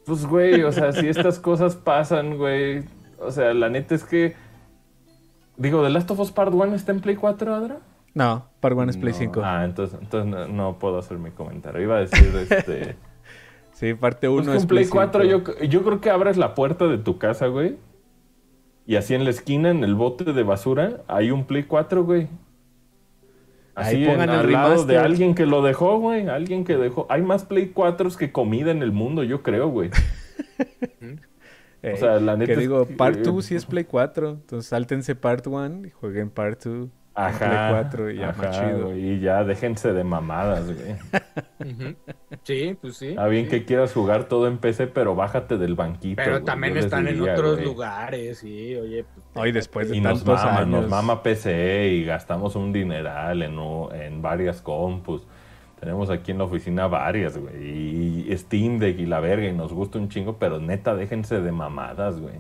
Pues, 0.05 0.27
güey, 0.27 0.63
o 0.63 0.73
sea, 0.73 0.93
si 0.93 1.09
estas 1.09 1.39
cosas 1.39 1.77
pasan, 1.77 2.37
güey... 2.37 2.85
O 3.19 3.31
sea, 3.31 3.55
la 3.55 3.69
neta 3.69 3.95
es 3.95 4.05
que... 4.05 4.35
Digo, 5.57 5.83
¿The 5.83 5.91
Last 5.91 6.11
of 6.11 6.19
Us 6.19 6.33
Part 6.33 6.53
1 6.53 6.75
está 6.75 6.93
en 6.93 7.01
Play 7.01 7.17
4, 7.17 7.55
Adra? 7.55 7.79
No, 8.15 8.47
Part 8.61 8.77
1 8.77 8.91
es 8.91 8.97
Play 8.97 9.13
No. 9.13 9.19
5. 9.19 9.43
Ah, 9.45 9.65
entonces, 9.65 9.99
entonces 10.01 10.31
no, 10.31 10.49
no 10.49 10.79
puedo 10.79 10.99
hacer 10.99 11.19
mi 11.19 11.31
comentario. 11.31 11.81
Iba 11.83 11.97
a 11.97 12.01
decir, 12.01 12.35
este... 12.51 12.97
Sí, 13.73 13.95
parte 13.95 14.29
1 14.29 14.45
Pues 14.45 14.57
es 14.57 14.63
con 14.63 14.69
Play 14.69 14.87
4 14.87 15.23
5. 15.23 15.53
yo, 15.61 15.67
yo 15.67 15.83
creo 15.83 16.01
que 16.01 16.11
abres 16.11 16.37
la 16.37 16.55
puerta 16.55 16.87
de 16.87 16.99
tu 16.99 17.19
casa, 17.19 17.47
güey. 17.47 17.77
Y 18.87 18.97
así 18.97 19.15
en 19.15 19.25
la 19.25 19.31
esquina, 19.31 19.71
en 19.71 19.85
el 19.85 19.95
bote 19.95 20.25
de 20.25 20.43
basura, 20.43 21.03
hay 21.07 21.31
un 21.31 21.45
Play 21.45 21.65
4, 21.65 22.05
güey. 22.05 22.29
Así 23.75 23.97
Ahí 23.97 24.05
en- 24.05 24.11
pongan 24.11 24.31
el 24.31 24.37
al 24.37 24.53
lado 24.53 24.85
de 24.85 24.99
alguien 24.99 25.35
que 25.35 25.47
lo 25.47 25.63
dejó, 25.63 25.99
güey. 25.99 26.29
Alguien 26.29 26.65
que 26.65 26.77
dejó. 26.77 27.07
Hay 27.09 27.23
más 27.23 27.45
Play 27.45 27.69
4 27.69 28.11
que 28.19 28.31
comida 28.31 28.71
en 28.71 28.83
el 28.83 28.93
mundo, 28.93 29.23
yo 29.25 29.43
creo, 29.43 29.69
güey. 29.69 29.91
Ey, 31.83 31.93
o 31.95 31.97
sea, 31.97 32.21
la 32.21 32.37
neta 32.37 32.47
Que 32.47 32.53
es 32.53 32.59
digo, 32.59 32.87
Part 32.87 33.21
2 33.21 33.45
sí 33.45 33.55
es 33.55 33.65
Play 33.65 33.85
4. 33.85 34.31
Entonces 34.31 34.69
sáltense 34.69 35.15
Part 35.15 35.47
1 35.47 35.87
y 35.87 35.91
jueguen 35.91 36.31
Part 36.31 36.65
2. 36.65 36.89
Ajá. 37.15 37.39
Play 37.45 37.59
4 37.69 38.11
y 38.11 38.19
ya 38.19 38.31
ajá, 38.31 38.35
más 38.35 38.51
chido. 38.51 38.87
güey, 38.87 39.01
Y 39.01 39.21
ya 39.21 39.45
déjense 39.45 39.93
de 39.93 40.05
mamadas, 40.05 40.67
güey. 40.73 40.97
Sí, 42.45 42.77
pues 42.81 42.97
sí. 42.97 43.09
Está 43.11 43.27
bien 43.29 43.49
sí. 43.49 43.51
que 43.51 43.65
quieras 43.65 43.93
jugar 43.93 44.25
todo 44.29 44.47
en 44.49 44.59
PC, 44.59 44.87
pero 44.89 45.15
bájate 45.15 45.59
del 45.59 45.75
banquito. 45.75 46.17
Pero 46.17 46.41
güey, 46.41 46.45
también 46.45 46.75
yo 46.75 46.81
están 46.81 47.09
en 47.09 47.21
otros 47.21 47.55
güey. 47.57 47.65
lugares, 47.65 48.39
sí, 48.39 48.75
oye. 48.77 49.05
Pues, 49.05 49.27
Hoy 49.35 49.53
después 49.53 49.89
de 49.89 49.97
Y 49.97 50.01
nos 50.01 50.25
tantos 50.25 50.45
mama, 50.45 50.61
años. 50.61 50.69
nos 50.69 50.89
mama 50.89 51.23
PC 51.23 51.89
y 51.89 52.05
gastamos 52.05 52.57
un 52.57 52.73
dineral 52.73 53.43
en, 53.43 53.59
en 53.93 54.23
varias 54.23 54.61
compus. 54.63 55.27
Tenemos 55.81 56.11
aquí 56.11 56.31
en 56.33 56.39
la 56.39 56.45
oficina 56.45 56.87
varias, 56.87 57.37
güey. 57.39 58.27
Y 58.29 58.37
Steam 58.39 58.79
Deck 58.79 58.99
y 58.99 59.07
la 59.07 59.21
verga, 59.21 59.47
y 59.49 59.53
nos 59.53 59.73
gusta 59.73 59.99
un 59.99 60.09
chingo, 60.09 60.39
pero 60.39 60.61
neta, 60.61 60.95
déjense 60.95 61.41
de 61.41 61.53
mamadas, 61.53 62.21
güey. 62.21 62.37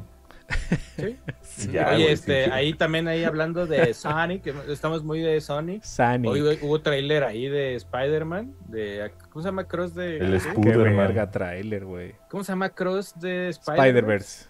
sí. 1.42 1.70
Ya, 1.72 1.92
Oye, 1.94 2.12
este, 2.12 2.44
sí. 2.46 2.50
ahí 2.50 2.74
también 2.74 3.08
ahí 3.08 3.24
hablando 3.24 3.66
de 3.66 3.92
Sony, 3.94 4.40
que 4.42 4.54
estamos 4.68 5.02
muy 5.04 5.20
de 5.20 5.40
Sony. 5.40 5.80
Sani. 5.82 6.28
Hoy 6.28 6.40
hubo- 6.62 6.80
trailer 6.80 7.24
ahí 7.24 7.48
de 7.48 7.74
Spider-Man, 7.76 8.54
de 8.68 9.10
¿cómo 9.30 9.42
se 9.42 9.48
llama 9.48 9.64
Cross 9.64 9.94
de 9.94 10.18
El 10.18 10.34
Spider-Man. 10.34 10.96
verga 10.96 11.30
trailer, 11.30 11.84
güey. 11.84 12.14
¿Cómo 12.30 12.44
se 12.44 12.52
llama 12.52 12.70
Cross 12.70 13.14
de 13.20 13.48
Spider-Man? 13.50 13.86
Spider-Verse. 13.86 14.46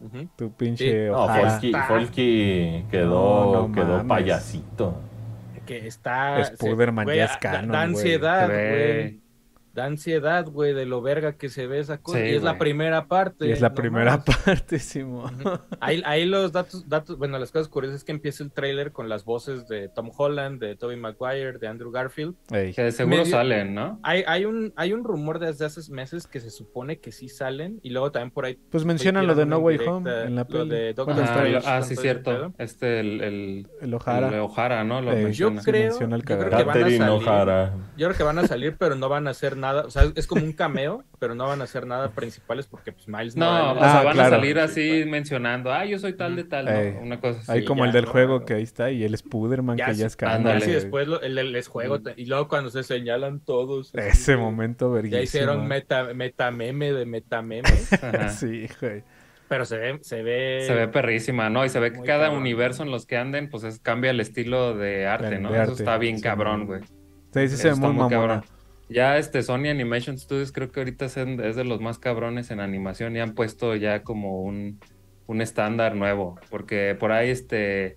Ujú. 0.00 0.28
Tu 0.36 0.52
pinche 0.52 0.90
Sí. 1.06 1.10
No. 1.10 1.28
Folky, 1.28 1.66
Está. 1.68 1.82
Folky 1.84 2.84
quedó, 2.90 3.52
No, 3.54 3.68
no 3.68 3.74
quedó 3.74 3.86
mames. 3.98 4.08
payasito. 4.08 5.00
Que 5.64 5.86
está 5.86 6.40
Spider-Man 6.40 7.06
ya 7.06 7.24
es 7.26 7.36
canon, 7.36 7.70
Da 7.70 7.82
ansiedad, 7.82 8.48
güey. 8.48 9.21
Da 9.74 9.84
ansiedad, 9.84 10.46
güey, 10.46 10.74
de 10.74 10.86
lo 10.86 11.02
verga 11.02 11.32
que 11.36 11.48
se 11.48 11.66
ve 11.66 11.78
esa 11.78 11.98
cosa. 11.98 12.24
y 12.24 12.34
es 12.34 12.42
la 12.42 12.58
primera 12.58 13.06
parte. 13.06 13.46
Y 13.46 13.52
es 13.52 13.60
la 13.60 13.72
primera 13.72 14.22
parte, 14.44 14.78
Simón. 14.78 15.38
ahí, 15.80 16.02
ahí, 16.04 16.24
los 16.26 16.52
datos, 16.52 16.88
datos, 16.88 17.18
bueno, 17.18 17.38
las 17.38 17.50
cosas 17.50 17.68
curiosas 17.68 17.98
es 17.98 18.04
que 18.04 18.12
empieza 18.12 18.44
el 18.44 18.52
trailer 18.52 18.92
con 18.92 19.08
las 19.08 19.24
voces 19.24 19.68
de 19.68 19.88
Tom 19.88 20.10
Holland, 20.16 20.60
de 20.60 20.76
Tobey 20.76 20.96
Maguire, 20.96 21.58
de 21.58 21.68
Andrew 21.68 21.90
Garfield. 21.90 22.34
Que 22.48 22.82
de 22.82 22.92
seguro 22.92 23.24
salen, 23.24 23.74
¿no? 23.74 23.98
Hay, 24.02 24.24
hay, 24.26 24.44
un, 24.44 24.72
hay 24.76 24.92
un 24.92 25.04
rumor 25.04 25.38
desde 25.38 25.64
hace 25.64 25.80
meses 25.92 26.26
que 26.26 26.40
se 26.40 26.50
supone 26.50 26.98
que 26.98 27.12
sí 27.12 27.28
salen, 27.28 27.80
y 27.82 27.90
luego 27.90 28.12
también 28.12 28.30
por 28.30 28.44
ahí. 28.44 28.58
Pues 28.70 28.84
mencionan 28.84 29.26
lo 29.26 29.34
de 29.34 29.46
No 29.46 29.58
Way 29.58 29.78
Home 29.86 30.24
en 30.24 30.36
la 30.36 30.46
peli. 30.46 30.68
De 30.68 30.94
ah, 31.64 31.82
sí, 31.82 31.96
cierto. 31.96 32.52
Este, 32.58 33.00
el, 33.00 33.20
el, 33.20 33.68
el 33.80 33.94
O'Hara. 33.94 34.28
El 34.28 34.40
O'Hara, 34.40 34.84
¿no? 34.84 35.00
Lo 35.00 35.12
yo, 35.28 35.54
creo, 35.56 35.98
yo 35.98 36.08
creo 36.08 36.22
que 36.22 36.36
van 36.36 36.54
a 36.54 36.84
salir. 36.84 37.02
Yo 37.96 38.06
creo 38.08 38.16
que 38.16 38.22
van 38.22 38.38
a 38.38 38.46
salir, 38.46 38.76
pero 38.78 38.94
no 38.94 39.08
van 39.08 39.26
a 39.26 39.30
hacer 39.30 39.56
nada. 39.62 39.84
O 39.86 39.90
sea, 39.90 40.12
es 40.14 40.26
como 40.26 40.44
un 40.44 40.52
cameo, 40.52 41.04
pero 41.18 41.34
no 41.34 41.46
van 41.46 41.62
a 41.62 41.64
hacer 41.64 41.86
nada 41.86 42.10
principales 42.10 42.66
porque 42.66 42.92
pues 42.92 43.08
Miles 43.08 43.36
no. 43.36 43.46
No, 43.46 43.72
o 43.72 43.78
sea, 43.78 44.00
ah, 44.00 44.04
van 44.04 44.20
a 44.20 44.28
salir 44.28 44.58
así 44.58 45.04
mencionando, 45.06 45.72
ah, 45.72 45.86
yo 45.86 45.98
soy 45.98 46.12
tal 46.12 46.36
de 46.36 46.44
tal, 46.44 46.66
¿no? 46.66 47.00
Una 47.00 47.20
cosa 47.20 47.40
así. 47.40 47.52
Hay 47.52 47.64
como 47.64 47.84
el 47.84 47.92
del 47.92 48.04
juego 48.04 48.44
que 48.44 48.54
ahí 48.54 48.62
está 48.62 48.90
y 48.90 49.04
el 49.04 49.16
Spuderman 49.16 49.76
que 49.76 49.94
ya 49.94 50.06
es 50.06 50.16
Y 50.66 50.70
después 50.70 51.08
el, 51.22 51.38
el, 51.38 51.64
juego 51.64 51.98
y 52.16 52.26
luego 52.26 52.48
cuando 52.48 52.68
se 52.68 52.82
señalan 52.82 53.40
todos. 53.40 53.94
Ese 53.94 54.36
momento 54.36 54.90
verguísimo. 54.90 55.18
Ya 55.18 55.24
hicieron 55.24 55.66
meta, 55.66 56.12
meta 56.12 56.50
meme 56.50 56.92
de 56.92 57.06
meta 57.06 57.40
meme. 57.40 57.68
sí, 58.28 58.68
güey. 58.80 59.02
Pero 59.52 59.66
se 59.66 59.76
ve, 59.76 59.98
se 60.00 60.22
ve. 60.22 60.64
Se 60.66 60.74
ve 60.74 60.88
perrísima, 60.88 61.50
¿no? 61.50 61.62
Y 61.62 61.68
se 61.68 61.78
ve 61.78 61.92
que 61.92 62.00
cada 62.00 62.30
universo 62.30 62.84
en 62.84 62.90
los 62.90 63.04
que 63.04 63.18
anden, 63.18 63.50
pues 63.50 63.64
es, 63.64 63.80
cambia 63.80 64.10
el 64.10 64.18
estilo 64.18 64.74
de 64.74 65.06
arte, 65.06 65.38
¿no? 65.38 65.54
Eso 65.54 65.72
está 65.72 65.98
bien 65.98 66.20
cabrón, 66.20 66.66
güey. 66.66 66.80
Sí, 67.34 67.48
sí, 67.48 67.56
se 67.58 67.68
ve 67.68 67.74
muy, 67.74 68.08
cabrón. 68.08 68.44
Ya 68.88 69.16
este 69.16 69.42
Sony 69.42 69.68
Animation 69.70 70.18
Studios 70.18 70.52
creo 70.52 70.70
que 70.70 70.80
ahorita 70.80 71.06
es, 71.06 71.14
de 71.14 71.64
los 71.64 71.80
más 71.80 71.98
cabrones 71.98 72.50
en 72.50 72.60
animación 72.60 73.16
y 73.16 73.20
han 73.20 73.34
puesto 73.34 73.74
ya 73.74 74.02
como 74.02 74.42
un, 74.42 74.80
un 75.26 75.40
estándar 75.40 75.94
nuevo. 75.94 76.38
Porque 76.50 76.96
por 76.98 77.12
ahí 77.12 77.30
este 77.30 77.96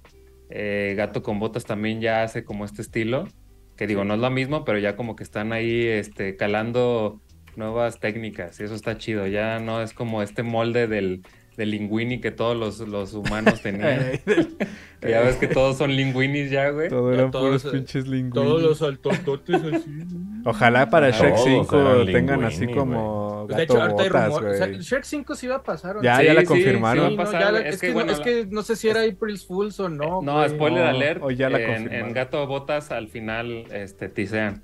eh, 0.50 0.94
Gato 0.96 1.22
con 1.22 1.40
Botas 1.40 1.66
también 1.66 2.02
ya 2.02 2.24
hace 2.24 2.44
como 2.44 2.66
este 2.66 2.82
estilo. 2.82 3.28
Que 3.76 3.88
digo, 3.88 4.06
no 4.06 4.14
es 4.14 4.20
lo 4.22 4.30
mismo, 4.30 4.64
pero 4.64 4.80
ya 4.80 4.96
como 4.96 5.16
que 5.18 5.24
están 5.24 5.52
ahí 5.52 5.86
este, 5.86 6.38
calando 6.38 7.22
nuevas 7.58 8.00
técnicas 8.00 8.60
y 8.60 8.64
eso 8.64 8.76
está 8.76 8.98
chido. 8.98 9.28
Ya 9.28 9.60
no 9.60 9.82
es 9.82 9.94
como 9.94 10.22
este 10.22 10.44
molde 10.44 10.88
del, 10.88 11.24
de 11.56 11.66
linguini 11.66 12.20
que 12.20 12.32
todos 12.32 12.58
los, 12.58 12.80
los 12.88 13.14
humanos 13.14 13.62
tenían. 13.62 14.20
ya 15.02 15.22
ves 15.22 15.38
que 15.38 15.48
todos 15.48 15.78
son 15.78 15.96
linguinis 15.96 16.52
ya, 16.52 16.70
güey. 16.70 16.90
Todo 16.90 17.14
eran 17.14 17.32
puros 17.32 17.64
pinches 17.64 18.08
linguini. 18.08 18.34
Todos 18.34 18.62
los 18.62 18.78
saltototes 18.80 19.62
así. 19.64 20.04
Ojalá 20.44 20.90
para 20.90 21.12
Shrek 21.12 21.38
5 21.38 22.06
tengan 22.06 22.44
así 22.44 22.68
como 22.68 23.48
gato 23.48 23.58
de 23.58 23.64
hecho, 23.64 23.82
ahorita 23.82 24.04
hay 24.04 24.10
rumor. 24.10 24.46
O 24.46 24.54
sea, 24.54 24.68
Shrek 24.68 25.04
5 25.04 25.36
sí 25.36 25.48
va 25.48 25.56
a 25.56 25.64
pasar. 25.64 25.98
Ya, 26.02 26.22
ya 26.22 26.34
la 26.34 26.44
confirmaron. 26.44 27.12
Sí, 27.12 27.18
no, 27.18 27.32
ya 27.32 27.60
es, 27.60 27.80
que, 27.80 27.94
bueno, 27.94 28.12
es 28.12 28.20
que 28.20 28.46
no 28.50 28.62
sé 28.62 28.76
si 28.76 28.90
era 28.90 29.02
April's 29.04 29.46
Fools 29.46 29.80
o 29.80 29.90
no. 29.90 30.22
No, 30.22 30.48
spoiler 30.50 30.84
alert. 30.84 31.22
O 31.24 31.32
ya 31.32 31.50
la 31.50 31.60
en, 31.60 31.94
en, 31.94 32.14
Gato 32.14 32.46
Botas 32.48 32.92
al 32.92 33.08
final 33.08 33.66
este, 33.72 34.10
tisean. 34.10 34.64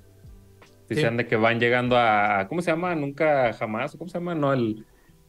Tisean 0.88 1.16
de 1.16 1.26
que 1.26 1.36
van 1.36 1.58
llegando 1.58 1.96
a... 1.96 2.46
¿Cómo 2.48 2.60
se 2.60 2.70
llama? 2.70 2.94
Nunca 2.94 3.52
jamás. 3.54 3.96
¿Cómo 3.96 4.10
se 4.10 4.18
llama? 4.18 4.34
No, 4.34 4.52
el 4.52 4.84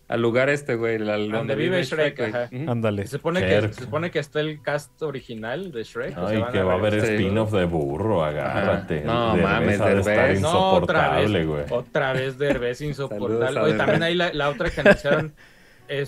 al 0.08 0.22
lugar 0.22 0.49
este, 0.49 0.76
güey. 0.76 0.97
donde, 0.97 1.56
vive 1.56 1.84
Shrek, 1.84 2.20
ajá. 2.20 2.49
Ándale. 2.68 3.08
Se 3.08 3.18
supone, 3.18 3.45
que, 3.45 3.74
se 3.74 3.86
supone 3.86 4.12
que 4.12 4.20
está 4.20 4.41
el 4.41 4.62
cast 4.62 5.01
original 5.01 5.72
de 5.72 5.84
Shrek. 5.84 6.18
Ay, 6.18 6.43
que 6.51 6.62
va 6.62 6.74
a 6.74 6.76
haber 6.76 6.95
spin-off 6.95 7.51
de 7.51 7.66
burro, 7.66 8.24
agárrate. 8.24 9.01
No, 9.01 9.36
mames, 9.38 9.80
Derbez. 9.80 10.41
No, 10.41 10.74
otra 10.74 11.20
vez, 11.20 11.47
güey. 11.47 11.64
Otra 11.70 12.14
vez 12.14 12.38
Derbez 12.38 12.82
insoportable. 12.82 13.72
Y 13.72 13.78
también 13.78 14.04
ahí 14.04 14.16
la, 14.16 14.49
otra 14.49 14.70
que 14.70 14.82
anunciaron 14.82 15.34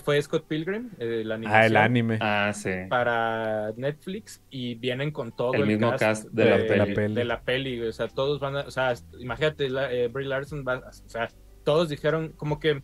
fue 0.03 0.21
Scott 0.21 0.45
Pilgrim, 0.47 0.89
el 0.99 1.31
anime. 1.31 1.51
Ah, 1.53 1.65
el 1.65 1.77
anime. 1.77 2.17
Ah, 2.21 2.51
sí. 2.53 2.71
Para 2.89 3.71
Netflix 3.77 4.41
y 4.49 4.75
vienen 4.75 5.11
con 5.11 5.31
todo 5.31 5.53
el, 5.53 5.65
mismo 5.65 5.95
cast, 5.95 6.25
de, 6.31 6.45
la 6.45 6.85
peli. 6.85 7.13
De 7.13 7.23
la 7.23 7.41
peli, 7.41 7.81
o 7.81 7.91
sea, 7.91 8.07
todos 8.07 8.39
van 8.39 8.57
a, 8.57 8.61
o 8.61 8.71
sea, 8.71 8.93
imagínate, 9.19 9.67
eh, 9.67 10.07
Brie 10.07 10.27
Larson 10.27 10.65
va, 10.67 10.77
o 10.77 11.09
sea, 11.09 11.29
todos 11.63 11.89
dijeron 11.89 12.29
como 12.35 12.59
que 12.59 12.81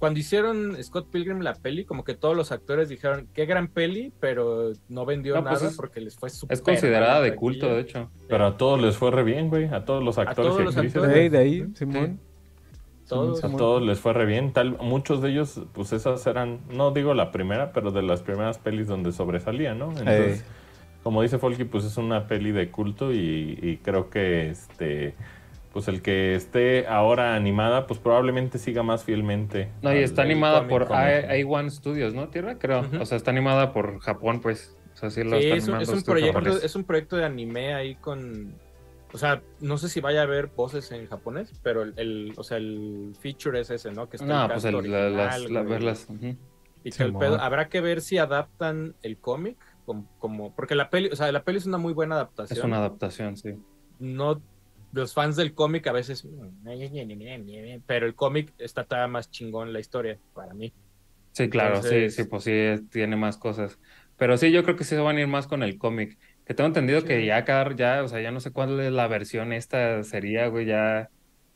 cuando 0.00 0.18
hicieron 0.18 0.82
Scott 0.82 1.10
Pilgrim 1.10 1.40
la 1.40 1.52
peli, 1.52 1.84
como 1.84 2.04
que 2.04 2.14
todos 2.14 2.34
los 2.34 2.52
actores 2.52 2.88
dijeron, 2.88 3.28
qué 3.34 3.44
gran 3.44 3.68
peli, 3.68 4.14
pero 4.18 4.72
no 4.88 5.04
vendió 5.04 5.34
pues 5.34 5.62
nada 5.62 5.72
porque 5.76 6.00
les 6.00 6.16
fue 6.16 6.30
súper. 6.30 6.54
Es 6.54 6.62
considerada 6.62 7.20
de 7.20 7.34
culto, 7.34 7.66
de 7.66 7.82
hecho. 7.82 8.10
Pero 8.26 8.46
a 8.46 8.56
todos 8.56 8.80
les 8.80 8.96
fue 8.96 9.10
re 9.10 9.22
bien, 9.24 9.50
güey. 9.50 9.66
A 9.66 9.84
todos 9.84 10.02
los 10.02 10.16
actores 10.16 10.54
y 10.58 10.68
actrices. 10.68 11.30
De 11.30 11.38
ahí, 11.38 11.66
Simón. 11.74 12.18
Todos. 13.06 13.44
A 13.44 13.54
todos 13.54 13.82
les 13.82 14.00
fue 14.00 14.14
re 14.14 14.24
bien. 14.24 14.54
Tal, 14.54 14.78
muchos 14.78 15.20
de 15.20 15.32
ellos, 15.32 15.60
pues 15.74 15.92
esas 15.92 16.26
eran, 16.26 16.60
no 16.70 16.92
digo 16.92 17.12
la 17.12 17.30
primera, 17.30 17.72
pero 17.72 17.90
de 17.90 18.00
las 18.00 18.22
primeras 18.22 18.56
pelis 18.56 18.86
donde 18.86 19.12
sobresalía, 19.12 19.74
¿no? 19.74 19.90
Entonces, 19.90 20.46
como 21.02 21.20
dice 21.20 21.36
Folky, 21.36 21.64
pues 21.64 21.84
es 21.84 21.98
una 21.98 22.26
peli 22.26 22.52
de 22.52 22.70
culto 22.70 23.12
y, 23.12 23.58
y 23.60 23.76
creo 23.82 24.08
que 24.08 24.48
este 24.48 25.14
pues 25.72 25.86
el 25.86 26.02
que 26.02 26.34
esté 26.34 26.86
ahora 26.88 27.34
animada, 27.36 27.86
pues 27.86 28.00
probablemente 28.00 28.58
siga 28.58 28.82
más 28.82 29.04
fielmente. 29.04 29.70
No, 29.82 29.94
y 29.94 29.98
está 29.98 30.22
animada 30.22 30.66
por 30.66 30.88
A1 30.88 31.70
Studios, 31.70 32.12
¿no? 32.12 32.28
Tierra, 32.28 32.58
creo. 32.58 32.84
O 33.00 33.06
sea, 33.06 33.16
está 33.16 33.30
animada 33.30 33.72
por 33.72 34.00
Japón, 34.00 34.40
pues. 34.40 34.76
O 34.94 34.96
sea, 34.96 35.10
sí, 35.10 35.22
lo 35.22 35.38
sí 35.38 35.50
es, 35.50 35.68
un, 35.68 35.80
es, 35.80 35.88
un 35.88 36.02
proyecto, 36.02 36.56
es 36.58 36.74
un 36.74 36.84
proyecto 36.84 37.16
de 37.16 37.24
anime 37.24 37.74
ahí 37.74 37.94
con. 37.94 38.54
O 39.12 39.18
sea, 39.18 39.42
no 39.60 39.78
sé 39.78 39.88
si 39.88 40.00
vaya 40.00 40.20
a 40.20 40.22
haber 40.24 40.48
voces 40.48 40.90
en 40.92 41.06
japonés, 41.08 41.52
pero 41.62 41.82
el, 41.82 42.32
o 42.36 42.42
sea, 42.42 42.58
el 42.58 43.14
feature 43.20 43.60
es 43.60 43.70
ese, 43.70 43.92
¿no? 43.92 44.08
Que 44.08 44.16
está 44.16 44.26
no, 44.26 44.52
pues 44.52 44.64
el, 44.64 44.90
las, 45.16 45.48
verlas. 45.50 46.08
Y 46.82 47.02
el 47.02 47.14
pedo, 47.14 47.40
habrá 47.40 47.68
que 47.68 47.80
ver 47.80 48.00
si 48.00 48.18
adaptan 48.18 48.94
el 49.02 49.18
cómic 49.18 49.56
como, 49.84 50.06
como, 50.18 50.54
porque 50.54 50.74
la 50.74 50.90
peli, 50.90 51.10
o 51.12 51.16
sea, 51.16 51.30
la 51.32 51.42
peli 51.42 51.58
es 51.58 51.66
una 51.66 51.78
muy 51.78 51.92
buena 51.92 52.16
adaptación. 52.16 52.58
Es 52.58 52.64
una 52.64 52.78
adaptación, 52.78 53.36
sí. 53.36 53.54
No 53.98 54.40
los 54.92 55.14
fans 55.14 55.36
del 55.36 55.54
cómic 55.54 55.86
a 55.86 55.92
veces, 55.92 56.26
pero 57.86 58.06
el 58.06 58.14
cómic 58.14 58.52
está 58.58 58.84
todavía 58.84 59.08
más 59.08 59.30
chingón 59.30 59.72
la 59.72 59.80
historia 59.80 60.18
para 60.34 60.54
mí. 60.54 60.72
Sí, 61.32 61.48
claro, 61.48 61.82
sí, 61.82 62.10
sí, 62.10 62.24
pues 62.24 62.44
sí, 62.44 62.86
tiene 62.90 63.16
más 63.16 63.36
cosas. 63.36 63.78
Pero 64.16 64.36
sí, 64.36 64.50
yo 64.50 64.64
creo 64.64 64.76
que 64.76 64.84
sí 64.84 64.90
se 64.90 65.00
van 65.00 65.16
a 65.16 65.20
ir 65.20 65.28
más 65.28 65.46
con 65.46 65.62
el 65.62 65.78
cómic. 65.78 66.18
Que 66.44 66.54
tengo 66.54 66.66
entendido 66.66 67.04
que 67.04 67.24
ya 67.24 67.44
cada, 67.44 67.74
ya, 67.76 68.02
o 68.02 68.08
sea, 68.08 68.20
ya 68.20 68.32
no 68.32 68.40
sé 68.40 68.50
cuál 68.50 68.80
es 68.80 68.92
la 68.92 69.06
versión 69.06 69.52
esta 69.52 70.02
sería, 70.02 70.48
güey, 70.48 70.66
ya 70.66 71.08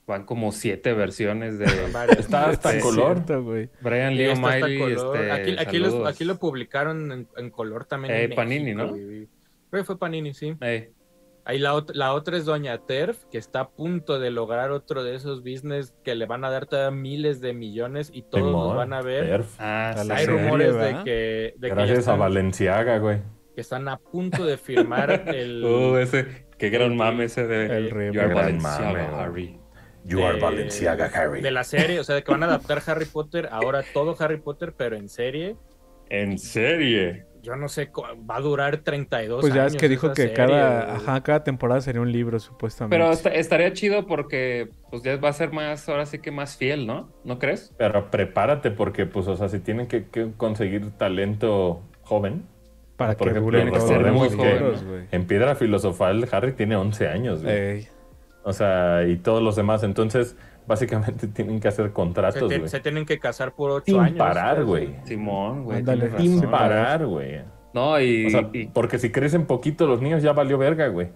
van 0.07 0.25
como 0.25 0.53
siete 0.53 0.93
versiones 0.93 1.59
de... 1.59 1.65
está 2.19 2.51
hasta 2.51 2.75
en 2.75 2.81
color, 2.81 3.43
güey. 3.43 3.69
Brian 3.81 4.15
Lee 4.15 4.29
O'Malley, 4.29 4.93
este, 4.93 5.33
aquí, 5.33 5.57
aquí, 5.59 5.83
aquí, 6.07 6.25
lo 6.25 6.39
publicaron 6.39 7.27
en, 7.37 7.51
color 7.51 7.87
también. 7.87 8.15
Eh, 8.15 8.29
Panini, 8.35 8.75
¿no? 8.75 8.93
Creo 8.93 9.27
que 9.71 9.85
fue 9.85 9.99
Panini, 9.99 10.33
sí. 10.33 10.55
Eh. 10.61 10.93
Ahí 11.47 11.59
la, 11.59 11.85
la, 11.93 12.15
otra 12.15 12.39
es 12.39 12.47
Doña 12.47 12.79
Terf, 12.79 13.25
que 13.31 13.37
está 13.37 13.61
a 13.61 13.69
punto 13.69 14.19
de 14.19 14.31
lograr 14.31 14.71
otro 14.71 15.05
de 15.05 15.15
esos 15.15 15.41
business 15.43 15.95
que 16.03 16.15
le 16.15 16.25
van 16.25 16.43
a 16.45 16.51
dar 16.51 16.65
todavía 16.65 16.91
miles 16.91 17.43
de 17.43 17.53
millones 17.53 18.11
y 18.15 18.23
todos 18.23 18.51
los 18.51 18.75
van 18.75 18.95
a 18.95 19.03
ver. 19.03 19.45
Ah, 19.59 19.95
Hay 20.11 20.27
rumores 20.27 20.75
de 20.75 20.97
que. 21.05 21.55
Gracias 21.59 22.09
a 22.09 22.17
Valenciaga, 22.17 22.99
güey. 22.99 23.19
Que 23.55 23.61
están 23.61 23.89
a 23.89 23.99
punto 23.99 24.47
de 24.47 24.57
firmar 24.57 25.11
el. 25.35 25.63
uh, 25.65 25.97
ese. 25.99 26.47
Qué 26.57 26.71
gran 26.71 26.97
mame 26.97 27.25
ese 27.25 27.47
de. 27.47 27.67
El 27.77 28.13
You 28.13 28.21
are 28.21 28.33
Valenciaga, 28.33 29.23
Harry. 29.23 29.61
You 30.05 30.25
are 30.25 30.41
Valenciaga, 30.41 31.11
Harry. 31.15 31.43
De 31.43 31.51
la 31.51 31.65
serie, 31.65 32.01
o 32.01 32.05
sea, 32.05 32.15
de 32.15 32.23
que 32.23 32.31
van 32.31 32.43
a 32.43 32.47
adaptar 32.47 32.83
Harry 32.87 33.07
Potter, 33.07 33.49
ahora 33.51 33.83
todo 33.93 34.17
Harry 34.19 34.39
Potter, 34.39 34.75
pero 34.77 34.97
en 34.97 35.09
serie. 35.09 35.57
¿En 36.09 36.39
serie? 36.39 37.27
Yo 37.45 37.57
no 37.57 37.69
sé, 37.69 37.91
va 38.29 38.37
a 38.37 38.41
durar 38.41 38.79
32 38.79 39.43
pues 39.43 39.53
ya 39.53 39.67
es 39.67 39.77
que 39.77 39.89
dijo 39.89 40.13
que 40.13 40.33
cada, 40.33 40.97
ajá, 40.97 41.23
cada 41.23 41.45
temporada 41.45 41.81
sería 41.83 42.01
un 42.01 42.11
libro, 42.11 42.41
supuestamente. 42.41 42.97
Pero 42.97 43.33
estaría 43.33 43.73
chido 43.75 44.07
porque 44.07 44.71
pues 44.91 45.03
ya 45.03 45.17
va 45.17 45.29
a 45.29 45.33
ser 45.33 45.53
más, 45.53 45.89
ahora 45.89 46.07
sí 46.07 46.19
que 46.19 46.31
más 46.31 46.57
fiel, 46.57 46.87
¿no? 46.87 47.11
¿No 47.23 47.39
crees? 47.39 47.73
Pero 47.77 48.11
prepárate 48.11 48.71
porque, 48.71 49.05
pues, 49.07 49.29
o 49.29 49.37
sea, 49.37 49.49
si 49.49 49.61
tienen 49.61 49.87
que, 49.87 50.07
conseguir 50.37 50.91
talento 50.93 51.83
joven. 52.03 52.47
Para 52.97 53.17
por 53.17 53.27
que 53.27 53.39
ejemplo, 53.39 53.59
recordemos 53.63 54.35
que 54.35 55.07
en 55.11 55.27
Piedra 55.27 55.55
Filosofal 55.57 56.27
Harry 56.33 56.53
tiene 56.53 56.77
11 56.77 57.09
años, 57.09 57.43
güey. 57.43 57.89
O 58.45 58.53
sea, 58.53 59.05
y 59.07 59.17
todos 59.17 59.43
los 59.43 59.57
demás. 59.57 59.83
Entonces, 59.83 60.37
básicamente 60.67 61.29
tienen 61.35 61.61
que 61.61 61.69
hacer 61.69 61.93
contratos, 61.93 62.43
güey. 62.43 62.69
Se, 62.69 62.81
tienen 62.81 63.07
que 63.07 63.19
casar 63.19 63.55
por 63.55 63.71
ocho 63.71 63.99
años. 63.99 64.11
Sin 64.11 64.19
parar, 64.19 64.65
güey. 64.65 64.95
Simón, 65.05 65.65
güey. 65.65 65.85
Sin 66.19 66.41
parar, 66.43 67.07
güey. 67.07 67.43
No, 67.73 68.01
y, 68.01 68.71
Porque 68.73 68.99
si 68.99 69.11
crecen 69.11 69.47
poquito 69.47 69.87
los 69.87 70.01
niños 70.01 70.23
ya 70.23 70.33
valió 70.33 70.59
verga, 70.59 70.89
güey. 70.89 71.09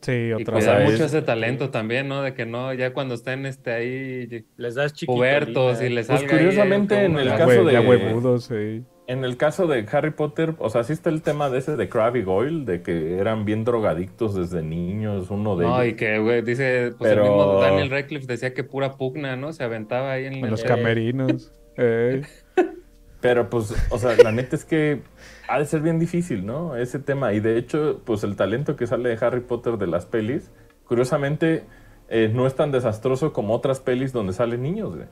Sí, 0.00 0.32
otra 0.32 0.54
vez. 0.54 0.68
hay 0.68 0.90
mucho 0.90 1.04
ese 1.04 1.22
talento 1.22 1.70
también, 1.70 2.08
¿no? 2.08 2.22
De 2.22 2.32
que 2.32 2.46
no, 2.46 2.72
ya 2.72 2.92
cuando 2.92 3.14
estén 3.14 3.44
este, 3.46 3.72
ahí... 3.72 4.46
Les 4.56 4.76
das 4.76 4.92
chiquitos. 4.92 5.16
Pubertos 5.16 5.82
y 5.82 5.88
les 5.88 6.06
Pues 6.06 6.22
curiosamente 6.22 7.04
en 7.04 7.18
el 7.18 7.28
caso 7.28 7.64
de... 7.64 7.72
Ya 7.72 7.80
huevudos, 7.80 8.44
sí. 8.44 8.84
En 9.08 9.24
el 9.24 9.38
caso 9.38 9.66
de 9.66 9.86
Harry 9.90 10.10
Potter, 10.10 10.54
o 10.58 10.68
sea, 10.68 10.84
sí 10.84 10.92
está 10.92 11.08
el 11.08 11.22
tema 11.22 11.48
de 11.48 11.58
ese 11.58 11.76
de 11.76 11.88
Krabby 11.88 12.22
Goyle, 12.22 12.66
de 12.66 12.82
que 12.82 13.16
eran 13.16 13.46
bien 13.46 13.64
drogadictos 13.64 14.34
desde 14.34 14.62
niños, 14.62 15.30
uno 15.30 15.56
de 15.56 15.64
no, 15.64 15.82
y 15.82 15.94
que, 15.94 16.18
güey, 16.18 16.42
dice, 16.42 16.92
pues 16.98 17.12
el 17.12 17.22
mismo 17.22 17.58
Daniel 17.58 17.88
Radcliffe 17.88 18.26
decía 18.26 18.52
que 18.52 18.64
pura 18.64 18.98
pugna, 18.98 19.34
¿no? 19.34 19.54
Se 19.54 19.64
aventaba 19.64 20.12
ahí 20.12 20.26
en, 20.26 20.50
los 20.50 20.62
camerinos. 20.62 21.50
Pero 23.20 23.48
pues, 23.48 23.74
o 23.90 23.98
sea, 23.98 24.14
la 24.22 24.30
neta 24.30 24.54
es 24.54 24.66
que 24.66 25.00
ha 25.48 25.58
de 25.58 25.64
ser 25.64 25.80
bien 25.80 25.98
difícil, 25.98 26.44
¿no? 26.44 26.76
Ese 26.76 26.98
tema. 26.98 27.32
Y 27.32 27.40
de 27.40 27.56
hecho, 27.56 28.02
pues 28.04 28.22
el 28.24 28.36
talento 28.36 28.76
que 28.76 28.86
sale 28.86 29.08
de 29.08 29.24
Harry 29.24 29.40
Potter 29.40 29.78
de 29.78 29.86
las 29.86 30.04
pelis, 30.04 30.50
curiosamente, 30.84 31.64
eh, 32.10 32.30
no 32.32 32.46
es 32.46 32.54
tan 32.54 32.72
desastroso 32.72 33.32
como 33.32 33.54
otras 33.54 33.80
pelis 33.80 34.12
donde 34.12 34.34
salen 34.34 34.62
niños, 34.62 34.96
güey. 34.96 35.08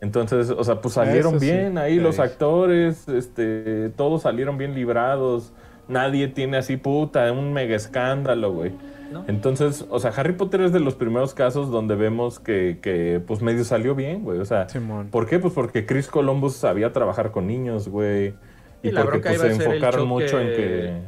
Entonces, 0.00 0.50
o 0.50 0.62
sea, 0.62 0.80
pues 0.80 0.94
salieron 0.94 1.38
bien 1.38 1.78
ahí 1.78 1.98
los 1.98 2.18
actores, 2.18 3.08
este, 3.08 3.90
todos 3.96 4.22
salieron 4.22 4.58
bien 4.58 4.74
librados. 4.74 5.52
Nadie 5.88 6.28
tiene 6.28 6.58
así 6.58 6.76
puta, 6.76 7.30
un 7.32 7.52
mega 7.52 7.76
escándalo, 7.76 8.52
güey. 8.52 8.72
Entonces, 9.28 9.86
o 9.88 9.98
sea, 9.98 10.10
Harry 10.16 10.32
Potter 10.32 10.62
es 10.62 10.72
de 10.72 10.80
los 10.80 10.94
primeros 10.94 11.32
casos 11.32 11.70
donde 11.70 11.94
vemos 11.94 12.40
que, 12.40 12.78
que 12.82 13.22
pues 13.24 13.40
medio 13.40 13.64
salió 13.64 13.94
bien, 13.94 14.24
güey. 14.24 14.38
O 14.38 14.44
sea, 14.44 14.66
¿por 15.10 15.26
qué? 15.26 15.38
Pues 15.38 15.54
porque 15.54 15.86
Chris 15.86 16.08
Columbus 16.08 16.56
sabía 16.56 16.92
trabajar 16.92 17.30
con 17.30 17.46
niños, 17.46 17.88
güey. 17.88 18.34
Y, 18.82 18.90
porque 18.90 19.20
pues, 19.20 19.40
se 19.40 19.64
enfocaron 19.64 20.06
mucho 20.06 20.40
en 20.40 20.48
que... 20.48 21.02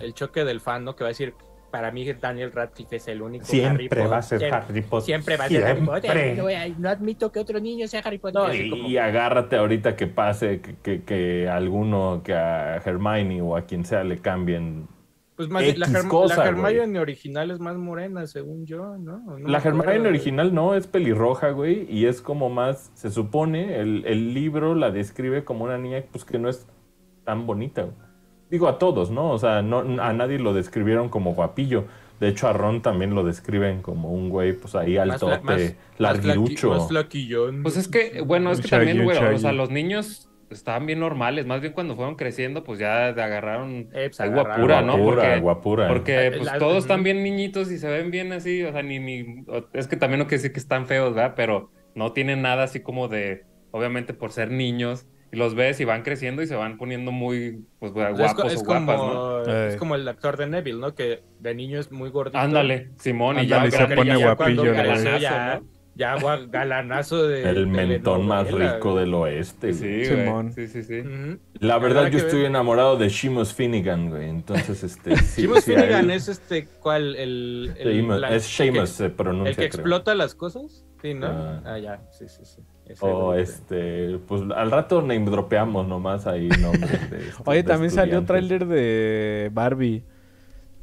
El 0.00 0.14
choque 0.14 0.44
del 0.44 0.60
fan, 0.60 0.84
¿no? 0.84 0.94
Que 0.96 1.04
va 1.04 1.08
a 1.08 1.12
decir, 1.12 1.34
para 1.74 1.90
mí 1.90 2.06
Daniel 2.12 2.52
Radcliffe 2.52 2.94
es 2.94 3.08
el 3.08 3.20
único 3.20 3.46
siempre 3.46 3.88
Harry 3.90 4.08
va 4.08 4.18
a 4.18 4.22
ser 4.22 4.44
Harry 4.44 4.80
Potter. 4.82 5.06
siempre 5.06 5.36
va 5.36 5.46
a 5.46 5.48
ser 5.48 5.64
Harry 5.64 5.84
Potter. 5.84 6.38
No, 6.78 6.88
admito 6.88 7.32
que 7.32 7.40
otro 7.40 7.58
niño 7.58 7.88
sea 7.88 7.98
Harry 8.04 8.18
Potter. 8.18 8.64
Y, 8.64 8.96
agárrate 8.96 9.56
ahorita 9.56 9.96
que 9.96 10.06
pase 10.06 10.60
que, 10.60 10.76
que, 10.76 11.02
que, 11.02 11.48
alguno 11.48 12.22
que 12.22 12.32
a 12.32 12.76
Hermione 12.76 13.42
o 13.42 13.56
a 13.56 13.62
quien 13.62 13.84
sea 13.84 14.04
le 14.04 14.18
cambien 14.18 14.86
pues 15.34 15.48
más 15.48 15.64
la, 15.76 15.88
la, 15.88 16.44
Hermione 16.44 17.00
original 17.00 17.50
es 17.50 17.58
más 17.58 17.76
morena 17.76 18.24
según 18.28 18.66
yo 18.66 18.96
no, 18.96 19.36
la 19.36 19.58
Hermione 19.58 20.08
original 20.08 20.54
no 20.54 20.76
es 20.76 20.86
pelirroja 20.86 21.50
güey 21.50 21.92
y 21.92 22.06
es 22.06 22.22
como 22.22 22.50
más 22.50 22.92
se 22.94 23.10
supone 23.10 23.80
el, 23.80 24.04
el 24.06 24.32
libro 24.32 24.76
la 24.76 24.92
describe 24.92 25.42
como 25.42 25.64
una 25.64 25.76
niña 25.76 26.04
pues 26.12 26.24
que 26.24 26.38
no 26.38 26.48
es 26.48 26.68
tan 27.24 27.48
bonita 27.48 27.82
güey 27.82 28.03
digo 28.54 28.68
a 28.68 28.78
todos, 28.78 29.10
¿no? 29.10 29.32
O 29.32 29.38
sea, 29.38 29.62
no, 29.62 29.80
a 30.00 30.12
nadie 30.12 30.38
lo 30.38 30.54
describieron 30.54 31.08
como 31.08 31.34
guapillo. 31.34 31.86
De 32.20 32.28
hecho, 32.28 32.46
a 32.46 32.52
Ron 32.52 32.82
también 32.82 33.12
lo 33.12 33.24
describen 33.24 33.82
como 33.82 34.12
un 34.12 34.28
güey, 34.28 34.52
pues 34.52 34.76
ahí 34.76 34.96
alto, 34.96 35.28
larguirucho. 35.98 36.70
Más, 36.70 36.86
flaquillón. 36.86 37.64
Pues 37.64 37.76
es 37.76 37.88
que, 37.88 38.22
bueno, 38.24 38.52
es 38.52 38.60
que 38.60 38.68
también, 38.68 39.02
güey, 39.02 39.18
o 39.18 39.38
sea, 39.38 39.50
los 39.50 39.70
niños 39.70 40.30
estaban 40.50 40.86
bien 40.86 41.00
normales. 41.00 41.46
Más 41.46 41.62
bien 41.62 41.72
cuando 41.72 41.96
fueron 41.96 42.14
creciendo, 42.14 42.62
pues 42.62 42.78
ya 42.78 43.08
agarraron 43.08 43.88
eh, 43.92 44.06
pues 44.10 44.20
agua 44.20 44.54
pura, 44.54 44.82
¿no? 44.82 45.02
Porque, 45.02 45.42
pura. 45.60 45.88
porque 45.88 46.32
pues, 46.38 46.52
todos 46.60 46.84
están 46.84 47.02
bien 47.02 47.24
niñitos 47.24 47.72
y 47.72 47.78
se 47.78 47.88
ven 47.88 48.12
bien 48.12 48.32
así. 48.32 48.62
O 48.62 48.70
sea, 48.70 48.84
ni, 48.84 49.00
ni. 49.00 49.44
Es 49.72 49.88
que 49.88 49.96
también 49.96 50.20
no 50.20 50.26
quiere 50.26 50.36
decir 50.36 50.52
que 50.52 50.60
están 50.60 50.86
feos, 50.86 51.12
¿verdad? 51.12 51.34
Pero 51.34 51.72
no 51.96 52.12
tienen 52.12 52.40
nada 52.40 52.62
así 52.62 52.78
como 52.78 53.08
de. 53.08 53.46
Obviamente 53.72 54.14
por 54.14 54.30
ser 54.30 54.52
niños 54.52 55.08
y 55.34 55.36
los 55.36 55.54
ves 55.54 55.80
y 55.80 55.84
van 55.84 56.02
creciendo 56.02 56.42
y 56.42 56.46
se 56.46 56.54
van 56.54 56.78
poniendo 56.78 57.10
muy 57.10 57.64
pues, 57.80 57.92
guapos 57.92 58.52
es, 58.52 58.60
o 58.60 58.64
guapas, 58.64 58.96
como, 58.96 59.42
¿no? 59.44 59.66
Es 59.66 59.76
como 59.76 59.94
el 59.96 60.06
actor 60.06 60.36
de 60.36 60.46
Neville, 60.46 60.78
¿no? 60.78 60.94
Que 60.94 61.22
de 61.40 61.54
niño 61.54 61.80
es 61.80 61.90
muy 61.90 62.10
gordito. 62.10 62.38
Ándale, 62.38 62.90
Simón, 62.98 63.40
y 63.40 63.46
ya, 63.46 63.68
se 63.70 63.86
pone 63.88 64.16
guapillo. 64.16 64.72
Ya, 65.18 65.60
ya, 65.96 66.16
galanazo 66.48 67.26
de... 67.26 67.48
El 67.48 67.66
mentón 67.66 68.26
más 68.26 68.50
rico 68.50 68.96
del 68.96 69.14
oeste. 69.14 69.72
Sí, 69.72 70.04
Simón. 70.04 70.52
Sí, 70.52 70.68
sí, 70.68 70.82
sí. 70.82 71.02
La 71.60 71.78
verdad, 71.78 72.08
yo 72.08 72.18
estoy 72.18 72.44
enamorado 72.44 72.96
de 72.96 73.10
Seamus 73.10 73.52
Finnegan, 73.52 74.10
güey. 74.10 74.28
Entonces, 74.28 74.82
este... 74.84 75.16
Seamus 75.22 75.64
Finnegan 75.64 76.10
es 76.10 76.28
este, 76.28 76.66
¿cuál? 76.80 77.16
El, 77.16 77.74
es 78.30 78.44
Seamus, 78.44 78.90
se 78.90 79.10
pronuncia, 79.10 79.50
¿El 79.50 79.56
que 79.56 79.64
explota 79.64 80.14
las 80.14 80.34
cosas? 80.34 80.84
Sí, 81.02 81.14
¿no? 81.14 81.26
Ah, 81.26 81.62
ah 81.64 81.78
ya, 81.78 82.02
sí, 82.10 82.28
sí, 82.28 82.44
sí 82.44 82.62
o 83.00 83.34
este, 83.34 84.18
pues 84.26 84.42
al 84.54 84.70
rato 84.70 85.00
name 85.00 85.24
dropeamos 85.24 85.86
nomás 85.86 86.26
ahí 86.26 86.48
nombres 86.48 86.90
este, 86.92 87.20
Oye, 87.44 87.62
también 87.62 87.90
salió 87.90 88.18
un 88.18 88.26
tráiler 88.26 88.66
de 88.66 89.50
Barbie. 89.52 90.02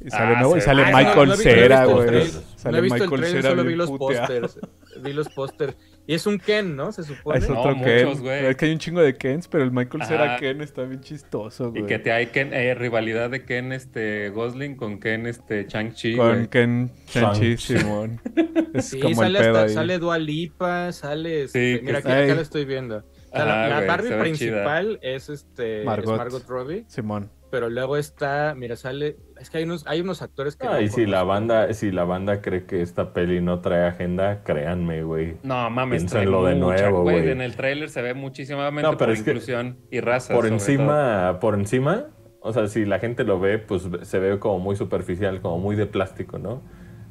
Y 0.04 0.10
sale, 0.10 0.34
ah, 0.36 0.56
y 0.56 0.60
sale 0.60 0.84
Michael 0.86 1.36
Cera, 1.36 1.84
güey. 1.84 2.28
No 2.64 2.76
he 2.76 2.80
visto 2.80 3.04
el 3.04 3.10
trailer, 3.10 3.42
solo 3.42 3.64
vi 3.64 3.76
los 3.76 3.90
pósters. 3.92 4.58
vi 5.00 5.12
los 5.12 5.28
pósters. 5.28 5.76
Y 6.06 6.14
es 6.14 6.26
un 6.26 6.38
Ken, 6.38 6.74
¿no? 6.74 6.90
Se 6.90 7.04
supone. 7.04 7.38
Es 7.38 7.48
otro 7.48 7.74
Ken. 7.74 8.08
es 8.08 8.56
que 8.56 8.64
hay 8.64 8.72
un 8.72 8.78
chingo 8.78 9.00
de 9.00 9.16
Kens, 9.16 9.46
pero 9.46 9.62
el 9.62 9.70
Michael 9.70 10.04
Cera 10.04 10.36
Ken 10.38 10.60
está 10.60 10.82
bien 10.82 11.00
chistoso, 11.00 11.70
güey. 11.70 11.84
Y 11.84 11.86
que 11.86 11.98
te 11.98 12.10
hay 12.10 12.26
Ken, 12.26 12.52
eh, 12.52 12.74
rivalidad 12.74 13.30
de 13.30 13.44
Ken 13.44 13.72
este 13.72 14.30
Gosling 14.30 14.76
con 14.76 14.98
Ken 14.98 15.26
este 15.26 15.66
Chang-Chi, 15.66 16.16
Con 16.16 16.46
Ken 16.46 16.90
Chang-Chi, 17.06 17.56
Simón. 17.56 18.20
es 18.74 18.86
sí, 18.86 19.00
como 19.00 19.14
sale, 19.14 19.38
el 19.38 19.44
pedo 19.44 19.58
hasta, 19.58 19.74
sale 19.74 19.98
Dua 19.98 20.18
Lipa, 20.18 20.92
sale... 20.92 21.44
Este, 21.44 21.80
mira, 21.84 21.98
aquí, 21.98 22.08
acá 22.10 22.34
lo 22.34 22.40
estoy 22.40 22.64
viendo. 22.64 23.04
la, 23.32 23.84
Barbie 23.86 24.12
principal 24.16 24.98
es 25.02 25.28
este 25.28 25.84
Margot. 25.84 26.14
Es 26.14 26.18
Margot 26.18 26.48
Robbie. 26.48 26.84
Simón 26.88 27.30
pero 27.52 27.68
luego 27.68 27.98
está, 27.98 28.54
mira, 28.56 28.76
sale, 28.76 29.18
es 29.38 29.50
que 29.50 29.58
hay 29.58 29.64
unos, 29.64 29.86
hay 29.86 30.00
unos 30.00 30.22
actores 30.22 30.56
que... 30.56 30.66
Ah, 30.66 30.80
y 30.80 30.88
si 30.88 31.04
la 31.04 31.22
banda, 31.22 31.70
si 31.74 31.90
la 31.90 32.04
banda 32.04 32.40
cree 32.40 32.64
que 32.64 32.80
esta 32.80 33.12
peli 33.12 33.42
no 33.42 33.60
trae 33.60 33.86
agenda, 33.86 34.42
créanme, 34.42 35.02
güey. 35.02 35.36
No, 35.42 35.68
mames, 35.68 36.06
trae 36.06 36.24
de 36.24 36.54
nuevo, 36.54 37.02
güey. 37.02 37.28
En 37.28 37.42
el 37.42 37.54
tráiler 37.54 37.90
se 37.90 38.00
ve 38.00 38.14
muchísimamente 38.14 38.90
no, 38.90 38.96
por 38.96 39.14
inclusión 39.14 39.76
y 39.90 40.00
raza. 40.00 40.32
Por 40.32 40.46
encima, 40.46 41.40
por 41.42 41.52
encima, 41.54 42.06
o 42.40 42.54
sea, 42.54 42.68
si 42.68 42.86
la 42.86 42.98
gente 42.98 43.22
lo 43.22 43.38
ve, 43.38 43.58
pues 43.58 43.86
se 44.00 44.18
ve 44.18 44.38
como 44.38 44.58
muy 44.58 44.74
superficial, 44.74 45.42
como 45.42 45.58
muy 45.58 45.76
de 45.76 45.84
plástico, 45.84 46.38
¿no? 46.38 46.62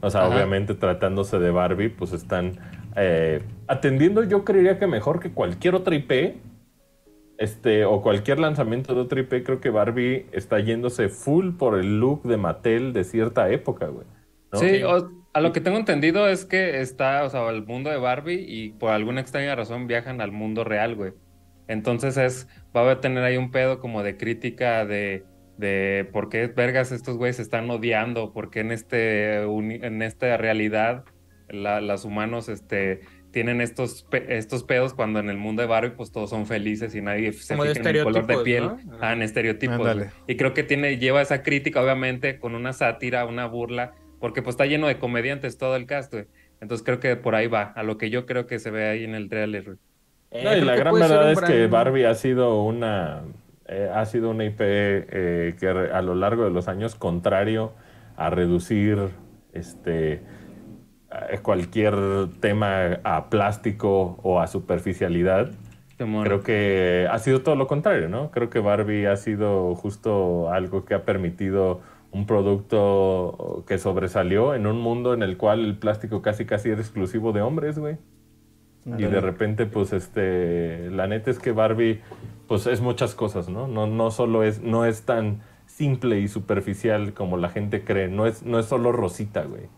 O 0.02 0.10
sea, 0.10 0.28
obviamente 0.28 0.74
tratándose 0.74 1.38
de 1.38 1.52
Barbie, 1.52 1.90
pues 1.90 2.14
están 2.14 2.54
eh, 2.96 3.44
atendiendo, 3.68 4.24
yo 4.24 4.44
creería 4.44 4.80
que 4.80 4.88
mejor 4.88 5.20
que 5.20 5.34
cualquier 5.34 5.76
otra 5.76 5.94
IP 5.94 6.42
este, 7.42 7.86
o 7.86 8.04
cualquier 8.04 8.40
lanzamiento 8.40 8.94
de 8.94 9.02
otro 9.02 9.20
IP, 9.20 9.44
creo 9.44 9.60
que 9.60 9.72
Barbie 9.72 10.28
está 10.32 10.60
yéndose 10.60 11.10
full 11.10 11.56
por 11.58 11.80
el 11.80 12.00
look 12.00 12.22
de 12.22 12.38
Mattel 12.38 12.94
de 12.94 13.04
cierta 13.04 13.50
época, 13.50 13.88
güey. 13.88 14.06
Sí, 14.54 14.84
a 15.34 15.42
lo 15.42 15.52
que 15.52 15.60
tengo 15.60 15.78
entendido 15.78 16.28
es 16.28 16.46
que 16.46 16.82
está, 16.82 17.24
o 17.24 17.30
sea, 17.32 17.50
el 17.50 17.66
mundo 17.66 17.90
de 17.90 17.98
Barbie 17.98 18.46
y 18.48 18.70
por 18.74 18.92
alguna 18.92 19.22
extraña 19.22 19.56
razón 19.56 19.88
viajan 19.88 20.22
al 20.22 20.32
mundo 20.32 20.64
real, 20.64 20.96
güey. 20.96 21.14
Entonces 21.68 22.16
es, 22.18 22.48
va 22.76 22.92
a 22.92 23.02
tener 23.02 23.24
ahí 23.24 23.38
un 23.38 23.50
pedo 23.50 23.80
como 23.80 24.04
de 24.04 24.18
crítica 24.18 24.86
de, 24.86 25.26
de 25.58 26.08
por 26.14 26.30
qué 26.30 26.46
vergas 26.46 26.92
estos 26.92 27.18
güeyes 27.18 27.38
se 27.38 27.42
están 27.42 27.68
odiando, 27.72 28.34
por 28.34 28.52
qué 28.52 28.60
en, 28.60 28.72
este, 28.72 29.42
en 29.42 30.02
esta 30.04 30.38
realidad 30.38 31.06
los 31.50 32.06
humanos, 32.06 32.50
este 32.50 33.02
tienen 33.32 33.62
estos, 33.62 34.06
estos 34.28 34.64
pedos 34.64 34.94
cuando 34.94 35.20
en 35.20 35.30
el 35.30 35.38
mundo 35.38 35.62
de 35.62 35.68
Barbie 35.68 35.92
pues 35.92 36.12
todos 36.12 36.30
son 36.30 36.46
felices 36.46 36.94
y 36.96 37.02
nadie 37.02 37.32
se 37.34 37.56
fija 37.56 37.80
en 37.80 37.88
el 37.88 38.04
color 38.04 38.28
de 38.28 38.38
piel, 38.40 38.64
¿no? 38.66 38.80
ah, 39.02 39.14
en 39.14 39.22
estereotipos. 39.22 39.98
Y 40.28 40.36
creo 40.36 40.54
que 40.54 40.64
tiene, 40.64 40.98
lleva 40.98 41.22
esa 41.22 41.42
crítica 41.44 41.82
obviamente 41.82 42.40
con 42.40 42.56
una 42.56 42.74
sátira, 42.74 43.26
una 43.26 43.46
burla, 43.46 43.94
porque 44.20 44.42
pues 44.42 44.54
está 44.54 44.66
lleno 44.66 44.88
de 44.88 45.00
comediantes 45.00 45.58
todo 45.58 45.76
el 45.76 45.86
cast, 45.86 46.14
Entonces 46.60 46.86
creo 46.86 47.00
que 47.00 47.16
por 47.16 47.36
ahí 47.36 47.48
va, 47.48 47.74
a 47.76 47.84
lo 47.84 47.98
que 47.98 48.10
yo 48.10 48.26
creo 48.26 48.48
que 48.48 48.60
se 48.60 48.70
ve 48.70 48.88
ahí 48.88 49.04
en 49.04 49.16
el 49.16 49.30
trailer. 49.30 49.78
Eh, 50.32 50.60
y 50.60 50.62
la 50.62 50.76
gran 50.76 50.94
verdad 50.94 51.32
es 51.32 51.42
que 51.42 51.68
Barbie 51.68 52.06
ha 52.06 52.16
sido 52.16 52.64
una 52.64 53.24
eh, 53.68 53.90
ha 53.94 54.06
sido 54.06 54.30
una 54.30 54.46
IP 54.46 54.60
eh, 54.60 55.56
que 55.60 55.68
a 55.68 56.02
lo 56.02 56.16
largo 56.16 56.44
de 56.44 56.52
los 56.52 56.68
años 56.68 56.96
contrario 56.96 57.74
a 58.18 58.30
reducir 58.30 58.98
este 59.54 60.22
cualquier 61.42 61.96
tema 62.40 63.00
a 63.04 63.30
plástico 63.30 64.18
o 64.24 64.40
a 64.40 64.48
superficialidad. 64.48 65.52
Creo 65.98 66.42
que 66.42 67.08
ha 67.12 67.20
sido 67.20 67.42
todo 67.42 67.56
lo 67.56 67.68
contrario, 67.68 68.10
¿no? 68.10 68.32
Creo 68.32 68.50
que 68.50 68.60
Barbie 68.60 69.06
ha 69.06 69.18
sido 69.18 69.76
justo 69.76 70.52
algo 70.52 70.84
que 70.84 70.96
ha 70.96 71.06
permitido 71.06 71.82
un 72.12 72.26
producto 72.26 73.64
que 73.68 73.78
sobresalió 73.78 74.56
en 74.56 74.66
un 74.66 74.82
mundo 74.82 75.14
en 75.14 75.22
el 75.22 75.38
cual 75.38 75.64
el 75.64 75.78
plástico 75.78 76.22
casi 76.22 76.46
casi 76.46 76.70
era 76.70 76.82
exclusivo 76.82 77.34
de 77.34 77.42
hombres, 77.42 77.78
güey. 77.78 77.98
Y 78.86 79.04
de 79.04 79.22
repente, 79.22 79.68
pues, 79.68 79.94
este, 79.94 80.90
la 80.90 81.06
neta 81.06 81.30
es 81.30 81.38
que 81.38 81.52
Barbie, 81.52 82.02
pues, 82.48 82.66
es 82.66 82.82
muchas 82.82 83.14
cosas, 83.14 83.48
¿no? 83.48 83.68
No, 83.68 83.86
no 83.86 84.10
solo 84.10 84.44
es, 84.44 84.62
no 84.62 84.86
es 84.86 85.04
tan 85.04 85.42
simple 85.68 86.20
y 86.20 86.28
superficial 86.28 87.14
como 87.14 87.38
la 87.38 87.50
gente 87.50 87.84
cree. 87.84 88.08
No 88.08 88.26
es, 88.26 88.44
no 88.44 88.58
es 88.58 88.66
solo 88.66 88.92
rosita, 88.92 89.44
güey. 89.44 89.70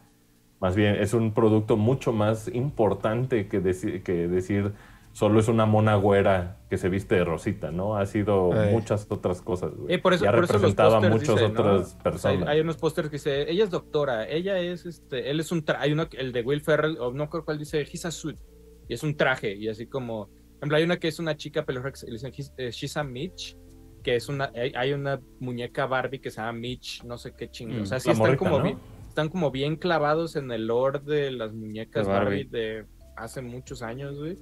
Más 0.64 0.77
bien 0.77 0.95
es 0.95 1.14
un 1.14 1.34
producto 1.34 1.76
mucho 1.76 2.14
más 2.14 2.48
importante 2.48 3.49
que, 3.49 3.61
que 4.02 4.27
decir 4.30 4.72
solo 5.11 5.41
es 5.41 5.49
una 5.49 5.65
mona 5.65 5.98
güera 5.98 6.60
que 6.69 6.77
se 6.77 6.88
viste 6.88 7.15
de 7.15 7.26
rosita, 7.26 7.69
¿no? 7.69 7.98
Ha 7.98 8.06
sido 8.06 8.49
muchas 8.72 9.06
otras 9.10 9.41
cosas, 9.41 9.76
güey. 9.76 9.95
Eh, 9.95 9.99
por 9.99 10.14
eso, 10.14 10.23
y 10.23 10.27
ha 10.30 10.31
representado 10.31 10.95
a 10.95 11.02
muchas 11.02 11.41
otras 11.41 11.95
personas. 11.95 12.48
hay, 12.48 12.61
unos 12.61 12.77
pósters 12.77 13.10
que 13.10 13.18
dice, 13.18 13.52
ella 13.52 13.65
es 13.65 13.72
doctora, 13.72 14.26
ella 14.26 14.57
es, 14.57 14.85
este, 14.85 15.30
él 15.30 15.41
es 15.41 15.52
un 15.52 15.65
traje, 15.65 15.84
hay 15.84 15.91
uno, 15.91 16.07
el 16.14 16.31
de 16.31 16.41
Will 16.44 16.61
Ferrell, 16.61 16.98
o 16.98 17.11
no 17.11 17.30
creo 17.30 17.44
cuál 17.44 17.60
dice, 17.60 17.81
he's 17.81 18.06
a 18.06 18.11
suit, 18.11 18.40
y 18.88 18.94
es 18.94 19.03
un 19.03 19.18
traje, 19.18 19.53
y 19.53 19.68
así 19.68 19.88
como, 19.88 20.30
en 20.61 20.73
hay 20.73 20.85
una 20.85 20.95
que 20.95 21.10
es 21.10 21.19
una 21.19 21.35
chica 21.35 21.65
pelirroja, 21.65 21.91
le 22.07 22.14
dicen, 22.14 22.31
eh, 22.56 22.72
she's 22.72 22.95
a 22.95 23.03
Mitch, 23.03 23.57
que 24.02 24.15
es 24.15 24.30
una, 24.30 24.49
hay 24.56 24.94
una 24.94 25.19
muñeca 25.41 25.88
Barbie 25.88 26.22
que 26.22 26.31
se 26.31 26.38
llama 26.38 26.53
Mitch, 26.53 27.03
no 27.03 27.18
sé 27.18 27.34
qué 27.38 27.52
chingo. 27.52 27.81
o 27.81 27.85
sea, 27.85 27.98
mm, 27.98 28.02
sí 28.02 28.11
están 28.11 28.38
como, 28.38 28.61
bien, 28.61 28.77
están 29.14 29.30
como 29.30 29.52
bien 29.52 29.76
clavados 29.76 30.35
en 30.35 30.52
el 30.52 30.65
lore 30.65 30.98
de 30.98 31.30
las 31.30 31.53
muñecas 31.53 32.07
Barbie. 32.07 32.45
de 32.45 32.88
hace 33.15 33.44
muchos 33.44 33.84
años, 33.84 34.18
güey. 34.18 34.40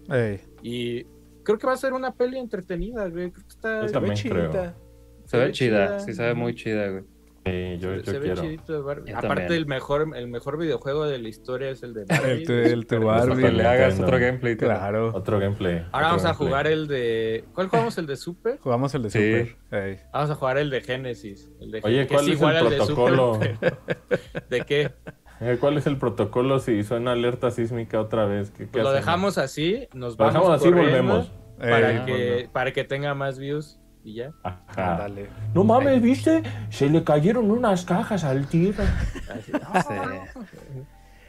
Y 0.64 1.04
creo 1.44 1.58
que 1.58 1.68
va 1.68 1.74
a 1.74 1.78
ser 1.78 1.92
una 1.92 2.16
peli 2.16 2.38
entretenida, 2.38 3.10
güey. 3.10 3.32
Creo 3.32 3.44
que 3.44 3.50
está, 3.50 3.88
se 3.90 4.00
ve 4.00 4.14
chida. 4.14 4.78
Se, 5.26 5.38
ve 5.38 5.52
chida, 5.52 6.00
sí 6.00 6.14
se 6.14 6.24
ve 6.24 6.34
muy 6.34 6.56
chida, 6.56 6.88
güey. 6.88 7.04
Sí, 7.46 7.78
yo, 7.80 8.04
se, 8.04 8.20
ve 8.20 8.34
chidito 8.36 8.84
Barbie. 8.84 9.14
Aparte, 9.14 9.56
el 9.56 9.66
mejor, 9.66 10.16
el 10.16 10.28
mejor 10.28 10.60
videojuego 10.60 11.06
de 11.06 11.18
la 11.18 11.28
historia 11.28 11.72
es 11.72 11.82
el 11.82 11.94
de 11.94 12.06
Barbie. 12.10 12.44
el 12.44 12.84
de 12.84 13.00
Barbie. 13.00 13.52
le 13.52 13.66
hagas 13.66 14.00
otro 14.00 14.20
gameplay. 14.20 14.56
Claro. 14.56 15.12
Otro 15.14 15.40
gameplay. 15.40 15.84
Ahora 15.92 16.08
vamos 16.10 16.26
a 16.26 16.34
jugar 16.36 16.68
el 16.68 16.88
de. 16.88 17.46
¿Cuál 17.56 17.70
jugamos? 17.70 17.98
¿El 17.98 18.06
de 18.06 18.16
Super? 18.16 18.60
Jugamos 18.60 18.94
el 18.94 19.04
de 19.04 19.10
Super. 19.10 20.02
Vamos 20.14 20.30
a 20.30 20.36
jugar 20.36 20.58
el 20.60 20.70
de 20.70 20.82
Genesis. 20.82 21.52
El 21.60 21.72
de 21.72 21.82
Oye, 21.84 22.08
¿cuál 22.08 22.30
es, 22.30 22.42
el 22.42 22.78
protocolo? 22.78 23.40
De, 24.50 24.62
qué? 24.62 24.92
Eh, 25.40 25.58
¿Cuál 25.60 25.78
es 25.78 25.88
el 25.88 25.98
protocolo 25.98 26.60
si 26.60 26.84
suena 26.84 27.14
alerta 27.14 27.50
sísmica 27.50 28.00
otra 28.00 28.26
vez? 28.26 28.52
¿Qué, 28.52 28.68
pues 28.68 28.84
lo 28.84 28.92
dejamos 28.92 29.38
así, 29.38 29.88
nos 29.94 30.16
vamos. 30.16 30.34
Lo 30.34 30.40
dejamos 30.40 30.62
así 30.62 30.72
volvemos. 30.72 31.32
Para, 31.58 32.06
que, 32.06 32.50
para 32.52 32.72
que 32.72 32.84
tenga 32.84 33.14
más 33.14 33.38
views 33.38 33.81
y 34.04 34.16
ya. 34.16 34.34
Ajá. 34.44 35.08
No 35.54 35.64
mames, 35.64 36.02
¿viste? 36.02 36.44
Se 36.70 36.90
le 36.90 37.04
cayeron 37.04 37.52
unas 37.52 37.86
cajas 37.86 38.24
al 38.24 38.48
tigre. 38.48 38.84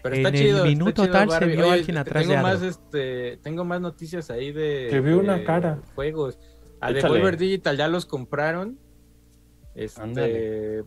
Pero 0.02 0.16
está 0.16 0.28
en 0.30 0.34
chido. 0.34 0.64
El 0.64 0.70
minuto 0.70 1.08
tal 1.08 1.30
se 1.30 1.46
vio 1.46 1.70
alguien 1.70 1.96
atrás 1.96 2.26
tengo 2.26 2.42
más, 2.42 2.62
este, 2.62 3.36
tengo 3.38 3.64
más 3.64 3.80
noticias 3.80 4.30
ahí 4.30 4.52
de. 4.52 4.88
Que 4.90 5.00
vio 5.00 5.18
una 5.18 5.44
cara. 5.44 5.80
Juegos. 5.94 6.38
A 6.80 6.92
Devolver 6.92 7.36
Digital 7.36 7.76
ya 7.76 7.88
los 7.88 8.06
compraron. 8.06 8.78
Este. 9.74 10.82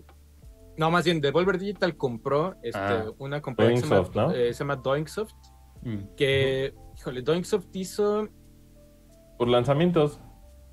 No, 0.77 0.91
más 0.91 1.05
bien, 1.05 1.21
Devolver 1.21 1.57
Digital 1.57 1.95
compró 1.95 2.55
este, 2.61 2.77
ah. 2.77 3.05
una 3.17 3.41
compañía 3.41 3.75
que 3.75 3.81
se 3.81 3.87
llama, 3.87 4.09
¿no? 4.13 4.31
eh, 4.31 4.53
se 4.53 4.59
llama 4.59 4.75
Doinksoft. 4.75 5.33
Mm. 5.83 6.15
Que, 6.17 6.73
híjole, 6.97 7.21
Doinksoft 7.21 7.73
hizo. 7.73 8.27
Por 9.37 9.47
lanzamientos 9.47 10.19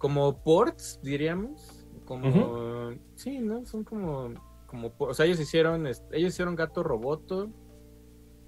como 0.03 0.43
ports, 0.43 0.99
diríamos. 1.01 1.87
Como. 2.05 2.91
Sí, 3.15 3.39
¿no? 3.39 3.65
Son 3.65 3.85
como. 3.85 4.35
como 4.67 4.93
o 4.99 5.15
sea, 5.15 5.27
ellos 5.27 5.39
hicieron. 5.39 5.87
Ellos 5.87 6.33
hicieron 6.33 6.57
Gato 6.57 6.83
Roboto. 6.83 7.51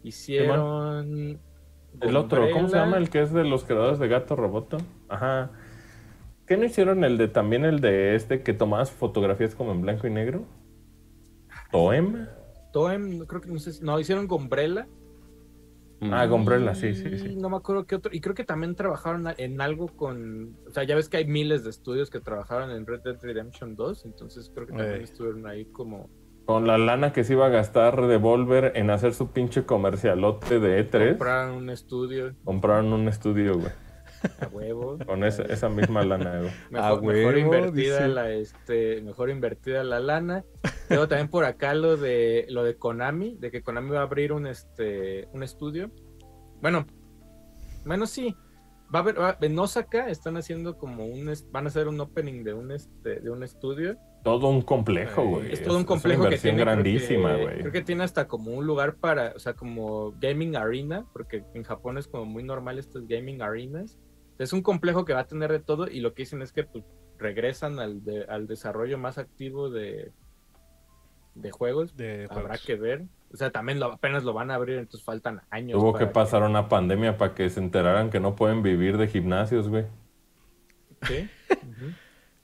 Hicieron. 0.02 1.38
El 2.00 2.16
otro, 2.16 2.50
¿cómo 2.52 2.68
se 2.68 2.76
llama 2.76 2.96
el 2.96 3.08
que 3.08 3.22
es 3.22 3.32
de 3.32 3.44
los 3.44 3.62
creadores 3.62 4.00
de 4.00 4.08
Gato 4.08 4.34
Roboto? 4.34 4.78
Ajá. 5.08 5.52
¿Qué 6.44 6.56
no 6.56 6.64
hicieron 6.64 7.04
el 7.04 7.16
de 7.18 7.28
también 7.28 7.64
el 7.64 7.78
de 7.80 8.16
este 8.16 8.42
que 8.42 8.52
tomabas 8.52 8.90
fotografías 8.90 9.54
como 9.54 9.70
en 9.70 9.80
blanco 9.80 10.08
y 10.08 10.10
negro? 10.10 10.44
¿Toem? 11.70 12.26
Toem, 12.72 13.24
creo 13.26 13.40
que 13.40 13.48
no 13.48 13.60
sé. 13.60 13.82
No, 13.84 14.00
hicieron 14.00 14.26
Gombrella. 14.26 14.88
Ah, 16.12 16.26
Gombrella, 16.26 16.74
sí, 16.74 16.94
sí, 16.94 17.18
sí. 17.18 17.36
No 17.36 17.48
me 17.48 17.56
acuerdo 17.56 17.86
qué 17.86 17.94
otro. 17.96 18.10
Y 18.12 18.20
creo 18.20 18.34
que 18.34 18.44
también 18.44 18.74
trabajaron 18.74 19.26
en 19.36 19.60
algo 19.60 19.88
con. 19.88 20.56
O 20.66 20.70
sea, 20.70 20.84
ya 20.84 20.94
ves 20.94 21.08
que 21.08 21.18
hay 21.18 21.26
miles 21.26 21.64
de 21.64 21.70
estudios 21.70 22.10
que 22.10 22.20
trabajaron 22.20 22.70
en 22.70 22.86
Red 22.86 23.00
Dead 23.00 23.16
Redemption 23.20 23.76
2. 23.76 24.04
Entonces 24.04 24.50
creo 24.54 24.66
que 24.66 24.72
también 24.72 25.02
estuvieron 25.02 25.46
ahí 25.46 25.66
como. 25.66 26.10
Con 26.46 26.66
la 26.66 26.76
lana 26.76 27.12
que 27.12 27.24
se 27.24 27.32
iba 27.32 27.46
a 27.46 27.48
gastar 27.48 28.06
Devolver 28.06 28.72
en 28.74 28.90
hacer 28.90 29.14
su 29.14 29.32
pinche 29.32 29.64
comercialote 29.64 30.60
de 30.60 30.90
E3. 30.90 31.10
Compraron 31.10 31.56
un 31.56 31.70
estudio. 31.70 32.34
Compraron 32.44 32.92
un 32.92 33.08
estudio, 33.08 33.54
güey. 33.58 33.72
A 34.40 34.48
huevo. 34.48 34.98
Con 35.06 35.24
esa, 35.24 35.42
esa 35.44 35.68
misma 35.68 36.02
lana, 36.02 36.40
güey. 36.40 36.50
Mejor, 36.70 36.88
a 36.88 36.94
huevo, 36.94 37.12
mejor 37.12 37.38
invertida 37.38 38.08
la, 38.08 38.30
este, 38.30 39.00
mejor 39.02 39.30
invertida 39.30 39.84
la 39.84 40.00
lana. 40.00 40.44
Tengo 40.88 41.08
también 41.08 41.28
por 41.28 41.44
acá 41.44 41.74
lo 41.74 41.96
de 41.96 42.46
lo 42.48 42.64
de 42.64 42.76
Konami, 42.76 43.36
de 43.36 43.50
que 43.50 43.62
Konami 43.62 43.90
va 43.90 44.00
a 44.00 44.02
abrir 44.02 44.32
un 44.32 44.46
este 44.46 45.28
un 45.32 45.42
estudio. 45.42 45.90
Bueno, 46.60 46.86
bueno 47.84 48.06
sí. 48.06 48.34
Va 48.94 49.00
a 49.00 49.02
haber, 49.02 49.16
en 49.40 49.58
Osaka 49.58 50.08
están 50.08 50.36
haciendo 50.36 50.78
como 50.78 51.04
un 51.04 51.32
van 51.50 51.64
a 51.64 51.68
hacer 51.68 51.88
un 51.88 51.98
opening 52.00 52.44
de 52.44 52.54
un 52.54 52.70
este 52.70 53.20
de 53.20 53.30
un 53.30 53.42
estudio. 53.42 53.96
Todo 54.22 54.48
un 54.48 54.62
complejo, 54.62 55.22
güey. 55.22 55.52
Es, 55.52 55.62
todo 55.62 55.76
un 55.76 55.84
complejo 55.84 56.28
que 56.28 56.38
tiene 56.38 56.58
grandísima, 56.58 57.36
güey. 57.36 57.58
Creo 57.58 57.72
que 57.72 57.82
tiene 57.82 58.04
hasta 58.04 58.26
como 58.26 58.52
un 58.52 58.66
lugar 58.66 58.96
para, 58.96 59.34
o 59.36 59.38
sea, 59.38 59.52
como 59.52 60.12
gaming 60.18 60.56
arena, 60.56 61.04
porque 61.12 61.44
en 61.52 61.62
Japón 61.62 61.98
es 61.98 62.08
como 62.08 62.24
muy 62.24 62.42
normal 62.42 62.78
estos 62.78 63.06
gaming 63.06 63.42
arenas. 63.42 63.98
Es 64.38 64.52
un 64.52 64.62
complejo 64.62 65.04
que 65.04 65.12
va 65.12 65.20
a 65.20 65.26
tener 65.26 65.50
de 65.52 65.60
todo 65.60 65.88
y 65.88 66.00
lo 66.00 66.14
que 66.14 66.22
dicen 66.22 66.42
es 66.42 66.52
que 66.52 66.64
pues, 66.64 66.84
regresan 67.18 67.78
al, 67.78 68.02
al 68.28 68.46
desarrollo 68.46 68.98
más 68.98 69.18
activo 69.18 69.70
de, 69.70 70.12
de 71.34 71.50
juegos. 71.50 71.96
De 71.96 72.26
Habrá 72.30 72.58
que 72.58 72.76
ver. 72.76 73.04
O 73.32 73.36
sea, 73.36 73.50
también 73.50 73.80
lo, 73.80 73.86
apenas 73.86 74.24
lo 74.24 74.32
van 74.32 74.50
a 74.50 74.54
abrir, 74.54 74.78
entonces 74.78 75.04
faltan 75.04 75.42
años. 75.50 75.78
Tuvo 75.78 75.94
que 75.94 76.06
pasar 76.06 76.42
una 76.42 76.68
pandemia 76.68 77.16
para 77.16 77.34
que 77.34 77.50
se 77.50 77.60
enteraran 77.60 78.10
que 78.10 78.20
no 78.20 78.36
pueden 78.36 78.62
vivir 78.62 78.96
de 78.96 79.08
gimnasios, 79.08 79.68
güey. 79.68 79.86
Sí. 81.02 81.28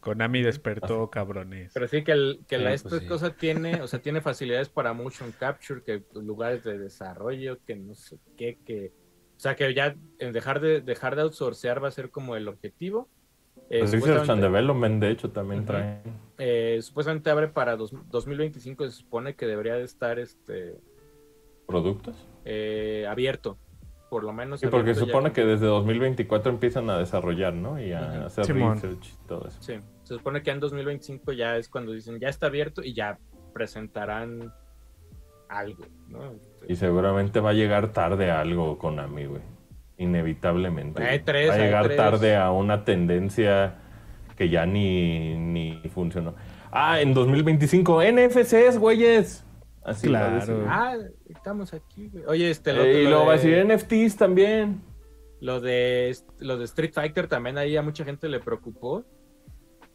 Konami 0.00 0.42
despertó, 0.42 1.10
cabrones. 1.10 1.72
Pero 1.74 1.86
sí 1.86 2.02
que, 2.02 2.12
el, 2.12 2.40
que 2.48 2.58
la, 2.58 2.72
esta 2.72 2.88
pues 2.88 3.02
cosa 3.02 3.34
tiene, 3.34 3.82
o 3.82 3.86
sea, 3.86 4.00
tiene 4.00 4.20
facilidades 4.20 4.68
para 4.68 4.94
motion 4.94 5.32
capture, 5.38 5.82
que 5.82 6.02
lugares 6.14 6.64
de 6.64 6.78
desarrollo, 6.78 7.58
que 7.66 7.76
no 7.76 7.94
sé 7.94 8.18
qué, 8.36 8.58
que 8.64 8.92
o 9.40 9.42
sea 9.42 9.56
que 9.56 9.72
ya 9.72 9.96
en 10.18 10.34
dejar 10.34 10.60
de 10.60 10.82
dejar 10.82 11.16
de 11.16 11.22
outsourcear 11.22 11.82
va 11.82 11.88
a 11.88 11.90
ser 11.90 12.10
como 12.10 12.36
el 12.36 12.46
objetivo. 12.46 13.08
Eh, 13.70 13.86
Research 13.90 14.28
and 14.28 14.42
Development, 14.42 15.00
de 15.00 15.10
hecho, 15.10 15.30
también 15.30 15.64
trae. 15.64 16.02
Eh, 16.36 16.78
supuestamente 16.82 17.30
abre 17.30 17.48
para 17.48 17.74
2025, 17.74 18.84
se 18.84 18.90
supone 18.90 19.36
que 19.36 19.46
debería 19.46 19.76
de 19.76 19.84
estar 19.84 20.18
este. 20.18 20.76
¿Productos? 21.66 22.16
Eh, 22.44 23.06
abierto, 23.08 23.56
por 24.10 24.24
lo 24.24 24.34
menos. 24.34 24.60
Sí, 24.60 24.66
porque 24.66 24.92
se 24.92 25.00
supone 25.00 25.32
que 25.32 25.46
desde 25.46 25.64
2024 25.64 26.52
empiezan 26.52 26.90
a 26.90 26.98
desarrollar, 26.98 27.54
¿no? 27.54 27.82
Y 27.82 27.92
a 27.92 28.26
hacer 28.26 28.44
research 28.44 29.06
y 29.06 29.26
todo 29.26 29.48
eso. 29.48 29.62
Sí, 29.62 29.76
se 30.02 30.14
supone 30.16 30.42
que 30.42 30.50
en 30.50 30.60
2025 30.60 31.32
ya 31.32 31.56
es 31.56 31.70
cuando 31.70 31.92
dicen 31.92 32.20
ya 32.20 32.28
está 32.28 32.48
abierto 32.48 32.82
y 32.82 32.92
ya 32.92 33.18
presentarán 33.54 34.52
algo, 35.51 35.85
¿no? 36.09 36.35
Y 36.68 36.77
seguramente 36.77 37.40
va 37.40 37.51
a 37.51 37.55
llegar 37.55 37.93
tarde 37.93 38.31
a 38.31 38.40
algo 38.40 38.78
Konami, 38.78 39.27
güey. 39.27 39.43
Inevitablemente. 39.98 41.02
Hay 41.02 41.20
tres, 41.20 41.51
va 41.51 41.55
a 41.55 41.59
llegar 41.59 41.94
tarde 41.97 42.36
a 42.36 42.51
una 42.51 42.85
tendencia 42.85 43.74
que 44.36 44.48
ya 44.48 44.64
ni, 44.64 45.36
ni 45.36 45.82
funcionó. 45.93 46.35
Ah, 46.70 47.01
en 47.01 47.12
2025, 47.12 48.02
NFCs, 48.02 48.78
güeyes. 48.78 49.44
Así 49.82 50.09
claro. 50.09 50.64
Ah, 50.68 50.97
estamos 51.28 51.74
aquí, 51.74 52.09
güey. 52.09 52.24
Oye, 52.27 52.51
este. 52.51 52.72
Lo, 52.72 52.86
y 52.86 53.05
luego 53.05 53.27
va 53.27 53.32
a 53.32 53.36
decir 53.36 53.64
NFTs 53.66 54.16
también. 54.16 54.81
Lo 55.40 55.60
de, 55.60 56.14
lo 56.39 56.59
de 56.59 56.64
Street 56.66 56.93
Fighter 56.93 57.27
también 57.27 57.59
ahí 57.59 57.77
a 57.77 57.82
mucha 57.82 58.05
gente 58.05 58.28
le 58.28 58.40
preocupó 58.40 59.05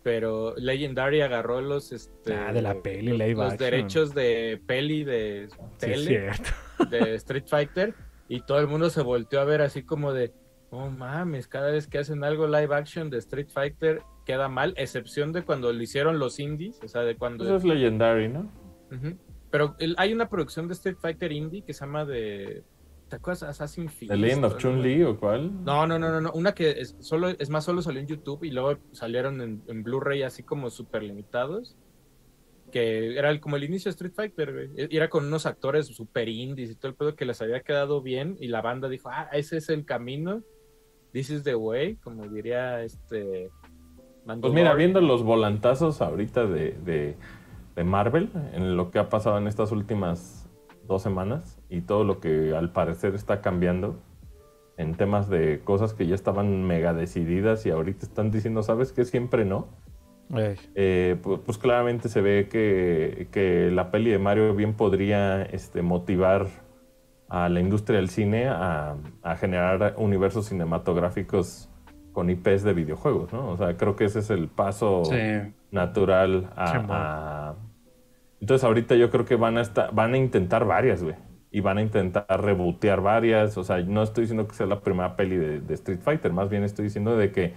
pero 0.05 0.53
Legendary 0.57 1.21
agarró 1.21 1.61
los 1.61 1.91
este 1.91 2.35
ah, 2.35 2.53
de 2.53 2.61
la 2.61 2.79
peli 2.83 3.17
los, 3.33 3.57
derechos 3.57 4.13
de 4.13 4.61
peli 4.67 5.03
de 5.03 5.49
tele 5.79 6.29
de 6.91 7.15
Street 7.15 7.45
Fighter 7.47 7.95
y 8.29 8.41
todo 8.41 8.59
el 8.59 8.67
mundo 8.67 8.91
se 8.91 9.01
volteó 9.01 9.41
a 9.41 9.45
ver 9.45 9.63
así 9.63 9.81
como 9.81 10.13
de 10.13 10.31
oh 10.69 10.91
mames 10.91 11.47
cada 11.47 11.71
vez 11.71 11.87
que 11.87 11.97
hacen 11.97 12.23
algo 12.23 12.45
live 12.45 12.75
action 12.75 13.09
de 13.09 13.17
Street 13.17 13.47
Fighter 13.51 14.03
queda 14.27 14.47
mal 14.47 14.75
excepción 14.77 15.33
de 15.33 15.41
cuando 15.41 15.73
lo 15.73 15.81
hicieron 15.81 16.19
los 16.19 16.39
indies 16.39 16.79
o 16.83 16.87
sea 16.87 17.01
de 17.01 17.15
cuando 17.15 17.43
eso 17.43 17.55
es 17.55 17.63
Legendary 17.63 18.29
no 18.29 18.47
pero 19.49 19.75
hay 19.97 20.13
una 20.13 20.29
producción 20.29 20.67
de 20.67 20.75
Street 20.75 20.97
Fighter 21.01 21.31
indie 21.31 21.63
que 21.63 21.73
se 21.73 21.83
llama 21.83 22.05
de 22.05 22.61
¿Te 23.09 23.17
acuerdas 23.17 23.43
Assassin's 23.43 23.93
Creed? 23.95 24.09
¿The 24.09 24.17
Legend 24.17 24.45
of 24.45 24.57
Chun-Li 24.57 25.03
o 25.03 25.19
cuál? 25.19 25.63
No, 25.63 25.85
no, 25.85 25.99
no, 25.99 26.19
no, 26.19 26.31
Una 26.33 26.53
que 26.53 26.71
es, 26.71 26.95
solo, 26.99 27.29
es 27.29 27.49
más, 27.49 27.63
solo 27.63 27.81
salió 27.81 28.01
en 28.01 28.07
YouTube 28.07 28.43
y 28.43 28.51
luego 28.51 28.79
salieron 28.93 29.41
en, 29.41 29.83
Blu-ray 29.83 30.23
así 30.23 30.43
como 30.43 30.69
súper 30.69 31.03
limitados. 31.03 31.77
Que 32.71 33.17
era 33.17 33.39
como 33.39 33.57
el 33.57 33.63
inicio 33.63 33.89
de 33.89 33.91
Street 33.91 34.13
Fighter, 34.15 34.51
güey. 34.51 34.69
E, 34.75 34.87
era 34.91 35.07
con 35.07 35.25
unos 35.25 35.45
actores 35.45 35.85
super 35.85 36.27
indies 36.27 36.71
y 36.71 36.75
todo 36.75 36.89
el 36.89 36.95
pedo 36.95 37.15
que 37.15 37.25
les 37.25 37.39
había 37.41 37.61
quedado 37.61 38.01
bien 38.01 38.37
y 38.39 38.47
la 38.47 38.61
banda 38.61 38.89
dijo, 38.89 39.09
ah, 39.11 39.29
ese 39.31 39.57
es 39.57 39.69
el 39.69 39.85
camino. 39.85 40.41
This 41.11 41.29
is 41.29 41.43
the 41.43 41.55
way, 41.55 41.95
como 41.97 42.27
diría 42.27 42.81
este... 42.81 43.49
pues 44.25 44.53
mira, 44.53 44.73
viendo 44.73 44.99
los 44.99 45.23
volantazos 45.23 46.01
ahorita 46.01 46.47
de, 46.47 46.71
de, 46.83 47.15
de 47.75 47.83
Marvel, 47.83 48.31
en 48.51 48.75
lo 48.75 48.89
que 48.89 48.99
ha 48.99 49.09
pasado 49.09 49.37
en 49.37 49.47
estas 49.47 49.71
últimas 49.71 50.49
dos 50.87 51.03
semanas, 51.03 51.54
y 51.69 51.81
todo 51.81 52.03
lo 52.03 52.19
que 52.19 52.55
al 52.55 52.71
parecer 52.71 53.15
está 53.15 53.41
cambiando 53.41 53.99
en 54.77 54.95
temas 54.95 55.29
de 55.29 55.61
cosas 55.63 55.93
que 55.93 56.07
ya 56.07 56.15
estaban 56.15 56.63
mega 56.65 56.93
decididas 56.93 57.65
y 57.65 57.71
ahorita 57.71 58.05
están 58.05 58.31
diciendo, 58.31 58.61
¿sabes 58.63 58.91
qué? 58.91 59.05
Siempre 59.05 59.45
no. 59.45 59.67
Eh, 60.73 61.17
pues, 61.21 61.57
claramente 61.57 62.09
se 62.09 62.21
ve 62.21 62.47
que, 62.49 63.69
la 63.71 63.91
peli 63.91 64.11
de 64.11 64.19
Mario 64.19 64.53
bien 64.55 64.73
podría 64.73 65.43
este, 65.43 65.81
motivar 65.81 66.47
a 67.29 67.49
la 67.49 67.59
industria 67.59 67.99
del 67.99 68.09
cine 68.09 68.47
a, 68.47 68.97
generar 69.37 69.95
universos 69.97 70.47
cinematográficos 70.47 71.69
con 72.11 72.29
IPs 72.29 72.63
de 72.63 72.73
videojuegos, 72.73 73.33
¿no? 73.33 73.49
O 73.49 73.57
sea, 73.57 73.75
creo 73.77 73.95
que 73.95 74.05
ese 74.05 74.19
es 74.19 74.29
el 74.29 74.47
paso 74.47 75.03
natural 75.71 76.49
a, 76.55 77.55
Entonces 78.39 78.63
ahorita 78.63 78.95
yo 78.95 79.09
creo 79.09 79.25
que 79.25 79.35
van 79.35 79.57
a, 79.57 79.61
estar, 79.61 79.93
van 79.93 80.13
a 80.13 80.17
intentar 80.17 80.65
varias, 80.65 81.03
güey. 81.03 81.15
Y 81.55 81.61
van 81.61 81.77
a 81.77 81.81
intentar 81.81 82.25
rebotear 82.27 82.99
varias. 82.99 83.57
O 83.57 83.63
sea, 83.63 83.79
no 83.79 84.03
estoy 84.03 84.23
diciendo 84.23 84.45
que 84.45 84.55
sea 84.55 84.65
la 84.65 84.81
primera 84.81 85.15
peli 85.15 85.37
de, 85.37 85.73
Street 85.75 85.99
Fighter, 86.01 86.33
más 86.33 86.49
bien 86.49 86.65
estoy 86.65 86.83
diciendo 86.83 87.15
de 87.15 87.31
que, 87.31 87.53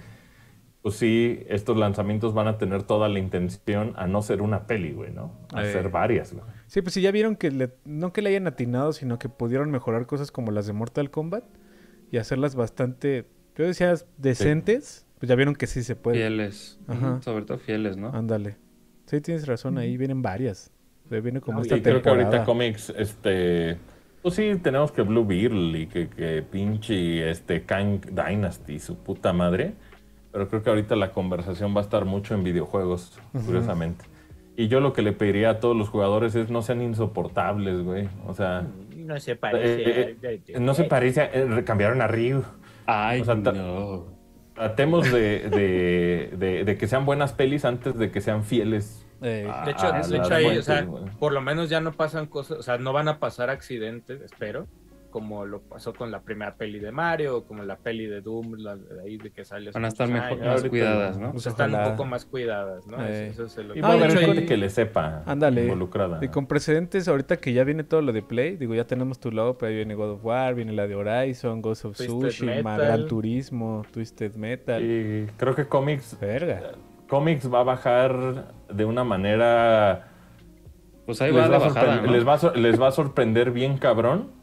pues 0.83 0.95
sí, 0.95 1.41
estos 1.49 1.77
lanzamientos 1.77 2.33
van 2.33 2.47
a 2.47 2.59
tener 2.59 2.85
toda 2.85 3.09
la 3.09 3.19
intención 3.19 3.95
a 3.97 4.07
no 4.07 4.23
ser 4.23 4.41
una 4.41 4.69
peli, 4.69 4.93
güey, 4.93 5.13
¿no? 5.13 5.33
A 5.53 5.65
ser 5.65 5.87
eh. 5.87 5.89
varias, 5.89 6.33
güey. 6.33 6.45
Sí, 6.69 6.81
pues 6.81 6.95
sí, 6.95 7.01
ya 7.01 7.11
vieron 7.11 7.35
que 7.35 7.71
no 7.85 8.13
que 8.13 8.23
le 8.23 8.31
hayan 8.31 8.47
atinado, 8.47 8.93
sino 8.93 9.19
que 9.19 9.29
pudieron 9.29 9.73
mejorar 9.73 10.07
cosas 10.07 10.31
como 10.31 10.53
las 10.53 10.69
de 10.69 10.75
Mortal 10.75 11.11
Kombat 11.11 11.43
y 12.13 12.19
hacerlas 12.19 12.55
bastante, 12.55 13.27
yo 13.57 13.65
decía, 13.65 13.95
decentes. 14.17 15.07
Pues 15.19 15.29
ya 15.29 15.35
vieron 15.35 15.57
que 15.57 15.67
sí 15.67 15.83
se 15.83 15.97
puede. 15.97 16.19
Fieles. 16.19 16.79
Sobre 17.23 17.45
todo 17.45 17.59
fieles, 17.59 17.97
¿no? 17.97 18.11
Ándale. 18.11 18.59
Sí, 19.07 19.21
tienes 19.21 19.49
razón, 19.49 19.77
ahí 19.77 19.97
vienen 19.97 20.23
varias. 20.23 20.71
Viene 21.11 21.41
como 21.41 21.63
esta 21.63 21.77
y 21.77 21.83
creo 21.83 22.03
que 22.03 22.09
ahorita 22.09 22.45
cómics, 22.45 22.93
este... 22.97 23.77
Pues 24.23 24.35
sí, 24.35 24.53
tenemos 24.63 24.91
que 24.91 25.03
Blue 25.03 25.25
Beetle 25.25 25.79
y 25.79 25.87
que, 25.87 26.09
que 26.09 26.43
pinche 26.43 27.31
este 27.31 27.63
Kang 27.63 28.01
Dynasty, 28.07 28.79
su 28.81 28.97
puta 28.97 29.33
madre. 29.33 29.75
Pero 30.33 30.49
creo 30.49 30.63
que 30.63 30.71
ahorita 30.71 30.97
la 30.97 31.13
conversación 31.13 31.75
va 31.75 31.81
a 31.81 31.85
estar 31.85 32.05
mucho 32.05 32.35
en 32.35 32.45
videojuegos, 32.45 33.19
curiosamente. 33.47 34.05
Y 34.57 34.67
yo 34.67 34.81
lo 34.81 34.93
que 34.93 35.03
le 35.03 35.13
pediría 35.13 35.51
a 35.51 35.61
todos 35.61 35.77
los 35.77 35.89
jugadores 35.89 36.35
es 36.35 36.51
no 36.51 36.63
sean 36.63 36.83
insoportables, 36.83 37.81
güey. 37.83 38.09
O 38.27 38.35
sea... 38.35 38.67
No 38.97 39.19
se 39.21 39.37
parece. 39.37 40.17
Eh, 40.21 40.41
eh, 40.49 40.61
no 40.61 40.75
se 40.75 40.85
parece. 40.85 41.31
Eh, 41.33 41.63
cambiaron 41.65 42.03
a 42.03 42.09
Ryu. 42.09 42.43
Ay, 42.85 43.23
no. 43.23 44.07
Tratemos 44.55 45.11
de, 45.13 46.29
de, 46.37 46.77
que 46.77 46.87
sean 46.89 47.07
buenas 47.07 47.33
pelis 47.33 47.65
antes 47.65 47.97
de 47.97 48.11
que 48.11 48.21
sean 48.21 48.43
fieles. 48.43 49.07
De 49.21 49.71
hecho, 49.71 49.93
de 49.93 50.17
hecho 50.19 50.35
ahí, 50.35 50.59
o 50.59 50.63
sea, 50.63 50.87
por 51.19 51.33
lo 51.33 51.41
menos 51.41 51.69
ya 51.69 51.81
no 51.81 51.93
pasan 51.93 52.27
cosas, 52.27 52.59
o 52.59 52.63
sea, 52.63 52.79
no 52.79 52.93
van 52.93 53.09
a 53.09 53.19
pasar 53.19 53.51
accidentes, 53.51 54.21
espero 54.21 54.67
como 55.11 55.47
lo 55.47 55.61
pasó 55.61 55.95
con 55.95 56.11
la 56.11 56.21
primera 56.21 56.55
peli 56.55 56.79
de 56.79 56.93
Mario, 56.93 57.45
como 57.45 57.63
la 57.63 57.77
peli 57.77 58.07
de 58.07 58.21
Doom, 58.21 58.55
la 58.59 58.77
de 58.77 59.03
ahí 59.03 59.17
de 59.17 59.31
que 59.31 59.45
sale. 59.45 59.71
Van 59.71 59.85
a 59.85 59.89
estar 59.89 60.09
mejor, 60.09 60.39
más 60.39 60.65
cuidadas, 60.65 61.19
¿no? 61.19 61.33
Pues 61.33 61.47
están 61.47 61.75
un 61.75 61.83
poco 61.83 62.05
más 62.05 62.25
cuidadas, 62.25 62.87
¿no? 62.87 63.03
Eso, 63.05 63.45
es 63.45 63.57
lo... 63.57 63.75
Y 63.75 63.81
va 63.81 63.91
a 63.91 63.93
haber 63.93 64.17
gente 64.17 64.47
que 64.47 64.57
le 64.57 64.69
sepa 64.71 65.23
Ándale. 65.27 65.63
involucrada. 65.63 66.19
Y 66.23 66.29
con 66.29 66.47
precedentes, 66.47 67.09
ahorita 67.09 67.39
que 67.39 67.53
ya 67.53 67.65
viene 67.65 67.85
todo 67.85 68.03
lo 68.03 68.13
de 68.13 68.23
Play, 68.23 68.57
digo, 68.57 68.75
ya 68.75 68.87
tenemos 68.87 69.19
tu 69.19 69.31
lado, 69.31 69.57
pero 69.57 69.71
ahí 69.71 69.77
viene 69.77 69.95
God 69.95 70.11
of 70.11 70.25
War, 70.25 70.55
viene 70.55 70.73
la 70.73 70.87
de 70.87 70.95
Horizon, 70.95 71.63
Ghost 71.63 71.87
of 71.87 71.97
Tsushima, 71.97 72.77
Gran 72.77 73.07
Turismo, 73.07 73.85
Twisted 73.91 74.35
Metal. 74.35 74.83
Y 74.83 75.27
creo 75.37 75.55
que 75.55 75.67
Comics... 75.67 76.19
Verga. 76.21 76.73
Comics 77.09 77.53
va 77.53 77.61
a 77.61 77.65
bajar 77.65 78.53
de 78.71 78.85
una 78.85 79.05
manera... 79.05 80.09
Pues 81.07 81.23
ahí 81.23 81.33
va, 81.33 81.49
bajada, 81.49 82.03
les, 82.03 82.27
va 82.27 82.39
les 82.55 82.81
va 82.81 82.89
a 82.89 82.91
sorprender 82.91 83.51
bien 83.51 83.79
cabrón 83.79 84.39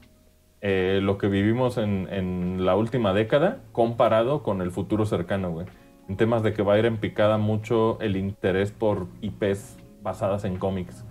eh, 0.62 1.00
lo 1.00 1.20
que 1.20 1.28
vivimos 1.28 1.78
en, 1.78 2.66
la 2.66 2.76
última 2.76 3.14
década 3.14 3.60
comparado 3.72 4.42
con 4.42 4.64
el 4.64 4.72
futuro 4.72 5.06
cercano, 5.06 5.52
güey. 5.52 5.68
En 6.10 6.18
temas 6.18 6.42
de 6.42 6.54
que 6.54 6.64
va 6.64 6.74
a 6.74 6.80
ir 6.80 6.88
en 6.88 6.98
picada 6.98 7.38
mucho 7.38 8.00
el 8.02 8.16
interés 8.16 8.72
por 8.72 9.06
IPs 9.22 9.78
basadas 10.02 10.44
en 10.44 10.58
cómics. 10.58 11.06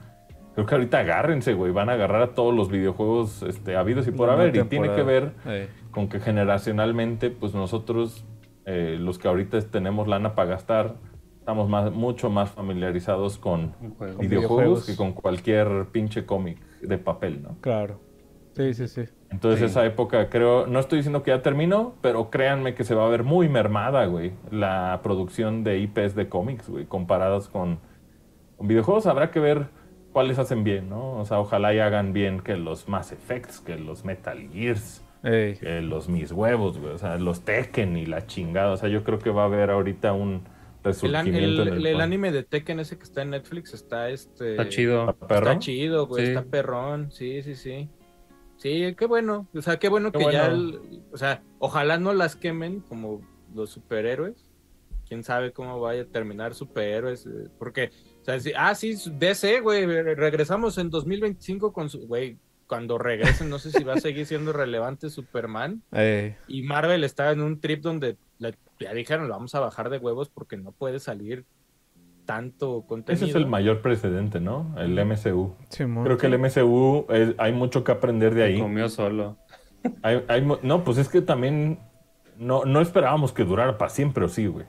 Creo 0.55 0.67
que 0.67 0.75
ahorita 0.75 0.99
agárrense, 0.99 1.55
güey. 1.55 1.71
Van 1.71 1.89
a 1.89 1.93
agarrar 1.93 2.23
a 2.23 2.35
todos 2.35 2.53
los 2.53 2.69
videojuegos 2.69 3.45
este, 3.45 3.77
habidos 3.77 4.09
y 4.09 4.11
por 4.11 4.29
haber. 4.29 4.57
Y 4.57 4.65
tiene 4.65 4.93
que 4.93 5.05
ver 5.05 5.33
con 5.93 6.09
que 6.09 6.19
generacionalmente, 6.19 7.31
pues 7.31 7.55
nosotros, 7.55 8.25
eh, 8.67 8.97
los 8.99 9.19
que 9.19 9.29
ahorita 9.29 9.61
tenemos 9.63 10.09
lana 10.09 10.35
para 10.35 10.51
gastar, 10.51 10.95
estamos 11.45 11.69
más, 11.69 11.93
mucho 11.93 12.31
más 12.31 12.51
familiarizados 12.53 13.37
con, 13.37 13.75
videojuegos 14.19 14.87
que 14.87 14.97
con 14.97 15.13
cualquier 15.13 15.89
pinche 15.93 16.25
cómic 16.25 16.59
de 16.81 16.97
papel, 16.97 17.43
¿no? 17.43 17.59
Claro. 17.61 18.01
Sí, 18.55 18.73
sí, 18.73 18.89
sí. 18.89 19.03
Entonces 19.31 19.61
esa 19.71 19.85
época 19.85 20.31
creo, 20.31 20.67
no 20.67 20.79
estoy 20.81 21.01
diciendo 21.01 21.23
que 21.23 21.33
ya 21.33 21.43
terminó, 21.43 21.97
pero 22.01 22.31
créanme 22.31 22.75
que 22.75 22.83
se 22.83 22.95
va 22.95 23.05
a 23.05 23.11
ver 23.11 23.25
muy 23.25 23.51
mermada, 23.51 24.07
güey, 24.07 24.33
la 24.51 25.01
producción 25.03 25.65
de 25.65 25.81
IPs 25.81 26.15
de 26.15 26.31
cómics, 26.31 26.67
güey, 26.71 26.87
comparadas 26.87 27.49
con, 27.49 27.79
videojuegos. 28.59 29.07
Habrá 29.07 29.31
que 29.31 29.39
ver 29.39 29.67
cuáles 30.13 30.39
hacen 30.39 30.65
bien, 30.65 30.89
¿no? 30.89 31.19
O 31.19 31.27
sea, 31.27 31.41
ojalá 31.41 31.75
y 31.75 31.79
hagan 31.79 32.15
bien 32.15 32.41
que 32.41 32.57
los 32.57 32.89
Mass 32.89 33.13
Effects, 33.13 33.61
que 33.61 33.77
los 33.77 34.07
Metal 34.07 34.39
Gears, 34.51 35.05
que 35.23 35.83
los 35.83 36.09
Mis 36.09 36.33
Huevos, 36.33 36.79
güey, 36.79 36.95
o 36.95 36.99
sea, 36.99 37.19
los 37.19 37.43
Tekken 37.43 37.99
y 37.99 38.07
la 38.07 38.27
chingada. 38.27 38.73
O 38.73 38.79
sea, 38.79 38.89
yo 38.89 39.05
creo 39.05 39.19
que 39.19 39.29
va 39.29 39.43
a 39.43 39.45
haber 39.45 39.71
ahorita 39.71 40.15
un 40.15 40.54
resurgimiento. 40.85 41.63
El, 41.63 41.87
el, 41.87 42.01
anime 42.01 42.31
de 42.31 42.45
Tekken 42.45 42.79
ese 42.79 42.97
que 42.97 43.05
está 43.05 43.23
en 43.23 43.31
Netflix 43.31 43.75
está 43.75 44.11
este... 44.11 44.53
Está 44.53 44.69
chido. 44.69 45.17
¿Está, 45.29 45.59
chido, 45.59 46.07
güey, 46.07 46.29
está 46.29 46.45
perrón, 46.45 47.11
sí, 47.11 47.43
sí, 47.43 47.57
sí. 47.57 47.89
Sí, 48.57 48.95
qué 48.97 49.07
bueno. 49.07 49.49
O 49.55 49.63
sea, 49.63 49.79
qué 49.79 49.89
bueno 49.89 50.13
que 50.13 50.25
ya. 50.33 50.55
o 51.13 51.17
sea, 51.17 51.43
ojalá 51.59 51.99
no 51.99 52.13
las 52.13 52.37
quemen 52.37 52.81
como 52.81 53.21
los 53.55 53.71
superhéroes. 53.71 54.51
Quién 55.07 55.23
sabe 55.23 55.53
cómo 55.53 55.81
vaya 55.81 56.03
a 56.03 56.07
terminar 56.07 56.55
superhéroes. 56.55 57.27
Eh, 57.27 57.49
porque, 57.59 57.91
o 58.23 58.25
sea, 58.25 58.39
ah, 58.57 58.75
sí, 58.75 58.97
DC, 59.19 59.61
güey. 59.61 59.85
Regresamos 59.85 60.79
en 60.79 60.89
2025 60.91 61.73
con 61.73 61.91
su. 61.91 62.07
Güey, 62.07 62.39
cuando 62.67 62.97
regresen, 62.97 63.51
no 63.51 63.59
sé 63.59 63.71
si 63.71 63.85
va 63.85 63.95
a 63.95 64.01
seguir 64.01 64.25
siendo 64.25 64.53
relevante 64.53 65.11
Superman. 65.11 65.83
Eh. 65.93 66.37
Y 66.49 66.63
Marvel 66.63 67.05
está 67.05 67.31
en 67.33 67.41
un 67.41 67.61
trip 67.61 67.83
donde 67.83 68.17
ya 68.39 68.93
dijeron, 68.93 69.29
lo 69.29 69.35
vamos 69.35 69.55
a 69.55 69.61
bajar 69.61 69.91
de 69.91 69.99
huevos 69.99 70.29
porque 70.29 70.57
no 70.57 70.73
puede 70.73 71.01
salir 71.01 71.45
tanto 72.25 72.85
contenido. 72.87 73.25
Ese 73.25 73.31
es 73.31 73.37
el 73.37 73.47
mayor 73.47 73.83
precedente, 73.83 74.41
¿no? 74.41 74.75
El 74.79 74.95
MCU. 75.05 75.55
Creo 75.71 76.19
que 76.19 76.27
el 76.27 76.39
MCU 76.39 77.07
hay 77.39 77.53
mucho 77.53 77.85
que 77.85 77.93
aprender 77.93 78.35
de 78.35 78.45
ahí. 78.45 78.61
comió 78.61 78.89
solo. 78.89 79.37
no, 80.63 80.85
pues 80.85 80.99
es 80.99 81.09
que 81.09 81.21
también 81.21 81.79
no, 82.39 82.65
no 82.65 82.81
esperábamos 82.81 83.33
que 83.33 83.45
durara 83.45 83.79
para 83.79 83.91
siempre, 83.91 84.25
¿o 84.25 84.29
sí, 84.29 84.47
güey? 84.47 84.67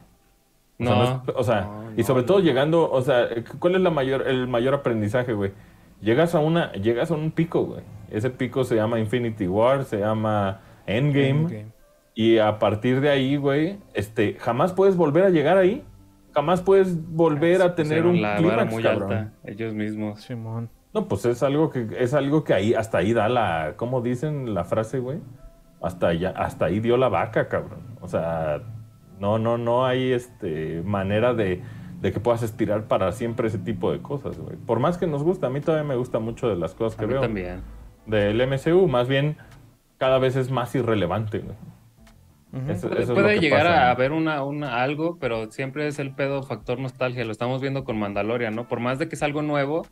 O 0.78 0.84
no, 0.84 1.06
sea, 1.06 1.24
o 1.36 1.44
sea 1.44 1.86
y 1.96 2.04
sobre 2.04 2.24
todo 2.24 2.40
llegando, 2.40 2.92
o 2.92 3.02
sea, 3.02 3.30
¿cuál 3.60 3.76
es 3.76 3.82
la 3.82 3.90
mayor, 3.90 4.28
el 4.28 4.48
mayor 4.48 4.74
aprendizaje, 4.74 5.34
güey? 5.34 5.54
Llegas 6.02 6.36
a 6.36 6.40
una, 6.40 6.74
llegas 6.74 7.12
a 7.12 7.16
un 7.16 7.32
pico, 7.32 7.64
güey. 7.64 7.82
Ese 8.12 8.30
pico 8.30 8.66
se 8.66 8.76
llama 8.76 9.00
Infinity 9.00 9.48
War, 9.48 9.86
se 9.86 10.00
llama 10.00 10.60
Endgame. 10.86 11.30
Endgame. 11.30 11.75
Y 12.16 12.38
a 12.38 12.58
partir 12.58 13.02
de 13.02 13.10
ahí, 13.10 13.36
güey, 13.36 13.78
este, 13.94 14.38
jamás 14.40 14.74
puedes 14.74 14.96
volver 14.96 15.26
a 15.26 15.30
llegar 15.30 15.58
ahí 15.58 15.84
jamás 16.36 16.62
puedes 16.62 17.02
volver 17.12 17.62
a 17.62 17.76
tener 17.76 18.06
un 18.06 18.22
la 18.22 18.36
clímax, 18.36 18.72
muy 18.72 18.86
alta, 18.86 19.32
ellos 19.46 19.74
mismos. 19.74 20.22
Simón. 20.22 20.70
No, 20.94 21.08
pues 21.08 21.26
es 21.26 21.42
algo 21.44 21.70
que 21.70 21.88
es 21.98 22.14
algo 22.14 22.44
que 22.44 22.54
ahí 22.54 22.74
hasta 22.74 23.00
ahí 23.00 23.14
da 23.14 23.30
la, 23.30 23.74
¿cómo 23.78 24.02
dicen 24.02 24.54
la 24.54 24.66
frase, 24.66 25.00
güey? 25.00 25.20
Hasta 25.82 26.10
allá, 26.10 26.34
hasta 26.36 26.66
ahí 26.66 26.80
dio 26.82 26.98
la 26.98 27.08
vaca, 27.08 27.48
cabrón. 27.48 27.98
O 28.02 28.08
sea, 28.08 28.62
no, 29.20 29.40
no, 29.40 29.58
no 29.58 29.86
hay 29.86 30.12
este 30.12 30.82
manera 30.84 31.34
de, 31.34 31.62
de 32.02 32.12
que 32.12 32.20
puedas 32.20 32.44
estirar 32.44 32.84
para 32.84 33.12
siempre 33.14 33.48
ese 33.48 33.60
tipo 33.60 33.92
de 33.92 34.02
cosas, 34.02 34.38
güey. 34.38 34.58
Por 34.58 34.80
más 34.80 34.98
que 34.98 35.08
nos 35.08 35.24
gusta, 35.24 35.48
a 35.48 35.50
mí 35.50 35.62
todavía 35.62 35.88
me 35.88 35.96
gusta 35.96 36.20
mucho 36.20 36.50
de 36.50 36.58
las 36.58 36.74
cosas 36.76 37.00
que 37.00 37.08
mí 37.08 37.14
veo. 37.14 37.22
también. 37.22 37.62
Del 38.06 38.46
MCU, 38.46 38.88
más 38.88 39.08
bien 39.08 39.38
cada 39.98 40.20
vez 40.20 40.36
es 40.36 40.52
más 40.52 40.76
irrelevante, 40.76 41.40
güey 41.40 41.56
puede 43.14 43.40
llegar 43.40 43.68
a 43.68 43.92
haber 43.92 44.12
una, 44.12 44.44
una, 44.44 44.82
algo, 44.82 45.18
pero 45.20 45.52
siempre 45.52 45.88
es 45.88 46.00
el 46.00 46.14
pedo 46.14 46.44
factor 46.44 46.80
nostalgia. 46.80 47.26
Lo 47.26 47.32
estamos 47.32 47.62
viendo 47.62 47.84
con 47.84 48.00
Mandalorian, 48.00 48.56
¿no? 48.56 48.68
Por 48.68 48.80
más 48.80 49.00
de 49.00 49.10
que 49.10 49.16
es 49.16 49.24
algo 49.24 49.42
nuevo, 49.42 49.86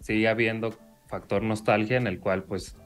sigue 0.00 0.28
habiendo 0.28 0.72
factor 1.06 1.42
nostalgia 1.42 1.96
en 1.96 2.06
el 2.06 2.18
cual, 2.18 2.42
pues, 2.44 2.76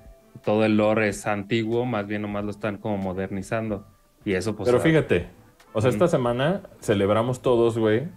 todo 0.45 0.65
el 0.65 0.77
lore 0.77 1.09
es 1.09 1.27
antiguo, 1.27 1.85
más 1.85 2.07
bien 2.07 2.23
nomás 2.23 2.45
lo 2.45 2.51
están 2.51 2.79
como 2.79 2.97
modernizando. 2.97 3.87
Y 4.25 4.35
eso, 4.35 4.57
pues. 4.57 4.69
Pero 4.69 4.81
fíjate, 4.81 5.29
o 5.73 5.81
sea, 5.81 5.91
esta 5.91 6.09
semana 6.09 6.63
celebramos 6.81 7.43
todos, 7.43 7.79
güey. 7.79 8.09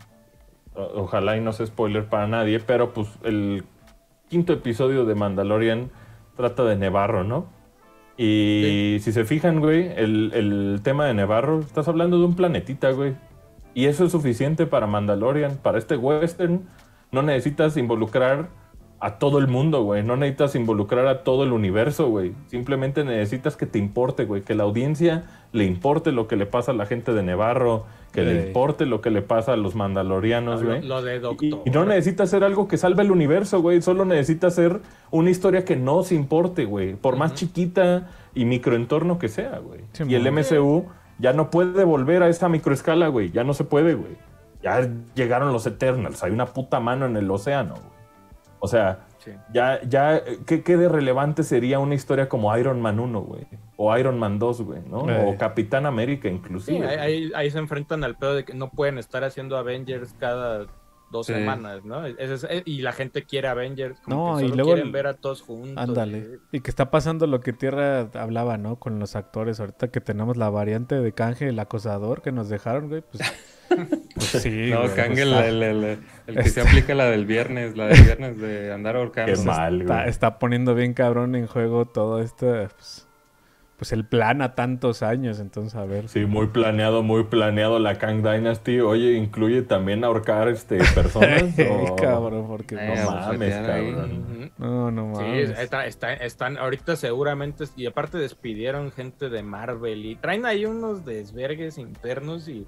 Ojalá 0.76 1.38
y 1.38 1.42
no 1.42 1.54
sea 1.54 1.68
spoiler 1.68 2.10
para 2.10 2.28
nadie, 2.28 2.60
pero 2.60 2.94
pues 2.94 3.08
el 3.24 3.64
quinto 4.28 4.54
episodio 4.54 5.06
de 5.06 5.14
Mandalorian 5.14 5.92
trata 6.36 6.64
de 6.64 6.76
Nevarro, 6.76 7.24
¿no? 7.24 7.48
Y 8.18 8.98
si 9.02 9.12
se 9.12 9.26
fijan, 9.26 9.60
güey, 9.60 9.92
el, 9.96 10.80
tema 10.84 11.06
de 11.06 11.14
Nevarro, 11.14 11.62
estás 11.62 11.88
hablando 11.88 12.20
de 12.20 12.26
un 12.26 12.36
planetita, 12.36 12.92
güey. 12.92 13.16
Y 13.74 13.86
eso 13.86 14.06
es 14.06 14.12
suficiente 14.12 14.68
para 14.68 14.86
Mandalorian, 14.86 15.58
para 15.58 15.80
este 15.80 15.98
western. 15.98 16.68
No 17.12 17.22
necesitas 17.24 17.76
involucrar 17.78 18.50
a 19.04 19.20
todo 19.20 19.38
el 19.38 19.50
mundo, 19.50 19.84
güey. 19.84 20.02
No 20.02 20.16
necesitas 20.16 20.56
involucrar 20.56 21.08
a 21.08 21.24
todo 21.24 21.44
el 21.44 21.52
universo, 21.52 22.08
güey. 22.08 22.32
Simplemente 22.48 23.04
necesitas 23.04 23.58
que 23.58 23.66
te 23.66 23.78
importe, 23.78 24.24
güey. 24.24 24.44
Que 24.44 24.56
la 24.56 24.64
audiencia 24.64 25.26
le 25.52 25.66
importe 25.66 26.14
lo 26.14 26.30
que 26.30 26.38
le 26.38 26.46
pasa 26.46 26.72
a 26.72 26.74
la 26.74 26.86
gente 26.86 27.12
de 27.12 27.22
Nevarro, 27.22 27.84
que 28.14 28.22
le 28.22 28.48
importe 28.48 28.86
lo 28.86 29.02
que 29.02 29.10
le 29.10 29.22
pasa 29.22 29.52
a 29.52 29.58
los 29.58 29.76
mandalorianos, 29.76 30.64
güey. 30.64 30.84
Lo, 30.84 31.02
de 31.02 31.20
Doctor. 31.20 31.64
Y, 31.66 31.70
no 31.70 31.84
necesita 31.84 32.26
ser 32.28 32.46
algo 32.46 32.70
que 32.70 32.78
salve 32.78 33.04
el 33.04 33.12
universo, 33.12 33.62
güey. 33.62 33.82
Solo 33.82 34.06
necesita 34.06 34.50
ser 34.52 34.80
una 35.12 35.30
historia 35.30 35.66
que 35.66 35.76
no 35.76 36.04
se 36.04 36.16
importe, 36.16 36.64
güey. 36.64 36.96
Por 36.96 37.18
más 37.18 37.34
chiquita 37.34 38.10
y 38.34 38.46
microentorno 38.46 39.20
que 39.20 39.28
sea, 39.28 39.60
güey. 39.60 39.82
y 40.08 40.16
el 40.16 40.32
MCU 40.32 40.86
ya 41.20 41.34
no 41.34 41.50
puede 41.50 41.84
volver 41.84 42.24
a 42.24 42.30
esa 42.30 42.48
microescala, 42.48 43.10
güey. 43.10 43.32
Ya 43.32 43.44
no 43.44 43.54
se 43.54 43.66
puede, 43.66 43.96
güey. 43.96 44.16
Ya 44.62 44.90
llegaron 45.14 45.52
los 45.52 45.68
Eternals, 45.68 46.24
hay 46.24 46.32
una 46.32 46.46
puta 46.46 46.80
mano 46.80 47.06
en 47.06 47.18
el 47.18 47.30
océano. 47.30 47.92
O 48.64 48.68
sea, 48.70 49.08
ya, 49.54 49.82
ya, 49.84 50.24
¿qué, 50.46 50.78
de 50.78 50.88
relevante 50.88 51.44
sería 51.44 51.80
una 51.80 51.96
historia 51.96 52.30
como 52.30 52.58
Iron 52.58 52.80
Man 52.80 52.98
1, 52.98 53.22
güey? 53.22 53.46
O 53.76 53.98
Iron 53.98 54.18
Man 54.18 54.40
2, 54.40 54.62
güey, 54.62 54.82
¿no? 54.90 55.00
O 55.00 55.10
eh. 55.10 55.36
Capitán 55.38 55.86
América, 55.86 56.30
inclusive. 56.30 56.78
Sí, 56.78 56.82
ahí, 56.86 57.30
ahí, 57.36 57.52
se 57.52 57.60
enfrentan 57.60 58.06
al 58.06 58.16
pedo 58.16 58.36
de 58.36 58.46
que 58.46 58.54
no 58.54 58.70
pueden 58.70 59.00
estar 59.00 59.26
haciendo 59.26 59.58
Avengers 59.58 60.16
cada 60.18 60.66
dos 61.12 61.26
semanas, 61.26 61.84
¿no? 61.84 62.08
Eh, 62.08 62.64
y 62.64 62.82
la 62.84 62.94
gente 62.94 63.24
quiere 63.24 63.50
Avengers, 63.50 64.00
como 64.00 64.32
no, 64.32 64.38
que 64.40 64.46
y 64.46 64.48
luego 64.48 64.72
quieren 64.72 64.94
ver 64.94 65.08
a 65.08 65.16
todos 65.16 65.42
juntos. 65.42 65.76
Ándale. 65.76 66.40
Y 66.54 66.62
que 66.62 66.70
está 66.70 66.90
pasando 66.90 67.28
lo 67.28 67.42
que 67.42 67.52
Tierra 67.52 68.12
hablaba, 68.14 68.58
¿no? 68.58 68.78
Con 68.78 68.98
los 68.98 69.18
actores. 69.18 69.60
Ahorita 69.60 69.90
que 69.90 70.00
tenemos 70.00 70.38
la 70.38 70.50
variante 70.50 71.02
de 71.02 71.12
Kangel, 71.12 71.50
el 71.50 71.60
acosador 71.60 72.22
que 72.22 72.32
nos 72.32 72.48
dejaron, 72.48 72.88
güey, 72.88 73.02
pues. 73.02 73.22
pues 74.16 74.26
sí. 74.26 74.70
No, 74.72 74.94
Kangel, 74.96 75.34
el, 76.28 76.36
que 76.36 76.50
se 76.50 76.62
aplica 76.62 76.96
la 76.96 77.06
del 77.06 77.26
viernes, 77.26 77.76
la 77.78 77.88
del 77.88 78.02
viernes 78.02 78.40
de 78.40 78.72
andar 78.72 78.96
ahorcando. 78.96 79.34
Qué 79.34 79.40
mal, 79.40 79.84
güey. 79.84 79.84
Está, 79.84 80.06
está, 80.06 80.40
poniendo 80.40 80.76
bien 80.76 80.94
cabrón 80.94 81.36
en 81.36 81.48
juego 81.48 81.86
todo 81.86 82.22
esto. 82.22 82.48
Pues, 82.76 83.08
pues 83.84 83.92
el 83.92 84.06
plan 84.06 84.42
a 84.42 84.56
tantos 84.56 85.04
años, 85.04 85.40
entonces 85.40 85.76
a 85.76 85.84
ver. 85.84 86.08
Sí, 86.08 86.26
muy 86.26 86.48
planeado, 86.48 87.04
muy 87.04 87.26
planeado 87.26 87.80
la 87.80 87.98
Kang 87.98 88.24
Dynasty. 88.24 88.80
Oye, 88.80 89.14
incluye 89.14 89.62
también 89.64 90.06
ahorcar 90.06 90.48
este 90.48 90.78
personas. 90.96 91.44
cabrón, 92.00 92.48
porque 92.48 92.76
no 92.76 92.94
pues, 92.94 93.06
mames, 93.06 93.56
cabrón. 93.56 94.52
No, 94.58 94.90
no 94.90 95.08
mames. 95.08 95.50
Sí, 95.50 95.66
están 96.22 96.58
ahorita 96.58 96.96
seguramente, 96.96 97.66
y 97.76 97.88
aparte 97.88 98.18
despidieron 98.18 98.92
gente 98.92 99.30
de 99.30 99.44
Marvel 99.44 100.06
y 100.06 100.16
traen 100.16 100.46
ahí 100.46 100.66
unos 100.66 101.04
desvergues 101.04 101.78
internos 101.78 102.48
y 102.48 102.66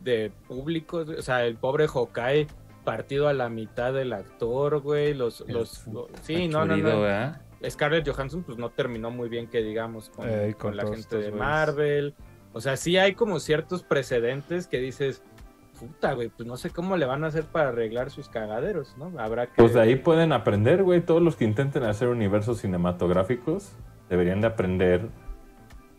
de 0.00 0.32
públicos, 0.48 1.08
o 1.08 1.22
sea, 1.22 1.44
el 1.44 1.56
pobre 1.56 1.86
Hawkeye 1.88 2.46
partido 2.84 3.28
a 3.28 3.32
la 3.32 3.48
mitad 3.48 3.92
del 3.92 4.12
actor, 4.12 4.80
güey, 4.80 5.14
los, 5.14 5.44
los, 5.48 5.84
sí, 6.22 6.48
no, 6.48 6.64
no, 6.64 6.76
no. 6.76 7.36
Scarlett 7.68 8.08
Johansson 8.08 8.42
pues 8.42 8.56
no 8.56 8.70
terminó 8.70 9.10
muy 9.10 9.28
bien 9.28 9.46
que 9.46 9.62
digamos 9.62 10.10
con, 10.10 10.26
la 10.76 10.86
gente 10.86 11.16
de 11.18 11.30
Marvel. 11.30 12.14
O 12.52 12.60
sea, 12.60 12.76
sí 12.76 12.96
hay 12.96 13.14
como 13.14 13.38
ciertos 13.38 13.82
precedentes 13.82 14.66
que 14.66 14.78
dices, 14.78 15.22
puta, 15.78 16.14
güey, 16.14 16.30
pues 16.30 16.46
no 16.48 16.56
sé 16.56 16.70
cómo 16.70 16.96
le 16.96 17.06
van 17.06 17.22
a 17.24 17.28
hacer 17.28 17.44
para 17.44 17.68
arreglar 17.68 18.10
sus 18.10 18.28
cagaderos, 18.28 18.96
¿no? 18.96 19.12
Habrá 19.18 19.46
que... 19.46 19.52
Pues 19.56 19.74
de 19.74 19.80
ahí 19.80 19.96
pueden 19.96 20.32
aprender, 20.32 20.82
güey, 20.82 21.00
todos 21.00 21.22
los 21.22 21.36
que 21.36 21.44
intenten 21.44 21.84
hacer 21.84 22.08
universos 22.08 22.58
cinematográficos 22.58 23.72
deberían 24.08 24.40
de 24.40 24.48
aprender 24.48 25.08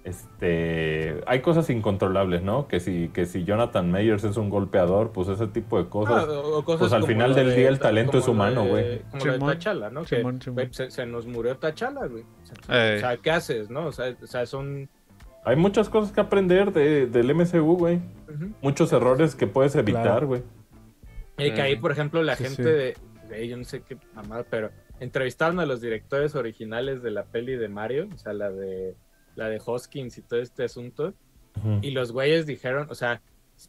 este, 0.04 1.22
hay 1.28 1.42
cosas 1.42 1.70
incontrolables, 1.70 2.42
¿no? 2.42 2.68
Que 2.68 2.80
si, 2.80 3.10
que 3.10 3.28
si 3.28 3.44
Jonathan 3.44 3.92
Meyers 3.92 4.24
es 4.24 4.36
un 4.36 4.50
golpeador, 4.50 5.12
pues 5.12 5.28
ese 5.28 5.48
tipo 5.48 5.78
de 5.82 5.90
cosas. 5.90 6.28
Ah, 6.28 6.62
pues 6.66 6.92
al 6.92 7.04
final 7.04 7.36
del 7.36 7.56
día 7.56 7.70
el 7.70 7.80
talento 7.80 8.18
es 8.18 8.28
humano, 8.28 8.66
güey. 8.66 9.02
Como 9.12 9.26
lo 9.26 9.34
de 9.34 9.40
Tachala, 9.40 9.90
¿no? 9.92 10.04
que 10.04 10.70
se, 10.72 11.06
nos 11.06 11.28
murió 11.28 11.58
Tachala, 11.58 12.08
güey. 12.08 12.24
O 12.24 12.66
sea, 12.66 13.18
¿qué 13.18 13.32
haces, 13.32 13.70
no? 13.70 13.88
O 13.88 13.92
sea, 13.92 14.16
o 14.22 14.28
sea, 14.28 14.46
son. 14.46 14.90
Hay 15.44 15.56
muchas 15.56 15.90
cosas 15.90 16.12
que 16.12 16.22
aprender 16.22 16.72
de, 16.72 17.06
del 17.06 17.36
MCU, 17.36 17.78
güey. 17.78 18.00
Muchos 18.62 18.92
errores 18.94 19.36
que 19.36 19.46
puedes 19.46 19.76
evitar, 19.76 20.26
güey. 20.26 20.42
Y 21.38 21.52
que 21.52 21.62
ahí, 21.62 21.76
por 21.76 21.92
ejemplo, 21.92 22.24
la 22.24 22.36
gente 22.36 22.64
de, 22.64 22.98
de, 23.30 23.48
yo 23.48 23.58
no 23.58 23.64
sé 23.64 23.82
qué 23.82 23.98
mamada, 24.16 24.46
pero 24.50 24.72
entrevistaron 25.00 25.60
a 25.60 25.66
los 25.66 25.82
directores 25.82 26.36
originales 26.36 27.02
de 27.02 27.12
la 27.12 27.24
peli 27.24 27.56
de 27.56 27.68
Mario, 27.68 28.08
o 28.14 28.18
sea, 28.18 28.34
la 28.34 28.52
de 28.52 28.96
la 29.36 29.50
de 29.50 29.62
Hoskins 29.64 30.18
y 30.18 30.22
todo 30.22 30.40
este 30.40 30.64
asunto. 30.64 31.14
Y 31.82 31.92
los 31.92 32.12
güeyes 32.12 32.46
dijeron, 32.46 32.88
o 32.90 32.96
sea, 32.96 33.22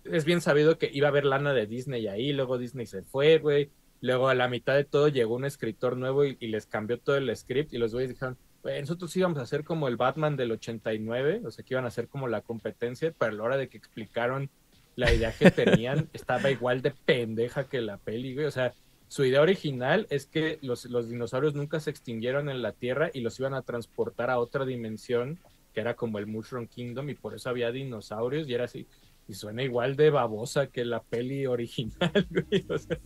es 0.05 0.25
bien 0.25 0.41
sabido 0.41 0.79
que 0.79 0.91
iba 0.93 1.09
a 1.09 1.11
haber 1.11 1.25
lana 1.25 1.53
de 1.53 1.67
Disney 1.67 2.07
ahí, 2.07 2.33
luego 2.33 2.59
Disney 2.59 2.87
se 2.87 3.03
fue, 3.03 3.39
güey. 3.39 3.71
Luego 4.01 4.29
a 4.29 4.35
la 4.35 4.49
mitad 4.49 4.75
de 4.75 4.85
todo 4.85 5.09
llegó 5.09 5.35
un 5.37 5.45
escritor 5.45 5.97
nuevo 5.97 6.25
y, 6.25 6.37
les 6.41 6.67
cambió 6.67 6.99
todo 6.99 7.17
el 7.17 7.35
script 7.37 7.73
y 7.73 7.79
los 7.79 7.93
güeyes 7.93 8.11
dijeron, 8.11 8.37
nosotros 8.65 9.17
íbamos 9.17 9.39
a 9.39 9.43
hacer 9.43 9.65
como 9.65 9.89
el 9.89 9.97
Batman 9.97 10.37
del 10.37 10.53
89, 10.53 11.43
o 11.45 11.51
sea, 11.51 11.65
que 11.65 11.75
iban 11.75 11.85
a 11.85 11.89
hacer 11.89 12.09
como 12.09 12.29
la 12.29 12.41
competencia, 12.41 13.13
pero 13.17 13.33
a 13.33 13.35
la 13.35 13.43
hora 13.43 13.57
de 13.57 13.69
que 13.69 13.79
explicaron 13.79 14.51
la 14.97 15.13
idea 15.13 15.33
que 15.33 15.51
tenían, 15.51 16.09
estaba 16.13 16.51
igual 16.51 16.83
de 16.83 16.93
pendeja 16.93 17.69
que 17.69 17.81
la 17.81 17.97
peli, 17.97 18.35
güey. 18.35 18.47
O 18.47 18.51
sea, 18.51 18.73
su 19.09 19.25
idea 19.25 19.41
original 19.41 20.07
es 20.11 20.27
que 20.27 20.59
los, 20.63 20.85
los 20.87 21.09
dinosaurios 21.09 21.55
nunca 21.55 21.79
se 21.81 21.91
extinguieron 21.91 22.49
en 22.49 22.63
la 22.63 22.73
Tierra 22.73 23.11
y 23.13 23.21
los 23.21 23.39
iban 23.39 23.55
a 23.55 23.63
transportar 23.63 24.31
a 24.31 24.39
otra 24.39 24.65
dimensión 24.65 25.39
que 25.73 25.81
era 25.81 25.95
como 25.95 26.19
el 26.19 26.27
Mushroom 26.27 26.67
Kingdom 26.67 27.09
y 27.11 27.15
por 27.15 27.35
eso 27.35 27.49
había 27.49 27.73
dinosaurios 27.73 28.49
y 28.49 28.55
era 28.55 28.65
así. 28.65 28.87
Y 29.29 29.35
suena 29.35 29.63
igual 29.63 29.97
de 29.97 30.11
babosa 30.11 30.67
que 30.67 30.85
la 30.85 31.03
peli 31.03 31.47
original, 31.47 32.27
güey. 32.31 32.67
O 32.69 32.79
sea, 32.79 32.99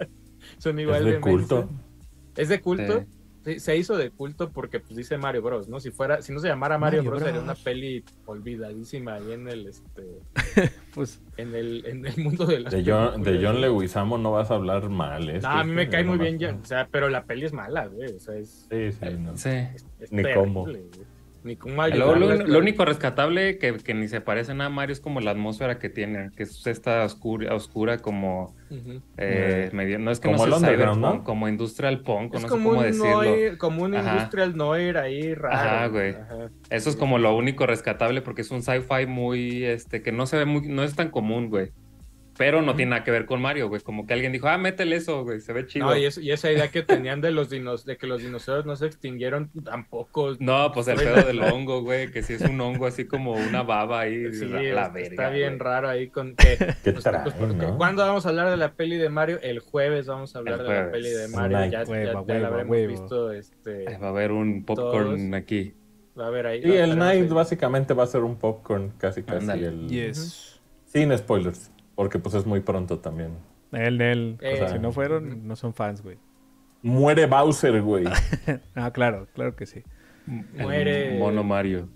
son 0.58 0.78
igual 0.78 1.06
¿Es 1.06 1.14
de, 1.14 1.20
culto. 1.20 1.68
¿Es 2.36 2.48
de 2.48 2.60
culto? 2.60 3.04
se 3.58 3.76
hizo 3.76 3.96
de 3.96 4.10
culto 4.10 4.50
porque 4.50 4.80
pues 4.80 4.96
dice 4.96 5.16
Mario 5.18 5.42
Bros, 5.42 5.68
¿no? 5.68 5.78
Si 5.78 5.92
fuera, 5.92 6.20
si 6.20 6.32
no 6.32 6.40
se 6.40 6.48
llamara 6.48 6.78
Mario, 6.78 7.04
Bros, 7.04 7.22
sería 7.22 7.40
una 7.40 7.54
peli 7.54 8.04
olvidadísima 8.26 9.14
ahí 9.14 9.32
en 9.32 9.48
el 9.48 9.68
este 9.68 10.18
pues 10.94 11.22
en 11.36 11.54
el, 11.54 11.86
en 11.86 12.06
el 12.06 12.16
mundo 12.18 12.44
de 12.44 12.60
las 12.60 12.72
de 12.72 12.82
John, 12.84 13.22
de 13.22 13.40
John 13.40 13.60
Leguizamo 13.60 14.18
no 14.18 14.32
vas 14.32 14.50
a 14.50 14.54
hablar 14.56 14.88
mal, 14.88 15.30
¿eh? 15.30 15.40
No, 15.40 15.48
a 15.48 15.62
mí 15.62 15.72
me 15.72 15.88
cae 15.88 16.02
muy 16.02 16.18
bien 16.18 16.38
John, 16.40 16.60
o 16.62 16.66
sea, 16.66 16.88
pero 16.90 17.08
la 17.08 17.24
peli 17.24 17.44
es 17.44 17.52
mala, 17.52 17.86
güey, 17.86 18.12
o 18.12 18.18
sea, 18.18 18.34
es 18.34 18.66
Sí, 18.68 18.90
sí, 18.90 19.14
no. 19.16 19.36
Sí. 19.36 19.50
Ni 20.10 20.24
cómo. 20.34 20.66
Lo, 21.46 22.58
único 22.58 22.84
rescatable 22.84 23.58
que, 23.58 23.76
que, 23.76 23.94
ni 23.94 24.08
se 24.08 24.20
parece 24.20 24.52
a 24.52 24.68
Mario 24.68 24.92
es 24.92 25.00
como 25.00 25.20
la 25.20 25.30
atmósfera 25.30 25.78
que 25.78 25.88
tiene, 25.88 26.30
que 26.36 26.42
es 26.42 26.66
esta 26.66 27.04
oscura, 27.04 27.54
oscura 27.54 27.98
como 27.98 28.54
eh, 29.16 29.70
no 29.98 30.10
es 30.10 30.20
que 30.20 30.30
como 30.30 30.46
no 30.46 30.58
sea 30.58 31.22
como 31.24 31.48
industrial 31.48 32.00
punk, 32.00 32.34
no 32.34 32.40
sé 32.40 32.48
cómo 32.48 32.82
decirlo. 32.82 33.58
como 33.58 33.84
un 33.84 33.94
industrial 33.94 34.56
noir 34.56 34.98
ahí 34.98 35.34
raro. 35.34 35.56
Ajá, 35.56 35.86
güey. 35.86 36.16
Eso 36.70 36.90
es 36.90 36.96
como 36.96 37.18
lo 37.18 37.36
único 37.36 37.66
rescatable 37.66 38.22
porque 38.22 38.42
es 38.42 38.50
un 38.50 38.62
sci-fi 38.62 39.06
muy, 39.06 39.64
este, 39.64 40.02
que 40.02 40.12
no 40.12 40.26
se 40.26 40.38
ve 40.38 40.44
muy, 40.44 40.62
no 40.62 40.82
es 40.82 40.94
tan 40.94 41.10
común, 41.10 41.48
güey. 41.48 41.70
Pero 42.36 42.62
no 42.62 42.76
tiene 42.76 42.90
nada 42.90 43.04
que 43.04 43.10
ver 43.10 43.26
con 43.26 43.40
Mario, 43.40 43.68
güey. 43.68 43.80
Como 43.80 44.06
que 44.06 44.12
alguien 44.12 44.32
dijo, 44.32 44.48
ah, 44.48 44.58
métele 44.58 44.96
eso, 44.96 45.24
güey, 45.24 45.40
se 45.40 45.52
ve 45.52 45.66
chido. 45.66 45.86
No, 45.86 45.96
y, 45.96 46.04
esa 46.04 46.52
idea 46.52 46.68
que 46.68 46.82
tenían 46.82 47.20
de 47.20 47.30
los 47.30 47.48
dinos, 47.48 47.84
de 47.84 47.96
que 47.96 48.06
los 48.06 48.22
dinosaurios 48.22 48.66
no 48.66 48.76
se 48.76 48.86
extinguieron, 48.86 49.50
tampoco. 49.64 50.36
No, 50.38 50.70
pues 50.72 50.88
el 50.88 50.96
pedo 50.96 51.26
del 51.26 51.40
hongo, 51.40 51.82
güey, 51.82 52.10
que 52.10 52.22
si 52.22 52.34
es 52.34 52.42
un 52.42 52.60
hongo 52.60 52.86
así 52.86 53.06
como 53.06 53.32
una 53.32 53.62
baba 53.62 54.00
ahí. 54.00 54.32
Sí, 54.32 54.46
la, 54.46 54.88
verga, 54.88 54.98
está 54.98 55.30
bien 55.30 55.58
raro 55.58 55.88
ahí 55.88 56.08
con 56.08 56.36
que. 56.36 56.56
¿Qué 56.82 56.92
pues, 56.92 57.04
pues, 57.04 57.34
¿Cuándo 57.76 58.02
vamos 58.02 58.26
a 58.26 58.28
hablar 58.28 58.50
de 58.50 58.56
la 58.56 58.72
peli 58.72 58.96
de 58.96 59.08
Mario? 59.08 59.38
El 59.42 59.60
jueves 59.60 60.06
vamos 60.06 60.34
a 60.36 60.38
hablar 60.38 60.62
de 60.62 60.68
la 60.68 60.90
peli 60.90 61.10
de 61.10 61.28
Mario. 61.28 61.58
ya, 61.66 61.84
ya, 61.84 62.38
la 62.38 62.48
habremos 62.48 62.76
visto. 62.86 63.32
Este, 63.32 63.84
va 63.98 64.08
a 64.08 64.10
haber 64.10 64.32
un 64.32 64.64
popcorn 64.64 65.34
aquí. 65.34 65.74
Va 66.18 66.24
a 66.24 66.28
haber 66.28 66.46
ahí. 66.46 66.62
Y 66.64 66.72
el 66.72 66.98
Night 66.98 67.28
básicamente 67.28 67.92
va 67.92 68.04
a 68.04 68.06
ser 68.06 68.22
un 68.22 68.36
popcorn 68.36 68.92
casi 68.98 69.22
casi. 69.22 69.50
El... 69.50 69.88
Yes. 69.88 70.60
Sin 70.86 71.16
spoilers. 71.16 71.70
Porque 71.96 72.20
pues 72.20 72.34
es 72.36 72.46
muy 72.46 72.60
pronto 72.60 73.00
también. 73.00 73.32
Él, 73.72 74.00
él. 74.00 74.38
si 74.70 74.78
no 74.78 74.92
fueron, 74.92 75.48
no 75.48 75.56
son 75.56 75.74
fans, 75.74 76.02
güey. 76.02 76.18
Muere 76.82 77.26
Bowser, 77.26 77.82
güey. 77.82 78.04
ah, 78.76 78.92
claro, 78.92 79.26
claro 79.34 79.56
que 79.56 79.66
sí. 79.66 79.82
Muere. 80.26 81.14
El 81.14 81.18
mono 81.18 81.42
Mario. 81.42 81.88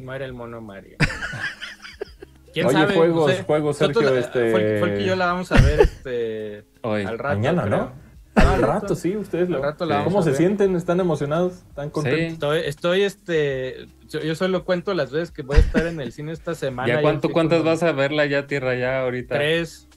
Muere 0.00 0.24
el 0.24 0.32
mono 0.32 0.60
Mario. 0.60 0.96
¿Quién 2.52 2.66
Oye, 2.66 2.76
sabe? 2.76 2.94
juegos, 2.94 3.40
juegos, 3.46 3.76
Sergio, 3.76 4.16
este... 4.16 4.50
Fue, 4.50 4.78
fue, 4.78 4.90
el 4.90 4.98
que 4.98 5.04
yo 5.06 5.16
la 5.16 5.26
vamos 5.26 5.50
a 5.52 5.60
ver 5.60 5.80
este... 5.80 6.64
Hoy. 6.82 7.04
al 7.04 7.18
rato. 7.18 7.36
Mañana, 7.36 7.66
¿no? 7.66 7.92
Al 8.34 8.62
rato, 8.62 8.94
sí, 8.94 9.16
ustedes 9.16 9.48
la... 9.48 9.58
rato 9.58 9.86
la 9.86 10.04
¿Cómo 10.04 10.22
se 10.22 10.34
sienten? 10.34 10.76
¿Están 10.76 11.00
emocionados? 11.00 11.64
¿Están 11.68 11.90
contentos? 11.90 12.56
Estoy, 12.56 12.60
estoy, 12.60 13.02
este... 13.02 13.86
Yo, 14.20 14.34
solo 14.34 14.64
cuento 14.64 14.94
las 14.94 15.10
veces 15.10 15.30
que 15.30 15.42
voy 15.42 15.56
a 15.56 15.60
estar 15.60 15.86
en 15.86 16.00
el 16.00 16.12
cine 16.12 16.32
esta 16.32 16.54
semana. 16.56 16.88
¿Ya 16.88 17.02
cuánto, 17.02 17.30
cuántas 17.30 17.62
vas 17.64 17.82
a 17.82 17.92
verla 17.92 18.26
ya, 18.26 18.46
Tierra, 18.46 18.74
ya 18.74 19.02
ahorita? 19.02 19.36
Tres. 19.36 19.88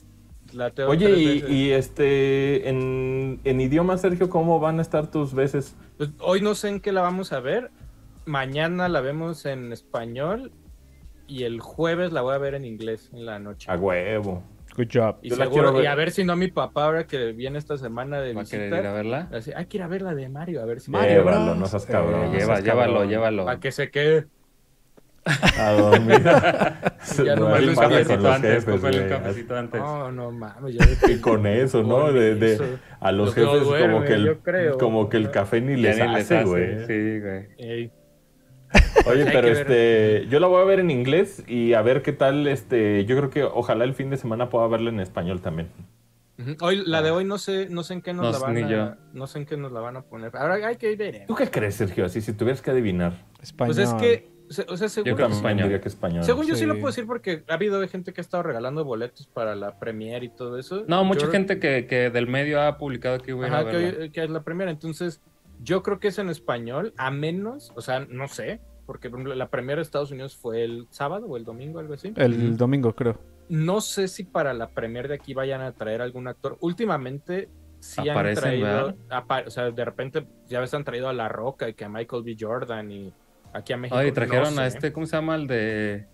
La 0.54 0.72
Oye, 0.88 1.10
y, 1.12 1.54
y, 1.54 1.72
este, 1.72 2.70
en, 2.70 3.42
en, 3.44 3.60
idioma, 3.60 3.98
Sergio, 3.98 4.30
¿cómo 4.30 4.60
van 4.60 4.80
a 4.80 4.82
estar 4.82 5.12
tus 5.12 5.34
veces? 5.34 5.76
Pues 5.98 6.12
hoy 6.20 6.40
no 6.40 6.56
sé 6.56 6.70
en 6.70 6.80
qué 6.80 6.94
la 6.94 7.02
vamos 7.02 7.34
a 7.34 7.42
ver. 7.42 7.72
Mañana 8.26 8.88
la 8.88 9.02
vemos 9.02 9.46
en 9.46 9.74
español 9.74 10.54
y 11.28 11.44
el 11.44 11.60
jueves 11.60 12.14
la 12.14 12.22
voy 12.22 12.36
a 12.36 12.38
ver 12.38 12.54
en 12.54 12.64
inglés 12.64 13.10
en 13.12 13.26
la 13.26 13.40
noche. 13.40 13.70
A 13.70 13.76
huevo. 13.76 14.44
Good 14.76 14.88
job. 14.94 15.18
Y, 15.22 15.32
a 15.86 15.96
ver 15.96 16.12
si 16.12 16.24
no 16.24 16.36
mi 16.36 16.50
papá 16.50 16.86
ahora 16.86 17.08
que 17.08 17.32
viene 17.32 17.58
esta 17.58 17.78
semana 17.78 18.20
de 18.20 18.34
¿Va 18.34 18.42
visita. 18.42 18.70
¿Va 18.70 18.78
a 18.78 18.80
ir 18.80 18.88
a 18.88 18.94
verla? 18.94 19.30
Así, 19.32 19.52
hay 19.56 19.66
que 19.68 19.78
ir 19.78 19.84
a 19.84 19.88
ver 19.88 20.02
la 20.02 20.14
de 20.14 20.28
Mario, 20.28 20.62
a 20.62 20.66
ver 20.66 20.82
si... 20.82 20.92
Mario, 20.92 21.24
llévalo, 21.24 21.56
no 21.56 21.66
seas 21.66 21.86
cabrón. 21.86 22.36
Eh, 22.36 22.46
llévalo, 22.62 23.06
llévalo. 23.06 23.46
Para 23.46 23.60
que 23.60 23.72
se 23.72 23.90
quede... 23.90 24.28
A 25.26 25.72
dormir. 25.72 26.22
ya 27.26 27.36
no, 27.36 27.50
me 27.50 27.68
un 27.68 27.76
cafecito 27.76 28.32
antes, 28.32 28.68
un 28.68 29.10
cafecito 29.10 29.56
antes. 29.56 29.82
No, 29.82 30.12
no 30.12 30.32
mames. 30.32 30.76
Y 31.10 31.18
con 31.22 31.48
eso, 31.48 31.82
¿no? 31.82 32.14
De, 32.14 32.36
de, 32.36 32.78
a 33.00 33.12
los 33.12 33.34
jefes 33.34 33.64
como 33.64 34.04
que 34.04 34.14
el, 34.14 34.38
como 34.78 35.10
que 35.10 35.18
el 35.18 35.32
café 35.32 35.62
ni 35.62 35.78
les 35.78 36.00
hace, 36.00 36.44
güey. 36.44 36.86
Sí, 36.86 37.20
güey. 37.22 37.92
Oye, 39.08 39.26
pero 39.26 39.48
este, 39.48 40.28
yo 40.30 40.40
la 40.40 40.48
voy 40.48 40.62
a 40.62 40.66
ver 40.66 40.80
en 40.80 40.92
inglés 40.92 41.44
y 41.48 41.74
a 41.74 41.82
ver 41.82 42.02
qué 42.02 42.14
tal, 42.14 42.48
este, 42.48 43.06
yo 43.06 43.16
creo 43.18 43.30
que 43.30 43.44
ojalá 43.44 43.84
el 43.84 43.94
fin 43.94 44.10
de 44.10 44.18
semana 44.18 44.50
pueda 44.50 44.68
verla 44.68 44.90
en 44.90 45.00
español 45.00 45.42
también. 45.42 45.70
Hoy, 46.60 46.84
la 46.86 47.02
de 47.02 47.12
hoy 47.12 47.24
no 47.24 47.38
sé, 47.38 47.70
no 47.70 47.84
sé 47.84 47.94
en 47.94 48.02
qué 48.02 48.14
nos 48.14 48.32
la 48.34 48.40
van 48.40 48.58
a, 48.58 48.98
no 49.14 49.26
sé 49.26 49.40
en 49.40 49.46
qué 49.46 49.56
nos 49.56 49.72
la 49.72 49.80
van 49.80 49.96
a 49.96 50.02
poner. 50.02 50.36
Ahora 50.36 50.56
hay 50.68 50.76
que 50.76 50.94
ver. 50.96 51.24
¿Tú 51.28 51.36
qué 51.36 51.50
crees, 51.50 51.76
Sergio? 51.76 52.06
Así 52.06 52.20
si 52.20 52.34
tuvieras 52.34 52.62
que 52.62 52.72
adivinar. 52.72 53.26
Español. 53.42 53.74
Pues 53.74 53.88
es 53.88 53.94
que, 53.94 54.28
o 54.68 54.76
sea, 54.76 54.90
según, 54.90 55.10
yo 55.10 55.16
creo 55.16 55.30
español. 55.30 55.80
que 55.80 55.88
español. 55.88 56.24
Según 56.26 56.46
yo 56.46 56.56
sí. 56.56 56.66
lo 56.66 56.74
puedo 56.74 56.88
decir 56.88 57.06
porque 57.08 57.44
ha 57.48 57.54
habido 57.54 57.86
gente 57.88 58.12
que 58.12 58.20
ha 58.20 58.24
estado 58.24 58.44
regalando 58.44 58.84
boletos 58.84 59.28
para 59.28 59.56
la 59.56 59.80
premiere 59.80 60.26
y 60.26 60.30
todo 60.30 60.60
eso. 60.60 60.84
No, 60.88 61.06
mucha 61.06 61.28
gente 61.28 61.58
que, 61.58 61.88
que, 61.88 62.10
del 62.10 62.28
medio 62.28 62.62
ha 62.62 62.78
publicado 62.78 63.20
que 63.20 63.32
voy 63.32 63.48
a 63.50 63.70
que, 63.70 64.12
que, 64.12 64.24
es 64.24 64.30
la 64.30 64.44
premiere. 64.44 64.72
Entonces, 64.72 65.22
yo 65.62 65.84
creo 65.84 66.00
que 66.00 66.10
es 66.10 66.20
en 66.20 66.30
español, 66.30 66.94
a 66.98 67.12
menos, 67.12 67.72
o 67.76 67.82
sea, 67.82 68.06
no 68.10 68.28
sé, 68.28 68.62
porque 68.86 69.10
por 69.10 69.20
ejemplo, 69.20 69.36
la 69.36 69.50
premiere 69.50 69.78
de 69.78 69.84
Estados 69.84 70.12
Unidos 70.12 70.36
fue 70.36 70.64
el 70.64 70.88
sábado 70.90 71.26
o 71.28 71.38
el 71.38 71.44
domingo, 71.44 71.80
algo 71.80 71.94
así. 71.94 72.14
El 72.16 72.58
domingo, 72.58 72.94
creo. 72.94 73.20
No 73.50 73.82
sé 73.82 74.08
si 74.08 74.24
para 74.24 74.54
la 74.54 74.70
premier 74.70 75.08
de 75.08 75.16
aquí 75.16 75.34
vayan 75.34 75.62
a 75.62 75.72
traer 75.72 76.02
algún 76.02 76.28
actor. 76.28 76.58
Últimamente 76.62 77.50
sí 77.80 78.08
han 78.10 78.36
traído, 78.36 78.96
o 79.46 79.50
sea, 79.50 79.72
de 79.72 79.86
repente 79.86 80.26
ya 80.48 80.60
ves 80.60 80.74
han 80.74 80.84
traído 80.84 81.10
a 81.10 81.14
La 81.14 81.30
Roca 81.30 81.70
y 81.70 81.74
que 81.74 81.86
a 81.86 81.90
Michael 81.90 82.24
B. 82.24 82.36
Jordan 82.40 82.92
y 82.92 83.14
aquí 83.54 83.74
a 83.74 83.78
México. 83.78 83.98
Ay, 83.98 84.12
trajeron 84.12 84.58
a 84.60 84.68
este, 84.68 84.92
¿cómo 84.92 85.06
se 85.06 85.16
llama? 85.16 85.36
El 85.36 85.48
de 85.48 86.08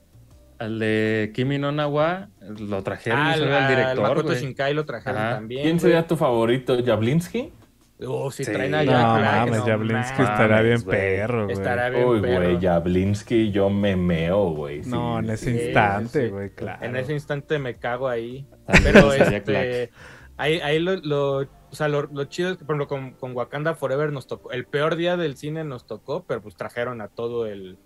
al 0.60 0.78
de 0.78 1.32
Kimi 1.34 1.58
no 1.58 1.72
Nawa, 1.72 2.30
lo 2.40 2.84
trajeron, 2.84 3.20
ah, 3.20 3.34
al 3.34 3.68
director. 3.68 4.02
Makoto 4.02 4.36
Shinkai 4.36 4.76
lo 4.76 4.86
trajeron 4.86 5.18
también. 5.18 5.64
¿Quién 5.64 5.80
sería 5.80 6.06
tu 6.06 6.16
favorito? 6.16 6.78
¿Jablinski? 6.86 7.52
Oh, 8.08 8.32
si 8.32 8.44
traen 8.44 8.74
a 8.74 8.84
No, 8.84 8.92
mames, 8.92 9.62
Jablinski 9.62 10.22
estará 10.22 10.62
bien 10.62 10.82
perro, 10.82 11.46
güey. 11.46 11.54
Estará 11.54 11.90
bien 11.90 12.06
Uy, 12.06 12.20
güey, 12.20 12.60
Jablinski 12.60 13.52
yo 13.52 13.70
me 13.70 13.96
meo, 13.96 14.52
güey. 14.52 14.82
no, 14.82 15.20
en 15.20 15.30
ese 15.30 15.52
instante, 15.52 16.30
güey, 16.30 16.50
claro. 16.52 16.84
En 16.84 16.96
ese 16.96 17.14
instante 17.14 17.60
me 17.60 17.78
cago 17.78 18.08
ahí. 18.08 18.48
Pero 18.84 19.14
este, 19.14 19.92
ahí, 20.38 20.60
ahí 20.62 20.80
lo, 20.80 20.96
lo, 20.96 21.38
o 21.40 21.48
sea, 21.76 21.88
lo, 21.88 22.04
lo, 22.04 22.26
chido 22.26 22.52
es 22.52 22.58
que, 22.58 22.66
por 22.66 22.76
ejemplo, 22.76 22.88
con, 22.88 23.12
con 23.14 23.36
Wakanda 23.36 23.76
Forever 23.76 24.12
nos 24.12 24.28
tocó, 24.28 24.52
el 24.52 24.66
peor 24.66 24.96
día 24.96 25.16
del 25.18 25.38
cine 25.38 25.64
nos 25.64 25.86
tocó, 25.86 26.26
pero 26.26 26.42
pues 26.42 26.56
trajeron 26.56 27.02
a 27.02 27.08
todo 27.08 27.46
el, 27.46 27.78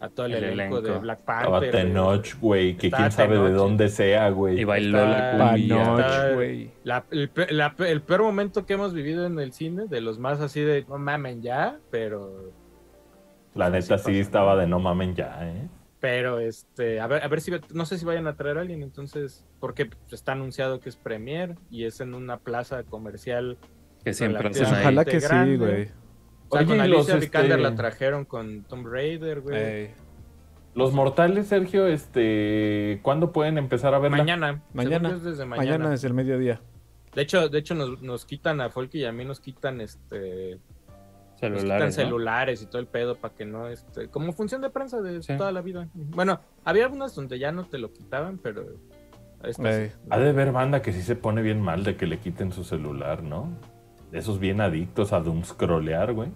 a 0.00 0.08
todo 0.08 0.26
el, 0.26 0.34
elenco, 0.34 0.80
de 0.80 0.96
Black 0.98 1.22
Panther. 1.22 1.64
Estaba 1.64 1.82
Tenoch, 1.82 2.38
güey, 2.40 2.76
que 2.76 2.90
quién 2.90 3.10
sabe 3.10 3.38
de 3.38 3.50
dónde 3.50 3.88
sea, 3.88 4.30
güey. 4.30 4.60
Y 4.60 4.64
bailó 4.64 5.04
la 5.04 5.32
cumbia. 5.32 6.34
güey. 6.34 6.70
el, 7.10 8.02
peor 8.02 8.22
momento 8.22 8.64
que 8.64 8.74
hemos 8.74 8.94
vivido 8.94 9.26
en 9.26 9.38
el 9.38 9.52
cine, 9.52 9.86
de 9.86 10.00
los 10.00 10.18
más 10.18 10.40
así 10.40 10.60
de 10.60 10.84
no 10.88 10.98
mamen 10.98 11.42
ya, 11.42 11.78
pero... 11.90 12.52
La 13.54 13.70
neta 13.70 13.98
sí, 13.98 14.18
estaba 14.18 14.56
de 14.56 14.66
no 14.68 14.78
mamen 14.78 15.16
ya, 15.16 15.38
¿eh? 15.42 15.68
Pero, 16.00 16.38
este, 16.38 17.00
a 17.00 17.08
ver, 17.08 17.24
a 17.24 17.28
ver 17.28 17.40
si, 17.40 17.50
no 17.72 17.84
sé 17.84 17.98
si 17.98 18.04
vayan 18.04 18.28
a 18.28 18.36
traer 18.36 18.58
a 18.58 18.60
alguien, 18.60 18.82
entonces, 18.82 19.44
porque 19.58 19.90
está 20.12 20.32
anunciado 20.32 20.78
que 20.78 20.88
es 20.88 20.96
premier 20.96 21.56
y 21.70 21.84
es 21.84 22.00
en 22.00 22.14
una 22.14 22.38
plaza 22.38 22.84
comercial. 22.84 23.58
Que 24.04 24.14
siempre 24.14 24.48
Ojalá 24.48 25.04
que 25.04 25.20
sí, 25.20 25.56
güey. 25.56 25.88
Oye, 26.50 26.66
con 26.66 26.80
Alicia 26.80 27.16
Vikander 27.16 27.60
la 27.60 27.68
este, 27.68 27.76
trajeron 27.76 28.24
con 28.24 28.64
Tomb 28.64 28.86
Raider, 28.86 29.40
güey. 29.40 29.90
Los 30.74 30.92
mortales, 30.92 31.48
Sergio, 31.48 31.86
este, 31.86 33.00
¿cuándo 33.02 33.32
pueden 33.32 33.58
empezar 33.58 33.94
a 33.94 33.98
verla? 33.98 34.18
Mañana. 34.18 34.62
Mañana. 34.72 35.18
Desde 35.18 35.44
mañana. 35.44 35.78
mañana 35.78 35.94
es 35.94 36.04
el 36.04 36.14
mediodía. 36.14 36.60
De 37.14 37.22
hecho, 37.22 37.48
de 37.48 37.58
hecho 37.58 37.74
nos, 37.74 38.00
nos 38.00 38.24
quitan 38.24 38.60
a 38.60 38.70
Folk 38.70 38.94
y 38.94 39.04
a 39.04 39.12
mí 39.12 39.24
nos 39.24 39.40
quitan 39.40 39.80
este 39.80 40.60
celulares, 41.40 41.94
celulares 41.94 42.62
y 42.62 42.66
todo 42.66 42.80
el 42.80 42.86
pedo 42.86 43.16
para 43.16 43.34
que 43.34 43.44
no 43.44 43.68
este 43.68 44.08
como 44.08 44.32
función 44.32 44.60
de 44.60 44.70
prensa 44.70 45.00
de 45.00 45.20
toda 45.20 45.52
la 45.52 45.62
vida. 45.62 45.88
Bueno, 45.94 46.40
había 46.64 46.84
algunas 46.84 47.14
donde 47.14 47.38
ya 47.38 47.52
no 47.52 47.64
te 47.64 47.78
lo 47.78 47.92
quitaban, 47.92 48.38
pero 48.38 48.66
ha 50.10 50.18
de 50.18 50.32
ver 50.32 50.52
banda 50.52 50.82
que 50.82 50.92
sí 50.92 51.02
se 51.02 51.14
pone 51.14 51.42
bien 51.42 51.60
mal 51.60 51.84
de 51.84 51.96
que 51.96 52.06
le 52.06 52.18
quiten 52.18 52.52
su 52.52 52.64
celular, 52.64 53.22
¿no? 53.22 53.48
Esos 54.12 54.38
bien 54.38 54.60
adictos 54.60 55.12
a 55.12 55.20
doom 55.20 55.44
scrollear, 55.44 56.12
güey. 56.12 56.30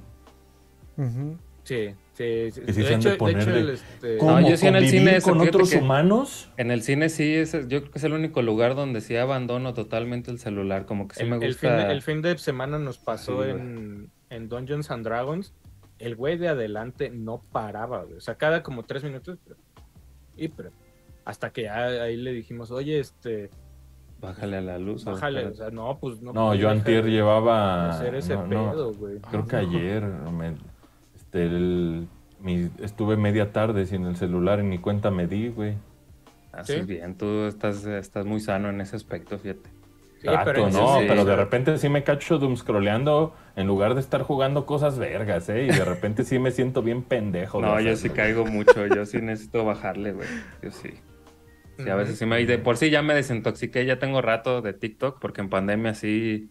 Sí, 1.64 1.94
sí, 2.12 2.50
sí. 2.50 2.60
Que 2.62 2.72
sí 2.72 2.82
se 2.82 2.94
han 2.94 3.00
de 3.00 3.16
de, 3.16 3.72
este... 3.72 4.18
¿Cómo, 4.18 4.40
no, 4.40 4.48
yo 4.48 4.56
sí 4.56 4.66
en 4.66 4.76
el 4.76 4.88
cine 4.88 5.20
con 5.20 5.40
otros 5.40 5.72
humanos. 5.74 6.50
En 6.56 6.70
el 6.70 6.82
cine 6.82 7.08
sí, 7.08 7.34
es, 7.34 7.52
yo 7.52 7.80
creo 7.80 7.90
que 7.90 7.98
es 7.98 8.04
el 8.04 8.12
único 8.12 8.42
lugar 8.42 8.74
donde 8.74 9.00
sí 9.00 9.16
abandono 9.16 9.72
totalmente 9.72 10.30
el 10.30 10.38
celular, 10.38 10.86
como 10.86 11.08
que 11.08 11.16
sí 11.16 11.24
me 11.24 11.36
gusta. 11.36 11.90
El 11.90 12.02
fin, 12.02 12.20
de, 12.20 12.36
semana 12.38 12.78
nos 12.78 12.98
pasó 12.98 13.44
en, 13.44 14.10
en, 14.30 14.48
Dungeons 14.48 14.90
and 14.90 15.04
Dragons, 15.04 15.54
el 15.98 16.16
güey 16.16 16.36
de 16.36 16.48
adelante 16.48 17.10
no 17.10 17.42
paraba, 17.52 18.04
güey. 18.04 18.16
o 18.16 18.20
sea, 18.20 18.34
cada 18.34 18.62
como 18.62 18.82
tres 18.82 19.04
minutos, 19.04 19.38
y 20.36 20.48
pero, 20.48 20.70
hasta 21.24 21.50
que 21.50 21.68
ahí 21.68 22.16
le 22.16 22.32
dijimos, 22.32 22.72
oye, 22.72 22.98
este 22.98 23.50
Bájale 24.22 24.58
a 24.58 24.60
la 24.60 24.78
luz. 24.78 25.04
Bájale, 25.04 25.46
o 25.46 25.54
sea, 25.54 25.70
no, 25.70 25.98
pues 26.00 26.22
no. 26.22 26.32
No, 26.32 26.54
yo 26.54 26.70
antier 26.70 27.06
llevaba. 27.06 27.90
Hacer 27.90 28.14
ese 28.14 28.38
pedo, 28.38 28.94
güey. 28.94 29.18
creo 29.18 29.46
que 29.48 29.56
ayer 29.56 30.04
este, 31.16 32.06
estuve 32.80 33.16
media 33.16 33.52
tarde 33.52 33.84
sin 33.84 34.06
el 34.06 34.14
celular 34.14 34.60
y 34.60 34.62
ni 34.62 34.78
cuenta 34.78 35.10
me 35.10 35.26
di, 35.26 35.48
güey. 35.48 35.74
Así 36.52 36.74
¿Sí? 36.74 36.82
bien, 36.82 37.16
tú 37.16 37.46
estás, 37.46 37.84
estás 37.84 38.24
muy 38.24 38.38
sano 38.38 38.70
en 38.70 38.80
ese 38.80 38.94
aspecto, 38.94 39.38
fíjate. 39.38 39.68
Sí, 40.20 40.28
pero 40.44 40.70
no, 40.70 40.98
pero 41.08 41.24
de 41.24 41.34
repente 41.34 41.76
sí 41.78 41.88
me 41.88 42.04
cacho 42.04 42.38
doom 42.38 42.56
scrolleando 42.56 43.34
en 43.56 43.66
lugar 43.66 43.94
de 43.94 44.00
estar 44.00 44.22
jugando 44.22 44.66
cosas 44.66 44.96
vergas, 44.96 45.48
¿eh? 45.48 45.64
Y 45.64 45.66
de 45.66 45.84
repente 45.84 46.22
sí 46.22 46.38
me 46.38 46.52
siento 46.52 46.80
bien 46.80 47.02
pendejo. 47.02 47.60
No, 47.60 47.80
yo 47.80 47.96
sí 47.96 48.08
caigo 48.08 48.46
mucho, 48.46 48.86
yo 48.86 49.04
sí 49.04 49.20
necesito 49.20 49.64
bajarle, 49.64 50.12
güey. 50.12 50.28
Yo 50.62 50.70
sí. 50.70 50.94
Sí, 51.82 51.90
a 51.90 51.94
veces 51.94 52.18
sí 52.18 52.26
me... 52.26 52.44
De 52.44 52.58
por 52.58 52.76
sí 52.76 52.90
ya 52.90 53.02
me 53.02 53.14
desintoxiqué, 53.14 53.84
ya 53.84 53.98
tengo 53.98 54.22
rato 54.22 54.62
de 54.62 54.72
TikTok, 54.72 55.20
porque 55.20 55.40
en 55.40 55.48
pandemia 55.48 55.94
sí 55.94 56.50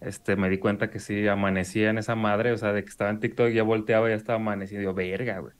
este, 0.00 0.36
me 0.36 0.48
di 0.50 0.58
cuenta 0.58 0.90
que 0.90 0.98
sí 0.98 1.26
amanecía 1.28 1.90
en 1.90 1.98
esa 1.98 2.14
madre, 2.14 2.52
o 2.52 2.56
sea, 2.56 2.72
de 2.72 2.82
que 2.82 2.90
estaba 2.90 3.10
en 3.10 3.20
TikTok, 3.20 3.50
ya 3.50 3.62
volteaba 3.62 4.08
y 4.08 4.10
ya 4.10 4.16
estaba 4.16 4.36
amanecido, 4.36 4.80
digo, 4.80 4.94
verga, 4.94 5.38
güey. 5.38 5.54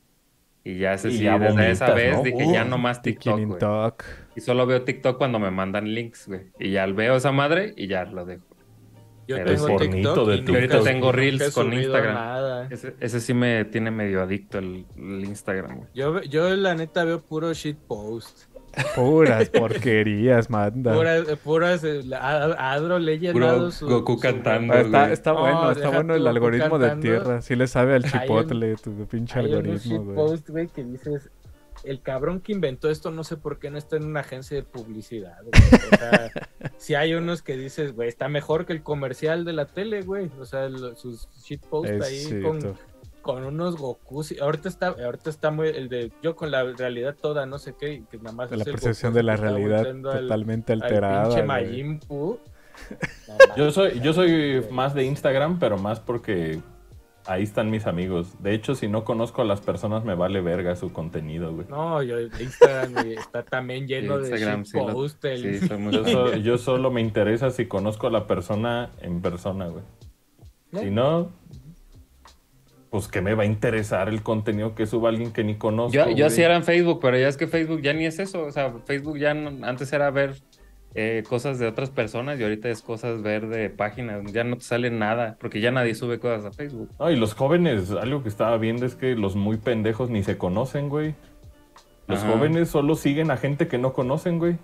Y 0.65 0.79
ya 0.79 0.95
ese 0.95 1.11
sí, 1.11 1.25
desde 1.25 1.71
esa 1.71 1.93
vez 1.93 2.23
dije, 2.23 2.51
ya 2.51 2.65
no 2.65 2.79
más 2.79 3.03
TikTok, 3.03 3.39
güey. 3.39 3.61
Y 4.35 4.41
solo 4.41 4.67
veo 4.67 4.83
TikTok 4.83 5.19
cuando 5.19 5.39
me 5.39 5.51
mandan 5.51 5.93
links, 5.93 6.27
güey. 6.27 6.41
Y 6.59 6.71
ya 6.71 6.87
veo 6.87 7.17
esa 7.17 7.33
madre 7.33 7.75
y 7.77 7.87
ya 7.87 8.05
lo 8.05 8.25
dejo. 8.25 8.45
Yo 9.27 9.43
tengo 9.43 9.77
TikTok 9.77 10.29
de 10.29 10.37
TikTok. 10.37 10.55
ahorita 10.55 10.83
tengo 10.83 11.13
Reels 11.13 11.55
con 11.55 11.73
Instagram. 11.73 12.73
Ese, 12.73 12.95
ese, 13.01 13.21
sí 13.21 13.35
me 13.35 13.65
tiene 13.67 13.91
medio 13.91 14.23
adicto 14.23 14.59
el, 14.59 14.87
Instagram, 14.97 15.77
güey. 15.79 15.89
Yo, 15.95 16.23
yo 16.23 16.49
la 16.57 16.75
neta 16.75 17.05
veo 17.05 17.23
puro 17.23 17.53
shit 17.53 17.79
post. 17.79 18.49
Puras 18.95 19.49
porquerías, 19.51 20.51
manda. 20.51 20.95
Puras, 20.95 21.25
puras 21.43 21.85
eh, 21.85 22.03
Adro 22.15 22.99
le 22.99 23.19
llenado 23.19 23.71
su, 23.71 23.87
Goku 23.87 24.19
cantando. 24.19 24.75
Está, 24.75 25.13
está 25.13 25.33
bueno, 25.33 25.71
está 25.71 25.89
bueno 25.91 26.15
el 26.15 26.27
algoritmo 26.27 26.79
de 26.79 26.97
tierra. 26.97 27.43
Sí 27.43 27.57
le 27.57 27.67
sabe 27.67 27.95
al 27.95 28.05
chipotle 28.05 28.77
tu 28.77 29.07
pinche 29.07 29.39
algoritmo, 29.39 30.05
güey. 30.05 30.17
post, 30.17 30.49
güey, 30.51 30.69
que 30.69 30.85
dices, 30.85 31.31
el 31.85 32.01
cabrón 32.01 32.41
que 32.41 32.53
inventó 32.53 32.91
esto 32.91 33.11
no 33.11 33.25
sé 33.25 33.37
por 33.37 33.59
qué 33.59 33.71
no 33.71 33.79
está 33.79 33.97
en 33.97 34.05
una 34.05 34.21
agencia 34.21 34.57
de 34.57 34.63
publicidad. 34.63 35.39
O 35.47 35.97
sea, 35.97 36.31
si 36.79 36.95
hay 36.95 37.15
unos 37.15 37.43
que 37.43 37.57
dices, 37.57 37.95
güey, 37.95 38.09
está 38.09 38.29
mejor 38.29 38.67
que 38.67 38.73
el 38.73 38.83
comercial 38.83 39.45
de 39.45 39.53
la 39.53 39.67
tele, 39.67 40.03
güey. 40.03 40.31
O 40.41 40.45
sea, 40.45 40.69
sus 40.97 41.29
shitposts 41.43 42.03
ahí 42.03 42.43
con 42.43 42.77
con 43.25 43.43
unos 43.43 43.77
Goku. 43.77 44.23
Ahorita 44.41 44.69
está, 44.69 44.89
ahorita 44.89 45.31
está 45.31 45.51
muy 45.51 45.69
el 45.69 45.89
de 45.89 46.13
yo 46.23 46.37
con 46.37 46.51
la 46.51 46.63
realidad 46.63 47.17
toda, 47.21 47.47
no 47.47 47.59
sé 47.59 47.75
qué, 47.77 48.05
que 48.11 48.19
nada 48.19 48.33
más 48.33 48.51
la 48.53 48.65
percepción 48.65 49.15
de 49.15 49.23
la 49.23 49.37
realidad 49.37 49.83
totalmente 50.03 50.75
alterada. 50.75 51.35
yo 53.57 53.71
soy, 53.71 54.01
yo 54.01 54.13
soy 54.13 54.65
más 54.71 54.95
de 54.95 55.05
Instagram, 55.05 55.59
pero 55.59 55.79
más 55.79 56.01
porque 56.01 56.61
ahí 57.25 57.43
están 57.43 57.71
mis 57.71 57.87
amigos. 57.87 58.43
De 58.43 58.53
hecho, 58.53 58.75
si 58.75 58.89
no 58.89 59.05
conozco 59.05 59.41
a 59.41 59.47
las 59.47 59.63
personas, 59.63 60.05
me 60.05 60.15
vale 60.15 60.43
verga 60.43 60.77
su 60.77 60.93
contenido, 60.93 61.55
güey. 61.55 61.67
No, 61.69 62.03
yo 62.03 62.21
Instagram 62.21 63.09
está 63.09 63.43
también 63.43 63.89
lleno 63.89 64.19
de 64.19 64.39
yo, 66.05 66.37
yo 66.37 66.59
solo 66.59 66.91
me 66.91 67.01
interesa 67.01 67.51
si 67.51 67.67
conozco 67.67 68.09
a 68.09 68.11
la 68.11 68.27
persona 68.27 68.91
en 69.01 69.23
persona, 69.23 69.69
güey. 69.69 69.85
Si 70.73 70.91
no, 70.91 71.31
pues 72.95 73.09
que 73.09 73.21
me 73.21 73.35
va 73.35 73.43
a 73.43 73.47
interesar 73.47 74.09
el 74.09 74.23
contenido 74.23 74.77
que 74.77 74.87
suba 74.87 75.09
alguien 75.09 75.33
que 75.33 75.43
ni 75.43 75.57
conozco. 75.57 75.93
Yo, 75.93 76.11
yo 76.11 76.31
sí 76.31 76.43
era 76.43 76.55
en 76.55 76.63
Facebook, 76.63 77.01
pero 77.03 77.19
ya 77.19 77.27
es 77.27 77.37
que 77.37 77.49
Facebook 77.49 77.83
ya 77.83 77.93
ni 77.93 78.07
es 78.07 78.21
eso. 78.21 78.45
O 78.45 78.53
sea, 78.53 78.73
Facebook 78.87 79.19
ya 79.19 79.33
antes 79.33 79.93
era 79.93 80.13
ver 80.13 80.37
eh, 80.95 81.25
cosas 81.29 81.59
de 81.59 81.67
otras 81.67 81.91
personas 81.91 82.39
y 82.39 82.45
ahorita 82.45 82.69
es 82.69 82.83
cosas 82.83 83.21
ver 83.21 83.49
de 83.49 83.69
páginas. 83.69 84.23
Ya 84.33 84.45
no 84.45 84.59
te 84.59 84.63
sale 84.63 84.93
nada, 84.93 85.37
porque 85.41 85.61
ya 85.61 85.73
nadie 85.73 85.97
sube 85.97 86.21
cosas 86.21 86.45
a 86.45 86.53
Facebook. 86.53 86.89
No, 87.01 87.11
y 87.11 87.17
los 87.17 87.35
jóvenes, 87.35 87.91
algo 87.91 88.23
que 88.23 88.29
estaba 88.29 88.57
viendo 88.59 88.87
es 88.87 88.95
que 88.95 89.17
los 89.17 89.35
muy 89.35 89.57
pendejos 89.57 90.09
ni 90.09 90.23
se 90.23 90.39
conocen, 90.39 90.89
güey. 90.89 91.17
Los 92.07 92.21
jóvenes 92.21 92.69
solo 92.69 92.95
siguen 92.95 93.33
a 93.33 93.37
gente 93.37 93.67
que 93.67 93.77
no 93.77 93.93
conocen, 93.93 94.39
güey. 94.39 94.57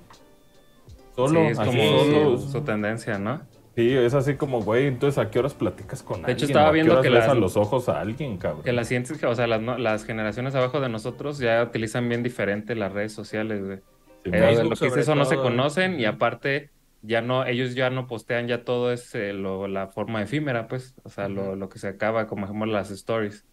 Solo, 1.17 1.41
sí, 1.41 1.47
es 1.49 1.59
como 1.59 2.39
su 2.39 2.61
tendencia, 2.61 3.19
¿no? 3.19 3.41
Sí, 3.77 3.95
es 3.95 4.15
así 4.15 4.35
como, 4.35 4.63
güey, 4.63 4.87
entonces 4.87 5.19
¿a 5.19 5.31
qué 5.31 5.39
horas 5.39 5.55
platicas 5.55 6.03
con 6.03 6.17
alguien? 6.17 6.27
De 6.27 6.33
hecho, 6.33 6.47
estaba 6.47 6.73
viendo 6.73 7.01
que 7.01 7.11
las, 7.11 7.29
a 7.29 7.35
los 7.35 7.57
ojos 7.57 7.89
a 7.89 8.01
alguien, 8.01 8.37
cabrón. 8.37 8.63
Que 8.63 8.73
las 8.73 8.89
siguientes, 8.89 9.23
o 9.23 9.35
sea, 9.35 9.47
las, 9.47 9.63
las, 9.79 10.05
generaciones 10.05 10.55
abajo 10.55 10.81
de 10.81 10.89
nosotros 10.89 11.39
ya 11.39 11.63
utilizan 11.63 12.09
bien 12.09 12.23
diferente 12.23 12.75
las 12.75 12.93
redes 12.93 13.13
sociales, 13.13 13.65
güey. 13.65 13.79
Eh, 14.25 14.65
lo 14.65 14.77
que 14.77 14.87
es 14.87 14.97
eso 14.97 15.15
no 15.15 15.25
se 15.25 15.37
conocen 15.37 15.99
y 15.99 16.05
aparte 16.05 16.71
ya 17.01 17.23
no, 17.23 17.47
ellos 17.47 17.75
ya 17.75 17.89
no 17.89 18.07
postean 18.07 18.49
ya 18.49 18.65
todo 18.65 18.93
es 18.93 19.15
lo, 19.15 19.67
la 19.67 19.87
forma 19.87 20.23
efímera, 20.23 20.69
pues, 20.69 20.95
o 21.03 21.09
sea, 21.09 21.29
lo, 21.29 21.57
lo, 21.57 21.69
que 21.69 21.79
se 21.79 21.89
acaba, 21.89 22.27
como 22.27 22.45
ejemplo 22.45 22.67
las 22.67 22.91
stories. 22.91 23.47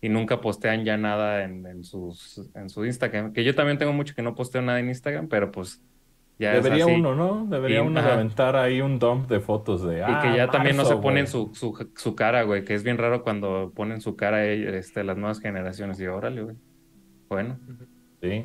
Y 0.00 0.10
nunca 0.10 0.40
postean 0.40 0.84
ya 0.84 0.96
nada 0.96 1.42
en, 1.42 1.66
en, 1.66 1.82
sus, 1.82 2.50
en 2.54 2.68
su 2.68 2.84
Instagram. 2.84 3.32
Que 3.32 3.44
yo 3.44 3.54
también 3.54 3.78
tengo 3.78 3.92
mucho 3.92 4.14
que 4.14 4.22
no 4.22 4.34
posteo 4.34 4.62
nada 4.62 4.78
en 4.78 4.88
Instagram, 4.88 5.28
pero 5.28 5.50
pues 5.50 5.82
ya 6.38 6.52
Debería 6.52 6.86
uno, 6.86 7.14
¿no? 7.14 7.46
Debería 7.48 7.82
uno 7.82 7.98
aventar 8.00 8.56
ahí 8.56 8.82
un 8.82 8.98
dump 8.98 9.28
de 9.28 9.40
fotos 9.40 9.82
de... 9.82 10.00
y 10.00 10.20
que 10.20 10.36
ya 10.36 10.44
ah, 10.44 10.50
también 10.50 10.76
no 10.76 10.84
se 10.84 10.96
ponen 10.96 11.26
su, 11.26 11.50
su, 11.54 11.90
su, 11.94 12.14
cara, 12.14 12.42
güey, 12.42 12.64
que 12.64 12.74
es 12.74 12.82
bien 12.82 12.98
raro 12.98 13.22
cuando 13.22 13.72
ponen 13.74 14.02
su 14.02 14.16
cara 14.16 14.44
este, 14.44 15.02
las 15.02 15.16
nuevas 15.16 15.40
generaciones. 15.40 15.98
Y 15.98 16.06
órale, 16.06 16.42
güey. 16.42 16.56
Bueno. 17.28 17.58
Sí. 18.20 18.44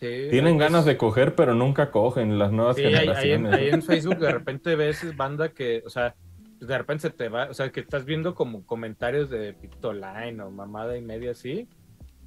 Tienen 0.00 0.56
pues 0.56 0.70
ganas 0.70 0.86
de 0.86 0.96
coger, 0.96 1.34
pero 1.34 1.54
nunca 1.54 1.90
cogen 1.90 2.38
las 2.38 2.52
nuevas 2.52 2.76
generaciones. 2.76 3.52
Ahí, 3.52 3.68
en, 3.68 3.82
Facebook 3.82 4.18
de 4.18 4.32
repente 4.32 4.74
ves 4.74 5.14
banda 5.14 5.50
que, 5.50 5.82
o 5.84 5.90
sea, 5.90 6.14
de 6.58 6.78
repente 6.78 7.02
se 7.02 7.10
te 7.10 7.28
va, 7.28 7.50
o 7.50 7.54
sea, 7.54 7.70
que 7.70 7.80
estás 7.80 8.06
viendo 8.06 8.34
como 8.34 8.64
comentarios 8.64 9.28
de 9.28 9.52
Pictoline 9.52 10.40
o 10.40 10.50
mamada 10.50 10.96
y 10.96 11.02
media 11.02 11.32
así, 11.32 11.68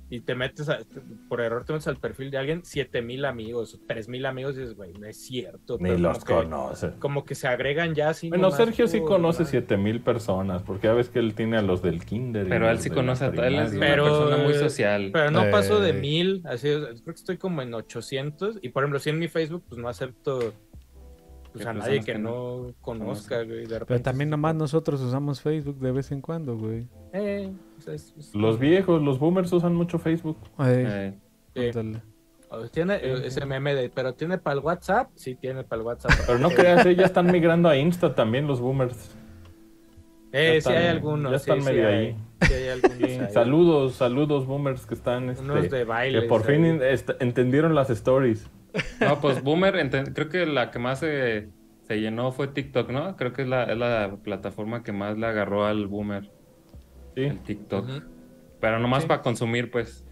y 0.10 0.22
te 0.22 0.36
metes, 0.36 0.68
por 1.28 1.42
error 1.42 1.66
te 1.66 1.74
metes 1.74 1.88
al 1.88 1.98
perfil 1.98 2.30
de 2.30 2.38
alguien, 2.38 2.64
7000 2.64 3.26
amigos, 3.26 3.80
3000 3.88 4.26
amigos, 4.26 4.56
y 4.56 4.60
dices, 4.60 4.76
güey, 4.76 4.94
no 4.94 5.08
es 5.08 5.18
cierto. 5.18 5.78
Ni 5.80 5.98
los 5.98 6.24
conoce. 6.24 6.92
Como 7.00 7.26
que 7.26 7.36
se 7.36 7.48
agregan 7.48 7.96
ya 7.96 8.10
así. 8.10 8.30
Bueno, 8.30 8.52
Sergio 8.52 8.88
sí 8.88 9.02
conoce 9.02 9.46
7000 9.46 10.02
personas, 10.02 10.62
porque 10.62 10.88
ya 10.88 10.94
ves 10.94 11.10
que 11.10 11.20
él 11.20 11.34
tiene 11.34 11.58
a 11.58 11.62
los 11.62 11.82
del 11.82 12.06
Kinder. 12.06 12.48
Pero 12.48 12.70
él 12.70 12.80
sí 12.80 12.90
conoce 12.90 13.26
a 13.26 13.32
todos, 13.32 13.46
él 13.46 13.56
es 13.60 13.74
una 13.74 13.88
persona 13.88 14.38
muy 14.38 14.54
social. 14.54 15.10
Pero 15.12 15.32
no 15.32 15.50
paso 15.50 15.80
de 15.80 15.94
1000, 15.94 16.44
así, 16.46 16.68
creo 16.68 16.96
que 17.06 17.12
estoy 17.12 17.38
como 17.38 17.62
en 17.62 17.74
800, 17.74 18.60
y 18.62 18.70
por 18.70 18.84
ejemplo, 18.84 19.00
si 19.00 19.10
en 19.10 19.20
mi 19.20 19.28
Facebook, 19.28 19.64
pues 19.68 19.82
no 19.82 19.88
acepto 19.88 20.54
pues 21.54 21.66
a 21.68 21.74
nadie 21.74 22.02
que 22.02 22.18
no 22.18 22.74
conozca, 22.82 23.44
güey. 23.44 23.66
Pero 23.68 24.02
también 24.02 24.30
nomás 24.30 24.56
nosotros 24.56 25.00
usamos 25.02 25.40
Facebook 25.40 25.78
de 25.80 25.92
vez 25.92 26.12
en 26.12 26.20
cuando, 26.20 26.58
güey. 26.58 26.88
Eh, 27.14 27.52
los 28.34 28.60
viejos, 28.60 29.02
los 29.02 29.20
boomers 29.20 29.52
usan 29.54 29.76
mucho 29.76 30.00
Facebook. 30.00 30.38
Eh, 30.60 31.14
Tiene 32.72 32.96
eh, 32.96 33.22
ese 33.26 33.46
meme 33.46 33.76
de, 33.76 33.90
pero 33.90 34.14
tiene 34.14 34.38
para 34.38 34.56
el 34.56 34.60
WhatsApp, 34.60 35.10
sí 35.16 35.36
tiene 35.36 35.64
para 35.64 35.82
el 35.82 35.88
WhatsApp. 35.88 36.12
Pero 36.26 36.40
no 36.40 36.50
creas, 36.50 36.84
ya 36.84 37.06
están 37.06 37.32
migrando 37.32 37.70
a 37.70 37.78
Insta 37.78 38.14
también 38.16 38.48
los 38.48 38.60
boomers. 38.60 39.16
Eh, 40.32 40.62
sí 40.62 40.70
hay 40.70 40.88
algunos. 40.88 41.32
Ya 41.32 41.38
están 41.38 41.64
medio 41.64 41.88
ahí. 41.88 42.16
Sí 42.42 42.54
hay 42.54 42.70
algunos 42.70 43.32
Saludos, 43.34 43.94
saludos 43.96 44.48
boomers 44.48 44.86
que 44.86 44.96
están. 44.96 45.30
Este, 45.30 45.44
Unos 45.44 45.70
de 45.70 45.84
baile. 45.84 46.22
Que 46.22 46.28
por 46.28 46.44
fin 46.44 46.82
entendieron 47.20 47.76
las 47.76 47.90
stories. 47.90 48.50
No, 49.00 49.20
pues 49.22 49.44
Boomer, 49.44 49.90
creo 50.14 50.30
que 50.30 50.46
la 50.46 50.72
que 50.72 50.80
más 50.80 51.00
se, 51.00 51.50
llenó 51.90 52.32
fue 52.32 52.48
TikTok, 52.48 52.90
¿no? 52.90 53.16
Creo 53.16 53.34
que 53.34 53.44
es 53.44 53.48
la, 53.48 54.18
plataforma 54.24 54.84
que 54.84 54.92
más 54.92 55.18
le 55.18 55.28
agarró 55.28 55.66
al 55.66 55.88
Boomer. 55.88 56.32
Sí. 57.16 57.24
El 57.24 57.40
TikTok. 57.40 57.88
Pero 58.60 58.80
nomás 58.80 59.06
para 59.06 59.22
consumir, 59.22 59.72
pues. 59.72 60.06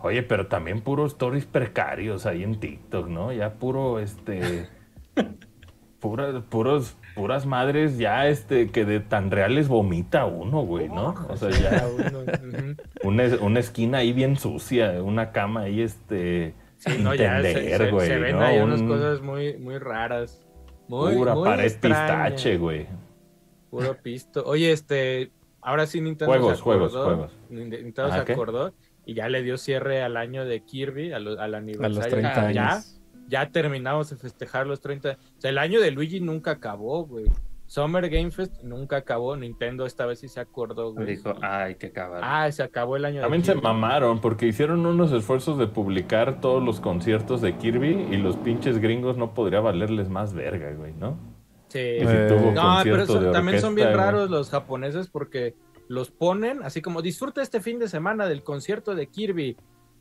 Oye, 0.00 0.22
pero 0.22 0.46
también 0.46 0.80
puros 0.80 1.12
stories 1.12 1.46
precarios 1.46 2.26
ahí 2.26 2.42
en 2.42 2.60
TikTok, 2.60 3.08
¿no? 3.08 3.32
Ya 3.32 3.54
puro, 3.54 3.98
este... 3.98 4.68
puras, 6.00 6.42
puros, 6.50 6.96
puras 7.14 7.46
madres 7.46 7.96
ya, 7.96 8.28
este, 8.28 8.70
que 8.70 8.84
de 8.84 9.00
tan 9.00 9.30
reales 9.30 9.68
vomita 9.68 10.26
uno, 10.26 10.62
güey, 10.62 10.88
¿no? 10.88 11.14
O 11.28 11.36
sea, 11.36 11.50
ya... 11.50 11.88
una, 13.02 13.24
una 13.40 13.60
esquina 13.60 13.98
ahí 13.98 14.12
bien 14.12 14.36
sucia, 14.36 15.02
una 15.02 15.32
cama 15.32 15.62
ahí, 15.62 15.80
este 15.80 16.54
Sí, 16.78 16.98
no, 17.00 17.14
ya 17.14 17.40
se, 17.40 18.18
ven 18.18 18.36
ahí 18.36 18.58
unas 18.58 18.82
cosas 18.82 19.20
muy, 19.22 19.56
muy 19.56 19.78
raras. 19.78 20.42
Muy, 20.88 21.14
Pura 21.14 21.34
pared 21.34 21.72
pistache, 21.72 22.58
güey. 22.58 22.86
Puro 23.70 23.96
pisto. 24.02 24.44
Oye, 24.44 24.72
este, 24.72 25.32
ahora 25.66 25.86
sí 25.86 26.00
Nintendo 26.00 26.32
juegos, 26.32 26.56
se 26.56 26.60
acordó. 26.60 26.88
Juegos, 26.88 27.04
juegos. 27.04 27.32
Nintendo 27.50 28.12
se 28.12 28.32
acordó 28.32 28.72
y 29.04 29.14
ya 29.14 29.28
le 29.28 29.42
dio 29.42 29.58
cierre 29.58 30.02
al 30.02 30.16
año 30.16 30.44
de 30.44 30.60
Kirby, 30.62 31.12
al, 31.12 31.38
al 31.38 31.54
aniversario. 31.54 31.98
A 31.98 32.00
los 32.00 32.08
30 32.08 32.40
años. 32.40 32.54
Ya, 32.54 33.42
ya 33.42 33.50
terminamos 33.50 34.08
de 34.10 34.16
festejar 34.16 34.66
los 34.66 34.80
30. 34.80 35.10
O 35.10 35.40
sea, 35.40 35.50
el 35.50 35.58
año 35.58 35.80
de 35.80 35.90
Luigi 35.90 36.20
nunca 36.20 36.52
acabó, 36.52 37.04
güey. 37.04 37.26
Summer 37.66 38.08
Game 38.08 38.30
Fest 38.30 38.62
nunca 38.62 38.96
acabó. 38.96 39.36
Nintendo 39.36 39.86
esta 39.86 40.06
vez 40.06 40.20
sí 40.20 40.28
se 40.28 40.38
acordó, 40.38 40.92
güey. 40.92 41.06
Dijo, 41.06 41.34
ay, 41.42 41.74
que 41.74 41.88
acabar. 41.88 42.20
Ah, 42.22 42.50
se 42.52 42.62
acabó 42.62 42.96
el 42.96 43.04
año. 43.04 43.20
También 43.20 43.44
se 43.44 43.56
mamaron 43.56 44.20
porque 44.20 44.46
hicieron 44.46 44.86
unos 44.86 45.10
esfuerzos 45.10 45.58
de 45.58 45.66
publicar 45.66 46.40
todos 46.40 46.62
los 46.62 46.80
conciertos 46.80 47.40
de 47.40 47.56
Kirby 47.56 48.06
y 48.12 48.16
los 48.18 48.36
pinches 48.36 48.78
gringos 48.78 49.16
no 49.16 49.34
podría 49.34 49.60
valerles 49.60 50.08
más 50.08 50.32
verga, 50.32 50.72
güey, 50.74 50.92
¿no? 50.92 51.35
Sí. 51.76 52.06
Eh, 52.08 52.52
no, 52.54 52.78
pero 52.82 53.32
también 53.32 53.60
son 53.60 53.74
bien 53.74 53.92
raros 53.92 54.30
los 54.30 54.50
japoneses 54.50 55.08
porque 55.08 55.54
los 55.88 56.10
ponen 56.10 56.62
así 56.62 56.82
como 56.82 57.02
disfruta 57.02 57.42
este 57.42 57.60
fin 57.60 57.78
de 57.78 57.88
semana 57.88 58.26
del 58.26 58.42
concierto 58.42 58.94
de 58.94 59.06
Kirby 59.06 59.56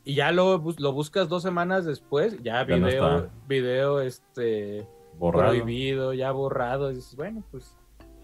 y 0.06 0.15
ya 0.15 0.31
lo, 0.31 0.64
lo 0.77 0.93
buscas 0.93 1.27
dos 1.27 1.41
semanas 1.43 1.84
después, 1.84 2.41
ya 2.43 2.64
video, 2.64 3.30
video, 3.47 4.02
este 4.02 4.88
prohibido, 5.19 6.14
ya 6.14 6.31
borrado. 6.31 6.89
dices, 6.89 7.15
bueno, 7.15 7.43
pues. 7.52 7.76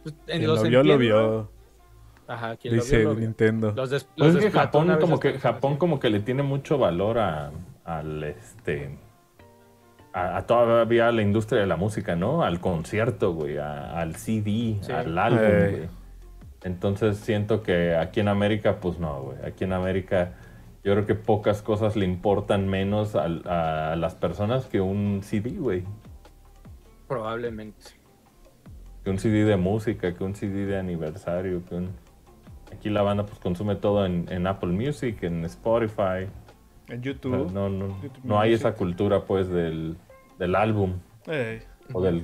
pues 0.04 0.16
en 0.28 0.46
lo 0.46 0.62
vio, 0.62 0.84
lo 0.84 0.98
vio. 0.98 1.50
Ajá, 2.28 2.56
quien 2.56 2.76
Dice 2.76 3.04
lo 3.04 3.16
vio, 3.16 3.20
Nintendo. 3.20 3.74
Los 3.76 4.06
pues 4.18 4.36
es 4.36 4.46
que 4.46 4.52
Japón 4.52 4.96
como 5.02 5.20
que 5.20 5.40
Japón 5.40 5.78
como 5.78 6.00
que 6.00 6.10
le 6.10 6.20
tiene 6.20 6.44
mucho 6.44 6.78
valor 6.78 7.18
a, 7.18 7.52
al 7.84 8.24
este 8.24 8.98
a, 10.14 10.42
todavía 10.44 11.12
la 11.12 11.22
industria 11.22 11.62
de 11.62 11.68
la 11.68 11.78
música, 11.78 12.16
¿no? 12.16 12.44
Al 12.44 12.60
concierto, 12.60 13.34
güey, 13.34 13.58
al 13.58 14.16
CD, 14.16 14.80
al 14.94 15.18
álbum, 15.18 15.40
güey. 15.40 15.90
Entonces 16.64 17.18
siento 17.18 17.64
que 17.64 17.96
aquí 17.96 18.20
en 18.20 18.28
América, 18.28 18.80
pues 18.80 19.00
no, 19.00 19.22
güey. 19.22 19.38
Aquí 19.46 19.64
en 19.64 19.74
América 19.74 20.34
yo 20.84 20.94
creo 20.94 21.06
que 21.06 21.16
pocas 21.16 21.62
cosas 21.62 21.96
le 21.96 22.06
importan 22.06 22.68
menos 22.68 23.16
a, 23.16 23.92
a 23.92 23.96
las 23.96 24.16
personas 24.16 24.66
que 24.66 24.82
un 24.82 25.22
CD, 25.24 25.52
güey. 25.52 25.84
Probablemente. 27.08 27.88
Que 29.04 29.10
un 29.10 29.20
CD 29.20 29.44
de 29.44 29.58
música, 29.58 30.14
que 30.14 30.24
un 30.24 30.34
CD 30.34 30.66
de 30.66 30.78
aniversario, 30.78 31.62
que 31.66 31.76
un... 31.76 31.90
Aquí 32.72 32.90
la 32.90 33.02
banda 33.02 33.26
pues 33.26 33.38
consume 33.40 33.76
todo 33.76 34.06
en, 34.06 34.48
Apple 34.48 34.72
Music, 34.72 35.22
en 35.24 35.44
Spotify. 35.44 36.30
En 36.92 37.02
YouTube. 37.02 37.52
no, 37.52 37.70
no, 37.70 37.98
no 38.24 38.40
hay 38.40 38.54
esa 38.54 38.76
cultura 38.76 39.26
pues 39.26 39.48
del, 39.50 39.96
del 40.38 40.56
álbum. 40.56 41.00
O 41.94 42.02
del, 42.02 42.24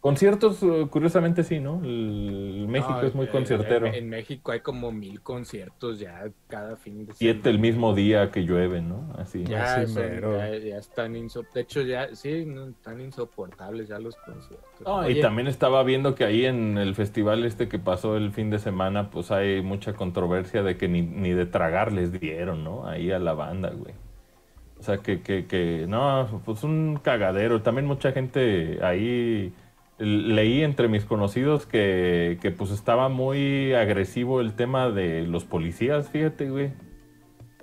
Conciertos, 0.00 0.62
eh, 0.62 0.86
curiosamente 0.88 1.42
sí, 1.42 1.58
¿no? 1.58 1.82
El 1.82 2.66
México 2.68 3.00
es 3.02 3.16
muy 3.16 3.26
conciertero. 3.26 3.86
En, 3.86 4.08
México 4.08 4.52
hay 4.52 4.60
como 4.60 4.92
mil 4.92 5.20
conciertos 5.22 5.98
ya 5.98 6.22
cada 6.46 6.76
fin 6.76 6.98
de 6.98 7.14
semana. 7.14 7.16
Siete 7.16 7.50
el 7.50 7.58
mismo 7.58 7.94
día 7.94 8.30
que 8.30 8.44
llueve, 8.44 8.80
¿no? 8.80 9.12
Así. 9.18 9.42
Ya, 9.42 9.84
ya, 9.84 10.78
están 10.78 11.16
insoportables. 11.16 11.54
De 11.54 11.60
hecho, 11.62 11.82
ya 11.82 12.14
sí, 12.14 12.46
están 12.68 13.00
insoportables 13.00 13.88
ya 13.88 13.98
los 13.98 14.14
conciertos. 14.16 15.10
y 15.10 15.20
también 15.20 15.48
estaba 15.48 15.82
viendo 15.82 16.14
que 16.14 16.24
ahí 16.24 16.44
en 16.44 16.78
el 16.78 16.94
festival 16.94 17.44
este 17.44 17.68
que 17.68 17.80
pasó 17.80 18.16
el 18.16 18.30
fin 18.30 18.50
de 18.50 18.60
semana, 18.60 19.10
pues 19.10 19.32
hay 19.32 19.62
mucha 19.62 19.94
controversia 19.94 20.62
de 20.62 20.76
que 20.76 20.86
ni, 20.86 21.02
ni 21.02 21.30
de 21.30 21.46
tragar 21.46 21.92
les 21.92 22.12
dieron, 22.12 22.62
¿no? 22.62 22.86
Ahí 22.86 23.10
a 23.10 23.18
la 23.18 23.34
banda, 23.34 23.70
güey. 23.70 23.94
O 24.78 24.82
sea, 24.84 24.98
que, 24.98 25.22
que, 25.22 25.46
que, 25.46 25.86
no, 25.88 26.40
pues 26.44 26.62
un 26.62 27.00
cagadero. 27.02 27.62
También 27.62 27.84
mucha 27.84 28.12
gente 28.12 28.78
ahí 28.80 29.52
leí 29.98 30.62
entre 30.62 30.88
mis 30.88 31.04
conocidos 31.04 31.66
que, 31.66 32.38
que, 32.40 32.50
pues 32.50 32.70
estaba 32.70 33.08
muy 33.08 33.74
agresivo 33.74 34.40
el 34.40 34.54
tema 34.54 34.90
de 34.90 35.26
los 35.26 35.44
policías, 35.44 36.08
fíjate, 36.10 36.50
güey. 36.50 36.72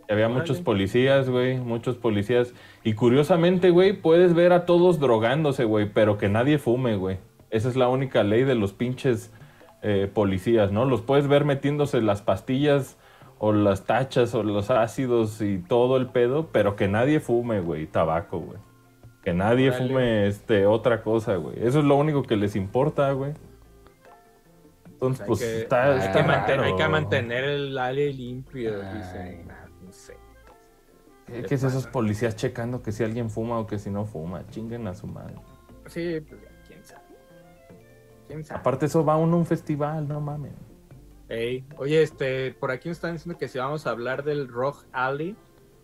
Había 0.08 0.30
muchos 0.30 0.62
policías, 0.62 1.30
güey, 1.30 1.58
muchos 1.58 1.96
policías. 1.96 2.54
Y 2.84 2.94
curiosamente, 2.94 3.72
güey, 3.72 3.94
puedes 3.94 4.36
ver 4.36 4.54
a 4.54 4.66
todos 4.66 5.00
drogándose, 5.00 5.64
güey, 5.64 5.90
pero 5.92 6.18
que 6.18 6.30
nadie 6.30 6.60
fume, 6.60 6.96
güey. 6.96 7.18
Esa 7.50 7.70
es 7.70 7.76
la 7.76 7.88
única 7.88 8.24
ley 8.24 8.44
de 8.44 8.54
los 8.54 8.74
pinches 8.74 9.34
eh, 9.82 10.10
policías, 10.14 10.72
¿no? 10.72 10.86
Los 10.86 11.02
puedes 11.02 11.28
ver 11.28 11.46
metiéndose 11.46 12.02
las 12.02 12.22
pastillas 12.22 12.98
o 13.40 13.52
las 13.52 13.86
tachas 13.86 14.36
o 14.36 14.44
los 14.44 14.70
ácidos 14.70 15.42
y 15.42 15.58
todo 15.58 15.98
el 15.98 16.08
pedo, 16.08 16.50
pero 16.52 16.76
que 16.76 16.88
nadie 16.88 17.20
fume, 17.20 17.60
güey, 17.62 17.88
tabaco, 17.88 18.40
güey. 18.40 18.60
Que 19.26 19.34
nadie 19.34 19.72
fume 19.72 20.28
este, 20.28 20.68
otra 20.68 21.02
cosa, 21.02 21.36
güey. 21.38 21.56
Eso 21.60 21.80
es 21.80 21.86
lo 21.86 21.96
único 21.96 22.22
que 22.22 22.36
les 22.36 22.56
importa, 22.56 23.12
güey. 23.12 23.34
Entonces, 24.86 25.26
pues 25.26 25.42
está, 25.42 25.94
hay, 25.94 26.12
que 26.12 26.24
mantener, 26.24 26.60
hay, 26.60 26.76
que 26.76 26.88
mantener, 26.88 27.44
el 27.44 27.78
aire 27.78 28.14
limpio. 28.14 28.80
Dicen, 28.94 29.48
no 29.84 29.92
sé. 29.92 30.16
¿Qué, 31.26 31.56
es 31.56 31.64
esos 31.64 31.88
policías 31.88 32.36
checando 32.36 32.84
que 32.84 32.92
si 32.92 33.04
alguien 33.04 33.32
fuma 33.32 33.58
o 33.58 33.66
que 33.66 33.80
si 33.80 33.90
no 33.90 34.06
fuma? 34.06 34.48
Chinguen 34.50 34.88
a 34.88 34.94
su 34.94 35.08
madre. 35.08 35.34
Sí, 35.88 36.22
pues 36.22 36.42
quién 36.68 36.86
sabe. 36.86 37.04
¿Quién 38.28 38.44
sabe? 38.44 38.60
Aparte, 38.60 38.86
eso 38.86 39.04
va 39.04 39.18
uno 39.18 39.38
a 39.38 39.40
un 39.40 39.46
festival, 39.48 40.08
no 40.08 40.22
mames. 40.22 40.54
Ey, 41.30 41.66
oye, 41.78 42.04
este, 42.04 42.54
por 42.54 42.70
aquí 42.70 42.90
nos 42.90 42.98
están 42.98 43.14
diciendo 43.14 43.40
que 43.40 43.48
si 43.48 43.58
vamos 43.58 43.88
a 43.88 43.90
hablar 43.90 44.24
del 44.24 44.48
Rock 44.48 44.86
Alley, 44.92 45.36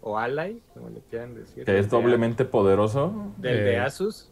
o 0.01 0.17
Ally, 0.17 0.61
como 0.73 0.89
le 0.89 1.01
quieran 1.01 1.35
decir. 1.35 1.65
Que 1.65 1.77
es 1.77 1.89
doblemente 1.89 2.45
poderoso. 2.45 3.33
Del 3.37 3.63
de 3.63 3.73
eh, 3.73 3.79
Asus. 3.79 4.31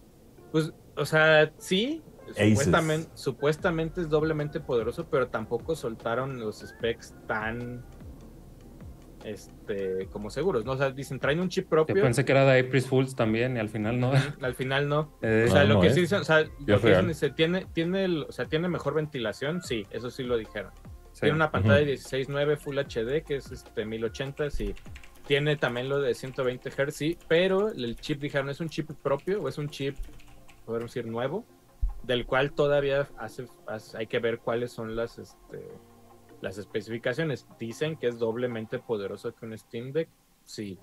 Pues, 0.51 0.73
o 0.95 1.05
sea, 1.05 1.51
sí, 1.57 2.01
supuestamente, 2.35 3.09
supuestamente, 3.13 4.01
es 4.01 4.09
doblemente 4.09 4.59
poderoso, 4.59 5.07
pero 5.09 5.27
tampoco 5.27 5.75
soltaron 5.75 6.39
los 6.39 6.59
specs 6.59 7.15
tan 7.27 7.83
este 9.25 10.07
como 10.11 10.29
seguros, 10.29 10.65
¿no? 10.65 10.73
O 10.73 10.77
sea, 10.77 10.91
dicen, 10.91 11.19
traen 11.19 11.39
un 11.39 11.49
chip 11.49 11.67
propio. 11.67 11.95
Yo 11.95 12.01
pensé 12.01 12.25
que 12.25 12.31
era 12.31 12.45
de 12.45 12.59
April 12.59 12.81
Fools 12.81 13.15
también 13.15 13.57
y 13.57 13.59
al 13.59 13.69
final 13.69 13.99
no. 13.99 14.11
al 14.41 14.55
final 14.55 14.87
no. 14.87 15.17
Eh, 15.21 15.45
o 15.47 15.51
sea, 15.51 15.63
lo 15.65 15.79
que 15.81 15.91
sí 15.91 16.01
dicen, 16.01 16.19
o 16.19 16.23
sea, 16.23 16.45
lo 16.65 16.81
que 16.81 17.01
dicen 17.01 17.35
tiene, 17.35 17.65
tiene, 17.73 18.05
el, 18.05 18.23
o 18.23 18.31
sea, 18.31 18.45
tiene 18.45 18.67
mejor 18.69 18.93
ventilación, 18.93 19.61
sí, 19.61 19.85
eso 19.91 20.09
sí 20.09 20.23
lo 20.23 20.37
dijeron. 20.37 20.71
Tiene 21.19 21.35
una 21.35 21.51
pantalla 21.51 21.85
de 21.85 21.93
16.9 21.95 22.57
Full 22.57 22.77
HD, 22.77 23.23
que 23.25 23.35
es 23.35 23.51
este 23.51 23.85
1080, 23.85 24.49
sí. 24.49 24.73
Tiene 25.30 25.57
también 25.57 25.89
lo 25.89 26.01
de 26.01 26.15
120 26.15 26.72
Hz, 26.72 26.91
sí, 26.91 27.15
pero 27.27 27.69
el 27.69 27.95
chip, 27.97 28.19
dijeron, 28.19 28.49
es 28.49 28.61
un 28.61 28.68
chip 28.68 28.89
propio 29.03 29.43
o 29.43 29.47
es 29.47 29.60
un 29.60 29.69
chip, 29.69 29.95
podemos 30.65 30.91
decir, 30.91 31.06
nuevo, 31.06 31.45
del 32.01 32.26
cual 32.26 32.51
todavía 32.51 33.07
hace, 33.15 33.45
hay 33.95 34.07
que 34.07 34.18
ver 34.18 34.39
cuáles 34.39 34.72
son 34.72 34.95
las, 34.95 35.19
este, 35.19 35.68
las 36.41 36.57
especificaciones. 36.57 37.45
Dicen 37.60 37.95
que 37.95 38.07
es 38.07 38.18
doblemente 38.18 38.80
poderoso 38.80 39.31
que 39.35 39.45
un 39.45 39.56
Steam 39.56 39.91
Deck, 39.91 40.10
sí. 40.45 40.80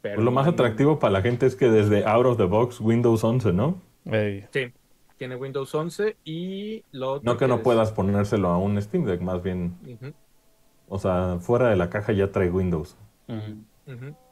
Pero 0.00 0.22
lo 0.22 0.30
más 0.30 0.48
atractivo 0.48 0.98
para 0.98 1.12
la 1.12 1.20
gente 1.20 1.44
es 1.44 1.54
que 1.54 1.68
desde 1.68 2.06
out 2.06 2.24
of 2.24 2.38
the 2.38 2.44
box 2.44 2.80
Windows 2.80 3.22
11, 3.22 3.52
¿no? 3.52 3.82
Sí, 4.50 4.72
tiene 5.18 5.36
Windows 5.36 5.74
11 5.74 6.16
y 6.24 6.82
lo 6.90 7.20
No 7.22 7.36
que, 7.36 7.46
no 7.46 7.62
puedas 7.62 7.92
ponérselo 7.92 8.48
a 8.48 8.56
un 8.56 8.80
Steam 8.80 9.04
Deck, 9.04 9.20
más 9.20 9.42
bien. 9.42 9.76
O 10.88 10.98
sea, 10.98 11.36
fuera 11.38 11.68
de 11.68 11.76
la 11.76 11.90
caja 11.90 12.14
ya 12.14 12.32
trae 12.32 12.48
Windows. 12.48 12.96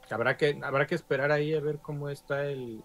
Habrá 0.09 0.37
que 0.37 0.59
habrá 0.63 0.85
que 0.87 0.95
esperar 0.95 1.31
ahí 1.31 1.53
a 1.53 1.61
ver 1.61 1.79
cómo 1.79 2.09
está 2.09 2.45
el 2.45 2.83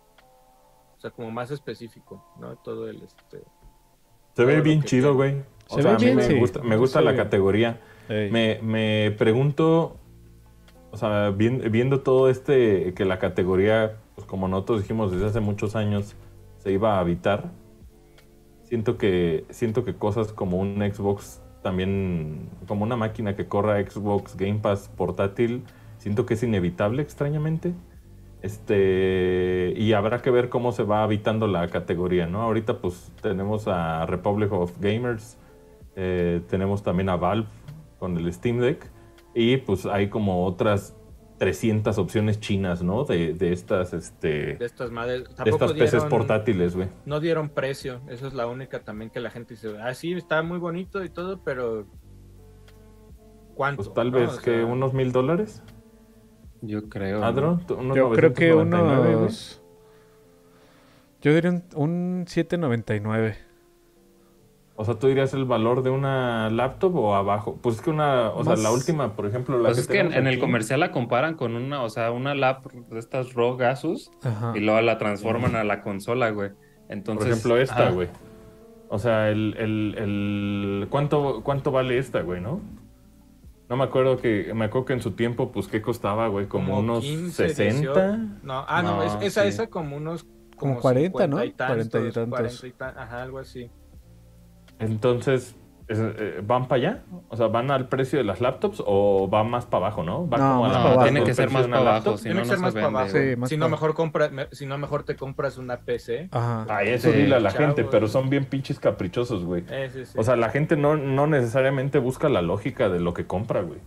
o 0.97 1.01
sea, 1.01 1.11
como 1.11 1.31
más 1.31 1.51
específico, 1.51 2.25
¿no? 2.41 2.57
Todo 2.57 2.89
el 2.89 3.03
este 3.03 3.43
Se 4.35 4.45
ve 4.45 4.61
bien 4.61 4.83
chido, 4.83 5.15
güey. 5.15 5.43
O 5.69 5.81
sea, 5.81 5.95
a 5.95 5.99
mí 5.99 6.13
me 6.13 6.41
gusta, 6.41 6.61
me 6.63 6.77
gusta 6.77 7.01
la 7.01 7.15
categoría. 7.15 7.81
Me, 8.09 8.59
me 8.63 9.15
pregunto, 9.19 9.99
o 10.91 10.97
sea, 10.97 11.31
viendo 11.31 12.01
todo 12.01 12.31
este, 12.31 12.95
que 12.95 13.05
la 13.05 13.19
categoría, 13.19 13.99
pues 14.15 14.27
como 14.27 14.49
nosotros 14.49 14.81
dijimos 14.81 15.13
desde 15.13 15.27
hace 15.27 15.41
muchos 15.41 15.77
años, 15.77 16.17
se 16.57 16.73
iba 16.73 16.97
a 16.97 17.01
habitar 17.01 17.51
siento 18.69 18.99
que, 18.99 19.45
siento 19.49 19.85
que 19.85 19.95
cosas 19.95 20.33
como 20.33 20.59
un 20.59 20.77
Xbox 20.77 21.41
también, 21.63 22.51
como 22.67 22.85
una 22.85 22.97
máquina 22.97 23.35
que 23.35 23.49
corra 23.49 23.81
Xbox 23.83 24.37
Game 24.37 24.59
Pass 24.61 24.91
portátil, 24.95 25.65
siento 26.09 26.25
que 26.25 26.33
es 26.33 26.43
inevitable 26.43 27.03
extrañamente. 27.03 27.75
Este, 28.41 29.75
y 29.77 29.93
habrá 29.93 30.23
que 30.23 30.31
ver 30.31 30.49
cómo 30.49 30.73
se 30.73 30.83
va 30.83 31.03
habitando 31.03 31.47
la 31.47 31.69
categoría, 31.69 32.27
¿no? 32.27 32.41
Ahorita 32.41 32.79
pues 32.79 33.13
tenemos 33.21 33.69
a 33.69 34.07
Republic 34.07 34.51
of 34.53 34.73
Gamers, 34.81 35.37
eh, 35.97 36.41
tenemos 36.49 36.83
también 36.83 37.11
a 37.11 37.17
Valve 37.17 37.47
con 37.99 38.17
el 38.17 38.33
Steam 38.33 38.59
Deck 38.59 38.91
y 39.35 39.59
pues 39.59 39.85
hay 39.85 40.09
como 40.09 40.47
otras 40.47 40.97
300 41.37 41.99
opciones 41.99 42.41
chinas, 42.41 42.83
¿no? 42.83 43.05
De, 43.05 43.35
de 43.35 43.53
estas, 43.53 43.93
este... 43.93 44.55
De 44.55 44.65
estas 44.65 44.91
madres. 44.91 45.25
De 45.45 45.51
estas 45.51 45.75
peces 45.75 46.05
portátiles, 46.05 46.75
güey. 46.75 46.89
No 47.05 47.21
dieron 47.21 47.51
precio. 47.51 48.01
Esa 48.09 48.29
es 48.29 48.33
la 48.33 48.47
única 48.47 48.83
también 48.83 49.11
que 49.11 49.21
la 49.21 49.29
gente 49.29 49.55
dice, 49.55 49.77
ah, 49.79 49.93
sí, 49.93 50.15
está 50.15 50.43
muy 50.43 50.59
bonito 50.59 51.05
y 51.05 51.11
todo, 51.11 51.43
pero... 51.45 51.87
¿Cuánto? 53.55 53.83
Pues 53.83 53.93
tal 53.93 54.11
vez 54.11 54.39
que 54.39 54.65
unos 54.65 54.95
mil 54.95 55.13
dólares. 55.13 55.63
Yo 56.61 56.89
creo. 56.89 57.25
¿Adro? 57.25 57.61
Yo 57.95 58.11
creo 58.11 58.33
que 58.33 58.55
unos... 58.55 59.63
Yo 61.21 61.35
diría 61.35 61.51
un, 61.51 61.65
un 61.75 62.25
799. 62.27 63.49
O 64.81 64.85
sea, 64.85 64.95
¿tú 64.95 65.09
dirías 65.09 65.35
el 65.35 65.45
valor 65.45 65.83
de 65.83 65.91
una 65.91 66.51
laptop 66.51 66.95
o 66.95 67.17
abajo? 67.17 67.59
Pues 67.61 67.77
es 67.77 67.83
que 67.83 67.91
una, 67.91 68.31
o 68.31 68.45
sea, 68.45 68.55
la 68.55 68.71
última, 68.71 69.17
por 69.17 69.27
ejemplo, 69.27 69.59
la 69.59 69.71
pues 69.71 69.79
es 69.79 69.89
que 69.89 69.99
en, 69.99 70.29
el 70.29 70.39
comercial 70.39 70.79
la 70.79 70.93
comparan 70.93 71.35
con 71.35 71.57
una, 71.57 71.83
o 71.83 71.91
sea, 71.91 72.13
una 72.13 72.37
laptop 72.37 72.87
de 72.89 73.01
estas 73.01 73.35
ROG 73.35 73.61
Asus 73.65 74.13
y 74.55 74.61
luego 74.61 74.81
la 74.81 74.97
transforman 74.97 75.57
a 75.57 75.65
la 75.65 75.83
consola, 75.83 76.31
güey. 76.31 76.53
Entonces, 76.89 77.25
por 77.25 77.33
ejemplo, 77.33 77.57
esta, 77.57 77.91
güey. 77.91 78.09
O 78.89 79.01
sea, 79.01 79.31
el, 79.31 79.57
el, 79.59 79.95
el, 79.99 80.87
¿cuánto, 80.91 81.43
¿cuánto 81.43 81.73
vale 81.73 81.99
esta, 81.99 82.21
güey, 82.21 82.41
no? 82.41 82.61
No 83.69 83.77
me 83.77 83.85
acuerdo 83.85 84.17
que, 84.17 84.53
me 84.55 84.65
acuerdo 84.65 84.87
que 84.87 84.93
en 84.95 85.03
su 85.03 85.13
tiempo, 85.13 85.53
pues, 85.53 85.69
¿qué 85.69 85.83
costaba, 85.83 86.29
güey? 86.29 86.47
Como, 86.47 86.79
unos 86.79 87.05
60. 87.05 88.17
No, 88.43 88.65
ah, 88.67 88.83
no, 88.83 89.03
esa, 89.23 89.45
esa 89.45 89.67
como 89.69 89.97
unos... 89.97 90.27
Como, 90.57 90.81
40, 90.81 91.27
¿no? 91.27 91.37
40 91.37 91.45
y 91.45 92.13
tantos. 92.13 92.61
40 92.61 92.67
y 92.67 92.75
ajá, 92.81 93.23
algo 93.23 93.39
así. 93.39 93.71
Entonces, 94.79 95.55
¿van 96.47 96.69
para 96.69 96.81
allá? 96.81 97.05
O 97.29 97.37
sea, 97.37 97.47
¿van 97.47 97.71
al 97.71 97.89
precio 97.89 98.19
de 98.19 98.25
las 98.25 98.41
laptops 98.41 98.83
o 98.87 99.29
van 99.29 99.51
más 99.51 99.67
para 99.67 99.87
abajo, 99.87 100.03
no? 100.03 100.27
¿Van 100.27 100.41
no, 100.41 100.83
como 100.83 101.03
tiene 101.03 101.25
que 101.25 101.35
ser 101.35 101.51
más 101.51 101.67
para 101.67 101.81
abajo. 101.81 102.19
Si 102.19 102.29
no, 102.29 102.43
que 102.43 102.45
ser 102.47 102.59
más 102.59 102.75
para 102.75 102.87
abajo. 102.87 103.47
si, 103.47 103.57
no, 103.57 103.69
mejor 103.69 103.95
compra, 103.95 104.31
si 104.53 104.67
no, 104.67 104.77
mejor 104.79 105.05
te 105.05 105.17
compras 105.17 105.59
una 105.59 105.79
PC. 105.79 106.29
Ajá. 106.31 106.67
Ay, 106.69 106.91
eso 106.91 107.11
dile 107.11 107.37
a 107.37 107.41
la 107.41 107.51
gente, 107.51 107.85
pero 107.85 108.09
son 108.09 108.29
bien 108.31 108.45
pinches 108.45 108.79
caprichosos, 108.79 109.45
güey. 109.45 109.65
Eh, 109.71 110.05
o 110.17 110.23
sea, 110.23 110.37
la 110.37 110.51
gente 110.51 110.77
no, 110.77 110.97
no 110.97 111.27
necesariamente 111.27 111.99
busca 111.99 112.29
la 112.29 112.43
lógica 112.43 112.89
de 112.89 113.01
lo 113.01 113.15
que 113.15 113.27
compra, 113.27 113.63
güey. 113.63 113.81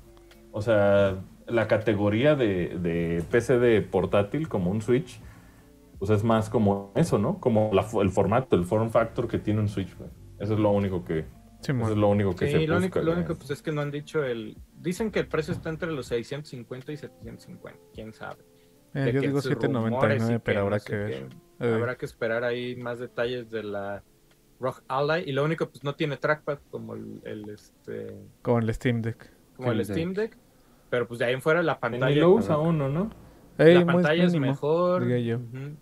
O 0.52 0.62
sea, 0.62 1.16
la 1.48 1.68
categoría 1.68 2.36
de, 2.36 2.78
de 2.80 3.24
PC 3.30 3.60
de 3.60 3.82
portátil, 3.82 4.48
como 4.48 4.72
un 4.72 4.82
Switch, 4.82 5.20
pues 6.00 6.10
es 6.10 6.24
más 6.24 6.50
como 6.50 6.92
eso, 6.96 7.20
¿no? 7.20 7.40
Como 7.40 7.70
el 8.02 8.10
formato, 8.10 8.56
el 8.56 8.66
form 8.66 8.90
factor 8.90 9.28
que 9.28 9.38
tiene 9.38 9.60
un 9.60 9.70
Switch, 9.70 9.96
güey. 9.96 10.10
Eso 10.40 10.56
es 10.56 10.60
lo 10.60 10.72
único 10.72 11.06
que. 11.06 11.26
Eso 11.62 11.92
es 11.92 11.98
lo 11.98 12.10
único 12.10 12.36
que 12.36 12.50
se 12.50 12.68
lo 12.68 12.78
único, 12.78 13.00
lo 13.02 13.14
único 13.14 13.36
pues 13.36 13.52
es 13.52 13.62
que 13.62 13.72
no 13.72 13.82
han 13.82 13.92
dicho 13.92 14.24
el. 14.24 14.58
Dicen 14.80 15.12
que 15.12 15.20
el 15.20 15.28
precio 15.28 15.54
está 15.54 15.70
entre 15.70 15.92
los 15.92 16.08
650 16.08 16.92
y 16.92 16.98
750. 16.98 17.80
Quién 17.94 18.14
sabe. 18.14 18.44
Eh, 18.94 19.12
yo 19.14 19.22
digo 19.22 19.42
799, 19.42 20.42
pero 20.44 20.62
habrá 20.62 20.80
que 20.80 20.96
ver. 20.96 21.30
Eh. 21.60 21.74
Habrá 21.74 21.96
que 21.96 22.06
esperar 22.06 22.44
ahí 22.44 22.76
más 22.76 23.00
detalles 23.00 23.50
de 23.52 23.64
la 23.64 24.04
Rock 24.60 24.84
Ally. 24.88 25.30
Y 25.30 25.32
lo 25.32 25.44
único, 25.44 25.70
pues 25.70 25.84
no 25.84 25.96
tiene 25.96 26.18
trackpad 26.18 26.60
como 26.70 26.96
el, 26.96 27.50
este. 27.50 28.16
Como 28.42 28.60
el 28.60 28.74
Steam 28.74 29.02
Deck. 29.02 29.32
Como 29.56 29.72
el, 29.72 29.86
Steam 29.86 30.14
Deck. 30.14 30.38
Pero 30.90 31.08
pues 31.08 31.20
de 31.20 31.26
ahí 31.26 31.34
en 31.34 31.42
fuera 31.42 31.62
la 31.64 31.80
pantalla. 31.80 32.16
lo 32.16 32.32
usa 32.32 32.58
uno, 32.58 32.90
¿no? 32.90 33.10
la 33.58 33.86
pantalla 33.86 34.24
es 34.24 34.36
mejor. 34.36 35.06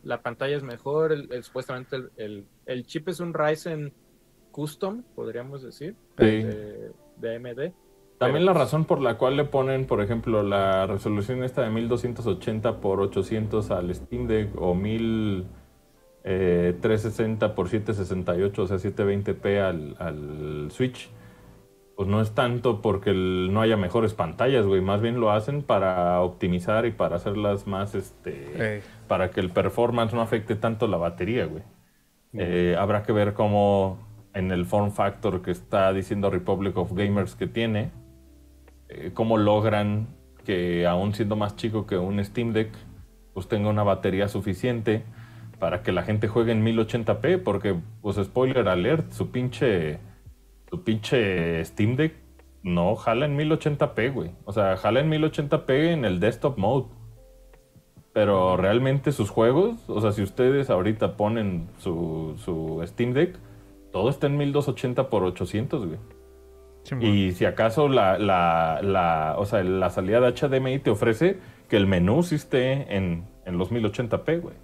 La 0.03 0.21
pantalla 0.21 0.57
es 0.57 0.63
mejor. 0.63 1.13
El, 1.13 1.43
supuestamente 1.43 1.95
el, 2.17 2.45
el, 2.65 2.85
chip 2.85 3.07
es 3.09 3.19
un 3.19 3.33
Ryzen 3.33 3.93
custom, 4.51 5.03
podríamos 5.15 5.61
decir, 5.61 5.95
de, 6.17 6.91
AMD. 7.17 7.71
También 8.17 8.45
la 8.45 8.53
razón 8.53 8.85
por 8.85 9.01
la 9.01 9.17
cual 9.17 9.37
le 9.37 9.45
ponen, 9.45 9.85
por 9.85 10.01
ejemplo, 10.01 10.43
la 10.43 10.85
resolución 10.85 11.41
esta 11.43 11.61
de 11.61 11.69
1280 11.69 12.81
por 12.81 12.99
800 12.99 13.71
al 13.71 13.95
Steam 13.95 14.27
Deck 14.27 14.49
o 14.59 14.75
1360 14.75 17.45
eh, 17.45 17.49
por 17.49 17.69
768, 17.69 18.61
o 18.61 18.67
sea, 18.67 18.75
720p 18.77 19.61
al, 19.61 19.95
al 19.99 20.69
Switch, 20.71 21.09
pues 21.99 22.07
no 22.07 22.21
es 22.21 22.31
tanto 22.31 22.81
porque 22.81 23.11
no 23.13 23.59
haya 23.59 23.75
mejores 23.75 24.13
pantallas, 24.13 24.65
güey. 24.65 24.79
Más 24.79 25.01
bien 25.01 25.19
lo 25.19 25.31
hacen 25.31 25.61
para 25.61 26.21
optimizar 26.21 26.85
y 26.85 26.91
para 26.91 27.17
hacerlas 27.17 27.67
más, 27.67 27.93
este, 27.93 28.81
para 29.09 29.31
que 29.31 29.41
el 29.41 29.49
performance 29.49 30.13
no 30.13 30.21
afecte 30.21 30.55
tanto 30.55 30.87
la 30.87 30.95
batería, 30.95 31.45
güey. 31.45 31.61
Eh, 32.31 32.77
habrá 32.79 33.03
que 33.03 33.11
ver 33.11 33.33
cómo 33.33 33.99
en 34.33 34.51
el 34.51 34.65
form 34.65 34.91
factor 34.91 35.41
que 35.41 35.51
está 35.51 35.91
diciendo 35.93 36.29
Republic 36.29 36.77
of 36.77 36.93
Gamers 36.93 37.35
que 37.35 37.47
tiene, 37.47 37.91
eh, 38.89 39.11
cómo 39.13 39.37
logran 39.37 40.07
que 40.45 40.87
aún 40.87 41.13
siendo 41.13 41.35
más 41.35 41.55
chico 41.55 41.85
que 41.85 41.97
un 41.97 42.23
Steam 42.23 42.53
Deck, 42.53 42.71
pues 43.33 43.47
tenga 43.47 43.69
una 43.69 43.83
batería 43.83 44.27
suficiente 44.27 45.03
para 45.59 45.83
que 45.83 45.91
la 45.91 46.03
gente 46.03 46.27
juegue 46.27 46.51
en 46.53 46.63
1080p, 46.63 47.43
porque, 47.43 47.75
pues 48.01 48.15
spoiler 48.15 48.67
alert, 48.69 49.11
su 49.11 49.29
pinche, 49.29 49.99
su 50.69 50.83
pinche 50.83 51.63
Steam 51.65 51.95
Deck 51.95 52.15
no 52.63 52.95
jala 52.95 53.25
en 53.25 53.37
1080p, 53.37 54.13
güey. 54.13 54.31
O 54.45 54.53
sea, 54.53 54.77
jala 54.77 55.01
en 55.01 55.11
1080p 55.11 55.91
en 55.91 56.05
el 56.05 56.19
desktop 56.19 56.57
mode. 56.57 56.87
Pero 58.13 58.57
realmente 58.57 59.11
sus 59.11 59.29
juegos, 59.29 59.87
o 59.87 60.01
sea, 60.01 60.11
si 60.11 60.23
ustedes 60.23 60.69
ahorita 60.69 61.15
ponen 61.15 61.69
su, 61.77 62.35
su 62.43 62.81
Steam 62.85 63.13
Deck, 63.13 63.37
todo 63.91 64.09
está 64.09 64.27
en 64.27 64.37
1280 64.37 65.09
por 65.09 65.23
800, 65.23 65.85
güey. 65.85 65.99
y 67.01 67.31
si 67.33 67.45
acaso 67.45 67.87
la, 67.87 68.17
la, 68.17 68.79
la, 68.81 69.35
o 69.37 69.45
sea, 69.45 69.63
la 69.63 69.89
salida 69.89 70.19
de 70.21 70.31
HDMI 70.33 70.79
te 70.79 70.89
ofrece 70.89 71.39
que 71.67 71.77
el 71.77 71.87
menú 71.87 72.23
sí 72.23 72.35
esté 72.35 72.95
en, 72.95 73.27
en 73.45 73.57
los 73.57 73.71
1080p, 73.71 74.41
güey. 74.41 74.55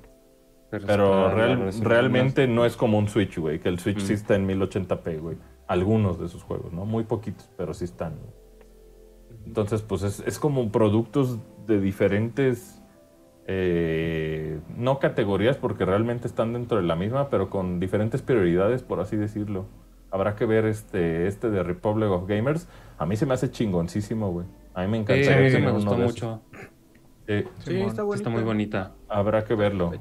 Pero, 0.69 1.29
realmente 1.83 2.47
no 2.47 2.65
es 2.65 2.75
como 2.75 2.97
un 2.97 3.07
Switch, 3.07 3.37
güey, 3.37 3.59
que 3.59 3.69
el 3.69 3.79
Switch 3.79 3.99
sí 3.99 4.13
mm. 4.13 4.15
está 4.15 4.35
en 4.35 4.47
1080p, 4.47 5.19
güey. 5.19 5.37
Algunos 5.67 6.19
de 6.19 6.27
sus 6.27 6.43
juegos, 6.43 6.73
¿no? 6.73 6.85
Muy 6.85 7.03
poquitos, 7.03 7.49
pero 7.55 7.73
sí 7.73 7.85
están. 7.85 8.15
Entonces, 9.45 9.81
pues 9.81 10.03
es, 10.03 10.19
es 10.21 10.39
como 10.39 10.71
productos 10.71 11.39
de 11.67 11.79
diferentes 11.79 12.74
eh, 13.47 14.59
no 14.75 14.99
categorías 14.99 15.57
porque 15.57 15.85
realmente 15.85 16.27
están 16.27 16.53
dentro 16.53 16.77
de 16.77 16.83
la 16.83 16.95
misma, 16.95 17.29
pero 17.29 17.49
con 17.49 17.79
diferentes 17.79 18.21
prioridades, 18.21 18.81
por 18.81 18.99
así 18.99 19.17
decirlo. 19.17 19.65
Habrá 20.09 20.35
que 20.35 20.45
ver 20.45 20.65
este, 20.65 21.27
este 21.27 21.49
de 21.49 21.61
Republic 21.61 22.09
of 22.09 22.27
Gamers. 22.27 22.67
A 22.97 23.05
mí 23.05 23.15
se 23.17 23.25
me 23.25 23.33
hace 23.33 23.51
chingoncísimo, 23.51 24.31
güey. 24.31 24.47
A 24.73 24.81
mí 24.81 24.87
me 24.87 24.97
encanta. 24.97 25.23
Sí, 25.23 25.55
mí 25.57 25.61
me 25.61 25.71
gustó 25.71 25.95
mucho. 25.95 26.41
sí, 27.27 27.81
está, 27.81 28.03
está, 28.13 28.29
muy 28.29 28.43
bonita. 28.43 28.93
Habrá 29.09 29.43
que 29.43 29.55
verlo. 29.55 29.91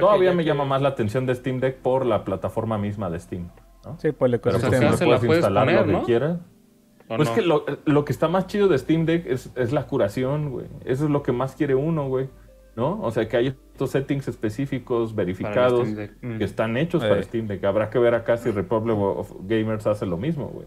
Todavía 0.00 0.32
me 0.32 0.44
llama 0.44 0.64
más 0.64 0.82
la 0.82 0.90
atención 0.90 1.26
de 1.26 1.34
Steam 1.34 1.58
Deck 1.58 1.78
por 1.78 2.06
la 2.06 2.24
plataforma 2.24 2.78
misma 2.78 3.10
de 3.10 3.18
Steam. 3.18 3.50
Sí, 3.98 4.12
pues 4.12 4.30
le 4.30 4.38
Pero 4.38 4.58
pues, 4.58 4.98
se 4.98 5.04
puedes 5.06 5.24
instalar 5.24 5.64
poner, 5.64 5.88
lo 5.88 6.00
que 6.00 6.06
quieras. 6.06 6.38
Pues 7.08 7.30
que 7.30 7.42
lo, 7.42 7.64
lo, 7.86 8.04
que 8.04 8.12
está 8.12 8.28
más 8.28 8.46
chido 8.46 8.68
de 8.68 8.78
Steam 8.78 9.04
Deck 9.04 9.26
es, 9.26 9.50
es 9.56 9.72
la 9.72 9.86
curación, 9.86 10.50
güey. 10.50 10.66
Eso 10.84 11.04
es 11.04 11.10
lo 11.10 11.22
que 11.22 11.32
más 11.32 11.56
quiere 11.56 11.74
uno, 11.74 12.08
güey. 12.08 12.28
¿No? 12.76 13.00
O 13.02 13.10
sea, 13.10 13.28
que 13.28 13.36
hay 13.36 13.46
estos 13.48 13.90
settings 13.90 14.28
específicos 14.28 15.14
verificados 15.14 15.88
que 16.20 16.44
están 16.44 16.76
hechos 16.76 17.02
para 17.02 17.20
eh. 17.20 17.22
Steam 17.24 17.46
Deck. 17.46 17.64
Habrá 17.64 17.90
que 17.90 17.98
ver 17.98 18.14
acá 18.14 18.36
si 18.36 18.50
Republic 18.50 18.96
of 18.96 19.32
Gamers 19.42 19.86
hace 19.86 20.06
lo 20.06 20.16
mismo, 20.16 20.48
güey. 20.48 20.66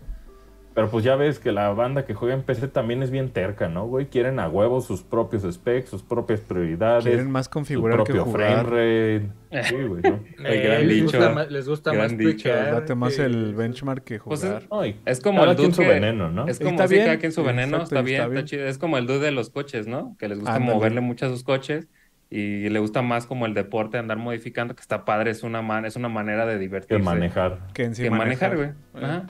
Pero 0.74 0.90
pues 0.90 1.04
ya 1.04 1.16
ves 1.16 1.38
que 1.38 1.52
la 1.52 1.70
banda 1.70 2.06
que 2.06 2.16
juega 2.16 2.34
en 2.34 2.41
PC 2.41 2.68
también 2.68 3.04
es 3.04 3.12
bien 3.12 3.30
terca, 3.30 3.70
¿no, 3.70 3.86
güey? 3.86 4.08
Quieren 4.08 4.40
a 4.40 4.50
huevo 4.50 4.82
sus 4.82 5.04
propios 5.04 5.44
specs, 5.44 5.90
sus 5.90 6.02
propias 6.02 6.40
prioridades. 6.40 7.06
Quieren 7.06 7.30
más 7.30 7.48
configurar 7.48 8.00
su 8.00 8.06
propio 8.06 8.26
frame 8.26 8.64
rate. 8.64 9.68
Sí, 9.70 9.76
güey, 9.76 10.02
¿no? 10.02 10.20
Eh, 10.45 10.84
les, 10.84 11.04
gusta 11.04 11.30
más, 11.30 11.52
les 11.52 11.68
gusta 11.68 11.94
más 11.94 12.18
Date 12.18 12.95
más 12.95 13.20
el 13.20 13.54
benchmark 13.54 14.04
que 14.04 14.20
pues 14.20 14.41
jugar. 14.41 14.64
es, 15.06 15.20
como 15.20 15.44
el 15.44 15.56
dude 15.56 15.74
su 15.74 15.82
veneno, 15.82 16.30
¿no? 16.30 16.48
Es 16.48 16.58
como 16.60 16.72
está 16.72 16.88
bien. 16.88 17.06
cada 17.06 17.20
quien 17.20 17.32
su 17.32 17.44
veneno, 17.44 17.84
está, 17.84 18.02
bien, 18.02 18.24
está, 18.24 18.45
chido. 18.45 18.66
Es 18.66 18.78
como 18.78 18.98
el 18.98 19.06
dude 19.06 19.20
de 19.20 19.32
los 19.32 19.50
coches, 19.50 19.88
¿no? 19.88 20.16
Que 20.18 20.28
les 20.28 20.40
gusta 20.40 20.60
moverle 20.60 21.02
mucho 21.02 21.28
a 21.28 21.30
sus 21.30 21.44
coches 21.44 21.88
y 22.35 22.68
le 22.68 22.80
gusta 22.80 23.03
más 23.03 23.27
como 23.27 23.45
el 23.45 23.53
deporte, 23.53 23.99
andar 23.99 24.18
modificando, 24.18 24.76
que 24.76 24.81
está 24.81 25.05
padre, 25.05 25.30
es 25.30 25.43
una, 25.43 25.61
man 25.61 25.85
es 25.85 25.95
una 25.95 26.10
manera 26.10 26.47
de 26.47 26.57
divertirse. 26.57 26.97
Que 26.97 27.03
manejar. 27.03 27.60
Que, 27.76 27.84
en 27.84 27.93
sí 27.93 28.10
manejar, 28.10 28.55
güey. 28.55 28.69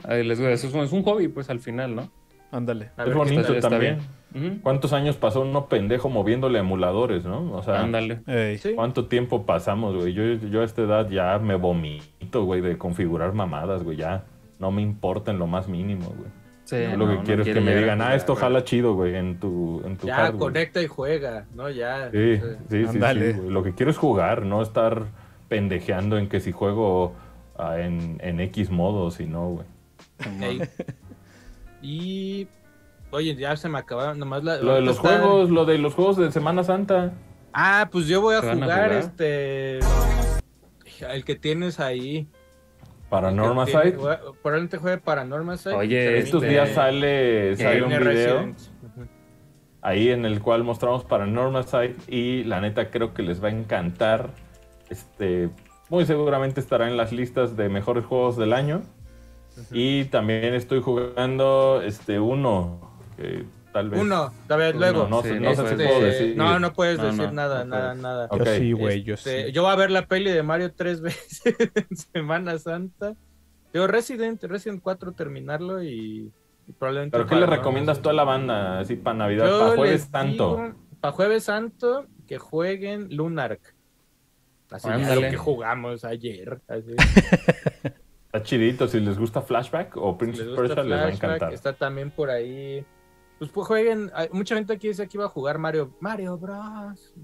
Eso 0.08 0.48
es, 0.48 0.92
un 0.92 1.02
hobby, 1.02 1.28
pues, 1.28 1.50
al 1.50 1.60
final, 1.60 1.94
¿no? 1.94 2.10
Ándale. 2.50 2.92
Es 2.96 3.12
bonito 3.12 3.54
también. 3.58 3.98
¿Cuántos 4.62 4.94
años 4.94 5.16
pasó 5.16 5.42
uno 5.42 5.68
pendejo 5.68 6.08
moviéndole 6.08 6.60
emuladores, 6.60 7.26
no? 7.26 7.52
O 7.52 7.62
sea, 7.62 7.82
Ándale. 7.82 8.20
¿cuánto 8.74 9.04
tiempo 9.04 9.44
pasamos, 9.44 9.94
güey? 9.94 10.14
Yo, 10.14 10.24
yo 10.24 10.62
a 10.62 10.64
esta 10.64 10.80
edad 10.80 11.10
ya 11.10 11.38
me 11.38 11.56
vomito, 11.56 12.44
güey, 12.44 12.62
de 12.62 12.78
configurar 12.78 13.34
mamadas, 13.34 13.82
güey. 13.82 13.98
Ya 13.98 14.24
no 14.58 14.70
me 14.70 14.80
importa 14.80 15.30
en 15.30 15.38
lo 15.38 15.46
más 15.46 15.68
mínimo, 15.68 16.06
güey 16.06 16.43
lo 16.70 17.08
que 17.08 17.18
quiero 17.24 17.42
es 17.42 17.48
que 17.48 17.60
me 17.60 17.76
digan, 17.76 18.00
ah, 18.00 18.14
esto 18.14 18.34
jala 18.34 18.64
chido, 18.64 18.94
güey, 18.94 19.14
en 19.14 19.38
tu, 19.38 19.82
en 19.84 19.96
tu 19.96 20.06
Ya, 20.06 20.32
conecta 20.32 20.82
y 20.82 20.86
juega, 20.86 21.46
¿no? 21.54 21.68
Ya. 21.70 22.10
Sí, 22.10 22.40
sí, 22.70 22.86
sí, 22.86 22.98
Lo 23.48 23.62
que 23.62 23.74
quiero 23.74 23.90
es 23.90 23.98
jugar, 23.98 24.44
no 24.46 24.62
estar 24.62 25.06
pendejeando 25.48 26.16
en 26.18 26.28
que 26.28 26.40
si 26.40 26.52
juego 26.52 27.14
ah, 27.58 27.78
en, 27.78 28.18
en, 28.22 28.40
X 28.40 28.70
modo, 28.70 29.10
si 29.10 29.26
no, 29.26 29.48
güey. 29.48 29.66
Y... 31.82 32.48
Oye, 33.10 33.36
ya 33.36 33.56
se 33.56 33.68
me 33.68 33.78
acabaron 33.78 34.18
nomás 34.18 34.42
la... 34.42 34.56
Lo 34.56 34.74
de 34.74 34.80
los 34.80 34.98
juegos, 34.98 35.48
lo 35.50 35.64
de 35.66 35.78
los 35.78 35.94
juegos 35.94 36.16
de 36.16 36.32
Semana 36.32 36.64
Santa. 36.64 37.12
Ah, 37.52 37.88
pues 37.92 38.08
yo 38.08 38.20
voy 38.20 38.34
a 38.34 38.40
jugar, 38.40 38.92
este... 38.92 39.78
El 41.00 41.24
que 41.24 41.36
tienes 41.36 41.78
ahí. 41.78 42.26
Paranormal 43.14 43.66
Site. 43.66 43.92
Probablemente 44.42 44.78
juegue 44.78 44.98
Paranormal 44.98 45.58
Site. 45.58 45.76
Oye, 45.76 46.18
estos 46.18 46.42
días 46.42 46.70
sale, 46.70 47.56
sale 47.56 47.82
un 47.82 47.90
video 47.90 48.54
ahí 49.82 50.10
en 50.10 50.24
el 50.24 50.40
cual 50.40 50.64
mostramos 50.64 51.04
Paranormal 51.04 51.64
Site 51.64 51.96
y 52.08 52.42
la 52.44 52.60
neta 52.60 52.90
creo 52.90 53.14
que 53.14 53.22
les 53.22 53.42
va 53.42 53.48
a 53.48 53.52
encantar. 53.52 54.30
Este, 54.88 55.50
muy 55.90 56.06
seguramente 56.06 56.60
estará 56.60 56.88
en 56.88 56.96
las 56.96 57.12
listas 57.12 57.56
de 57.56 57.68
mejores 57.68 58.04
juegos 58.04 58.36
del 58.36 58.52
año. 58.52 58.82
Y 59.70 60.06
también 60.06 60.52
estoy 60.54 60.82
jugando 60.82 61.80
este 61.82 62.18
uno 62.18 62.98
que 63.16 63.44
tal 63.74 63.90
vez. 63.90 64.00
Uno, 64.00 64.32
tal 64.46 64.60
vez 64.60 64.74
luego. 64.76 65.08
No, 65.08 65.20
puedo 65.20 66.00
decir. 66.00 66.36
No, 66.36 66.60
no 66.60 66.72
puedes 66.72 67.02
decir 67.02 67.32
nada, 67.32 67.64
nada, 67.64 67.94
nada. 67.94 68.28
Yo 68.32 68.44
sí, 68.46 68.72
güey, 68.72 69.02
yo 69.02 69.14
este, 69.14 69.46
sí. 69.46 69.52
Yo 69.52 69.62
voy 69.62 69.72
a 69.72 69.76
ver 69.76 69.90
la 69.90 70.06
peli 70.06 70.30
de 70.30 70.44
Mario 70.44 70.72
tres 70.72 71.00
veces 71.02 71.42
en 71.74 71.96
Semana 71.96 72.56
Santa. 72.58 73.16
Yo 73.72 73.88
Resident, 73.88 74.40
Resident 74.44 74.80
4 74.80 75.12
terminarlo 75.12 75.82
y, 75.82 76.30
probablemente. 76.78 77.18
¿Pero 77.18 77.28
qué 77.28 77.34
le 77.34 77.46
recomiendas 77.46 78.00
tú 78.00 78.10
a 78.10 78.12
la 78.12 78.22
banda 78.22 78.78
así 78.78 78.94
para 78.94 79.18
Navidad, 79.18 79.58
para 79.58 79.76
Jueves 79.76 80.08
Santo? 80.08 80.74
Para 81.00 81.12
Jueves 81.12 81.44
Santo, 81.44 82.06
que 82.28 82.38
jueguen 82.38 83.08
Lunark. 83.10 83.74
Así 84.70 84.88
es 84.88 85.14
lo 85.16 85.20
que 85.20 85.36
jugamos 85.36 86.04
ayer. 86.04 86.60
Está 86.68 88.42
chidito, 88.44 88.86
si 88.86 89.00
les 89.00 89.18
gusta 89.18 89.42
Flashback 89.42 89.96
o 89.96 90.16
Prince 90.16 90.44
si 90.44 90.48
les, 90.48 90.68
les 90.68 90.76
va 90.76 91.06
a 91.06 91.10
encantar. 91.10 91.52
Está 91.52 91.72
también 91.72 92.12
por 92.12 92.30
ahí 92.30 92.86
pues, 93.38 93.50
pues, 93.50 93.66
jueguen. 93.66 94.10
Mucha 94.32 94.54
gente 94.54 94.72
aquí 94.72 94.88
dice 94.88 95.06
que 95.08 95.16
iba 95.16 95.26
a 95.26 95.28
jugar 95.28 95.58
Mario, 95.58 95.90
Mario 96.00 96.38
Bros. 96.38 97.14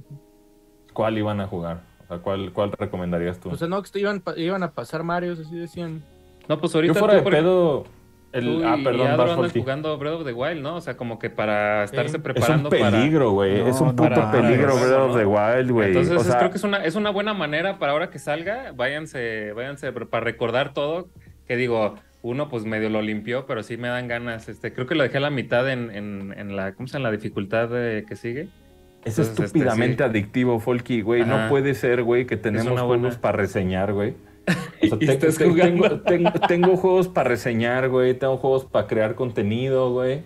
¿Cuál 0.92 1.18
iban 1.18 1.40
a 1.40 1.46
jugar? 1.46 1.82
O 2.04 2.06
sea, 2.06 2.18
¿cuál, 2.18 2.52
cuál 2.52 2.72
recomendarías 2.72 3.38
tú? 3.38 3.50
O 3.50 3.56
sea, 3.56 3.68
no, 3.68 3.82
que 3.82 3.98
iban, 3.98 4.22
iban 4.36 4.62
a 4.62 4.72
pasar 4.72 5.04
Marios, 5.04 5.38
así 5.38 5.56
decían. 5.56 6.02
No, 6.48 6.58
pues 6.58 6.74
ahorita. 6.74 6.94
Yo 6.94 6.98
fuera 6.98 7.14
de 7.14 7.22
pedo. 7.22 7.84
El, 8.32 8.64
ah, 8.64 8.76
perdón, 8.82 9.08
andan 9.08 9.50
jugando 9.50 9.98
Breath 9.98 10.14
of 10.14 10.24
the 10.24 10.32
Wild, 10.32 10.62
¿no? 10.62 10.76
O 10.76 10.80
sea, 10.80 10.96
como 10.96 11.18
que 11.18 11.30
para 11.30 11.82
estarse 11.82 12.20
preparando 12.20 12.68
Es 12.68 12.80
un 12.80 12.90
peligro, 12.90 13.32
güey. 13.32 13.60
es 13.60 13.80
un 13.80 13.96
puto 13.96 14.30
peligro 14.30 14.76
Breath 14.76 15.10
of 15.10 15.16
the 15.16 15.26
Wild, 15.26 15.70
güey. 15.72 15.96
Entonces, 15.96 16.36
creo 16.36 16.50
que 16.50 16.56
es 16.56 16.64
una, 16.64 16.84
es 16.84 16.94
una 16.94 17.10
buena 17.10 17.34
manera 17.34 17.78
para 17.78 17.92
ahora 17.92 18.10
que 18.10 18.20
salga. 18.20 18.72
Váyanse, 18.72 19.52
váyanse 19.52 19.92
para 19.92 20.24
recordar 20.24 20.72
todo. 20.72 21.08
Que 21.46 21.56
digo, 21.56 21.96
uno 22.22 22.48
pues 22.48 22.64
medio 22.64 22.90
lo 22.90 23.02
limpió, 23.02 23.46
pero 23.46 23.62
sí 23.62 23.76
me 23.76 23.88
dan 23.88 24.08
ganas. 24.08 24.48
Este, 24.48 24.72
creo 24.72 24.86
que 24.86 24.94
lo 24.94 25.02
dejé 25.02 25.18
a 25.18 25.20
la 25.20 25.30
mitad 25.30 25.70
en, 25.70 25.90
en, 25.90 26.56
la, 26.56 26.74
¿cómo 26.74 26.86
se 26.86 26.94
llama? 26.94 27.10
La 27.10 27.16
dificultad 27.16 27.68
que 27.70 28.16
sigue. 28.16 28.48
Es 29.04 29.18
este, 29.18 29.44
estúpidamente 29.44 30.04
adictivo, 30.04 30.60
Folky, 30.60 31.00
güey. 31.00 31.24
No 31.24 31.48
puede 31.48 31.74
ser, 31.74 32.02
güey, 32.02 32.26
que 32.26 32.36
tenemos 32.36 32.78
juegos 32.80 33.16
para 33.16 33.38
reseñar, 33.38 33.92
güey. 33.92 34.14
tengo, 36.48 36.76
juegos 36.76 37.08
para 37.08 37.28
reseñar, 37.28 37.88
güey. 37.88 38.14
Tengo 38.14 38.36
juegos 38.36 38.66
para 38.66 38.86
crear 38.86 39.14
contenido, 39.14 39.92
güey. 39.92 40.22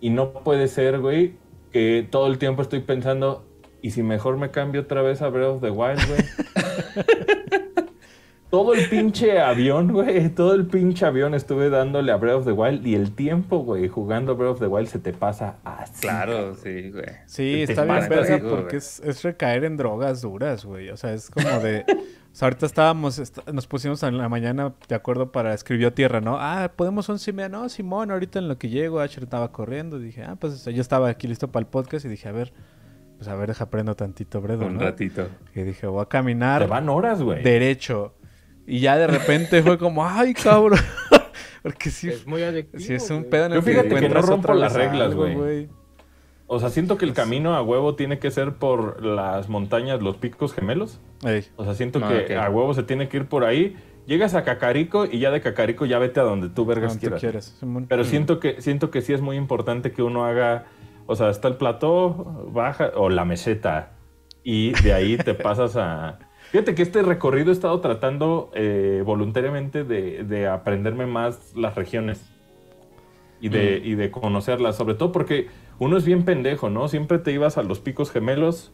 Y 0.00 0.10
no 0.10 0.32
puede 0.32 0.68
ser, 0.68 1.00
güey, 1.00 1.34
que 1.72 2.06
todo 2.08 2.28
el 2.28 2.38
tiempo 2.38 2.62
estoy 2.62 2.80
pensando, 2.80 3.44
¿y 3.82 3.90
si 3.90 4.02
mejor 4.02 4.36
me 4.36 4.50
cambio 4.50 4.82
otra 4.82 5.02
vez 5.02 5.20
a 5.22 5.28
Breath 5.28 5.56
of 5.56 5.60
the 5.60 5.70
Wild, 5.70 6.00
güey? 6.06 6.20
todo 8.50 8.74
el 8.74 8.88
pinche 8.88 9.40
avión, 9.40 9.92
güey, 9.92 10.28
todo 10.30 10.54
el 10.54 10.66
pinche 10.66 11.04
avión 11.04 11.34
estuve 11.34 11.70
dándole 11.70 12.12
a 12.12 12.16
Breath 12.16 12.36
of 12.36 12.44
the 12.46 12.52
Wild 12.52 12.86
y 12.86 12.94
el 12.94 13.12
tiempo, 13.14 13.58
güey, 13.58 13.88
jugando 13.88 14.36
Breath 14.36 14.52
of 14.52 14.60
the 14.60 14.66
Wild 14.66 14.88
se 14.88 14.98
te 14.98 15.12
pasa 15.12 15.56
así. 15.64 16.00
Claro, 16.00 16.54
sí, 16.54 16.90
güey. 16.90 17.04
Sí, 17.26 17.62
está 17.62 17.84
bien 17.84 18.08
verga 18.08 18.40
porque 18.48 18.76
es, 18.76 19.00
es, 19.00 19.22
recaer 19.22 19.64
en 19.64 19.76
drogas 19.76 20.22
duras, 20.22 20.64
güey. 20.64 20.88
O 20.90 20.96
sea, 20.96 21.12
es 21.12 21.30
como 21.30 21.48
de... 21.60 21.84
O 22.30 22.36
sea, 22.38 22.46
ahorita 22.46 22.66
estábamos, 22.66 23.20
nos 23.52 23.66
pusimos 23.66 24.02
en 24.04 24.16
la 24.16 24.28
mañana, 24.28 24.72
de 24.86 24.94
acuerdo, 24.94 25.32
para 25.32 25.54
escribió 25.54 25.92
tierra, 25.92 26.20
¿no? 26.20 26.36
Ah, 26.38 26.70
podemos 26.76 27.08
once 27.08 27.30
y 27.30 27.34
media. 27.34 27.48
No, 27.48 27.68
Simón, 27.68 28.12
ahorita 28.12 28.38
en 28.38 28.46
lo 28.46 28.58
que 28.58 28.68
llego, 28.68 29.00
Asher 29.00 29.24
estaba 29.24 29.50
corriendo. 29.50 29.98
Dije, 29.98 30.22
ah, 30.22 30.36
pues 30.38 30.64
yo 30.64 30.80
estaba 30.80 31.08
aquí 31.08 31.26
listo 31.26 31.48
para 31.48 31.62
el 31.62 31.66
podcast 31.66 32.04
y 32.04 32.08
dije, 32.08 32.28
a 32.28 32.32
ver, 32.32 32.52
pues 33.16 33.28
a 33.28 33.34
ver, 33.34 33.48
deja 33.48 33.64
aprendo 33.64 33.96
tantito, 33.96 34.40
Bredo, 34.40 34.66
Un 34.66 34.78
ratito. 34.78 35.26
Y 35.54 35.62
dije, 35.62 35.88
voy 35.88 36.02
a 36.02 36.06
caminar. 36.06 36.62
Te 36.62 36.68
van 36.68 36.88
horas, 36.88 37.20
güey. 37.20 37.42
Derecho. 37.42 38.14
Y 38.68 38.80
ya 38.80 38.98
de 38.98 39.06
repente 39.06 39.62
fue 39.62 39.78
como, 39.78 40.06
ay, 40.06 40.34
cabrón. 40.34 40.78
Porque 41.62 41.90
sí. 41.90 42.10
Es 42.10 42.26
muy 42.26 42.42
adictivo. 42.42 42.84
Sí, 42.84 42.92
es 42.92 43.10
un 43.10 43.24
pedo 43.24 43.46
en 43.46 43.52
el 43.52 43.58
Yo 43.58 43.62
fíjate 43.62 43.94
que, 43.94 44.08
no 44.10 44.20
rompo 44.20 44.52
las 44.52 44.74
reglas, 44.74 45.14
güey. 45.14 45.70
O 46.46 46.60
sea, 46.60 46.68
siento 46.68 46.98
que 46.98 47.06
el 47.06 47.14
camino 47.14 47.54
a 47.54 47.62
huevo 47.62 47.94
tiene 47.94 48.18
que 48.18 48.30
ser 48.30 48.54
por 48.54 49.02
las 49.02 49.48
montañas, 49.48 50.02
los 50.02 50.18
picos 50.18 50.52
gemelos. 50.52 51.00
O 51.56 51.64
sea, 51.64 51.74
siento 51.74 51.98
ah, 52.02 52.12
que 52.26 52.36
a 52.36 52.50
huevo 52.50 52.74
se 52.74 52.82
tiene 52.82 53.08
que 53.08 53.16
ir 53.16 53.26
por 53.26 53.44
ahí. 53.44 53.76
Llegas 54.06 54.34
a 54.34 54.44
Cacarico 54.44 55.06
y 55.06 55.18
ya 55.18 55.30
de 55.30 55.40
Cacarico 55.40 55.86
ya 55.86 55.98
vete 55.98 56.20
a 56.20 56.22
donde 56.22 56.50
tú 56.50 56.66
vergas 56.66 56.98
quieras. 56.98 57.58
Pero 57.88 58.04
siento 58.04 58.38
que, 58.38 58.60
siento 58.60 58.90
que 58.90 59.00
sí 59.00 59.14
es 59.14 59.22
muy 59.22 59.36
importante 59.36 59.92
que 59.92 60.02
uno 60.02 60.26
haga. 60.26 60.66
O 61.06 61.16
sea, 61.16 61.30
está 61.30 61.48
el 61.48 61.56
plató, 61.56 62.50
baja, 62.52 62.92
o 62.96 63.08
la 63.08 63.24
meseta. 63.24 63.92
Y 64.44 64.72
de 64.82 64.92
ahí 64.92 65.16
te 65.16 65.32
pasas 65.34 65.76
a 65.76 66.18
Fíjate 66.50 66.74
que 66.74 66.82
este 66.82 67.02
recorrido 67.02 67.50
he 67.50 67.52
estado 67.52 67.80
tratando 67.80 68.50
eh, 68.54 69.02
voluntariamente 69.04 69.84
de, 69.84 70.48
aprenderme 70.48 71.06
más 71.06 71.54
las 71.54 71.74
regiones 71.74 72.20
y 73.40 73.50
de, 73.50 73.80
mm. 73.82 73.86
y 73.86 73.94
de 73.94 74.10
conocerlas, 74.10 74.76
sobre 74.76 74.94
todo 74.94 75.12
porque 75.12 75.48
uno 75.78 75.96
es 75.96 76.04
bien 76.04 76.24
pendejo, 76.24 76.70
¿no? 76.70 76.88
Siempre 76.88 77.18
te 77.18 77.32
ibas 77.32 77.58
a 77.58 77.62
los 77.62 77.80
picos 77.80 78.10
gemelos 78.10 78.72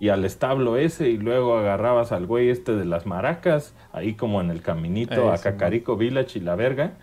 y 0.00 0.08
al 0.08 0.24
establo 0.24 0.76
ese 0.76 1.10
y 1.10 1.16
luego 1.16 1.56
agarrabas 1.56 2.10
al 2.10 2.26
güey 2.26 2.48
este 2.48 2.74
de 2.74 2.84
las 2.84 3.06
maracas, 3.06 3.74
ahí 3.92 4.14
como 4.14 4.40
en 4.40 4.50
el 4.50 4.60
caminito 4.60 5.30
a 5.30 5.38
Cacarico 5.38 5.96
Village 5.96 6.40
y 6.40 6.42
la 6.42 6.56
verga. 6.56 6.94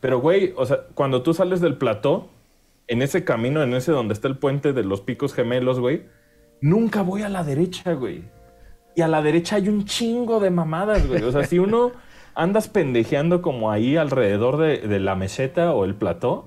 Pero 0.00 0.20
güey, 0.20 0.52
o 0.56 0.66
sea, 0.66 0.80
cuando 0.94 1.22
tú 1.22 1.32
sales 1.32 1.62
del 1.62 1.78
plató, 1.78 2.28
en 2.88 3.00
ese 3.00 3.24
camino, 3.24 3.62
en 3.62 3.72
ese 3.72 3.92
donde 3.92 4.12
está 4.12 4.28
el 4.28 4.36
puente 4.36 4.74
de 4.74 4.84
los 4.84 5.00
picos 5.00 5.32
gemelos, 5.32 5.80
güey, 5.80 6.02
nunca 6.60 7.00
voy 7.00 7.22
a 7.22 7.30
la 7.30 7.42
derecha, 7.42 7.94
güey. 7.94 8.24
Y 8.94 9.02
a 9.02 9.08
la 9.08 9.22
derecha 9.22 9.56
hay 9.56 9.68
un 9.68 9.84
chingo 9.84 10.40
de 10.40 10.50
mamadas, 10.50 11.06
güey. 11.06 11.22
O 11.22 11.32
sea, 11.32 11.44
si 11.44 11.58
uno 11.58 11.92
andas 12.34 12.68
pendejeando 12.68 13.42
como 13.42 13.70
ahí 13.70 13.96
alrededor 13.96 14.58
de, 14.58 15.00
la 15.00 15.14
meseta 15.14 15.72
o 15.72 15.84
el 15.84 15.94
plató, 15.94 16.46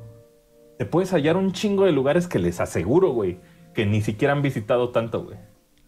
te 0.77 0.85
puedes 0.85 1.11
hallar 1.11 1.37
un 1.37 1.53
chingo 1.53 1.85
de 1.85 1.91
lugares 1.91 2.27
que 2.27 2.39
les 2.39 2.59
aseguro, 2.59 3.09
güey, 3.09 3.39
que 3.73 3.85
ni 3.85 4.01
siquiera 4.01 4.33
han 4.33 4.41
visitado 4.41 4.89
tanto, 4.89 5.23
güey. 5.23 5.37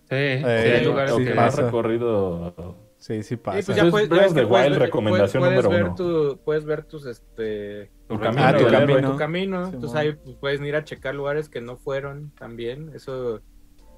Sí, 0.10 0.16
eh, 0.16 0.78
hay 0.80 0.86
lugares 0.86 1.14
que 1.16 1.32
has 1.32 1.58
recorrido. 1.58 2.78
Sí, 2.98 3.22
sí 3.24 3.36
pasa. 3.36 3.62
Sí, 3.62 3.66
pues 3.66 3.78
ya 3.78 3.92
puedes, 3.92 4.34
Wild, 4.34 4.78
recomendación 4.78 5.44
número 5.44 5.70
uno. 5.70 5.96
Tu, 5.96 6.40
puedes 6.44 6.66
ver 6.66 6.84
tus, 6.84 7.06
este... 7.06 7.92
Tu 8.08 8.20
camino. 8.20 8.44
Ah, 8.44 8.58
tu 8.58 8.68
camino. 8.68 9.12
Tu 9.12 9.18
camino. 9.18 9.68
Entonces 9.68 9.96
ahí 9.96 10.14
pues, 10.14 10.36
puedes 10.38 10.62
ir 10.62 10.76
a 10.76 10.84
checar 10.84 11.14
lugares 11.14 11.50
que 11.50 11.62
no 11.62 11.78
fueron 11.78 12.32
también. 12.32 12.92
Eso... 12.96 13.42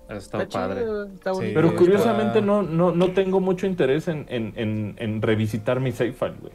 Está, 0.09 0.47
padre. 0.47 0.85
pero 1.53 1.75
curiosamente 1.75 2.41
no, 2.41 2.63
no, 2.63 2.91
no 2.91 3.11
tengo 3.11 3.39
mucho 3.39 3.67
interés 3.67 4.07
en, 4.07 4.25
en, 4.27 4.95
en, 4.97 5.21
revisitar 5.21 5.79
mi 5.79 5.91
save 5.91 6.13
file, 6.13 6.35
güey. 6.41 6.53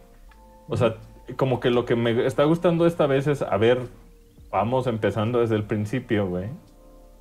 O 0.69 0.77
sea, 0.77 0.97
como 1.37 1.61
que 1.61 1.71
lo 1.71 1.85
que 1.85 1.95
me 1.95 2.27
está 2.27 2.43
gustando 2.45 2.85
esta 2.85 3.07
vez 3.07 3.29
es, 3.29 3.43
a 3.43 3.57
ver, 3.57 3.79
vamos 4.51 4.89
empezando 4.89 5.39
desde 5.39 5.55
el 5.55 5.63
principio, 5.63 6.27
güey. 6.27 6.49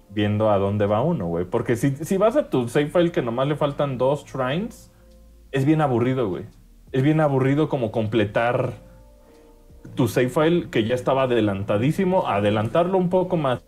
Viendo 0.09 0.49
a 0.49 0.57
dónde 0.57 0.87
va 0.87 1.01
uno, 1.01 1.27
güey. 1.27 1.45
Porque 1.45 1.75
si, 1.75 1.95
si 1.97 2.17
vas 2.17 2.35
a 2.35 2.49
tu 2.49 2.67
save 2.67 2.87
file 2.87 3.11
que 3.11 3.21
nomás 3.21 3.47
le 3.47 3.55
faltan 3.55 3.99
dos 3.99 4.25
shrines, 4.25 4.91
es 5.51 5.65
bien 5.65 5.81
aburrido, 5.81 6.29
güey. 6.29 6.45
Es 6.91 7.03
bien 7.03 7.19
aburrido 7.19 7.69
como 7.69 7.91
completar 7.91 8.73
tu 9.95 10.07
save 10.07 10.29
file 10.29 10.69
que 10.71 10.83
ya 10.85 10.95
estaba 10.95 11.23
adelantadísimo, 11.23 12.27
adelantarlo 12.27 12.97
un 12.97 13.09
poco 13.09 13.37
más 13.37 13.61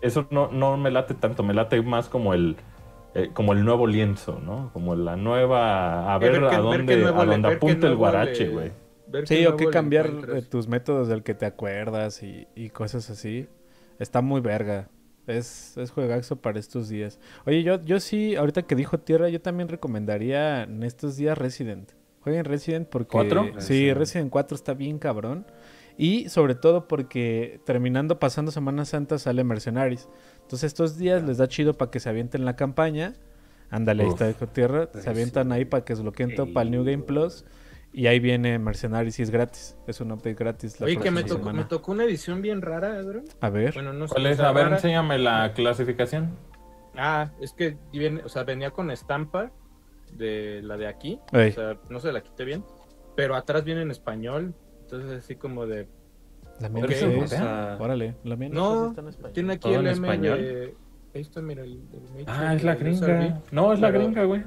eso 0.00 0.26
no, 0.30 0.50
no 0.50 0.76
me 0.76 0.90
late 0.90 1.14
tanto, 1.14 1.42
me 1.42 1.54
late 1.54 1.80
más 1.82 2.08
como 2.08 2.34
el, 2.34 2.56
eh, 3.14 3.30
como 3.32 3.52
el 3.52 3.64
nuevo 3.64 3.86
lienzo, 3.86 4.40
¿no? 4.44 4.70
Como 4.72 4.94
la 4.94 5.16
nueva, 5.16 6.14
a 6.14 6.18
ver, 6.18 6.44
a 6.44 6.58
dónde, 6.58 7.04
a 7.04 7.24
dónde 7.24 7.48
apunta 7.48 7.86
el 7.86 7.96
guarache, 7.96 8.48
güey. 8.48 8.72
Sí, 9.24 9.44
o 9.46 9.56
qué 9.56 9.66
cambiar 9.66 10.08
tus 10.48 10.68
métodos 10.68 11.08
del 11.08 11.22
que 11.22 11.34
te 11.34 11.46
acuerdas 11.46 12.22
y, 12.22 12.46
y, 12.54 12.70
cosas 12.70 13.10
así. 13.10 13.48
Está 13.98 14.22
muy 14.22 14.40
verga. 14.40 14.88
Es, 15.26 15.76
es 15.76 15.90
juegazo 15.90 16.36
para 16.36 16.58
estos 16.58 16.88
días. 16.88 17.18
Oye, 17.44 17.62
yo, 17.62 17.82
yo 17.82 18.00
sí, 18.00 18.36
ahorita 18.36 18.62
que 18.62 18.74
dijo 18.74 18.98
Tierra, 18.98 19.28
yo 19.28 19.40
también 19.40 19.68
recomendaría 19.68 20.62
en 20.62 20.82
estos 20.82 21.16
días 21.16 21.36
Resident. 21.36 21.90
Jueguen 22.20 22.44
Resident 22.44 22.88
porque... 22.88 23.10
¿Cuatro? 23.10 23.46
Sí, 23.58 23.92
Resident 23.92 24.30
4 24.30 24.54
está 24.54 24.74
bien 24.74 24.98
cabrón. 24.98 25.46
Y 26.00 26.30
sobre 26.30 26.54
todo 26.54 26.88
porque 26.88 27.60
terminando 27.66 28.18
pasando 28.18 28.50
Semana 28.50 28.86
Santa 28.86 29.18
sale 29.18 29.44
Mercenaries. 29.44 30.08
Entonces 30.40 30.68
estos 30.68 30.96
días 30.96 31.22
les 31.22 31.36
da 31.36 31.46
chido 31.46 31.74
para 31.76 31.90
que 31.90 32.00
se 32.00 32.08
avienten 32.08 32.46
la 32.46 32.56
campaña. 32.56 33.16
Ándale, 33.68 34.04
ahí 34.04 34.08
está 34.08 34.24
de 34.24 34.32
tierra. 34.46 34.88
Se 34.94 35.10
avientan 35.10 35.52
ahí 35.52 35.66
para 35.66 35.84
que 35.84 35.92
desbloqueen 35.92 36.34
todo 36.34 36.54
para 36.54 36.64
el 36.64 36.70
New 36.70 36.84
Game 36.84 37.02
Plus. 37.02 37.44
Y 37.92 38.06
ahí 38.06 38.18
viene 38.18 38.58
Mercenaries 38.58 39.18
y 39.18 39.24
es 39.24 39.30
gratis. 39.30 39.76
Es 39.86 40.00
un 40.00 40.10
update 40.10 40.36
gratis. 40.36 40.80
La 40.80 40.86
Oye, 40.86 40.96
que 40.96 41.10
me 41.10 41.22
tocó, 41.22 41.52
me 41.52 41.64
tocó, 41.64 41.92
una 41.92 42.04
edición 42.04 42.40
bien 42.40 42.62
rara, 42.62 42.94
Adro. 42.94 43.20
A 43.42 43.50
ver. 43.50 43.74
Bueno, 43.74 43.92
no 43.92 44.06
¿Cuál 44.06 44.24
es? 44.24 44.40
A 44.40 44.52
ver, 44.52 44.68
enséñame 44.68 45.18
la 45.18 45.52
clasificación. 45.52 46.30
Ah, 46.96 47.30
es 47.42 47.52
que 47.52 47.76
viene, 47.92 48.22
o 48.24 48.30
sea, 48.30 48.44
venía 48.44 48.70
con 48.70 48.90
estampa 48.90 49.52
de 50.14 50.62
la 50.62 50.78
de 50.78 50.86
aquí. 50.86 51.20
O 51.30 51.50
sea, 51.52 51.76
no 51.90 52.00
se 52.00 52.10
la 52.10 52.22
quité 52.22 52.46
bien. 52.46 52.64
Pero 53.16 53.34
atrás 53.34 53.64
viene 53.64 53.82
en 53.82 53.90
español. 53.90 54.54
Entonces, 54.92 55.24
así 55.24 55.36
como 55.36 55.66
de. 55.66 55.86
La 56.58 56.68
mía 56.68 56.84
okay, 56.84 57.24
Órale, 57.78 58.16
la 58.24 58.36
mía 58.36 58.48
no, 58.50 58.88
está 58.88 59.00
en 59.00 59.08
español. 59.08 59.32
Tiene 59.32 59.52
aquí 59.54 59.68
el 59.72 59.86
M 59.86 59.90
español. 59.90 60.38
De... 60.38 60.74
Ahí 61.14 61.20
está, 61.22 61.40
mira, 61.40 61.62
el, 61.62 61.80
el 62.16 62.24
Ah, 62.26 62.54
es 62.54 62.64
la 62.64 62.74
gringa. 62.74 63.42
No, 63.50 63.72
es 63.72 63.80
la 63.80 63.90
gringa, 63.90 64.24
güey. 64.24 64.44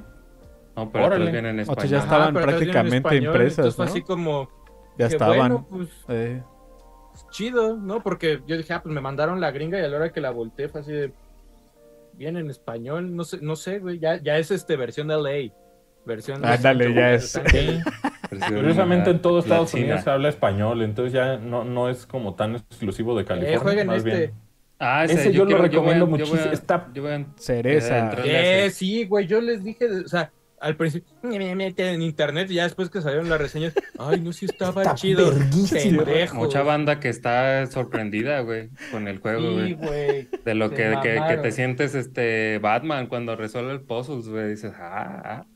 No, 0.76 0.90
pero 0.90 1.06
Órale. 1.06 1.30
vienen 1.30 1.46
en 1.46 1.60
español. 1.60 1.84
O 1.84 1.88
sea, 1.88 1.98
ya 1.98 2.04
estaban 2.04 2.34
prácticamente 2.34 2.96
español, 2.96 3.24
impresas, 3.24 3.58
entonces 3.58 3.76
fue 3.76 3.84
así 3.86 4.02
como... 4.02 4.48
Ya 4.98 5.06
estaban. 5.06 5.38
Bueno, 5.38 5.66
pues, 5.68 5.88
eh. 6.08 6.42
chido, 7.30 7.76
¿no? 7.76 8.02
Porque 8.02 8.42
yo 8.46 8.56
dije, 8.56 8.72
ah, 8.74 8.82
pues 8.82 8.94
me 8.94 9.00
mandaron 9.00 9.40
la 9.40 9.50
gringa 9.50 9.80
y 9.80 9.84
a 9.84 9.88
la 9.88 9.96
hora 9.96 10.12
que 10.12 10.20
la 10.20 10.30
volteé 10.30 10.68
fue 10.68 10.82
así 10.82 10.92
de... 10.92 11.12
Viene 12.12 12.40
en 12.40 12.50
español, 12.50 13.16
no 13.16 13.24
sé, 13.24 13.38
no 13.40 13.56
sé, 13.56 13.80
güey, 13.80 13.98
ya, 13.98 14.22
ya 14.22 14.38
es 14.38 14.52
este 14.52 14.76
versión 14.76 15.08
de 15.08 15.16
LA. 15.16 15.54
Versión 16.06 16.44
ah, 16.44 16.56
dale, 16.56 16.92
ya 16.92 17.14
es. 17.14 17.40
Curiosamente 18.48 19.10
en 19.10 19.20
todo 19.20 19.38
Estados 19.38 19.72
Unidos 19.74 20.02
se 20.02 20.10
habla 20.10 20.28
español, 20.28 20.82
entonces 20.82 21.12
ya 21.12 21.36
no, 21.36 21.64
no 21.64 21.88
es 21.88 22.06
como 22.06 22.34
tan 22.34 22.56
exclusivo 22.56 23.16
de 23.16 23.22
eh, 23.22 23.26
California. 23.26 23.84
más 23.84 23.98
este. 23.98 24.10
Bien. 24.10 24.32
Ah, 24.78 25.04
ese, 25.04 25.32
yo, 25.32 25.44
lo 25.44 25.58
recomiendo 25.58 26.06
muchísimo. 26.06 26.40
Está 26.52 26.90
cereza. 27.36 28.12
Eh, 28.24 28.70
sí, 28.70 29.06
güey, 29.06 29.26
yo 29.26 29.40
les 29.40 29.62
dije, 29.62 29.86
o 30.04 30.08
sea, 30.08 30.30
al 30.60 30.76
principio 30.76 31.10
en 31.22 32.02
internet 32.02 32.50
y 32.50 32.54
ya 32.54 32.64
después 32.64 32.90
que 32.90 33.00
salieron 33.00 33.28
las 33.28 33.38
reseñas, 33.38 33.74
ay, 33.98 34.20
no, 34.20 34.32
sí 34.32 34.46
estaba 34.46 34.94
chido. 34.94 35.32
Mucha 36.34 36.62
banda 36.62 37.00
que 37.00 37.08
está 37.08 37.66
sorprendida, 37.66 38.40
güey, 38.40 38.70
con 38.90 39.06
el 39.06 39.18
juego, 39.18 39.52
güey. 39.52 40.28
De 40.44 40.54
lo 40.54 40.70
que, 40.70 40.96
que, 41.02 41.20
que, 41.28 41.36
te 41.36 41.52
sientes 41.52 41.94
este 41.94 42.58
Batman 42.58 43.06
cuando 43.06 43.36
resuelve 43.36 43.72
el 43.72 43.80
puzzles, 43.80 44.28
güey. 44.28 44.50
Dices, 44.50 44.72
ah, 44.76 45.46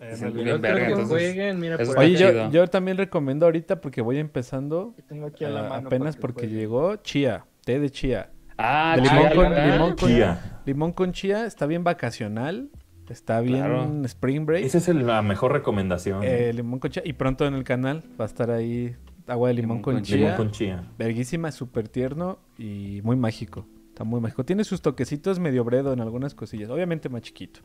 ah. 0.00 1.96
Oye, 1.96 2.14
yo, 2.16 2.50
yo, 2.50 2.66
también 2.68 2.96
recomiendo 2.96 3.46
ahorita 3.46 3.80
porque 3.80 4.00
voy 4.00 4.18
empezando. 4.18 4.94
Tengo 5.08 5.26
aquí 5.26 5.44
a 5.44 5.50
la 5.50 5.62
mano 5.68 5.86
apenas 5.88 6.16
porque 6.16 6.48
llegó 6.48 6.96
chía, 6.96 7.44
té 7.64 7.78
de 7.78 7.90
chía. 7.90 8.30
Ah, 8.56 8.96
limón, 8.96 9.28
con, 9.34 9.54
limón, 9.54 9.96
con, 9.96 10.08
chía. 10.08 10.60
limón 10.66 10.92
con 10.92 11.12
chía. 11.12 11.46
Está 11.46 11.66
bien 11.66 11.84
vacacional. 11.84 12.70
Está 13.08 13.40
bien 13.40 14.04
Spring 14.04 14.46
Break. 14.46 14.64
Esa 14.64 14.78
es 14.78 14.88
la 14.88 15.20
mejor 15.22 15.52
recomendación. 15.52 16.22
Eh, 16.22 16.52
limón 16.52 16.78
con 16.78 16.90
chía. 16.90 17.02
Y 17.04 17.14
pronto 17.14 17.46
en 17.46 17.54
el 17.54 17.64
canal 17.64 18.04
va 18.20 18.24
a 18.24 18.28
estar 18.28 18.50
ahí 18.50 18.94
agua 19.26 19.48
de 19.48 19.54
limón, 19.54 19.82
con, 19.82 20.02
chía. 20.02 20.16
Limón 20.16 20.36
con 20.36 20.50
chía. 20.50 20.84
Verguísima, 20.98 21.50
súper 21.52 21.88
tierno 21.88 22.38
y 22.58 23.00
muy 23.02 23.16
mágico. 23.16 23.66
Está 23.88 24.04
muy 24.04 24.20
mágico. 24.20 24.44
Tiene 24.44 24.64
sus 24.64 24.80
toquecitos 24.80 25.38
medio 25.38 25.64
bredo 25.64 25.92
en 25.92 26.00
algunas 26.00 26.34
cosillas. 26.34 26.70
Obviamente 26.70 27.08
más 27.08 27.22
chiquito. 27.22 27.60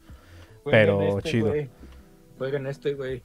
pero 0.63 1.17
este, 1.17 1.29
chido. 1.29 1.53
Jueguen 2.37 2.67
este, 2.67 2.93
güey. 2.93 3.21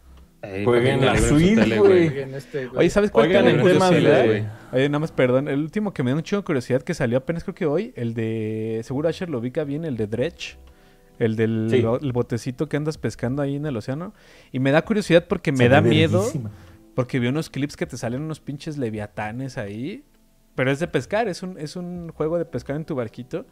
Jueguen 0.64 1.04
la 1.04 1.18
suite, 1.18 1.78
güey. 1.78 2.06
Este, 2.34 2.68
Oye, 2.74 2.88
¿sabes 2.88 3.10
cuál 3.10 3.28
Oigan 3.28 3.46
el 3.46 3.62
tema 3.62 3.90
güey? 3.90 4.44
Oye, 4.72 4.88
nada 4.88 4.98
más, 4.98 5.12
perdón. 5.12 5.48
El 5.48 5.60
último 5.60 5.92
que 5.92 6.02
me 6.02 6.10
da 6.10 6.16
un 6.16 6.22
chingo 6.22 6.40
de 6.40 6.46
curiosidad 6.46 6.82
que 6.82 6.94
salió 6.94 7.18
apenas 7.18 7.44
creo 7.44 7.54
que 7.54 7.66
hoy, 7.66 7.92
el 7.94 8.14
de... 8.14 8.80
Seguro 8.84 9.08
Asher 9.08 9.28
lo 9.28 9.38
ubica 9.38 9.64
bien, 9.64 9.84
el 9.84 9.96
de 9.96 10.06
Dredge. 10.06 10.56
El 11.18 11.36
del 11.36 11.68
el 11.74 12.12
botecito 12.12 12.70
que 12.70 12.78
andas 12.78 12.96
pescando 12.96 13.42
ahí 13.42 13.56
en 13.56 13.66
el 13.66 13.76
océano. 13.76 14.14
Y 14.52 14.60
me 14.60 14.70
da 14.70 14.82
curiosidad 14.82 15.26
porque 15.28 15.52
me 15.52 15.68
da 15.68 15.82
miedo. 15.82 16.24
Porque 16.94 17.18
vi 17.18 17.28
unos 17.28 17.50
clips 17.50 17.76
que 17.76 17.86
te 17.86 17.98
salen 17.98 18.22
unos 18.22 18.40
pinches 18.40 18.78
leviatanes 18.78 19.58
ahí. 19.58 20.04
Pero 20.54 20.70
es 20.70 20.80
de 20.80 20.88
pescar, 20.88 21.28
es 21.28 21.42
un, 21.42 21.58
es 21.58 21.76
un 21.76 22.10
juego 22.12 22.38
de 22.38 22.46
pescar 22.46 22.76
en 22.76 22.86
tu 22.86 22.94
barquito. 22.94 23.44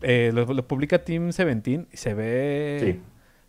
Eh, 0.00 0.30
lo, 0.34 0.46
lo, 0.46 0.66
publica 0.66 1.04
Team 1.04 1.24
17 1.24 1.88
y 1.92 1.96
se 1.96 2.14
ve... 2.14 2.78
Sí 2.80 3.00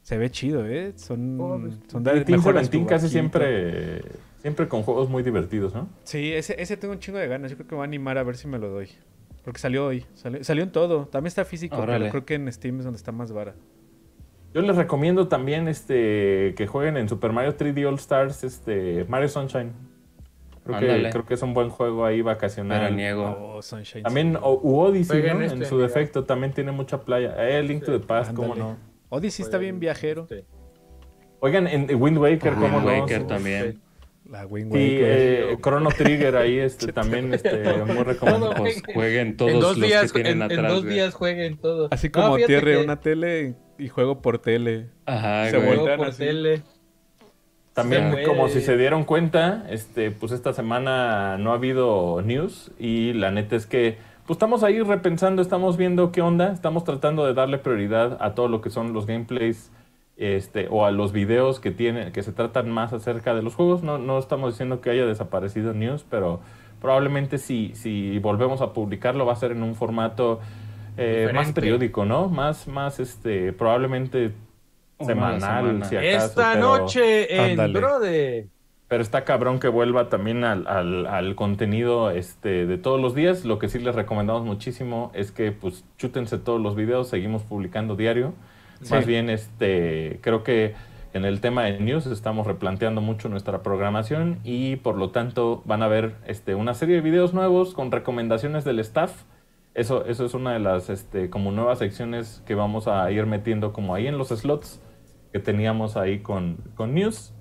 se 0.05 0.19
ve 0.19 0.29
chido, 0.29 0.67
¿eh? 0.67 0.93
Son, 0.97 1.41
oh, 1.41 1.59
pues, 1.59 1.73
son 1.87 2.03
de 2.03 2.23
Team 2.23 2.39
Seventeen 2.39 2.85
casi 2.85 3.09
siempre, 3.09 4.03
siempre 4.37 4.67
con 4.67 4.83
juegos 4.83 5.09
muy 5.09 5.23
divertidos, 5.23 5.73
¿no? 5.73 5.89
Sí, 6.03 6.31
ese, 6.31 6.61
ese 6.61 6.77
tengo 6.77 6.93
un 6.93 6.99
chingo 6.99 7.17
de 7.17 7.27
ganas. 7.27 7.49
Yo 7.49 7.57
creo 7.57 7.67
que 7.67 7.73
me 7.73 7.79
va 7.79 7.85
a 7.85 7.87
animar 7.87 8.19
a 8.19 8.23
ver 8.23 8.37
si 8.37 8.47
me 8.47 8.59
lo 8.59 8.69
doy. 8.69 8.87
Porque 9.43 9.59
salió 9.59 9.87
hoy. 9.87 10.05
Salió, 10.13 10.63
en 10.63 10.71
todo. 10.71 11.07
También 11.07 11.29
está 11.29 11.43
físico, 11.43 11.83
pero 11.83 12.09
creo 12.09 12.23
que 12.23 12.35
en 12.35 12.53
Steam 12.53 12.77
es 12.77 12.83
donde 12.83 12.97
está 12.97 13.11
más 13.11 13.31
vara. 13.31 13.55
Yo 14.53 14.61
les 14.61 14.75
recomiendo 14.75 15.27
también 15.27 15.67
este 15.67 16.53
que 16.55 16.67
jueguen 16.67 16.97
en 16.97 17.09
Super 17.09 17.31
Mario 17.31 17.57
3D 17.57 17.87
All 17.87 17.95
Stars 17.95 18.43
este, 18.43 19.05
Mario 19.09 19.27
Sunshine. 19.27 19.73
Creo 20.65 20.79
que, 20.79 21.09
creo 21.09 21.25
que, 21.25 21.33
es 21.33 21.41
un 21.41 21.55
buen 21.55 21.69
juego 21.69 22.05
ahí 22.05 22.21
vacacional. 22.21 22.95
niego. 22.95 23.57
Oh, 23.57 23.59
también 24.03 24.37
Odyssey, 24.39 25.23
¿no? 25.23 25.29
en 25.29 25.41
este, 25.41 25.65
su 25.65 25.79
defecto, 25.79 26.25
también 26.25 26.53
tiene 26.53 26.71
mucha 26.71 27.01
playa. 27.01 27.35
Eh, 27.39 27.63
Link 27.63 27.83
to 27.83 27.91
the 27.91 28.05
Past, 28.05 28.35
cómo 28.35 28.53
no. 28.53 28.77
Odyssey 29.09 29.43
está 29.43 29.57
bien 29.57 29.79
viajero. 29.79 30.27
Oigan, 31.39 31.67
en 31.67 31.93
Wind 32.01 32.17
Waker, 32.17 32.53
ah, 32.53 32.59
¿cómo 32.59 32.77
Wind 32.77 33.01
Waker 33.01 33.27
también. 33.27 33.81
La 34.29 34.45
Wind 34.47 34.71
Waker. 34.71 34.89
Sí, 34.89 34.97
eh, 35.01 35.57
Chrono 35.61 35.89
Trigger 35.89 36.35
ahí 36.35 36.57
este, 36.59 36.91
también 36.91 37.33
este, 37.33 37.83
muy 37.85 38.03
recomendado. 38.03 38.55
Pues 38.55 38.81
jueguen 38.93 39.37
todos 39.37 39.53
los 39.53 39.75
días, 39.79 40.11
que 40.11 40.23
tienen 40.23 40.41
atrás. 40.41 40.59
En 40.59 40.67
dos 40.67 40.85
días 40.85 41.13
jueguen 41.13 41.57
todos. 41.57 41.89
Así 41.91 42.09
como 42.09 42.37
no, 42.37 42.45
tierre 42.45 42.83
una 42.83 42.99
tele 42.99 43.55
y 43.77 43.87
juego 43.89 44.21
por 44.21 44.39
tele. 44.39 44.89
Ajá, 45.05 45.49
se 45.49 45.57
vuelven 45.57 45.97
por 45.97 46.13
tele. 46.15 46.63
También, 47.73 48.23
como 48.25 48.47
si 48.47 48.61
se 48.61 48.77
dieron 48.77 49.03
cuenta, 49.03 49.67
este, 49.69 50.09
pues 50.09 50.31
esta 50.31 50.53
semana 50.53 51.37
no 51.37 51.51
ha 51.51 51.55
habido 51.55 52.21
news 52.21 52.71
y 52.79 53.11
la 53.11 53.31
neta 53.31 53.57
es 53.57 53.65
que 53.65 53.97
pues 54.25 54.37
estamos 54.37 54.63
ahí 54.63 54.81
repensando, 54.81 55.41
estamos 55.41 55.77
viendo 55.77 56.11
qué 56.11 56.21
onda, 56.21 56.51
estamos 56.51 56.83
tratando 56.83 57.25
de 57.25 57.33
darle 57.33 57.59
prioridad 57.59 58.17
a 58.19 58.33
todo 58.33 58.47
lo 58.47 58.61
que 58.61 58.69
son 58.71 58.91
los 58.91 59.05
gameplays 59.05 59.71
este, 60.17 60.67
o 60.69 60.85
a 60.85 60.91
los 60.91 61.11
videos 61.11 61.59
que, 61.59 61.71
tiene, 61.71 62.11
que 62.11 62.23
se 62.23 62.31
tratan 62.31 62.71
más 62.71 62.91
acerca 62.91 63.35
de 63.35 63.43
los 63.43 63.53
juegos. 63.53 63.83
No, 63.83 63.97
no 63.99 64.17
estamos 64.17 64.53
diciendo 64.53 64.81
que 64.81 64.89
haya 64.89 65.05
desaparecido 65.05 65.73
News, 65.73 66.05
pero 66.09 66.39
probablemente 66.81 67.37
si, 67.37 67.75
si 67.75 68.17
volvemos 68.19 68.61
a 68.61 68.73
publicarlo 68.73 69.25
va 69.25 69.33
a 69.33 69.37
ser 69.37 69.51
en 69.51 69.61
un 69.61 69.75
formato 69.75 70.39
eh, 70.97 71.29
más 71.33 71.51
periódico, 71.51 72.05
¿no? 72.05 72.27
Más, 72.27 72.67
más, 72.67 72.99
este, 72.99 73.53
probablemente 73.53 74.31
semanal, 74.99 75.83
si 75.85 75.97
acaso. 75.97 76.25
Esta 76.25 76.55
noche 76.55 77.53
en 77.53 77.73
Brode. 77.73 78.54
Pero 78.87 79.01
está 79.01 79.23
cabrón 79.23 79.59
que 79.59 79.67
vuelva 79.67 80.09
también 80.09 80.43
al, 80.43 80.67
al, 80.67 81.35
contenido 81.35 82.11
este, 82.11 82.67
de 82.67 82.77
todos 82.77 83.01
los 83.01 83.15
días. 83.15 83.43
Lo 83.43 83.57
que 83.57 83.67
sí 83.67 83.79
les 83.79 83.95
recomendamos 83.95 84.45
muchísimo 84.45 85.11
es 85.15 85.31
que 85.31 85.51
pues 85.51 85.85
chútense 85.97 86.37
todos 86.37 86.61
los 86.61 86.75
videos, 86.75 87.07
seguimos 87.07 87.41
publicando 87.43 87.95
diario. 87.95 88.33
Más 88.91 89.05
bien, 89.05 89.29
este, 89.29 90.19
creo 90.21 90.43
que 90.43 90.75
en 91.13 91.23
el 91.23 91.39
tema 91.39 91.63
de 91.63 91.79
news 91.79 92.05
estamos 92.07 92.45
replanteando 92.45 92.99
mucho 92.99 93.29
nuestra 93.29 93.63
programación 93.63 94.39
y 94.43 94.75
por 94.75 94.97
lo 94.97 95.11
tanto 95.11 95.63
van 95.65 95.81
a 95.81 95.87
ver 95.87 96.15
este, 96.27 96.55
una 96.55 96.73
serie 96.73 96.95
de 96.95 97.01
videos 97.01 97.33
nuevos 97.33 97.73
con 97.73 97.91
recomendaciones 97.91 98.65
del 98.65 98.79
staff. 98.79 99.23
Eso, 99.73 100.05
eso 100.05 100.25
es 100.25 100.33
una 100.33 100.53
de 100.53 100.59
las 100.59 100.89
este, 100.89 101.29
como 101.29 101.51
nuevas 101.51 101.79
secciones 101.79 102.43
que 102.45 102.53
vamos 102.53 102.87
a 102.87 103.09
ir 103.11 103.25
metiendo 103.25 103.73
como 103.73 103.95
ahí 103.95 104.07
en 104.07 104.17
los 104.17 104.27
slots 104.27 104.81
que 105.31 105.39
teníamos 105.39 105.97
ahí 105.97 106.19
con, 106.19 106.57
con 106.75 106.93
news. 106.93 107.34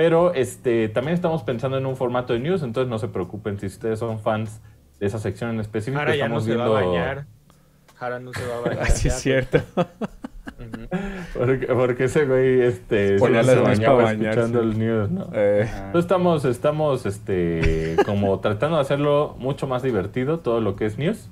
Pero 0.00 0.32
este, 0.32 0.88
también 0.88 1.14
estamos 1.14 1.42
pensando 1.42 1.76
en 1.76 1.84
un 1.84 1.94
formato 1.94 2.32
de 2.32 2.38
news, 2.38 2.62
entonces 2.62 2.88
no 2.88 2.98
se 2.98 3.08
preocupen 3.08 3.60
si 3.60 3.66
ustedes 3.66 3.98
son 3.98 4.18
fans 4.18 4.62
de 4.98 5.06
esa 5.06 5.18
sección 5.18 5.50
en 5.50 5.60
específico. 5.60 5.98
Jara 5.98 6.16
ya 6.16 6.26
no 6.26 6.40
se 6.40 6.56
va 6.56 6.64
a 6.64 6.68
bañar. 6.70 7.26
Jara 7.96 8.18
no 8.18 8.32
se 8.32 8.46
va 8.46 8.56
a 8.56 8.60
bañar. 8.66 8.82
Así 8.84 9.08
es 9.08 9.14
cierto. 9.20 9.60
porque, 11.74 12.04
ese 12.04 12.24
güey 12.24 12.62
este, 12.62 13.18
se, 13.18 13.44
se 13.44 13.56
bañaba 13.60 14.12
escuchando 14.12 14.62
el 14.62 14.78
news, 14.78 15.10
¿no? 15.10 15.28
Eh. 15.34 15.68
Entonces 15.70 16.04
estamos, 16.06 16.46
estamos 16.46 17.04
este, 17.04 17.96
como 18.06 18.40
tratando 18.40 18.76
de 18.76 18.80
hacerlo 18.80 19.36
mucho 19.38 19.66
más 19.66 19.82
divertido, 19.82 20.38
todo 20.38 20.62
lo 20.62 20.76
que 20.76 20.86
es 20.86 20.96
news. 20.96 21.28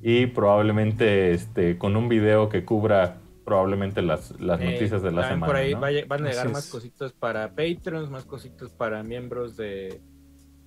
Y 0.00 0.26
probablemente 0.26 1.30
este, 1.30 1.78
con 1.78 1.94
un 1.94 2.08
video 2.08 2.48
que 2.48 2.64
cubra 2.64 3.18
probablemente 3.44 4.02
las, 4.02 4.38
las 4.40 4.60
eh, 4.60 4.72
noticias 4.72 5.02
de 5.02 5.10
la 5.10 5.28
semana. 5.28 5.46
Por 5.46 5.56
ahí 5.56 5.74
van 5.74 6.26
a 6.26 6.30
llegar 6.30 6.50
más 6.50 6.70
cositas 6.70 7.12
para 7.12 7.48
Patreons, 7.48 8.10
más 8.10 8.24
cositas 8.24 8.70
para 8.70 9.02
miembros 9.02 9.56
de, 9.56 10.00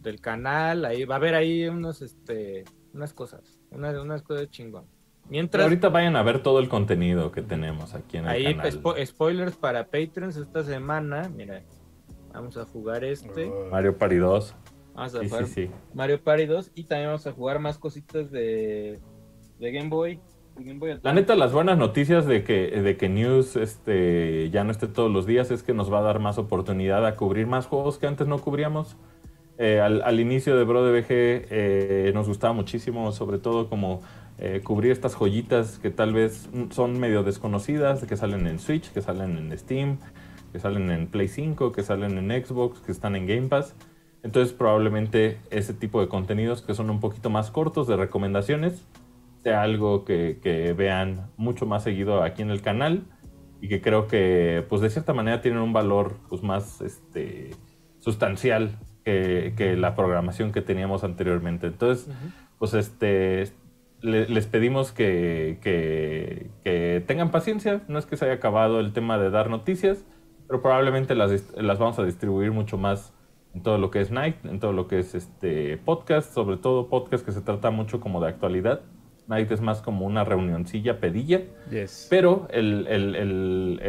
del 0.02 0.22
canal. 0.22 0.86
Ahí 0.86 1.06
va 1.06 1.16
a 1.16 1.18
haber 1.18 1.36
ahí 1.36 1.68
unos, 1.68 2.02
este, 2.02 2.66
unas 2.94 3.14
cosas, 3.14 3.60
unas, 3.72 3.98
unas 3.98 4.22
cosas 4.22 4.50
chingón. 4.50 4.86
Mientras, 5.28 5.64
ahorita 5.64 5.90
vayan 5.90 6.16
a 6.16 6.22
ver 6.22 6.44
todo 6.44 6.60
el 6.60 6.70
contenido 6.70 7.32
que 7.32 7.42
tenemos 7.42 7.96
aquí 7.96 8.18
en 8.18 8.26
el 8.26 8.30
ahí 8.30 8.56
canal. 8.56 8.94
Ahí 8.96 9.06
spoilers 9.06 9.56
para 9.56 9.86
Patreons 9.86 10.38
esta 10.38 10.64
semana. 10.64 11.30
Mira, 11.36 11.64
vamos 12.32 12.58
a 12.58 12.66
jugar 12.66 13.04
este. 13.04 13.52
Mario 13.72 13.98
Party 13.98 14.18
2. 14.18 14.56
Vamos 14.94 15.16
a 15.16 15.24
jugar 15.28 15.46
Mario 15.94 16.24
Party 16.24 16.46
2 16.46 16.72
y 16.76 16.84
también 16.84 17.10
vamos 17.10 17.28
a 17.28 17.32
jugar 17.32 17.60
más 17.60 17.78
cositas 17.78 18.32
de, 18.32 19.00
de 19.60 19.72
Game 19.72 19.90
Boy 19.90 20.22
la 21.04 21.14
neta, 21.14 21.36
las 21.36 21.52
buenas 21.52 21.78
noticias 21.78 22.26
de 22.26 22.44
que, 22.44 22.82
de 22.82 22.96
que 22.96 23.10
News 23.10 23.58
este, 23.58 24.50
ya 24.52 24.64
no 24.64 24.72
esté 24.72 24.88
todos 24.88 25.12
los 25.12 25.26
días 25.26 25.52
es 25.52 25.64
que 25.64 25.74
nos 25.74 25.92
va 25.92 26.00
a 26.00 26.02
dar 26.02 26.20
más 26.20 26.38
oportunidad 26.38 27.06
a 27.06 27.16
cubrir 27.16 27.46
más 27.46 27.66
juegos 27.66 27.98
que 27.98 28.08
antes 28.08 28.28
no 28.28 28.40
cubríamos. 28.40 28.96
Eh, 29.58 29.80
al, 29.80 30.20
inicio 30.20 30.58
de 30.58 30.64
BroDBG 30.64 31.06
eh, 31.10 32.12
nos 32.14 32.28
gustaba 32.28 32.54
muchísimo, 32.54 33.12
sobre 33.12 33.38
todo 33.38 33.70
como 33.70 34.02
eh, 34.38 34.62
cubrir 34.64 34.92
estas 34.92 35.16
joyitas 35.16 35.80
que 35.80 35.92
tal 35.92 36.14
vez 36.14 36.50
son 36.72 37.00
medio 37.00 37.24
desconocidas, 37.24 38.06
que 38.06 38.16
salen 38.16 38.48
en 38.48 38.60
Switch, 38.60 38.92
que 38.92 39.02
salen 39.02 39.38
en 39.38 39.58
Steam, 39.58 39.98
que 40.54 40.60
salen 40.60 40.90
en 40.90 41.08
Play 41.08 41.28
5, 41.28 41.72
que 41.74 41.84
salen 41.84 42.18
en 42.18 42.46
Xbox, 42.46 42.80
que 42.80 42.92
están 42.92 43.16
en 43.16 43.28
Game 43.28 43.48
Pass. 43.48 43.76
Entonces 44.24 44.54
probablemente 44.54 45.38
ese 45.52 45.74
tipo 45.74 46.02
de 46.02 46.08
contenidos 46.08 46.62
que 46.62 46.74
son 46.74 46.90
un 46.90 47.00
poquito 47.00 47.30
más 47.30 47.52
cortos 47.52 47.88
de 47.88 47.96
recomendaciones 47.96 48.86
algo 49.54 50.06
que, 50.06 50.74
vean 50.78 51.32
mucho 51.38 51.66
más 51.66 51.84
seguido 51.84 52.24
aquí 52.24 52.42
en 52.42 52.50
el 52.50 52.62
canal 52.62 53.04
y 53.62 53.68
que 53.68 53.82
creo 53.82 54.08
que 54.08 54.66
pues 54.70 54.82
de 54.82 54.90
cierta 54.90 55.14
manera 55.14 55.42
tienen 55.42 55.62
un 55.62 55.74
valor 55.74 56.18
pues 56.30 56.44
más 56.44 56.82
este 56.82 57.52
sustancial 58.00 58.78
que, 59.04 59.76
la 59.78 59.96
programación 59.96 60.52
que 60.52 60.62
teníamos 60.62 61.04
anteriormente. 61.04 61.68
Entonces, 61.68 62.10
pues 62.58 62.74
este 62.74 63.52
les 64.02 64.46
pedimos 64.46 64.92
que, 64.92 65.58
que, 65.62 67.04
tengan 67.08 67.32
paciencia, 67.32 67.82
no 67.88 67.98
es 67.98 68.06
que 68.06 68.18
se 68.18 68.26
haya 68.26 68.36
acabado 68.36 68.80
el 68.80 68.94
tema 68.94 69.18
de 69.18 69.30
dar 69.30 69.50
noticias, 69.50 70.06
pero 70.48 70.62
probablemente 70.62 71.16
las, 71.16 71.54
las 71.56 71.80
vamos 71.80 71.98
a 71.98 72.04
distribuir 72.04 72.52
mucho 72.52 72.78
más 72.78 73.14
en 73.56 73.64
todo 73.64 73.78
lo 73.78 73.90
que 73.90 74.02
es 74.02 74.12
Night, 74.12 74.46
en 74.46 74.60
todo 74.60 74.74
lo 74.74 74.88
que 74.88 75.00
es 75.00 75.16
este 75.16 75.78
podcast, 75.78 76.34
sobre 76.34 76.58
todo 76.58 76.90
podcast 76.90 77.26
que 77.26 77.32
se 77.32 77.42
trata 77.42 77.72
mucho 77.72 78.00
como 78.00 78.22
de 78.22 78.28
actualidad. 78.28 78.82
Night 79.28 79.52
es 79.52 79.62
más 79.62 79.82
como 79.82 80.06
una 80.06 80.24
reunioncilla 80.24 81.00
pedilla. 81.00 81.42
Pero 82.10 82.48
el, 82.52 83.80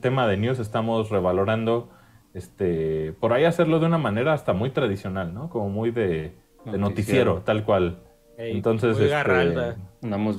tema 0.00 0.26
de 0.26 0.36
news 0.36 0.58
estamos 0.58 1.10
revalorando 1.10 1.90
este 2.32 3.12
por 3.20 3.32
ahí 3.32 3.44
hacerlo 3.44 3.78
de 3.78 3.86
una 3.86 3.98
manera 3.98 4.32
hasta 4.32 4.52
muy 4.52 4.70
tradicional, 4.70 5.32
¿no? 5.32 5.48
Como 5.50 5.68
muy 5.68 5.90
de, 5.90 6.32
noticiero. 6.64 7.42
tal 7.44 7.64
cual. 7.64 8.00
Entonces, 8.36 8.98
este, 8.98 9.24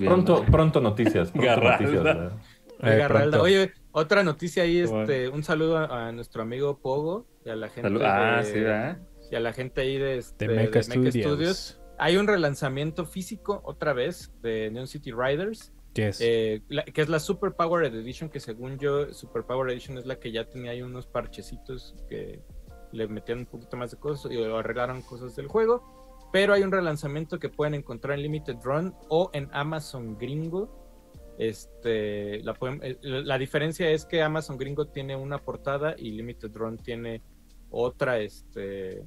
pronto, 0.05 0.43
pronto 0.51 0.81
noticias. 0.81 1.31
Pronto 1.31 2.31
eh, 2.83 3.07
Oye, 3.39 3.71
otra 3.91 4.23
noticia 4.23 4.63
ahí, 4.63 4.79
este, 4.79 5.29
un 5.29 5.43
saludo 5.43 5.77
a, 5.77 6.11
nuestro 6.11 6.41
amigo 6.41 6.79
Pogo 6.79 7.25
y 7.45 7.49
a 7.49 7.55
la 7.55 7.69
gente 7.69 8.03
ah, 8.03 8.43
y 9.31 9.35
a 9.35 9.39
la 9.39 9.53
gente 9.53 9.79
ahí 9.81 9.97
de, 9.97 10.17
este, 10.17 10.47
de 10.47 10.83
Studios 10.83 11.79
hay 11.97 12.17
un 12.17 12.27
relanzamiento 12.27 13.05
físico 13.05 13.61
otra 13.63 13.93
vez 13.93 14.31
de 14.41 14.69
Neon 14.71 14.87
City 14.87 15.11
Riders. 15.11 15.71
Eh, 15.97 16.61
que 16.93 17.01
es 17.01 17.07
la 17.07 17.19
Super 17.19 17.53
Power 17.53 17.85
Edition, 17.85 18.29
que 18.29 18.41
según 18.41 18.77
yo, 18.79 19.13
Super 19.13 19.43
Power 19.43 19.71
Edition 19.71 19.97
es 19.97 20.05
la 20.05 20.19
que 20.19 20.29
ya 20.29 20.43
tenía 20.43 20.71
ahí 20.71 20.81
unos 20.81 21.07
parchecitos 21.07 21.95
que 22.09 22.41
le 22.91 23.07
metían 23.07 23.39
un 23.39 23.45
poquito 23.45 23.77
más 23.77 23.91
de 23.91 23.97
cosas 23.97 24.29
y 24.29 24.43
arreglaron 24.43 25.01
cosas 25.03 25.37
del 25.37 25.47
juego. 25.47 26.29
Pero 26.33 26.53
hay 26.53 26.63
un 26.63 26.71
relanzamiento 26.71 27.39
que 27.39 27.47
pueden 27.47 27.75
encontrar 27.75 28.17
en 28.17 28.23
Limited 28.23 28.57
Run 28.61 28.93
o 29.07 29.29
en 29.31 29.47
Amazon 29.53 30.17
Gringo. 30.17 30.83
Este, 31.37 32.41
la, 32.43 32.57
eh, 32.81 32.97
la 33.01 33.37
diferencia 33.37 33.89
es 33.89 34.05
que 34.05 34.21
Amazon 34.21 34.57
Gringo 34.57 34.87
tiene 34.87 35.15
una 35.15 35.37
portada 35.37 35.95
y 35.97 36.11
Limited 36.11 36.51
Run 36.53 36.77
tiene 36.77 37.21
otra, 37.69 38.19
este, 38.19 39.05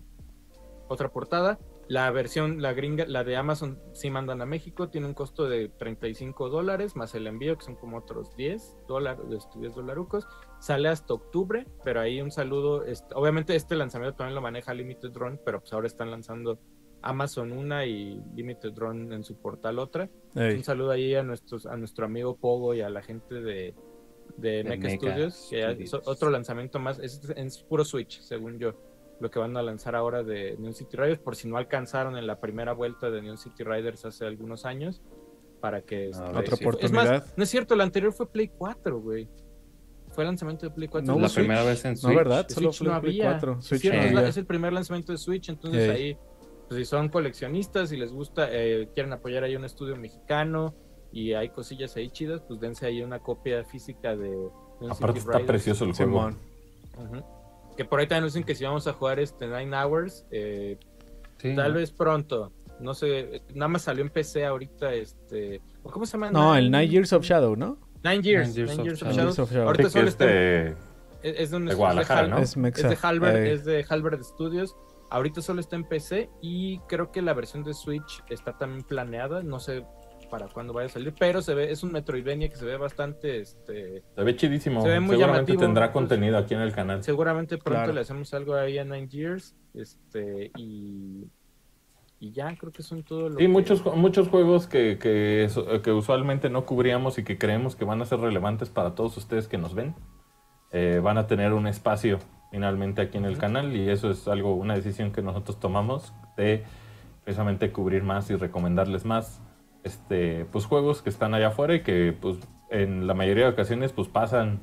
otra 0.89 1.10
portada. 1.10 1.59
La 1.89 2.10
versión, 2.10 2.60
la 2.60 2.74
gringa, 2.74 3.06
la 3.06 3.24
de 3.24 3.36
Amazon 3.36 3.81
sí 3.93 4.10
mandan 4.10 4.43
a 4.43 4.47
México, 4.47 4.90
tiene 4.90 5.06
un 5.06 5.15
costo 5.15 5.48
de 5.48 5.70
35 5.70 6.51
dólares, 6.51 6.97
más 6.97 7.15
el 7.15 7.27
envío, 7.27 7.56
que 7.56 7.65
son 7.65 7.77
como 7.77 7.97
otros 7.97 8.36
10 8.36 8.77
dólares, 8.86 9.48
10 9.59 9.74
dolarucos. 9.74 10.27
Sale 10.60 10.90
hasta 10.90 11.15
octubre, 11.15 11.66
pero 11.85 12.01
ahí 12.01 12.20
un 12.20 12.31
saludo. 12.31 12.85
obviamente 13.15 13.56
este 13.56 13.74
lanzamiento 13.74 14.16
también 14.16 14.35
lo 14.35 14.43
maneja 14.43 14.74
Limited 14.74 15.10
Drone, 15.10 15.39
pero 15.43 15.60
pues 15.60 15.73
ahora 15.73 15.86
están 15.86 16.10
lanzando 16.10 16.59
Amazon 17.01 17.52
una 17.52 17.86
y 17.86 18.20
Limited 18.35 18.73
Drone 18.73 19.15
en 19.15 19.24
su 19.24 19.36
portal 19.36 19.78
otra. 19.78 20.10
Un 20.35 20.65
saludo 20.65 20.90
ahí 20.90 21.15
a 21.15 21.23
nuestros, 21.23 21.65
a 21.65 21.77
nuestro 21.78 22.05
amigo 22.05 22.36
Pogo 22.36 22.74
y 22.74 22.82
a 22.82 22.90
la 22.90 23.01
gente 23.01 23.36
de, 23.36 23.74
de, 24.36 24.62
Mecha, 24.62 24.90
Studios, 24.90 25.47
que 25.48 25.86
otro 26.05 26.28
lanzamiento 26.28 26.78
más, 26.78 26.98
es, 26.98 27.23
es 27.35 27.62
puro 27.62 27.82
Switch, 27.85 28.20
según 28.20 28.59
yo 28.59 28.74
lo 29.20 29.31
que 29.31 29.39
van 29.39 29.57
a 29.57 29.62
lanzar 29.62 29.97
ahora 29.97 30.23
de 30.23 30.57
Neon 30.59 30.74
City 30.74 30.97
Riders, 30.97 31.19
por 31.19 31.36
si 31.36 31.49
no 31.49 31.57
alcanzaron 31.57 32.16
en 32.16 32.27
la 32.27 32.40
primera 32.40 32.73
vuelta 32.73 33.11
de 33.11 33.23
Neon 33.23 33.39
City 33.39 33.65
Riders 33.65 34.05
hace 34.05 34.27
algunos 34.27 34.65
años, 34.65 35.03
para 35.61 35.82
que... 35.82 36.11
Ah, 36.15 36.32
otra 36.36 36.55
oportunidad. 36.55 37.27
no 37.36 37.43
es 37.43 37.51
cierto, 37.51 37.74
el 37.74 37.81
anterior 37.81 38.12
fue 38.12 38.31
Play 38.31 38.49
4, 38.57 39.01
güey. 39.01 39.28
Fue 40.11 40.24
el 40.24 40.28
lanzamiento 40.28 40.66
de 40.66 40.73
Play 40.73 40.89
4. 40.89 41.12
No, 41.12 41.20
la 41.20 41.28
primera 41.28 41.62
vez 41.65 41.85
en 41.85 41.97
Switch. 41.97 42.12
No, 42.12 42.16
¿verdad? 42.16 42.47
Solo 42.49 42.73
fue 42.73 43.01
Play 43.01 43.20
4. 43.20 43.62
Switch 43.62 43.85
es, 43.85 44.36
el 44.36 44.47
primer 44.47 44.73
lanzamiento 44.73 45.12
de 45.12 45.19
Switch, 45.19 45.49
entonces 45.49 45.90
ahí, 45.90 46.16
pues 46.69 46.78
si 46.78 46.85
son 46.85 47.09
coleccionistas 47.09 47.93
y 47.93 47.97
les 47.97 48.12
gusta, 48.12 48.49
eh, 48.51 48.89
quieren 48.95 49.12
apoyar 49.12 49.43
ahí 49.43 49.57
un 49.57 49.65
estudio 49.65 49.97
mexicano 49.97 50.74
y 51.12 51.32
hay 51.32 51.49
cosillas 51.49 51.97
ahí 51.97 52.11
chidas, 52.11 52.43
pues 52.47 52.61
dense 52.61 52.86
ahí 52.86 53.03
una 53.03 53.19
copia 53.19 53.65
física 53.65 54.15
de... 54.15 54.31
Neon 54.81 54.93
Aparte 54.93 55.19
está 55.19 55.40
precioso 55.40 55.85
el 55.85 55.93
juego. 55.93 56.31
Que 57.79 57.85
por 57.85 58.01
ahí 58.01 58.09
también 58.09 58.25
dicen 58.25 58.43
que 58.43 58.57
si 58.57 58.65
vamos 58.65 58.89
a 58.89 58.93
jugar 58.93 59.21
este 59.21 59.47
Nine 59.47 59.77
Hours, 59.77 60.27
eh, 60.33 60.79
tal 61.55 61.75
vez 61.75 61.93
pronto. 61.93 62.53
No 62.81 62.93
sé, 62.93 63.41
nada 63.55 63.69
más 63.69 63.83
salió 63.83 64.03
en 64.03 64.11
PC 64.11 64.45
ahorita, 64.45 64.93
este... 64.95 65.63
¿Cómo 65.85 66.05
se 66.05 66.15
llama? 66.15 66.33
No, 66.33 66.57
el 66.57 66.73
Nine 66.73 66.89
Years 66.89 67.13
of 67.13 67.23
Shadow, 67.23 67.55
¿no? 67.55 67.79
Nine 68.03 68.23
Years, 68.23 68.57
Nine 68.57 68.83
Years, 68.83 69.01
of, 69.05 69.53
Shadow. 69.53 69.69
Ahorita 69.69 69.91
solo 69.91 70.09
está... 70.09 70.25
Es 71.23 71.53
de, 71.53 71.61
de 71.61 71.75
Guadalajara, 71.75 72.27
¿no? 72.27 72.39
Es, 72.39 72.57
de 72.57 72.99
Halberd, 73.01 73.47
es 73.47 73.65
de 73.65 73.87
Halberd 73.89 74.25
Studios. 74.25 74.75
Ahorita 75.11 75.41
solo 75.41 75.61
está 75.61 75.77
en 75.77 75.85
PC 75.85 76.31
y 76.43 76.81
creo 76.89 77.13
que 77.13 77.23
la 77.23 77.33
versión 77.33 77.63
de 77.63 77.75
Switch 77.75 78.25
está 78.29 78.59
también 78.59 78.83
planeada. 78.83 79.45
No 79.45 79.61
sé 79.61 79.85
para 80.29 80.49
cuándo 80.49 80.73
vaya 80.73 80.87
a 80.87 80.91
salir, 80.91 81.15
pero 81.19 81.43
se 81.43 81.55
ve, 81.55 81.71
es 81.71 81.83
un 81.83 81.93
Metroidvania 81.93 82.49
que 82.49 82.57
se 82.57 82.65
ve 82.65 82.77
bastante, 82.77 83.41
este... 83.41 84.03
Se 84.15 84.25
ve 84.25 84.37
chidísimo. 84.37 84.83
Se 84.83 84.89
ve 84.89 85.01
muy 85.01 85.17
Seguramente 85.17 85.57
tendrá 85.57 85.93
contenido 85.93 86.39
aquí 86.39 86.55
en 86.55 86.61
el 86.61 86.73
canal. 86.73 87.03
Seguramente 87.03 87.59
pronto 87.59 87.93
le 87.93 88.01
hacemos 88.01 88.33
algo 88.35 88.55
ahí 88.55 88.79
a 88.79 88.85
Nine 88.85 89.09
Years, 89.09 89.55
este, 89.75 90.51
y... 90.57 91.29
Y 92.21 92.33
ya 92.33 92.53
creo 92.57 92.73
que 92.73 92.83
son 92.83 93.05
todos 93.05 93.31
los. 93.31 93.39
Sí, 93.39 93.47
muchos, 93.47 93.85
muchos 93.95 94.27
juegos 94.27 94.67
que, 94.67 94.99
que, 94.99 95.49
que, 95.85 95.93
usualmente 95.93 96.51
no 96.51 96.67
cubríamos 96.67 97.17
y 97.19 97.23
que 97.23 97.39
creemos 97.39 97.77
que 97.77 97.85
van 97.85 98.03
a 98.03 98.07
ser 98.07 98.19
relevantes 98.19 98.71
para 98.71 98.97
todos 98.97 99.17
ustedes 99.17 99.47
que 99.47 99.57
nos 99.57 99.73
ven. 99.73 99.95
Eh, 100.73 101.01
van 101.01 101.17
a 101.17 101.29
tener 101.29 101.53
un 101.53 101.69
espacio 101.69 102.19
finalmente 102.51 103.03
aquí 103.03 103.19
en 103.19 103.25
el 103.25 103.39
canal 103.39 103.75
y 103.77 103.89
eso 103.89 104.11
es 104.11 104.27
algo, 104.27 104.55
una 104.55 104.75
decisión 104.75 105.13
que 105.13 105.23
nosotros 105.23 105.61
tomamos 105.61 106.13
de 106.37 106.65
precisamente 107.25 107.71
cubrir 107.73 108.03
más 108.03 108.31
y 108.31 108.37
recomendarles 108.37 109.05
más 109.05 109.41
este, 109.89 110.44
pues, 110.44 110.66
juegos 110.66 111.02
que 111.02 111.10
están 111.10 111.35
allá 111.35 111.48
afuera 111.48 111.74
y 111.74 111.81
que 111.82 112.15
pues, 112.19 112.39
en 112.70 113.06
la 113.06 113.15
mayoría 113.15 113.44
de 113.44 113.51
ocasiones 113.51 113.93
pues, 113.93 114.09
pasan, 114.09 114.60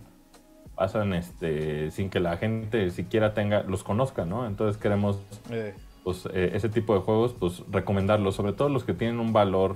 pasan 0.76 1.14
este, 1.14 1.92
sin 1.92 2.10
que 2.10 2.20
la 2.20 2.38
gente 2.38 2.90
siquiera 2.92 3.34
tenga, 3.34 3.64
los 3.64 3.84
conozca, 3.84 4.26
¿no? 4.26 4.48
Entonces 4.48 4.82
queremos 4.82 5.20
eh. 5.50 5.74
pues, 6.04 6.28
eh, 6.34 6.52
ese 6.54 6.70
tipo 6.70 6.94
de 6.94 7.02
juegos 7.02 7.34
pues, 7.34 7.64
recomendarlos, 7.72 8.36
sobre 8.36 8.54
todo 8.54 8.70
los 8.70 8.84
que 8.84 8.94
tienen 8.94 9.20
un 9.20 9.34
valor 9.34 9.76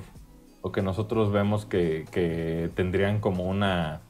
o 0.61 0.71
que 0.71 0.81
nosotros 0.81 1.31
vemos 1.31 1.65
que, 1.65 2.05
que 2.11 2.69
tendrían 2.75 3.19
como 3.19 3.43
una... 3.45 4.01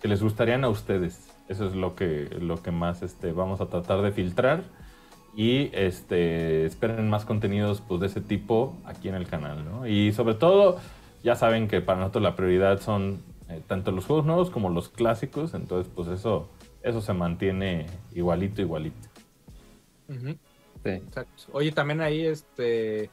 que 0.00 0.08
les 0.08 0.22
gustarían 0.22 0.64
a 0.64 0.68
ustedes. 0.68 1.28
Eso 1.48 1.66
es 1.66 1.74
lo 1.74 1.94
que, 1.94 2.28
lo 2.40 2.62
que 2.62 2.70
más 2.70 3.02
este, 3.02 3.32
vamos 3.32 3.60
a 3.60 3.66
tratar 3.66 4.02
de 4.02 4.12
filtrar. 4.12 4.62
Y 5.38 5.70
este, 5.72 6.66
esperen 6.66 7.08
más 7.08 7.24
contenidos 7.24 7.80
pues, 7.86 8.00
de 8.00 8.08
ese 8.08 8.20
tipo 8.20 8.76
aquí 8.84 9.08
en 9.08 9.14
el 9.14 9.28
canal. 9.28 9.64
¿no? 9.64 9.86
Y 9.86 10.10
sobre 10.10 10.34
todo, 10.34 10.80
ya 11.22 11.36
saben 11.36 11.68
que 11.68 11.80
para 11.80 12.00
nosotros 12.00 12.24
la 12.24 12.34
prioridad 12.34 12.80
son 12.80 13.22
eh, 13.48 13.62
tanto 13.64 13.92
los 13.92 14.04
juegos 14.04 14.26
nuevos 14.26 14.50
como 14.50 14.68
los 14.68 14.88
clásicos. 14.88 15.54
Entonces, 15.54 15.88
pues 15.94 16.08
eso, 16.08 16.48
eso 16.82 17.00
se 17.00 17.12
mantiene 17.12 17.86
igualito, 18.16 18.62
igualito. 18.62 19.08
sí. 20.08 20.36
Exacto. 20.82 21.44
Oye, 21.52 21.70
también 21.70 22.00
ahí 22.00 22.26
este 22.26 23.08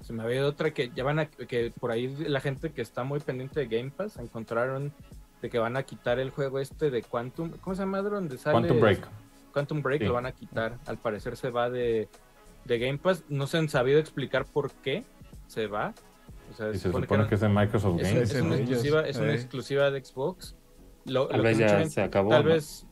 se 0.00 0.14
me 0.14 0.22
había 0.22 0.46
otra 0.46 0.72
que 0.72 0.90
ya 0.94 1.04
van 1.04 1.18
a 1.18 1.26
que 1.26 1.72
por 1.78 1.90
ahí 1.90 2.08
la 2.26 2.40
gente 2.40 2.70
que 2.70 2.80
está 2.80 3.04
muy 3.04 3.20
pendiente 3.20 3.60
de 3.60 3.66
Game 3.66 3.90
Pass 3.90 4.16
encontraron 4.16 4.94
de 5.42 5.50
que 5.50 5.58
van 5.58 5.76
a 5.76 5.82
quitar 5.82 6.20
el 6.20 6.30
juego 6.30 6.58
este 6.58 6.90
de 6.90 7.02
Quantum, 7.02 7.50
¿cómo 7.60 7.76
se 7.76 7.82
llama? 7.82 8.00
Donde 8.00 8.38
sale 8.38 8.54
Quantum 8.54 8.80
Break. 8.80 9.25
Quantum 9.56 9.80
Break 9.80 10.02
lo 10.02 10.12
van 10.12 10.26
a 10.26 10.32
quitar. 10.32 10.76
Al 10.84 10.98
parecer 10.98 11.34
se 11.34 11.48
va 11.48 11.70
de, 11.70 12.10
de 12.66 12.78
Game 12.78 12.98
Pass. 12.98 13.24
No 13.30 13.46
se 13.46 13.56
han 13.56 13.70
sabido 13.70 13.98
explicar 13.98 14.44
por 14.44 14.70
qué 14.70 15.02
se 15.46 15.66
va. 15.66 15.94
O 16.50 16.54
sea, 16.54 16.68
y 16.72 16.74
se 16.74 16.92
supone, 16.92 17.26
que, 17.26 17.36
es 17.36 17.40
de 17.40 17.48
Microsoft 17.48 18.02
Games. 18.02 18.34
Es, 18.34 18.42
una, 18.42 18.56
exclusiva, 18.56 19.08
es 19.08 19.16
una 19.16 19.32
exclusiva 19.32 19.90
de 19.90 20.04
Xbox. 20.04 20.54
tal 21.06 21.40
vez 21.40 21.56
ya 21.56 21.88
se 21.88 22.02
acabó. 22.02 22.28
Tal 22.28 22.44
vez 22.44 22.86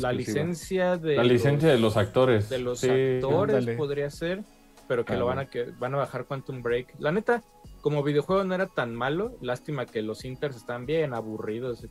la, 0.00 0.12
licencia 0.14 0.96
de 0.96 1.16
la 1.16 1.24
licencia 1.24 1.68
de 1.68 1.78
los 1.78 1.98
actores 1.98 2.48
de 2.48 2.58
los 2.60 2.82
actores 2.82 3.66
podría 3.76 4.08
ser 4.08 4.44
pero 4.86 5.04
que 5.04 5.16
lo 5.16 5.26
van 5.26 5.40
a 5.40 5.46
que 5.46 5.72
van 5.78 5.94
a 5.94 5.96
bajar 5.96 6.24
Quantum 6.26 6.62
Break 6.62 6.94
la 7.00 7.10
neta 7.10 7.42
como 7.80 8.02
videojuego 8.02 8.44
no 8.44 8.54
era 8.54 8.66
tan 8.66 8.94
malo. 8.94 9.36
Lástima 9.40 9.86
que 9.86 10.02
los 10.02 10.24
Inters 10.24 10.56
están 10.56 10.86
bien 10.86 11.14
aburridos. 11.14 11.86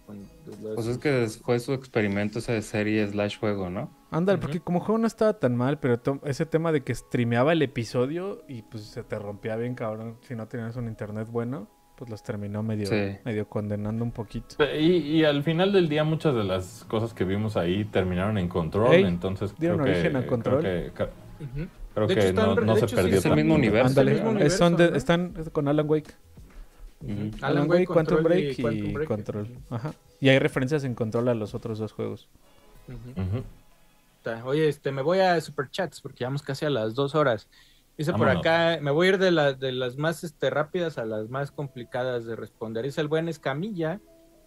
pues 0.75 0.87
es 0.87 0.97
que 0.97 1.27
fue 1.43 1.59
su 1.59 1.73
experimento 1.73 2.39
esa 2.39 2.53
de 2.53 2.61
serie 2.61 3.07
slash 3.07 3.39
juego, 3.39 3.69
¿no? 3.69 3.91
Ándale, 4.11 4.39
porque 4.39 4.59
como 4.59 4.79
juego 4.79 4.97
no 4.97 5.07
estaba 5.07 5.33
tan 5.33 5.55
mal, 5.55 5.79
pero 5.79 6.01
ese 6.25 6.45
tema 6.45 6.71
de 6.71 6.81
que 6.81 6.95
streameaba 6.95 7.53
el 7.53 7.61
episodio 7.61 8.43
y 8.47 8.63
pues 8.63 8.83
se 8.85 9.03
te 9.03 9.19
rompía 9.19 9.55
bien, 9.55 9.75
cabrón, 9.75 10.17
si 10.21 10.35
no 10.35 10.47
tenías 10.47 10.75
un 10.77 10.87
internet 10.87 11.27
bueno, 11.29 11.69
pues 11.95 12.09
los 12.09 12.23
terminó 12.23 12.63
medio, 12.63 12.89
medio 13.23 13.47
condenando 13.47 14.03
un 14.03 14.11
poquito. 14.11 14.55
Y, 14.73 15.23
al 15.25 15.43
final 15.43 15.71
del 15.73 15.89
día 15.89 16.03
muchas 16.03 16.33
de 16.33 16.43
las 16.43 16.85
cosas 16.87 17.13
que 17.13 17.23
vimos 17.23 17.55
ahí 17.55 17.85
terminaron 17.85 18.37
en 18.37 18.47
control, 18.47 18.95
entonces 18.95 19.53
dieron 19.59 19.81
origen 19.81 20.15
a 20.15 20.25
control. 20.25 20.61
Creo 20.61 20.93
que 20.93 21.07
no, 22.07 22.75
se 22.75 22.87
perdió. 22.87 23.17
Es 23.17 23.25
el 23.25 23.35
mismo 23.35 23.55
universo. 23.55 24.01
están 24.95 25.33
con 25.51 25.67
Alan 25.67 25.89
Wake. 25.89 26.13
Alan, 27.41 27.69
Wake, 27.69 27.87
Quantum 27.87 28.23
Break 28.23 28.59
y, 28.59 29.05
Control. 29.05 29.47
Ajá. 29.69 29.93
Y 30.19 30.29
hay 30.29 30.39
referencias 30.39 30.83
en 30.83 30.95
Control 30.95 31.29
a 31.29 31.33
los 31.33 31.53
otros 31.53 31.79
dos 31.79 31.93
juegos. 31.93 32.27
Oye, 34.43 34.67
este, 34.67 34.91
me 34.91 35.01
voy 35.01 35.19
a 35.19 35.39
Superchats 35.39 36.01
porque 36.01 36.25
vamos 36.25 36.41
casi 36.41 36.65
a 36.65 36.69
las 36.69 36.93
dos 36.93 37.15
horas. 37.15 37.47
Dice 37.97 38.13
por 38.13 38.29
acá, 38.29 38.79
me 38.81 38.91
voy 38.91 39.07
a 39.07 39.09
ir 39.09 39.17
de, 39.17 39.31
la, 39.31 39.53
de 39.53 39.71
las 39.71 39.97
más 39.97 40.23
este, 40.23 40.49
rápidas 40.49 40.97
a 40.97 41.05
las 41.05 41.29
más 41.29 41.51
complicadas 41.51 42.25
de 42.25 42.35
responder. 42.35 42.85
Dice 42.85 43.01
el 43.01 43.07
buen 43.07 43.27
Escamilla. 43.27 43.99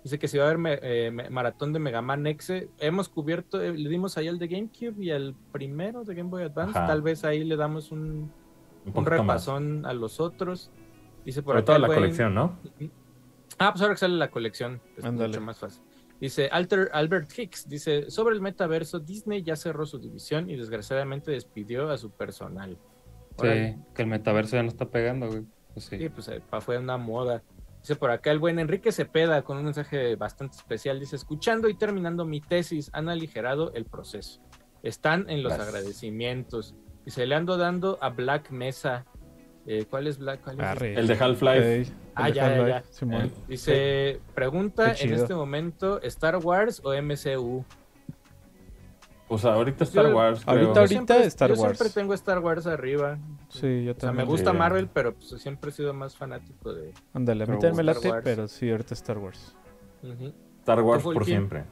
Dice 0.03 0.19
que 0.19 0.27
si 0.27 0.37
va 0.37 0.49
a 0.49 0.51
haber 0.51 0.81
eh, 0.83 1.11
maratón 1.31 1.73
de 1.73 1.79
Mega 1.79 2.03
Man 2.03 2.27
X, 2.27 2.53
hemos 2.79 3.09
cubierto, 3.09 3.61
eh, 3.63 3.73
le 3.73 3.89
dimos 3.89 4.19
ahí 4.19 4.27
al 4.27 4.39
de 4.39 4.49
GameCube 4.49 5.05
y 5.05 5.11
al 5.13 5.35
primero 5.53 6.03
de 6.03 6.15
Game 6.15 6.29
Boy 6.29 6.43
Advance. 6.43 6.73
Tal 6.73 7.03
vez 7.03 7.25
ahí 7.25 7.45
le 7.45 7.55
damos 7.57 7.93
un, 7.93 8.33
un, 8.93 9.07
repasón 9.07 9.87
a 9.87 9.93
los 9.93 10.19
otros. 10.19 10.73
Dice 11.25 11.43
por 11.43 11.57
acá. 11.57 11.67
toda 11.67 11.79
la 11.79 11.87
colección, 11.87 12.35
¿no? 12.35 12.59
Ah, 13.59 13.71
pues 13.71 13.83
ahora 13.83 13.95
que 13.95 14.01
sale 14.01 14.17
la 14.17 14.31
colección. 14.31 14.81
Es 14.97 15.05
mucho 15.05 15.41
más 15.41 15.59
fácil. 15.59 15.83
Dice 16.21 16.49
Alter, 16.53 16.91
Albert 16.93 17.37
Hicks, 17.37 17.69
dice, 17.69 18.11
sobre 18.11 18.37
el 18.37 18.41
metaverso, 18.41 19.01
Disney 19.01 19.43
ya 19.43 19.57
cerró 19.57 19.87
su 19.87 19.99
división 19.99 20.49
y 20.49 20.57
desgraciadamente 20.57 21.33
despidió 21.33 21.91
a 21.91 21.99
su 21.99 22.11
personal. 22.11 22.79
Sí, 23.41 23.77
que 23.95 24.03
el 24.03 24.07
metaverso 24.07 24.57
ya 24.57 24.63
no 24.63 24.69
está 24.69 24.89
pegando, 24.89 25.27
güey. 25.27 25.45
Pues 25.75 25.87
sí. 25.87 25.99
sí, 25.99 26.09
pues 26.09 26.29
eh, 26.29 26.41
fue 26.61 26.79
una 26.79 26.97
moda. 26.97 27.43
Dice 27.83 27.97
por 27.97 28.13
acá 28.13 28.31
el 28.31 28.39
buen 28.39 28.61
Enrique 28.61 28.93
Cepeda 28.93 29.43
con 29.43 29.59
un 29.59 29.65
mensaje 29.65 30.15
bastante 30.15 30.57
especial. 30.57 31.01
Dice, 31.01 31.17
escuchando 31.17 31.69
y 31.69 31.75
terminando 31.75 32.25
mi 32.25 32.41
tesis, 32.41 32.91
han 32.93 33.09
aligerado 33.09 33.73
el 33.75 33.87
proceso. 33.87 34.41
Están 34.85 35.29
en 35.29 35.43
los 35.43 35.53
agradecimientos. 35.53 36.77
Y 37.05 37.11
se 37.11 37.27
le 37.27 37.35
ando 37.35 37.57
dando 37.57 37.99
a 38.01 38.11
Black 38.11 38.51
Mesa. 38.53 39.05
Eh, 39.67 39.85
¿Cuál 39.91 40.07
es 40.07 40.19
Black? 40.19 40.41
El 40.97 41.09
de 41.09 41.15
Half-Life. 41.15 41.93
ah, 42.15 42.29
ya, 42.29 42.57
ya, 42.57 42.69
ya. 42.69 43.31
Dice, 43.49 44.21
pregunta 44.33 44.95
en 45.01 45.15
este 45.15 45.35
momento, 45.35 46.01
¿Star 46.03 46.37
Wars 46.37 46.81
o 46.85 46.93
MCU? 46.95 47.65
Pues 49.33 49.47
ahorita 49.47 49.85
Star 49.85 50.13
Wars. 50.13 50.43
Ahorita, 50.45 50.81
ahorita 50.81 51.17
Star 51.25 51.53
Wars. 51.53 51.61
Yo 51.63 51.67
siempre 51.69 51.89
tengo 51.89 52.13
Star 52.13 52.39
Wars 52.41 52.67
arriba. 52.67 53.19
Sí, 53.49 53.83
yo 53.83 53.97
también. 53.97 53.97
O 53.97 54.01
sea, 54.01 54.13
me 54.13 54.25
gusta 54.25 54.53
Marvel, 54.53 54.91
pero 54.93 55.15
pues, 55.15 55.41
siempre 55.41 55.71
he 55.71 55.73
sido 55.73 55.95
más 55.95 56.15
fanático 56.15 56.75
de. 56.75 56.93
Ándale, 57.15 57.45
a 57.45 57.47
mí 57.47 57.55
también 57.55 57.77
me 57.77 57.83
late, 57.83 58.13
pero 58.23 58.47
sí, 58.47 58.71
ahorita 58.71 58.93
Star 58.93 59.17
Wars. 59.17 59.57
Star 60.59 60.83
Wars 60.83 61.03
por 61.03 61.25
siempre. 61.25 61.65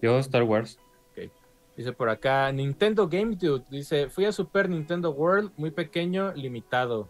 Yo, 0.00 0.16
Star 0.20 0.44
Wars. 0.44 0.78
Okay. 1.10 1.32
Dice 1.76 1.92
por 1.92 2.08
acá, 2.08 2.52
Nintendo 2.52 3.08
Game 3.08 3.34
Dude. 3.34 3.64
Dice, 3.68 4.08
fui 4.08 4.24
a 4.24 4.30
Super 4.30 4.70
Nintendo 4.70 5.10
World, 5.10 5.50
muy 5.56 5.72
pequeño, 5.72 6.32
limitado. 6.34 7.08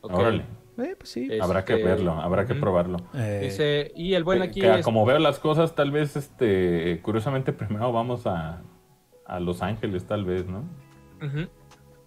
Okay. 0.00 0.44
Eh, 0.82 0.96
pues 0.98 1.10
sí. 1.10 1.28
habrá 1.40 1.64
que 1.64 1.74
este, 1.74 1.84
verlo, 1.84 2.12
habrá 2.12 2.46
que 2.46 2.54
probarlo. 2.54 2.98
Eh, 3.14 3.40
Dice, 3.44 3.92
y 3.94 4.14
el 4.14 4.24
buen 4.24 4.42
aquí. 4.42 4.62
Como 4.82 5.04
veo 5.04 5.18
las 5.18 5.38
cosas, 5.38 5.74
tal 5.74 5.90
vez, 5.90 6.16
este, 6.16 7.00
curiosamente, 7.02 7.52
primero 7.52 7.92
vamos 7.92 8.26
a, 8.26 8.62
a 9.26 9.40
Los 9.40 9.62
Ángeles, 9.62 10.06
tal 10.06 10.24
vez, 10.24 10.46
¿no? 10.46 10.64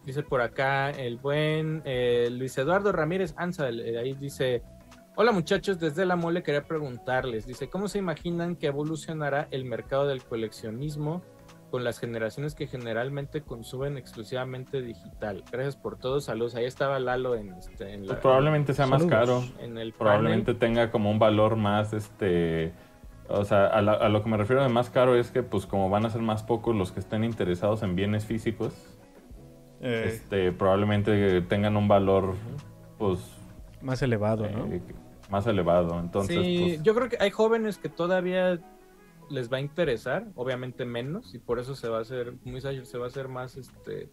Dice 0.06 0.24
por 0.24 0.42
acá 0.42 0.90
el 0.90 1.18
buen 1.18 1.82
eh, 1.86 2.28
Luis 2.32 2.58
Eduardo 2.58 2.92
Ramírez 2.92 3.34
Anza, 3.38 3.66
ahí 3.66 4.14
dice. 4.14 4.64
Hola 5.16 5.32
muchachos, 5.32 5.80
desde 5.80 6.08
la 6.08 6.16
mole 6.16 6.42
quería 6.42 6.64
preguntarles, 6.64 7.46
dice, 7.46 7.70
¿cómo 7.70 7.88
se 7.88 8.00
imaginan 8.00 8.56
que 8.56 8.66
evolucionará 8.66 9.48
el 9.52 9.64
mercado 9.64 10.08
del 10.08 10.24
coleccionismo 10.24 11.22
con 11.74 11.84
las 11.84 11.98
generaciones 11.98 12.54
que 12.54 12.68
generalmente 12.68 13.42
consumen 13.42 13.98
exclusivamente 13.98 14.80
digital. 14.84 15.44
Gracias 15.52 15.76
por 15.76 15.98
todo, 15.98 16.22
saludos. 16.22 16.54
Ahí 16.54 16.66
estaba 16.66 17.00
Lalo 17.00 17.34
en, 17.34 17.52
este, 17.54 17.98
pues 17.98 18.20
probablemente 18.20 18.76
sea 18.76 18.86
más 18.86 19.04
caro. 19.08 19.44
En 19.60 19.80
el 19.80 19.92
probablemente 19.92 20.54
tenga 20.54 20.92
como 20.92 21.10
un 21.10 21.18
valor 21.18 21.56
más, 21.56 21.94
este, 21.94 22.74
o 23.28 23.44
sea, 23.44 23.66
a, 23.66 23.82
lo 23.82 24.22
que 24.22 24.30
me 24.30 24.38
refiero 24.38 24.62
de 24.62 24.70
más 24.70 24.92
caro 24.92 25.16
es 25.16 25.32
que 25.32 25.42
pues 25.42 25.66
como 25.66 25.90
van 25.90 26.06
a 26.06 26.12
ser 26.12 26.22
más 26.22 26.44
pocos 26.44 26.76
los 26.76 26.92
que 26.92 27.00
estén 27.00 27.24
interesados 27.24 27.82
en 27.82 27.96
bienes 27.96 28.24
físicos, 28.24 28.76
eh. 29.82 30.12
este, 30.14 30.52
probablemente 30.52 31.42
tengan 31.42 31.76
un 31.76 31.88
valor, 31.88 32.36
pues, 33.00 33.18
más 33.82 34.00
elevado, 34.04 34.48
¿no? 34.48 34.72
Eh, 34.72 34.80
más 35.32 35.48
elevado. 35.48 36.00
Entonces, 36.00 36.38
sí, 36.38 36.66
pues 36.68 36.84
yo 36.84 36.94
creo 36.94 37.10
que 37.10 37.18
hay 37.20 37.32
jóvenes 37.32 37.80
que 37.80 37.90
todavía 37.90 38.60
les 39.30 39.52
va 39.52 39.58
a 39.58 39.62
interesar, 39.62 40.28
obviamente 40.36 40.86
menos, 40.86 41.34
y 41.34 41.40
por 41.40 41.60
eso 41.60 41.76
se 41.76 41.88
va 41.88 42.00
a 42.00 42.02
hacer, 42.02 42.34
muy 42.44 42.62
se 42.62 42.98
va 42.98 43.06
a 43.06 43.08
hacer 43.08 43.28
más 43.28 43.58
este 43.58 44.10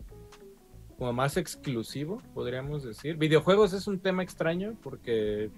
como 1.01 1.15
más 1.15 1.39
exclusivo, 1.39 2.21
podríamos 2.35 2.83
decir. 2.85 3.17
Videojuegos 3.17 3.73
es 3.73 3.87
un 3.87 4.01
tema 4.01 4.23
extraño 4.23 4.75
porque, 4.83 5.51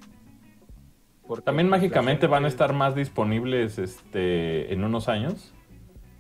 también 1.45 1.69
mágicamente 1.69 2.29
van 2.29 2.45
a 2.45 2.49
estar 2.49 2.73
más 2.73 2.95
disponibles 2.95 3.77
este 3.79 4.73
en 4.73 4.85
unos 4.85 5.09
años, 5.09 5.53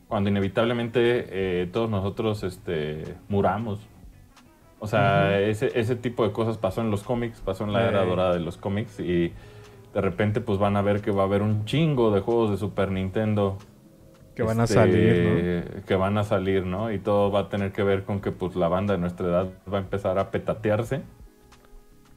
cuando 0.08 0.28
inevitablemente 0.28 1.26
eh, 1.62 1.66
todos 1.72 1.88
nosotros 1.88 2.42
este 2.42 3.04
muramos. 3.28 3.80
O 4.80 4.88
sea, 4.88 5.40
ese, 5.40 5.70
ese 5.78 5.94
tipo 5.94 6.26
de 6.26 6.32
cosas 6.32 6.58
pasó 6.58 6.80
en 6.80 6.90
los 6.90 7.04
cómics, 7.04 7.40
pasó 7.40 7.62
en 7.62 7.72
la 7.72 7.86
era 7.86 8.04
dorada 8.04 8.34
de 8.34 8.40
los 8.40 8.56
cómics 8.56 8.98
y 8.98 9.32
de 9.94 10.00
repente 10.00 10.40
pues 10.40 10.58
van 10.58 10.76
a 10.76 10.82
ver 10.82 11.00
que 11.00 11.10
va 11.10 11.22
a 11.22 11.26
haber 11.26 11.42
un 11.42 11.64
chingo 11.64 12.10
de 12.10 12.20
juegos 12.20 12.50
de 12.50 12.56
Super 12.56 12.90
Nintendo 12.90 13.58
Que 14.34 14.42
van 14.42 14.60
a 14.60 14.64
este, 14.64 14.74
salir, 14.74 15.82
Que 15.86 15.94
van 15.94 16.16
a 16.18 16.24
salir, 16.24 16.64
¿no? 16.64 16.90
Y 16.92 16.98
todo 16.98 17.30
va 17.30 17.40
a 17.40 17.48
tener 17.48 17.72
que 17.72 17.82
ver 17.82 18.04
con 18.04 18.20
que 18.20 18.32
pues 18.32 18.56
la 18.56 18.68
banda 18.68 18.94
de 18.94 19.00
nuestra 19.00 19.26
edad 19.26 19.48
va 19.72 19.78
a 19.78 19.80
empezar 19.80 20.18
a 20.18 20.30
petatearse. 20.30 21.02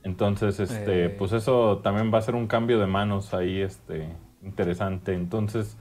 Entonces, 0.04 0.60
este, 0.60 1.06
eh. 1.06 1.10
pues 1.10 1.34
eso 1.34 1.80
también 1.80 2.14
va 2.14 2.20
a 2.20 2.22
ser 2.22 2.36
un 2.36 2.46
cambio 2.46 2.80
de 2.80 2.86
manos 2.86 3.34
ahí, 3.34 3.60
este, 3.60 4.08
interesante. 4.44 5.14
Entonces, 5.14 5.78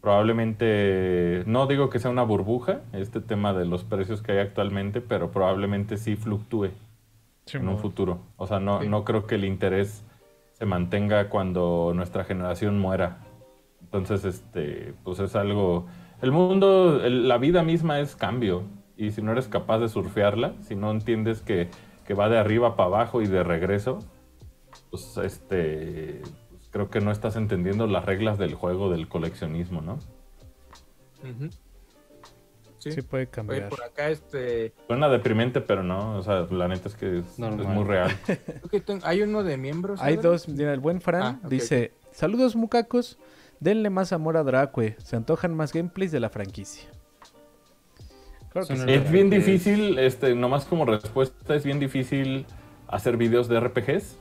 probablemente, 0.00 1.42
no 1.44 1.66
digo 1.66 1.90
que 1.90 1.98
sea 1.98 2.10
una 2.10 2.22
burbuja, 2.22 2.82
este 2.92 3.20
tema 3.20 3.52
de 3.52 3.66
los 3.66 3.82
precios 3.82 4.22
que 4.22 4.32
hay 4.32 4.38
actualmente, 4.38 5.00
pero 5.00 5.32
probablemente 5.32 5.96
sí 5.96 6.14
fluctúe 6.14 6.70
en 7.52 7.68
un 7.68 7.78
futuro. 7.78 8.20
O 8.36 8.46
sea, 8.46 8.60
no, 8.60 8.82
no 8.84 9.04
creo 9.04 9.26
que 9.26 9.34
el 9.34 9.44
interés 9.44 10.04
se 10.58 10.66
mantenga 10.66 11.28
cuando 11.28 11.92
nuestra 11.94 12.24
generación 12.24 12.78
muera. 12.78 13.18
Entonces, 13.82 14.24
este, 14.24 14.94
pues 15.04 15.18
es 15.20 15.36
algo... 15.36 15.86
El 16.20 16.32
mundo, 16.32 17.00
la 17.08 17.38
vida 17.38 17.62
misma 17.62 18.00
es 18.00 18.16
cambio. 18.16 18.64
Y 18.96 19.12
si 19.12 19.22
no 19.22 19.32
eres 19.32 19.46
capaz 19.46 19.78
de 19.78 19.88
surfearla, 19.88 20.54
si 20.62 20.74
no 20.74 20.90
entiendes 20.90 21.40
que, 21.42 21.68
que 22.06 22.14
va 22.14 22.28
de 22.28 22.38
arriba 22.38 22.74
para 22.74 22.88
abajo 22.88 23.22
y 23.22 23.28
de 23.28 23.44
regreso, 23.44 24.00
pues 24.90 25.16
este 25.18 26.22
creo 26.70 26.90
que 26.90 27.00
no 27.00 27.10
estás 27.10 27.36
entendiendo 27.36 27.86
las 27.86 28.04
reglas 28.04 28.38
del 28.38 28.54
juego 28.54 28.90
del 28.90 29.08
coleccionismo, 29.08 29.80
¿no? 29.80 29.98
Sí. 32.78 33.02
puede 33.02 33.26
cambiar. 33.26 33.68
por 33.68 33.82
acá 33.82 34.08
este... 34.08 34.72
Suena 34.86 35.08
deprimente, 35.08 35.60
pero 35.60 35.82
no, 35.82 36.16
o 36.16 36.22
sea, 36.22 36.46
la 36.50 36.68
neta 36.68 36.88
es 36.88 36.94
que 36.94 37.18
es, 37.18 37.38
muy 37.38 37.84
real. 37.84 38.10
hay 39.02 39.22
uno 39.22 39.42
de 39.42 39.56
miembros. 39.56 40.00
Hay 40.02 40.16
dos, 40.16 40.48
mira, 40.48 40.72
el 40.72 40.80
buen 40.80 41.00
Fran 41.00 41.22
ah, 41.22 41.48
dice, 41.48 41.92
saludos 42.12 42.56
mucacos, 42.56 43.18
denle 43.60 43.90
más 43.90 44.12
amor 44.12 44.36
a 44.36 44.42
Dracue, 44.42 44.96
se 44.98 45.16
antojan 45.16 45.54
más 45.54 45.72
gameplays 45.72 46.12
de 46.12 46.20
la 46.20 46.30
franquicia. 46.30 46.88
es 48.86 49.10
bien 49.10 49.30
difícil, 49.30 49.98
este, 49.98 50.34
nomás 50.34 50.64
como 50.64 50.84
respuesta, 50.84 51.54
es 51.54 51.64
bien 51.64 51.80
difícil 51.80 52.46
hacer 52.86 53.16
videos 53.16 53.48
de 53.48 53.60
RPGs. 53.60 54.18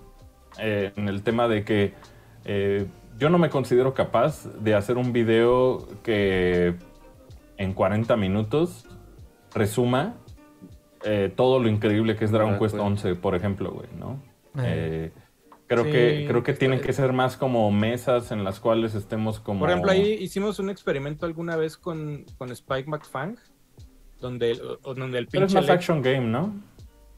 Eh, 0.59 0.91
en 0.95 1.07
el 1.07 1.21
tema 1.21 1.47
de 1.47 1.63
que 1.63 1.93
eh, 2.45 2.87
yo 3.19 3.29
no 3.29 3.37
me 3.37 3.49
considero 3.49 3.93
capaz 3.93 4.45
de 4.59 4.75
hacer 4.75 4.97
un 4.97 5.13
video 5.13 5.87
que 6.03 6.75
en 7.57 7.73
40 7.73 8.15
minutos 8.17 8.85
resuma 9.53 10.15
eh, 11.03 11.31
todo 11.35 11.59
lo 11.59 11.69
increíble 11.69 12.15
que 12.15 12.25
es 12.25 12.31
Dragon 12.31 12.57
Quest 12.59 12.75
11, 12.75 13.15
por 13.15 13.35
ejemplo, 13.35 13.71
güey, 13.71 13.87
¿no? 13.97 14.21
Eh, 14.63 15.11
creo 15.67 15.83
que 15.83 16.25
creo 16.27 16.43
que 16.43 16.53
tienen 16.53 16.81
que 16.81 16.93
ser 16.93 17.13
más 17.13 17.37
como 17.37 17.71
mesas 17.71 18.31
en 18.31 18.43
las 18.43 18.59
cuales 18.59 18.95
estemos 18.95 19.39
como... 19.39 19.61
Por 19.61 19.69
ejemplo, 19.69 19.91
ahí 19.91 20.13
hicimos 20.13 20.59
un 20.59 20.69
experimento 20.69 21.25
alguna 21.25 21.55
vez 21.55 21.77
con, 21.77 22.25
con 22.37 22.51
Spike 22.51 22.89
McFang, 22.89 23.37
donde, 24.19 24.59
donde 24.83 25.19
el 25.19 25.27
pinche... 25.27 25.31
Pero 25.31 25.45
es 25.45 25.53
más 25.53 25.69
action 25.69 26.01
game, 26.01 26.25
¿no? 26.25 26.53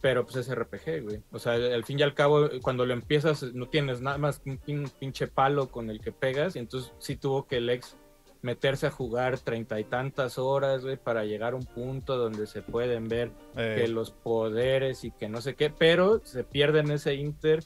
pero 0.02 0.26
pues 0.26 0.38
es 0.38 0.56
RPG, 0.56 1.04
güey. 1.04 1.22
O 1.32 1.40
sea, 1.40 1.54
al 1.54 1.84
fin 1.84 2.00
y 2.00 2.04
al 2.04 2.14
cabo, 2.14 2.50
cuando 2.62 2.86
lo 2.86 2.94
empiezas, 2.94 3.44
no 3.54 3.68
tienes 3.68 4.02
nada 4.02 4.18
más 4.18 4.40
que 4.40 4.58
un 4.72 4.90
pinche 5.00 5.28
palo 5.28 5.70
con 5.70 5.90
el 5.90 6.00
que 6.00 6.12
pegas, 6.12 6.56
y 6.56 6.60
entonces 6.60 6.94
sí 7.00 7.16
tuvo 7.16 7.48
que 7.48 7.58
el 7.58 7.70
ex 7.70 7.98
meterse 8.42 8.88
a 8.88 8.92
jugar 8.92 9.38
treinta 9.40 9.80
y 9.80 9.84
tantas 9.84 10.38
horas, 10.38 10.84
güey, 10.84 10.98
para 10.98 11.26
llegar 11.26 11.54
a 11.54 11.56
un 11.58 11.66
punto 11.66 12.18
donde 12.18 12.48
se 12.48 12.62
pueden 12.62 13.08
ver 13.08 13.32
eh. 13.56 13.76
que 13.80 13.88
los 13.88 14.12
poderes 14.12 15.04
y 15.04 15.12
que 15.12 15.28
no 15.28 15.42
sé 15.42 15.56
qué, 15.56 15.70
pero 15.70 16.22
se 16.24 16.44
pierde 16.44 16.80
en 16.80 16.92
ese 16.92 17.16
inter, 17.16 17.64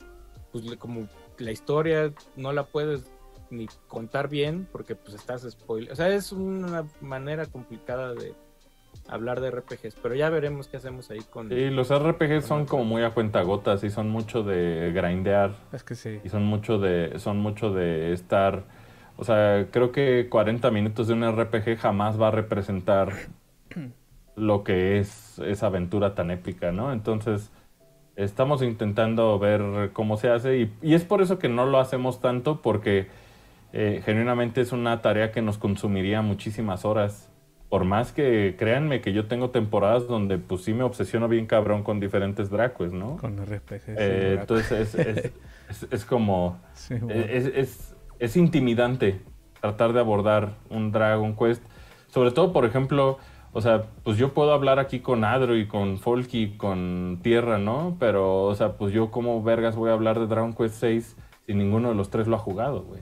pues 0.52 0.64
como 0.78 1.08
la 1.38 1.52
historia 1.52 2.12
no 2.36 2.54
la 2.54 2.64
puedes 2.64 3.06
ni 3.50 3.68
contar 3.88 4.30
bien 4.30 4.68
porque 4.72 4.96
pues 4.96 5.16
estás 5.16 5.48
spoiler. 5.50 5.92
O 5.92 5.96
sea, 5.96 6.10
es 6.10 6.32
una 6.32 6.86
manera 7.02 7.46
complicada 7.46 8.14
de, 8.14 8.34
hablar 9.08 9.42
de 9.42 9.52
RPGs, 9.52 9.96
pero 10.02 10.16
ya 10.16 10.30
veremos 10.30 10.68
qué 10.68 10.78
hacemos 10.78 11.10
ahí 11.12 11.22
con... 11.30 11.50
Sí, 11.50 11.70
los 11.70 11.90
RPGs 11.94 12.46
son 12.46 12.66
como 12.66 12.86
muy 12.86 13.04
a 13.04 13.12
cuentagotas 13.12 13.84
y 13.84 13.90
son 13.90 14.10
mucho 14.10 14.44
de 14.44 14.92
grindear. 14.94 15.52
Es 15.72 15.84
que 15.84 15.96
sí. 15.96 16.20
Y 16.24 16.30
son 16.30 16.44
mucho 16.44 16.78
de, 16.80 17.20
son 17.20 17.38
mucho 17.38 17.72
de 17.74 18.14
estar... 18.14 18.64
O 19.24 19.26
sea, 19.26 19.68
creo 19.72 19.94
que 19.94 20.28
40 20.30 20.70
minutos 20.70 21.08
de 21.08 21.14
un 21.14 21.24
RPG 21.24 21.78
jamás 21.78 22.22
va 22.22 22.28
a 22.28 22.32
representar 22.32 23.14
lo 24.36 24.66
que 24.66 25.00
es 25.00 25.40
esa 25.40 25.68
aventura 25.68 26.14
tan 26.14 26.30
épica, 26.30 26.74
¿no? 26.74 26.92
Entonces, 26.92 27.50
estamos 28.18 28.62
intentando 28.62 29.40
ver 29.40 29.92
cómo 29.94 30.18
se 30.18 30.30
hace 30.30 30.58
y, 30.58 30.74
y 30.82 30.94
es 30.94 31.06
por 31.06 31.22
eso 31.22 31.40
que 31.40 31.48
no 31.48 31.66
lo 31.66 31.80
hacemos 31.80 32.20
tanto 32.20 32.62
porque 32.62 33.08
eh, 33.72 34.02
genuinamente 34.04 34.60
es 34.60 34.74
una 34.74 35.02
tarea 35.02 35.32
que 35.32 35.42
nos 35.42 35.58
consumiría 35.58 36.22
muchísimas 36.22 36.84
horas 36.84 37.30
por 37.70 37.86
más 37.86 38.12
que 38.12 38.56
créanme 38.60 39.00
que 39.00 39.14
yo 39.14 39.28
tengo 39.28 39.52
temporadas 39.52 40.06
donde 40.06 40.38
pues 40.38 40.66
sí 40.66 40.74
me 40.74 40.84
obsesiono 40.84 41.30
bien 41.30 41.48
cabrón 41.48 41.82
con 41.82 42.02
diferentes 42.02 42.50
Dracues, 42.50 42.92
¿no? 42.92 43.16
Con 43.16 43.38
RPGs. 43.38 43.88
Eh, 43.88 44.38
entonces 44.42 45.32
es, 45.90 46.06
como... 46.06 46.60
es, 47.10 47.93
intimidante 48.36 49.22
tratar 49.62 49.94
de 49.94 50.00
abordar 50.00 50.56
un 50.70 50.92
Dragon 50.92 51.36
Quest. 51.36 51.64
Sobre 52.08 52.32
todo, 52.32 52.52
por 52.52 52.66
ejemplo, 52.66 53.18
o 53.54 53.62
sea, 53.62 53.84
pues 54.04 54.18
yo 54.18 54.34
puedo 54.34 54.52
hablar 54.54 54.80
aquí 54.80 55.00
con 55.00 55.24
Adro 55.24 55.56
y 55.56 55.68
con 55.68 56.00
Folky, 56.00 56.58
con 56.58 57.20
Tierra, 57.22 57.60
¿no? 57.60 57.96
Pero, 58.00 58.44
o 58.44 58.56
sea, 58.56 58.74
pues 58.78 58.94
yo 58.94 59.12
como 59.12 59.42
vergas 59.44 59.76
voy 59.76 59.90
a 59.90 59.94
hablar 59.94 60.20
de 60.20 60.28
Dragon 60.28 60.54
Quest 60.54 60.76
6 60.76 61.18
si 61.46 61.54
ninguno 61.54 61.90
de 61.90 61.96
los 61.96 62.10
tres 62.10 62.28
lo 62.28 62.36
ha 62.36 62.40
jugado, 62.40 62.84
güey. 62.84 63.02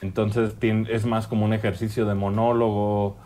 Entonces 0.00 0.54
es 0.62 1.06
más 1.06 1.26
como 1.26 1.44
un 1.44 1.52
ejercicio 1.52 2.06
de 2.06 2.14
monólogo 2.14 3.16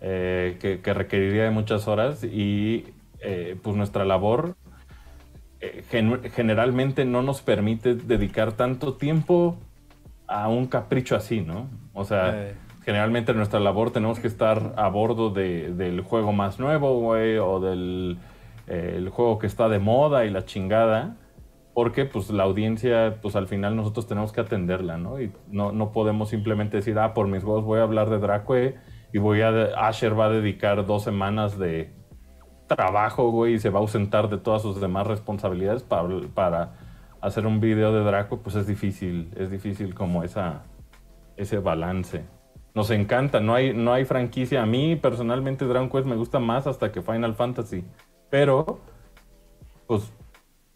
eh, 0.00 0.56
que, 0.60 0.94
requeriría 0.94 1.44
de 1.44 1.50
muchas 1.50 1.88
horas 1.88 2.22
y 2.24 2.86
eh, 3.20 3.56
pues 3.62 3.76
nuestra 3.76 4.04
labor 4.04 4.56
eh, 5.60 5.82
generalmente 6.34 7.04
no 7.04 7.22
nos 7.22 7.40
permite 7.40 7.94
dedicar 7.94 8.52
tanto 8.52 8.94
tiempo 8.94 9.56
a 10.28 10.48
un 10.48 10.66
capricho 10.66 11.16
así, 11.16 11.40
¿no? 11.40 11.68
O 11.94 12.04
sea, 12.04 12.52
generalmente 12.84 13.34
nuestra 13.34 13.58
labor 13.58 13.90
tenemos 13.90 14.20
que 14.20 14.28
estar 14.28 14.74
a 14.76 14.88
bordo 14.88 15.30
del 15.30 16.00
juego 16.02 16.32
más 16.32 16.60
nuevo, 16.60 17.00
güey, 17.00 17.38
o 17.38 17.58
del 17.60 18.18
el 18.66 19.08
juego 19.08 19.38
que 19.38 19.46
está 19.46 19.68
de 19.68 19.78
moda 19.78 20.26
y 20.26 20.30
la 20.30 20.44
chingada 20.44 21.16
porque 21.78 22.06
pues 22.06 22.28
la 22.30 22.42
audiencia, 22.42 23.18
pues 23.22 23.36
al 23.36 23.46
final 23.46 23.76
nosotros 23.76 24.08
tenemos 24.08 24.32
que 24.32 24.40
atenderla, 24.40 24.98
¿no? 24.98 25.20
Y 25.20 25.32
no, 25.48 25.70
no 25.70 25.92
podemos 25.92 26.28
simplemente 26.28 26.78
decir, 26.78 26.98
ah, 26.98 27.14
por 27.14 27.28
mis 27.28 27.44
juegos 27.44 27.64
voy 27.64 27.78
a 27.78 27.84
hablar 27.84 28.10
de 28.10 28.18
Dracue 28.18 28.74
y 29.12 29.18
voy 29.18 29.42
a, 29.42 29.50
Asher 29.86 30.18
va 30.18 30.24
a 30.24 30.30
dedicar 30.30 30.84
dos 30.86 31.04
semanas 31.04 31.56
de 31.56 31.94
trabajo, 32.66 33.30
güey, 33.30 33.54
y 33.54 33.58
se 33.60 33.70
va 33.70 33.78
a 33.78 33.82
ausentar 33.82 34.28
de 34.28 34.38
todas 34.38 34.62
sus 34.62 34.80
demás 34.80 35.06
responsabilidades 35.06 35.84
para, 35.84 36.08
para 36.34 36.72
hacer 37.20 37.46
un 37.46 37.60
video 37.60 37.92
de 37.92 38.00
Draco, 38.02 38.40
pues 38.40 38.56
es 38.56 38.66
difícil, 38.66 39.30
es 39.36 39.50
difícil 39.50 39.94
como 39.94 40.22
esa, 40.24 40.62
ese 41.36 41.58
balance. 41.58 42.24
Nos 42.74 42.90
encanta, 42.90 43.40
no 43.40 43.54
hay, 43.54 43.74
no 43.74 43.92
hay 43.92 44.04
franquicia. 44.04 44.62
A 44.62 44.66
mí 44.66 44.96
personalmente 44.96 45.64
Dragon 45.64 45.90
Quest 45.90 46.06
me 46.06 46.16
gusta 46.16 46.38
más 46.38 46.66
hasta 46.66 46.92
que 46.92 47.02
Final 47.02 47.34
Fantasy, 47.34 47.84
pero 48.30 48.80
pues 49.86 50.12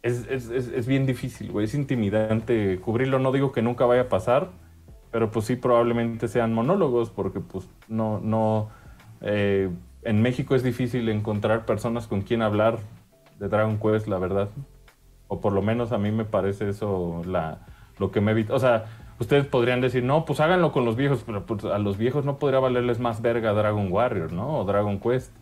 es, 0.02 0.27
es, 0.28 0.48
es 0.51 0.86
bien 0.86 1.06
difícil, 1.06 1.52
güey, 1.52 1.66
es 1.66 1.74
intimidante 1.74 2.81
cubrirlo. 2.81 3.19
No 3.19 3.31
digo 3.31 3.52
que 3.52 3.62
nunca 3.62 3.86
vaya 3.86 4.02
a 4.02 4.09
pasar, 4.09 4.51
pero 5.12 5.31
pues 5.31 5.44
sí 5.47 5.56
probablemente 5.56 6.27
sean 6.27 6.52
monólogos 6.55 7.10
porque 7.10 7.40
pues 7.40 7.69
no, 7.86 8.19
no, 8.19 8.70
eh, 9.20 9.70
en 10.02 10.23
México 10.23 10.55
es 10.56 10.62
difícil 10.62 11.09
encontrar 11.09 11.64
personas 11.64 12.09
con 12.09 12.23
quien 12.23 12.43
hablar 12.43 12.78
de 13.39 13.48
Dragon 13.48 13.78
Quest, 13.78 14.09
la 14.09 14.19
verdad. 14.19 14.48
O 15.33 15.41
por 15.41 15.55
lo 15.55 15.63
menos 15.63 15.93
a 15.93 15.99
mí 15.99 16.11
me 16.11 16.27
parece 16.27 16.69
eso 16.69 17.23
la, 17.25 17.61
lo 17.99 18.11
que 18.11 18.21
me 18.21 18.33
evita. 18.33 18.53
O 18.53 18.59
sea, 18.59 18.85
ustedes 19.19 19.47
podrían 19.47 19.81
decir, 19.81 20.05
no, 20.05 20.27
pues 20.27 20.41
háganlo 20.41 20.73
con 20.73 20.85
los 20.85 20.95
viejos, 20.95 21.23
pero 21.25 21.47
pues, 21.47 21.65
a 21.65 21.79
los 21.79 21.97
viejos 21.97 22.27
no 22.27 22.37
podría 22.37 22.61
valerles 22.61 22.99
más 23.01 23.23
verga 23.23 23.55
Dragon 23.55 23.91
Warrior, 23.91 24.31
¿no? 24.31 24.59
O 24.59 24.65
Dragon 24.67 25.01
Quest. 25.01 25.33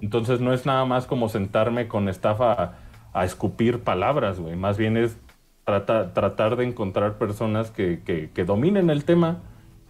Entonces 0.00 0.40
no 0.40 0.52
es 0.52 0.64
nada 0.64 0.84
más 0.84 1.06
como 1.06 1.28
sentarme 1.28 1.88
con 1.88 2.08
estafa 2.08 2.52
a, 2.52 2.74
a 3.12 3.24
escupir 3.24 3.80
palabras, 3.80 4.38
güey. 4.38 4.54
Más 4.54 4.78
bien 4.78 4.96
es 4.96 5.18
tratar 5.64 6.54
de 6.54 6.64
encontrar 6.64 7.18
personas 7.18 7.72
que, 7.72 8.00
que, 8.32 8.44
dominen 8.44 8.90
el 8.90 9.04
tema. 9.04 9.38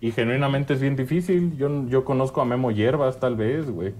Y 0.01 0.13
genuinamente 0.13 0.73
es 0.73 0.81
bien 0.81 0.97
difícil. 0.97 1.59
Yo, 1.59 1.87
yo 1.89 2.07
conozco 2.07 2.41
a 2.41 2.47
Memo 2.47 2.71
Hierbas, 2.71 3.21
tal 3.21 3.37
vez, 3.37 3.71
güey. 3.71 3.93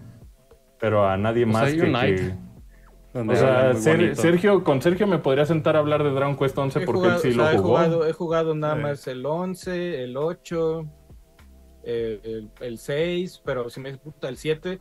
Pero 0.81 1.07
a 1.07 1.19
nadie 1.19 1.45
más 1.45 1.75
que, 1.75 2.35
O 3.17 3.35
sea, 3.35 3.75
Sergio, 3.75 4.63
con 4.63 4.83
Sergio 4.83 5.07
me 5.07 5.19
podría 5.19 5.47
sentar 5.47 5.77
a 5.77 5.79
hablar 5.79 6.03
de 6.03 6.11
Dragon 6.11 6.37
Quest 6.37 6.59
11 6.59 6.81
porque 6.81 7.09
él 7.09 7.19
sí 7.19 7.33
lo 7.33 7.47
jugó. 7.47 7.53
He 7.53 7.59
jugado, 7.59 8.07
he 8.07 8.13
jugado 8.13 8.55
nada 8.55 8.75
más 8.75 9.07
el 9.07 9.25
11, 9.25 10.05
el 10.05 10.17
8, 10.17 10.87
el, 11.85 12.51
el, 12.61 12.79
6, 12.79 13.43
pero 13.45 13.71
si 13.71 13.81
me 13.81 13.91
disputa 13.91 14.29
el 14.29 14.37
7. 14.37 14.81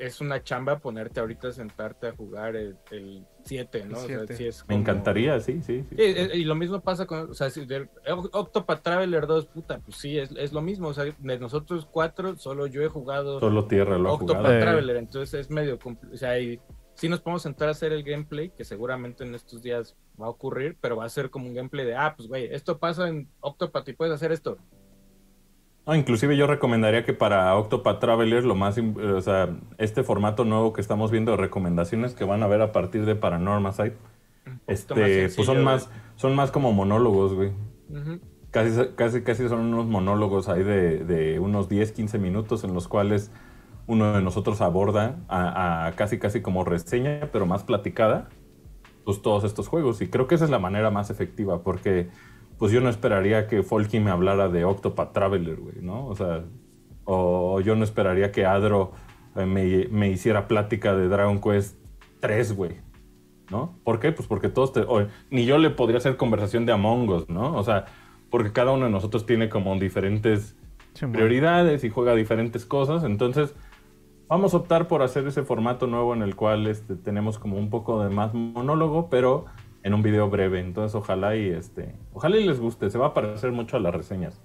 es 0.00 0.20
una 0.20 0.42
chamba 0.42 0.78
ponerte 0.78 1.20
ahorita 1.20 1.48
a 1.48 1.52
sentarte 1.52 2.08
a 2.08 2.12
jugar 2.12 2.54
el 2.54 2.76
7, 3.44 3.86
¿no? 3.86 3.98
O 3.98 4.00
sea, 4.02 4.26
sí 4.28 4.46
es 4.46 4.64
Me 4.68 4.76
encantaría, 4.76 5.40
sí, 5.40 5.60
sí. 5.62 5.84
sí. 5.88 5.96
Y, 5.96 6.44
lo 6.44 6.54
mismo 6.54 6.80
pasa 6.80 7.06
con, 7.06 7.30
o 7.30 7.34
sea, 7.34 7.50
si 7.50 7.66
Octopath 8.32 8.82
Traveler 8.82 9.26
2, 9.26 9.46
puta, 9.46 9.80
pues 9.80 9.96
sí, 9.96 10.18
es, 10.18 10.30
es, 10.36 10.52
lo 10.52 10.60
mismo, 10.60 10.88
o 10.88 10.94
sea, 10.94 11.04
de 11.04 11.38
nosotros 11.38 11.88
cuatro, 11.90 12.36
solo 12.36 12.66
yo 12.68 12.82
he 12.82 12.88
jugado 12.88 13.40
Solo 13.40 13.66
Tierra 13.66 13.98
lo 13.98 14.12
Octopath 14.12 14.60
Traveler, 14.60 14.96
entonces 14.96 15.40
es 15.40 15.50
medio, 15.50 15.78
o 15.84 16.16
sea, 16.16 16.38
y 16.38 16.60
sí 16.98 17.08
nos 17.08 17.20
podemos 17.20 17.42
sentar 17.42 17.68
a 17.68 17.70
hacer 17.70 17.92
el 17.92 18.02
gameplay, 18.02 18.50
que 18.50 18.64
seguramente 18.64 19.24
en 19.24 19.34
estos 19.34 19.62
días 19.62 19.96
va 20.20 20.26
a 20.26 20.30
ocurrir, 20.30 20.76
pero 20.80 20.96
va 20.96 21.06
a 21.06 21.08
ser 21.08 21.30
como 21.30 21.46
un 21.46 21.54
gameplay 21.54 21.86
de, 21.86 21.94
ah, 21.94 22.14
pues 22.14 22.28
güey, 22.28 22.52
esto 22.52 22.78
pasa 22.78 23.08
en 23.08 23.28
Octopath 23.40 23.88
y 23.88 23.94
puedes 23.94 24.14
hacer 24.14 24.32
esto 24.32 24.58
inclusive 25.96 26.36
yo 26.36 26.46
recomendaría 26.46 27.04
que 27.04 27.14
para 27.14 27.54
Octopath 27.56 28.00
Traveler 28.00 28.44
lo 28.44 28.54
más, 28.54 28.78
o 28.78 29.20
sea, 29.20 29.56
este 29.78 30.02
formato 30.02 30.44
nuevo 30.44 30.72
que 30.72 30.80
estamos 30.80 31.10
viendo 31.10 31.32
de 31.32 31.38
recomendaciones 31.38 32.14
que 32.14 32.24
van 32.24 32.42
a 32.42 32.46
ver 32.46 32.60
a 32.60 32.72
partir 32.72 33.06
de 33.06 33.14
Paranormal 33.14 33.72
Site, 33.72 33.96
este, 34.66 35.30
pues 35.34 35.46
son 35.46 35.64
más, 35.64 35.90
son 36.16 36.34
más 36.34 36.50
como 36.50 36.72
monólogos, 36.72 37.34
güey. 37.34 37.52
Casi, 38.50 38.88
casi, 38.96 39.22
casi 39.22 39.48
son 39.48 39.60
unos 39.60 39.86
monólogos 39.86 40.48
ahí 40.48 40.62
de, 40.62 41.04
de, 41.04 41.38
unos 41.38 41.68
10, 41.68 41.92
15 41.92 42.18
minutos 42.18 42.64
en 42.64 42.74
los 42.74 42.88
cuales 42.88 43.30
uno 43.88 44.12
de 44.12 44.22
nosotros 44.22 44.60
aborda 44.60 45.16
a, 45.28 45.86
a, 45.86 45.92
casi, 45.92 46.18
casi 46.18 46.40
como 46.40 46.62
reseña, 46.62 47.28
pero 47.32 47.46
más 47.46 47.64
platicada, 47.64 48.28
pues 49.04 49.20
todos 49.22 49.42
estos 49.42 49.66
juegos. 49.66 50.00
Y 50.02 50.08
creo 50.08 50.28
que 50.28 50.36
esa 50.36 50.44
es 50.44 50.50
la 50.50 50.60
manera 50.60 50.90
más 50.90 51.10
efectiva, 51.10 51.62
porque 51.62 52.08
pues 52.58 52.70
yo 52.70 52.80
no 52.80 52.88
esperaría 52.88 53.46
que 53.46 53.62
Folky 53.62 53.98
me 53.98 54.10
hablara 54.10 54.48
de 54.48 54.64
Octopath 54.64 55.12
Traveler, 55.12 55.56
güey, 55.56 55.76
¿no? 55.80 56.06
O 56.06 56.14
sea, 56.14 56.44
o 57.04 57.60
yo 57.60 57.74
no 57.76 57.84
esperaría 57.84 58.30
que 58.32 58.44
Adro 58.44 58.92
eh, 59.36 59.46
me, 59.46 60.08
hiciera 60.08 60.48
plática 60.48 60.94
de 60.94 61.08
Dragon 61.08 61.40
Quest 61.40 61.78
3, 62.20 62.54
güey, 62.54 62.72
¿no? 63.50 63.78
¿Por 63.84 64.00
qué? 64.00 64.12
Pues 64.12 64.28
porque 64.28 64.48
todos 64.48 64.72
te, 64.72 64.84
ni 65.30 65.46
yo 65.46 65.56
le 65.56 65.70
podría 65.70 65.98
hacer 65.98 66.16
conversación 66.16 66.66
de 66.66 66.72
Among 66.72 67.08
Us, 67.08 67.28
¿no? 67.30 67.56
O 67.56 67.62
sea, 67.62 67.86
porque 68.28 68.52
cada 68.52 68.72
uno 68.72 68.86
de 68.86 68.90
nosotros 68.90 69.24
tiene 69.24 69.48
como 69.48 69.74
diferentes 69.76 70.56
prioridades 71.12 71.84
y 71.84 71.90
juega 71.90 72.14
diferentes 72.14 72.66
cosas, 72.66 73.04
entonces 73.04 73.54
vamos 74.28 74.54
a 74.54 74.58
optar 74.58 74.88
por 74.88 75.02
hacer 75.02 75.26
ese 75.26 75.42
formato 75.42 75.86
nuevo 75.86 76.14
en 76.14 76.22
el 76.22 76.36
cual 76.36 76.66
este, 76.66 76.96
tenemos 76.96 77.38
como 77.38 77.56
un 77.56 77.70
poco 77.70 78.02
de 78.02 78.10
más 78.10 78.34
monólogo, 78.34 79.08
pero 79.08 79.46
en 79.82 79.94
un 79.94 80.02
video 80.02 80.28
breve. 80.28 80.60
Entonces, 80.60 80.94
ojalá 80.94 81.36
y 81.36 81.48
este, 81.48 81.94
ojalá 82.12 82.36
y 82.36 82.46
les 82.46 82.60
guste. 82.60 82.90
Se 82.90 82.98
va 82.98 83.08
a 83.08 83.14
parecer 83.14 83.52
mucho 83.52 83.76
a 83.76 83.80
las 83.80 83.94
reseñas. 83.94 84.40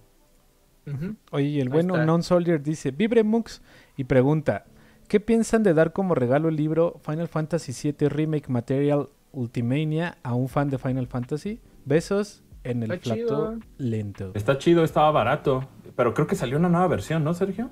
Oye, 1.31 1.61
el 1.61 1.69
bueno 1.69 2.03
Non 2.05 2.23
Soldier 2.23 2.61
dice, 2.61 2.91
Vibre 2.91 3.23
Mux 3.23 3.61
y 3.95 4.03
pregunta, 4.03 4.65
¿qué 5.07 5.21
piensan 5.21 5.63
de 5.63 5.73
dar 5.73 5.93
como 5.93 6.13
regalo 6.13 6.49
el 6.49 6.57
libro 6.57 6.99
Final 7.05 7.29
Fantasy 7.29 7.71
VII 7.71 8.09
Remake 8.09 8.49
Material 8.49 9.07
Ultimania 9.31 10.17
a 10.23 10.33
un 10.33 10.49
fan 10.49 10.69
de 10.69 10.77
Final 10.77 11.07
Fantasy? 11.07 11.61
Besos 11.85 12.43
en 12.65 12.83
el 12.83 12.99
plato 12.99 13.59
lento. 13.77 14.31
Está 14.33 14.57
chido, 14.57 14.83
estaba 14.83 15.09
barato, 15.11 15.65
pero 15.95 16.13
creo 16.13 16.27
que 16.27 16.35
salió 16.35 16.57
una 16.57 16.67
nueva 16.67 16.87
versión, 16.87 17.23
¿no, 17.23 17.33
Sergio? 17.33 17.69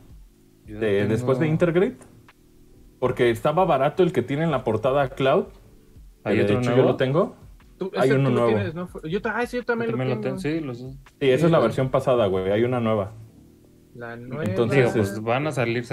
De, 0.79 1.07
Después 1.07 1.39
de 1.39 1.47
Intergrade. 1.47 1.97
Porque 2.99 3.29
estaba 3.29 3.65
barato 3.65 4.03
el 4.03 4.11
que 4.11 4.21
tiene 4.21 4.43
en 4.43 4.51
la 4.51 4.63
portada 4.63 5.09
Cloud. 5.09 5.45
¿Hay 6.23 6.39
otro 6.39 6.61
yo 6.61 6.75
lo 6.75 6.95
tengo 6.97 7.35
hay 7.97 8.11
uno 8.11 8.29
nuevo. 8.29 9.01
yo, 9.03 9.19
ah, 9.25 9.45
sí, 9.45 9.57
yo 9.57 9.63
también, 9.63 9.91
lo 9.91 10.19
tengo. 10.19 10.39
Sí, 10.39 10.59
los 10.59 10.79
dos. 10.79 10.93
Sí, 11.19 11.29
esa 11.29 11.45
es 11.45 11.51
la 11.51 11.59
versión 11.59 11.89
pasada, 11.89 12.27
güey. 12.27 12.51
Hay 12.51 12.63
una 12.63 12.79
nueva. 12.79 13.13
La 13.95 14.15
nueva. 14.15 14.45
Entonces, 14.45 14.91
pues 14.93 15.21
van 15.21 15.47
a 15.47 15.51
salir 15.51 15.83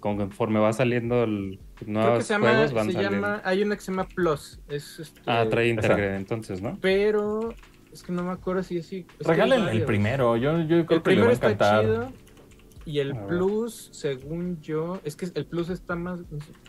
conforme 0.00 0.58
va 0.58 0.72
saliendo 0.72 1.24
el 1.24 1.60
nuevos 1.86 2.24
se 2.24 2.34
llama, 2.34 2.50
juegos, 2.50 2.72
van 2.72 2.92
se 2.92 3.02
llama, 3.02 3.40
hay 3.44 3.62
una 3.62 3.76
que 3.76 3.82
se 3.82 3.92
llama 3.92 4.08
Plus. 4.08 4.60
Es 4.68 4.98
este, 4.98 5.20
ah, 5.26 5.46
trae 5.48 5.68
Integrate 5.68 6.16
entonces, 6.16 6.60
¿no? 6.60 6.78
Pero 6.80 7.54
es 7.92 8.02
que 8.02 8.12
no 8.12 8.24
me 8.24 8.32
acuerdo 8.32 8.62
si 8.62 8.78
es 8.78 8.90
Regalen 9.20 9.68
el 9.68 9.84
primero. 9.84 10.36
Yo, 10.36 10.60
yo 10.62 10.86
creo 10.86 10.98
el 10.98 11.02
que 11.02 11.16
le 11.16 11.22
va 11.22 11.28
a 11.28 11.32
encantar. 11.32 11.84
Está 11.84 12.08
chido, 12.08 12.12
y 12.90 12.98
el 12.98 13.16
Plus, 13.26 13.88
según 13.92 14.60
yo, 14.60 15.00
es 15.04 15.14
que 15.14 15.28
el 15.34 15.46
Plus 15.46 15.70
está 15.70 15.94
más. 15.94 16.20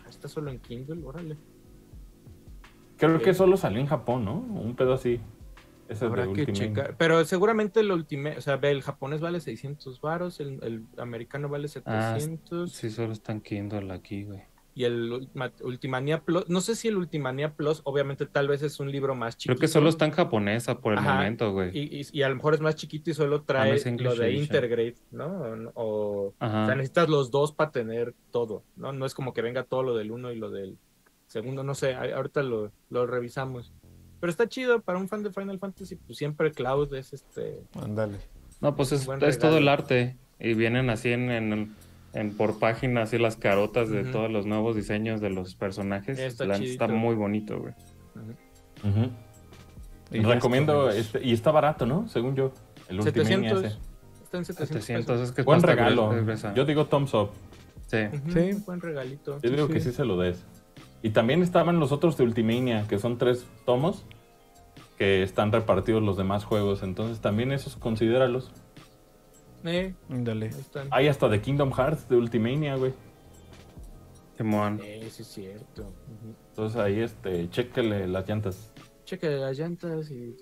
Está 0.08 0.28
solo 0.28 0.52
en 0.52 0.60
Kindle, 0.60 1.04
órale. 1.04 1.36
Creo 2.98 3.20
que 3.20 3.34
solo 3.34 3.58
salió 3.58 3.80
en 3.80 3.88
Japón, 3.88 4.24
¿no? 4.24 4.36
Un 4.36 4.76
pedo 4.76 4.94
así. 4.94 5.20
Ese 5.90 6.06
Habrá 6.06 6.32
que 6.32 6.46
checar. 6.54 6.96
Pero 6.98 7.26
seguramente 7.26 7.80
el 7.80 7.92
Ultimate, 7.92 8.38
o 8.38 8.42
sea, 8.42 8.60
el 8.62 8.84
japonés 8.84 9.20
vale 9.20 9.40
600 9.40 10.00
varos, 10.00 10.40
el, 10.40 10.86
americano 10.98 11.50
vale 11.50 11.68
700. 11.68 12.70
Ah, 12.70 12.74
sí, 12.74 12.92
solo 12.92 13.14
están 13.14 13.42
Kindle 13.42 13.92
aquí, 13.92 14.24
güey. 14.24 14.44
Y 14.74 14.86
el 14.86 15.28
Ultimania 15.62 16.22
Plus, 16.22 16.48
no 16.48 16.62
sé 16.62 16.76
si 16.76 16.88
el 16.88 16.96
Ultimania 16.96 17.54
Plus, 17.54 17.82
obviamente 17.84 18.26
tal 18.26 18.48
vez 18.48 18.64
es 18.64 18.80
un 18.80 18.90
libro 18.90 19.16
más 19.16 19.36
chiquito. 19.36 19.58
Creo 19.58 19.62
que 19.62 19.68
solo 19.68 19.90
está 19.90 20.06
en 20.06 20.12
japonesa 20.12 20.80
por 20.80 20.94
el 20.94 21.02
momento, 21.02 21.52
güey. 21.52 21.72
Y, 21.74 22.22
a 22.22 22.30
lo 22.30 22.36
mejor 22.36 22.54
es 22.54 22.62
más 22.62 22.76
chiquito 22.76 23.10
y 23.10 23.14
solo 23.14 23.44
trae 23.44 23.82
lo 23.98 24.16
de 24.16 24.32
Intergrade, 24.34 24.96
¿no? 25.12 25.72
O, 25.74 26.28
o, 26.28 26.36
sea, 26.40 26.76
necesitas 26.76 27.10
los 27.10 27.32
dos 27.32 27.52
para 27.52 27.72
tener 27.72 28.14
todo, 28.32 28.64
¿no? 28.78 28.94
No 28.94 29.06
es 29.06 29.14
como 29.14 29.34
que 29.34 29.42
venga 29.42 29.64
todo 29.64 29.84
lo 29.84 29.96
del 29.96 30.12
uno 30.12 30.32
y 30.32 30.38
lo 30.38 30.50
del 30.50 30.78
segundo, 31.28 31.64
no 31.64 31.76
sé, 31.76 31.96
ahorita 31.96 32.44
lo, 32.44 32.72
lo 32.90 33.08
revisamos. 33.08 33.74
Pero 34.20 34.30
está 34.30 34.48
chido 34.48 34.82
para 34.82 35.00
un 35.00 35.08
fan 35.08 35.24
de 35.24 35.32
Final 35.32 35.60
Fantasy, 35.60 35.96
pues 35.96 36.18
siempre 36.18 36.52
Cloud 36.52 36.94
es 36.94 37.12
este. 37.12 37.60
Ándale. 37.74 38.20
No, 38.62 38.76
pues 38.76 38.92
es, 38.92 39.10
es 39.22 39.40
todo 39.40 39.58
el 39.58 39.68
arte. 39.68 40.16
Y 40.40 40.54
vienen 40.54 40.90
así 40.90 41.12
en, 41.12 41.30
en, 41.30 41.76
por 42.38 42.60
página, 42.60 43.04
así 43.04 43.18
las 43.18 43.38
carotas 43.38 43.90
de 43.90 44.04
todos 44.04 44.30
los 44.30 44.46
nuevos 44.46 44.76
diseños 44.76 45.22
de 45.22 45.30
los 45.30 45.56
personajes. 45.56 46.20
Está, 46.20 46.56
está 46.56 46.88
muy 46.88 47.16
bonito, 47.16 47.60
güey. 47.60 47.74
Y 50.12 50.20
recomiendo, 50.20 50.90
este, 50.90 51.26
y 51.26 51.32
está 51.32 51.52
barato, 51.52 51.86
¿no? 51.86 52.08
Según 52.10 52.36
yo. 52.36 52.52
El 52.90 53.02
700, 53.02 53.64
está 54.24 54.38
en 54.38 54.46
700. 54.46 55.22
es 55.22 55.32
que 55.32 55.44
buen 55.44 55.62
regalo. 55.62 56.14
Yo 56.54 56.66
digo 56.66 56.86
thumbs 56.86 57.14
up. 57.14 57.32
Sí. 57.88 58.08
sí. 58.34 58.52
buen 58.66 58.82
regalito. 58.82 59.40
Yo 59.42 59.50
digo 59.50 59.68
que 59.68 59.80
sí 59.80 59.92
se 59.92 60.06
lo 60.06 60.18
des. 60.18 60.44
Y 61.04 61.12
también 61.12 61.42
estaban 61.42 61.80
los 61.80 61.92
otros 61.92 62.18
de 62.18 62.24
Ultimania, 62.24 62.86
que 62.88 63.00
son 63.00 63.18
tres 63.18 63.46
tomos, 63.66 64.06
que 64.98 65.24
están 65.24 65.52
repartidos 65.52 66.04
los 66.04 66.18
demás 66.18 66.44
juegos. 66.44 66.84
Entonces 66.84 67.22
también 67.22 67.52
esos 67.52 67.76
considéralos. 67.76 68.52
Eh, 69.64 69.94
Dale. 70.10 70.50
Hay 70.90 71.08
hasta 71.08 71.30
de 71.30 71.42
Kingdom 71.42 71.72
Hearts 71.72 72.08
de 72.10 72.16
Ultimania, 72.16 72.76
güey. 72.76 72.94
Eh, 74.40 75.08
sí 75.12 75.22
es 75.22 75.28
cierto. 75.28 75.94
Entonces 76.50 76.80
ahí, 76.80 77.00
este, 77.00 77.48
chéquele 77.50 78.08
las 78.08 78.28
llantas. 78.28 78.74
Chéquele 79.06 79.38
las 79.38 79.58
llantas 79.58 80.10
y... 80.10 80.36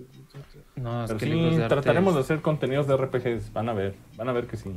No, 0.77 1.03
es 1.03 1.13
que 1.13 1.25
sí, 1.25 1.57
trataremos 1.67 2.13
de 2.13 2.21
hacer 2.21 2.41
contenidos 2.41 2.87
de 2.87 2.95
RPGs. 2.95 3.51
Van 3.51 3.67
a 3.67 3.73
ver, 3.73 3.95
van 4.15 4.29
a 4.29 4.31
ver 4.31 4.47
que 4.47 4.55
sí. 4.55 4.71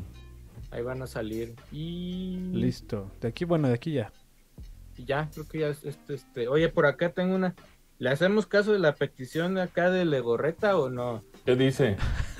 Ahí 0.72 0.82
van 0.82 1.02
a 1.02 1.06
salir. 1.06 1.54
Y... 1.70 2.36
Listo. 2.52 3.10
De 3.20 3.28
aquí, 3.28 3.44
bueno, 3.44 3.68
de 3.68 3.74
aquí 3.74 3.92
ya 3.92 4.12
ya, 4.96 5.28
creo 5.32 5.48
que 5.48 5.58
ya 5.60 5.68
es 5.68 5.84
este, 5.84 6.14
este. 6.14 6.48
Oye, 6.48 6.68
por 6.68 6.86
acá 6.86 7.10
tengo 7.10 7.34
una. 7.34 7.54
¿Le 7.98 8.10
hacemos 8.10 8.46
caso 8.46 8.72
de 8.72 8.78
la 8.78 8.94
petición 8.94 9.58
acá 9.58 9.90
de 9.90 10.04
Legorreta 10.04 10.76
o 10.76 10.90
no? 10.90 11.22
¿Qué 11.44 11.54
dice? 11.56 11.96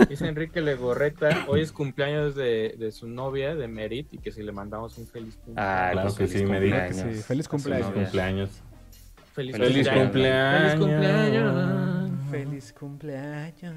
Dice 0.09 0.27
Enrique 0.27 0.61
Legorreta, 0.61 1.45
hoy 1.49 1.61
es 1.61 1.73
cumpleaños 1.73 2.35
de, 2.35 2.75
de, 2.79 2.93
su 2.93 3.09
novia, 3.09 3.55
de 3.55 3.69
Merit, 3.69 4.13
y 4.15 4.19
que 4.19 4.33
si 4.33 4.43
le 4.43 4.53
mandamos 4.53 4.99
un 4.99 5.07
feliz 5.07 5.37
cumpleaños. 5.37 5.75
Ah, 5.75 5.89
claro 5.93 6.15
que 6.15 6.29
sí, 6.29 6.45
Merit. 6.45 6.75
Feliz 7.23 7.49
cumpleaños. 7.49 7.93
Feliz 7.93 8.05
cumpleaños. 8.05 8.51
Feliz, 9.35 9.57
cumpleaños. 9.57 10.73
Feliz 10.73 10.75
cumpleaños. 10.79 12.13
Feliz 12.31 12.73
cumpleaños. 12.79 13.75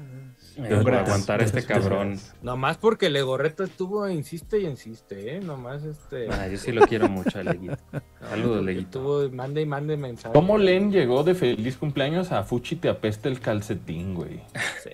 Para 0.84 1.00
aguantar 1.00 1.40
a 1.40 1.44
este 1.44 1.64
cabrón. 1.64 2.18
Nomás 2.42 2.76
porque 2.76 3.08
Legorreta 3.08 3.64
estuvo, 3.64 4.06
insiste 4.08 4.60
y 4.60 4.66
insiste, 4.66 5.36
¿eh? 5.36 5.40
Nomás 5.40 5.82
este. 5.84 6.28
Ah, 6.30 6.46
yo 6.48 6.58
sí 6.58 6.72
lo 6.72 6.86
quiero 6.86 7.08
mucho, 7.08 7.42
Leguito. 7.42 7.78
Saludos, 8.20 8.64
Leguito. 8.64 8.98
Estuvo, 8.98 9.30
mande 9.34 9.62
y 9.62 9.66
mande 9.66 9.96
mensajes. 9.96 10.32
¿Cómo 10.34 10.58
Len 10.58 10.92
llegó 10.92 11.24
de 11.24 11.34
feliz 11.34 11.76
cumpleaños 11.76 12.32
a 12.32 12.42
Fuchi 12.44 12.76
te 12.76 12.90
apeste 12.90 13.30
el 13.30 13.40
calcetín, 13.40 14.14
güey? 14.14 14.42
Sí. 14.82 14.90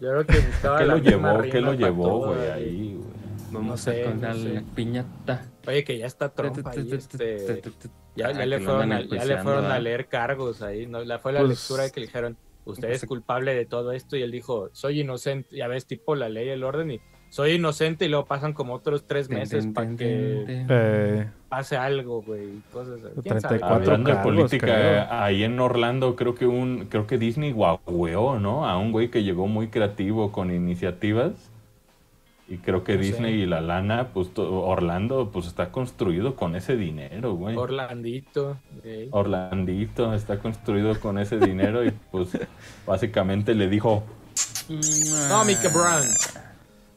Yo 0.00 0.10
creo 0.10 0.26
que 0.26 0.38
buscaba 0.38 0.78
¿Qué 0.78 0.84
lo 0.86 0.98
llevó? 0.98 1.42
¿Qué 1.42 1.60
lo 1.60 1.72
llevó, 1.74 2.26
güey? 2.26 2.50
Ahí, 2.50 2.94
güey. 2.94 3.18
Vamos 3.50 3.88
a 3.88 4.02
contar 4.02 4.36
la 4.36 4.62
piñata. 4.74 5.46
Oye, 5.66 5.84
que 5.84 5.98
ya 5.98 6.06
está 6.06 6.28
trompa 6.28 6.70
ahí, 6.70 6.88
este... 6.92 7.62
Ya, 8.14 8.32
ya, 8.32 8.46
le 8.46 8.58
fueron, 8.58 8.92
a, 8.92 9.00
ya 9.02 9.24
le 9.24 9.38
fueron 9.38 9.66
a 9.66 9.78
leer 9.78 10.08
cargos 10.08 10.60
ahí, 10.60 10.86
¿no? 10.86 11.04
La, 11.04 11.20
fue 11.20 11.32
la 11.32 11.40
pues 11.40 11.50
lectura 11.50 11.88
que 11.88 12.00
le 12.00 12.06
dijeron, 12.06 12.36
usted 12.64 12.90
es 12.90 13.04
culpable 13.06 13.54
de 13.54 13.64
todo 13.64 13.92
esto, 13.92 14.16
y 14.16 14.22
él 14.22 14.32
dijo, 14.32 14.70
soy 14.72 15.02
inocente, 15.02 15.56
ya 15.56 15.68
ves, 15.68 15.86
tipo 15.86 16.16
la 16.16 16.28
ley, 16.28 16.48
el 16.48 16.64
orden, 16.64 16.90
y 16.90 17.00
soy 17.30 17.52
inocente, 17.52 18.06
y 18.06 18.08
luego 18.08 18.26
pasan 18.26 18.52
como 18.52 18.74
otros 18.74 19.04
tres 19.06 19.28
meses 19.28 19.66
para 19.66 19.94
que 19.96 20.44
eh. 20.48 21.26
pase 21.48 21.76
algo, 21.76 22.22
güey, 22.22 22.48
cosas 22.72 23.00
34 23.22 23.98
de 23.98 24.14
política, 24.16 25.24
ahí 25.24 25.44
en 25.44 25.58
Orlando 25.60 26.16
creo 26.16 26.34
que 26.34 26.46
un, 26.46 26.86
creo 26.88 27.06
que 27.06 27.18
Disney 27.18 27.52
guagueó, 27.52 28.38
¿no? 28.38 28.66
A 28.66 28.78
un 28.78 28.92
güey 28.92 29.10
que 29.10 29.22
llegó 29.22 29.46
muy 29.46 29.68
creativo 29.68 30.32
con 30.32 30.50
iniciativas 30.50 31.32
Y 32.48 32.58
creo 32.58 32.82
que 32.82 32.96
Disney 32.96 33.42
y 33.42 33.46
la 33.46 33.60
lana, 33.60 34.08
pues 34.14 34.30
Orlando, 34.36 35.30
pues 35.30 35.46
está 35.46 35.70
construido 35.70 36.34
con 36.34 36.56
ese 36.56 36.76
dinero, 36.76 37.34
güey. 37.34 37.56
Orlandito. 37.56 38.56
Orlandito 39.10 40.14
está 40.14 40.38
construido 40.38 40.98
con 40.98 41.18
ese 41.18 41.38
dinero 41.38 41.84
y 41.84 41.90
pues 42.10 42.30
básicamente 42.86 43.54
le 43.54 43.68
dijo... 43.68 44.02
No, 45.28 45.44
mi 45.44 45.54
cabrón. 45.56 46.02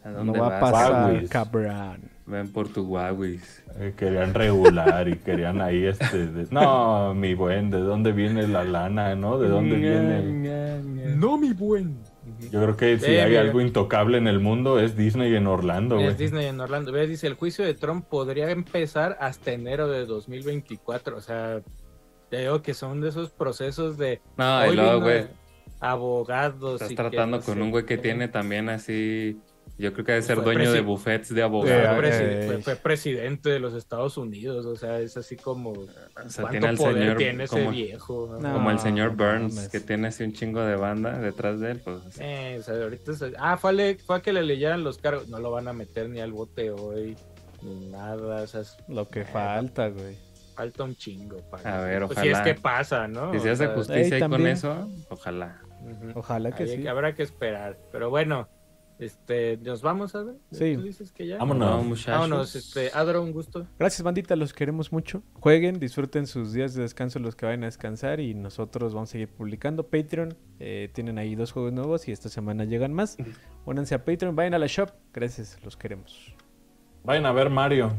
¿A 0.04 0.10
dónde 0.10 0.34
no 0.34 0.40
va 0.40 0.58
a 0.58 0.60
pasar, 0.60 1.28
cabrón? 1.30 2.10
Ven 2.26 2.52
por 2.52 2.70
tu 2.70 2.84
Huawei. 2.84 3.40
Eh, 3.78 3.94
querían 3.96 4.34
regular 4.34 5.08
y 5.08 5.18
querían 5.18 5.62
ahí 5.62 5.86
este... 5.86 6.30
No, 6.50 7.14
mi 7.14 7.34
buen, 7.34 7.70
¿de 7.70 7.80
dónde 7.80 8.12
viene 8.12 8.48
la 8.48 8.64
lana, 8.64 9.16
no? 9.16 9.38
¿De 9.38 9.50
dónde 9.50 9.76
viene...? 9.76 11.16
No, 11.16 11.38
mi 11.38 11.54
buen. 11.54 12.00
Yo 12.52 12.62
creo 12.64 12.78
que 12.78 13.00
si 13.00 13.12
hay 13.12 13.36
algo 13.36 13.62
intocable 13.62 14.18
en 14.18 14.28
el 14.28 14.40
mundo 14.40 14.80
es 14.80 14.96
Disney 14.96 15.36
en 15.36 15.48
Orlando, 15.48 16.00
Es 16.00 16.18
Disney 16.18 16.48
en 16.48 16.60
Orlando. 16.60 16.92
Ve, 16.92 17.06
dice, 17.06 17.28
el 17.28 17.34
juicio 17.34 17.66
de 17.66 17.74
Trump 17.74 18.06
podría 18.08 18.50
empezar 18.50 19.18
hasta 19.20 19.52
enero 19.52 19.88
de 19.88 20.06
2024. 20.06 21.18
O 21.18 21.22
sea, 21.22 21.62
te 22.30 22.40
digo 22.40 22.62
que 22.62 22.74
son 22.74 23.02
de 23.02 23.10
esos 23.10 23.30
procesos 23.30 23.98
de... 23.98 24.22
No, 24.38 24.72
y 24.72 24.76
luego, 24.76 25.02
güey... 25.02 25.28
Abogados. 25.80 26.82
Estás 26.82 26.96
tratando 26.96 27.42
con 27.42 27.60
un 27.62 27.72
güey 27.72 27.86
que 27.86 27.98
tiene 27.98 28.28
también 28.28 28.70
así 28.70 29.40
yo 29.82 29.94
creo 29.94 30.06
que 30.06 30.12
debe 30.12 30.24
ser 30.24 30.42
dueño 30.44 30.72
de 30.72 30.82
buffets 30.82 31.34
de 31.34 31.42
abogados. 31.42 32.64
Fue, 32.64 32.76
presidente 32.76 33.50
de 33.50 33.60
los 33.60 33.74
Estados 33.74 34.16
Unidos, 34.16 34.66
o 34.66 34.76
sea, 34.76 35.00
es 35.00 35.18
así 35.18 35.36
como. 35.36 35.72
O 35.72 35.88
sea, 36.28 36.50
tiene 36.50 36.78
señor. 36.78 37.18
Tiene 37.18 37.44
ese 37.46 37.68
viejo? 37.68 38.38
como 38.40 38.70
el 38.70 38.80
señor 38.80 39.16
Burns, 39.16 39.70
que 39.70 39.80
tiene 39.80 40.10
así 40.10 40.24
un 40.24 40.34
chingo 40.34 40.62
de 40.62 40.76
banda 40.76 41.18
detrás 41.18 41.60
de 41.60 41.72
él. 41.72 41.82
Pues, 41.84 42.00
eh, 42.20 42.58
o 42.60 42.64
sea, 42.64 42.76
ahorita. 42.76 43.12
ah, 43.40 43.58
fue 43.58 43.98
a, 44.08 44.22
que 44.22 44.34
le 44.34 44.44
leyeran 44.44 44.84
los 44.84 45.00
cargos. 45.00 45.28
No 45.30 45.40
lo 45.40 45.50
van 45.50 45.68
a 45.68 45.74
meter 45.74 46.10
ni 46.10 46.20
al 46.20 46.32
bote 46.32 46.70
hoy, 46.70 47.18
ni 47.64 47.88
nada. 47.88 48.44
O 48.44 48.48
sea, 48.48 48.62
es, 48.62 48.78
lo 48.88 49.10
que 49.10 49.26
falta, 49.26 49.90
güey. 49.90 50.16
Falta 50.56 50.84
un 50.84 50.96
chingo. 50.96 51.38
Para 51.50 51.80
a 51.80 51.84
ver, 51.84 52.04
ojalá. 52.04 52.22
Pues 52.22 52.28
si 52.28 52.28
es 52.30 52.40
que 52.42 52.54
pasa, 52.62 53.08
¿no? 53.08 53.34
Si 53.34 53.40
se 53.40 53.50
hace 53.50 53.68
justicia 53.68 54.30
con 54.30 54.46
eso, 54.46 54.88
ojalá. 55.10 55.60
Ojalá 56.14 56.52
que 56.52 56.68
sí. 56.68 56.86
habrá 56.86 57.16
que 57.16 57.24
esperar. 57.24 57.80
Pero 57.92 58.12
bueno. 58.12 58.48
Este, 59.02 59.58
¿nos 59.58 59.82
vamos 59.82 60.14
a 60.14 60.22
ver? 60.22 60.36
Sí. 60.52 60.76
¿Tú 60.76 60.84
dices 60.84 61.12
que 61.12 61.26
ya? 61.26 61.40
Vámonos, 61.40 61.84
muchachos. 61.84 62.12
Vámonos, 62.12 62.56
este, 62.56 62.92
Adro, 62.94 63.24
un 63.24 63.32
gusto. 63.32 63.66
Gracias, 63.80 64.04
bandita, 64.04 64.36
los 64.36 64.54
queremos 64.54 64.92
mucho. 64.92 65.24
Jueguen, 65.40 65.80
disfruten 65.80 66.28
sus 66.28 66.54
días 66.54 66.76
de 66.76 66.84
descanso 66.84 67.18
los 67.18 67.36
que 67.36 67.48
vayan 67.48 67.64
a 67.64 67.66
descansar 67.66 68.20
y 68.20 68.36
nosotros 68.36 68.94
vamos 68.94 69.10
a 69.10 69.14
seguir 69.14 69.28
publicando. 69.28 69.88
Patreon, 69.88 70.38
eh, 70.60 70.92
tienen 70.94 71.18
ahí 71.18 71.34
dos 71.34 71.52
juegos 71.52 71.74
nuevos 71.74 72.08
y 72.08 72.12
esta 72.12 72.30
semana 72.30 72.64
llegan 72.64 72.94
más. 72.94 73.18
Únanse 73.66 73.96
a 73.96 74.06
Patreon, 74.06 74.36
vayan 74.36 74.54
a 74.54 74.60
la 74.60 74.68
shop. 74.68 74.92
Gracias, 75.12 75.58
los 75.64 75.76
queremos. 75.76 76.36
Vayan 77.04 77.26
a 77.26 77.32
ver 77.32 77.50
Mario. 77.50 77.98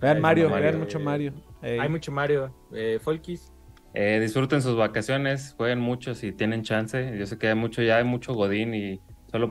Vean 0.00 0.18
Mario, 0.22 0.48
vean 0.48 0.78
mucho 0.78 0.98
Mario. 0.98 1.34
Hay 1.60 1.90
mucho 1.90 2.10
Mario. 2.10 2.54
Eh, 2.72 2.98
Folkis. 3.02 3.52
Eh, 3.92 4.18
disfruten 4.18 4.62
sus 4.62 4.78
vacaciones, 4.78 5.52
jueguen 5.58 5.78
mucho 5.78 6.14
si 6.14 6.32
tienen 6.32 6.62
chance. 6.62 7.18
Yo 7.18 7.26
sé 7.26 7.36
que 7.36 7.48
hay 7.48 7.54
mucho, 7.54 7.82
ya 7.82 7.98
hay 7.98 8.04
mucho 8.04 8.32
Godín 8.32 8.74
y 8.74 8.98
solo 9.32 9.48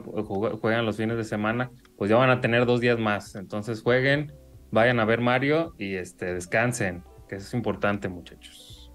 juegan 0.62 0.86
los 0.86 0.98
fines 0.98 1.18
de 1.18 1.24
semana, 1.24 1.72
pues 1.98 2.10
ya 2.10 2.16
van 2.16 2.30
a 2.30 2.40
tener 2.40 2.66
dos 2.66 2.80
días 2.80 3.00
más. 3.00 3.36
Entonces 3.36 3.82
jueguen, 3.82 4.32
vayan 4.72 5.00
a 5.00 5.06
ver 5.06 5.20
Mario 5.20 5.74
y 5.78 5.96
este 5.96 6.34
descansen, 6.34 7.04
que 7.28 7.36
eso 7.36 7.48
es 7.48 7.54
importante, 7.54 8.08
muchachos. 8.08 8.92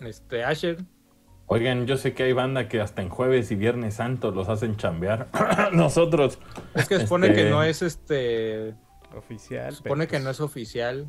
Este, 0.00 0.44
Asher. 0.44 0.78
Oigan, 1.46 1.86
yo 1.86 1.96
sé 1.96 2.14
que 2.14 2.24
hay 2.24 2.32
banda 2.32 2.68
que 2.68 2.80
hasta 2.80 3.02
en 3.02 3.08
jueves 3.08 3.50
y 3.50 3.56
viernes 3.56 3.94
santo 3.94 4.30
los 4.30 4.48
hacen 4.48 4.76
chambear. 4.76 5.28
Nosotros. 5.72 6.38
Es 6.74 6.88
que 6.88 7.00
supone 7.00 7.28
que 7.28 7.40
este, 7.40 7.50
no 7.50 7.62
es 7.62 7.82
este 7.82 8.74
oficial. 9.14 9.74
Supone 9.74 10.06
que 10.06 10.18
no 10.18 10.30
es 10.30 10.40
oficial. 10.40 11.06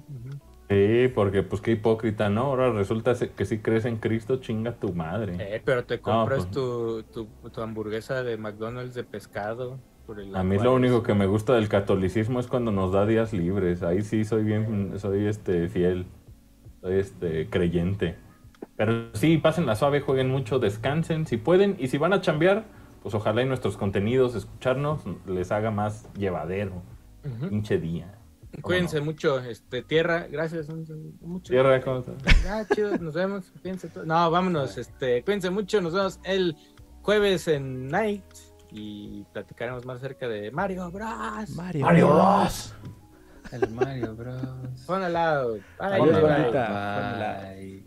Sí, 0.74 1.08
porque 1.14 1.44
pues 1.44 1.62
qué 1.62 1.72
hipócrita, 1.72 2.30
¿no? 2.30 2.42
Ahora 2.42 2.72
resulta 2.72 3.14
que 3.14 3.46
si 3.46 3.60
crees 3.60 3.86
en 3.86 3.98
Cristo, 3.98 4.38
chinga 4.38 4.74
tu 4.74 4.92
madre. 4.94 5.36
Eh, 5.40 5.62
pero 5.64 5.86
te 5.86 6.00
compras 6.00 6.48
pues. 6.48 6.52
tu, 6.52 7.04
tu, 7.04 7.62
hamburguesa 7.62 8.24
de 8.24 8.38
McDonald's 8.38 8.96
de 8.96 9.04
pescado. 9.04 9.78
a 10.34 10.44
mí 10.44 10.58
lo 10.58 10.74
único 10.74 11.04
que 11.04 11.14
me 11.14 11.28
gusta 11.28 11.54
del 11.54 11.70
catolicismo 11.70 12.40
es 12.40 12.48
cuando 12.48 12.72
nos 12.72 12.92
da 12.92 13.06
días 13.06 13.34
libres. 13.34 13.84
Ahí 13.84 14.02
sí 14.02 14.26
soy 14.26 14.44
bien, 14.44 14.94
soy 14.98 15.28
este 15.28 15.70
fiel, 15.70 16.08
soy 16.82 16.96
este 16.96 17.48
creyente. 17.50 18.16
Pero 18.76 19.14
sí, 19.14 19.38
pasen 19.38 19.68
la 19.68 19.76
suave, 19.76 20.02
jueguen 20.02 20.30
mucho, 20.30 20.58
descansen 20.58 21.28
si 21.28 21.38
pueden. 21.38 21.76
Y 21.78 21.90
si 21.90 22.00
van 22.00 22.14
a 22.14 22.22
chambear, 22.22 22.66
pues 23.04 23.14
ojalá 23.14 23.44
en 23.44 23.50
nuestros 23.50 23.78
contenidos, 23.78 24.34
escucharnos, 24.34 25.04
les 25.28 25.52
haga 25.52 25.70
más 25.70 26.12
llevadero. 26.16 26.82
Pinche 27.48 27.78
día. 27.78 28.23
Cuídense 28.62 29.02
mucho, 29.02 29.40
este, 29.40 29.82
tierra, 29.82 30.28
gracias. 30.30 30.70
Mucho, 30.70 31.50
tierra, 31.50 31.82
¿cómo 31.82 32.00
estás? 32.00 32.68
Chido, 32.70 32.98
nos 32.98 33.14
vemos. 33.14 33.52
Cuídense 33.62 33.90
no, 34.06 34.30
vámonos, 34.32 34.78
este, 34.78 35.24
cuídense 35.24 35.50
mucho, 35.50 35.82
nos 35.82 35.94
vemos 35.94 36.20
el 36.24 36.56
jueves 37.02 37.48
en 37.48 37.88
Night 37.88 38.24
y 38.72 39.24
platicaremos 39.34 39.86
más 39.86 39.98
acerca 39.98 40.28
de 40.28 40.52
Mario 40.52 40.90
Bros. 40.92 41.50
Mario, 41.50 41.86
Bros. 42.08 42.74
El 43.52 43.70
Mario 43.72 44.16
Bros. 44.16 44.84
Pon 44.88 45.04
al 45.04 45.14
lado. 45.14 45.54
Bye, 45.80 46.00
bye, 46.00 46.52
bye. 46.52 47.84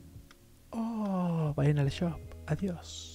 Oh, 0.71 1.53
vayan 1.57 1.79
al 1.79 1.89
shop. 1.89 2.21
Adiós. 2.47 3.13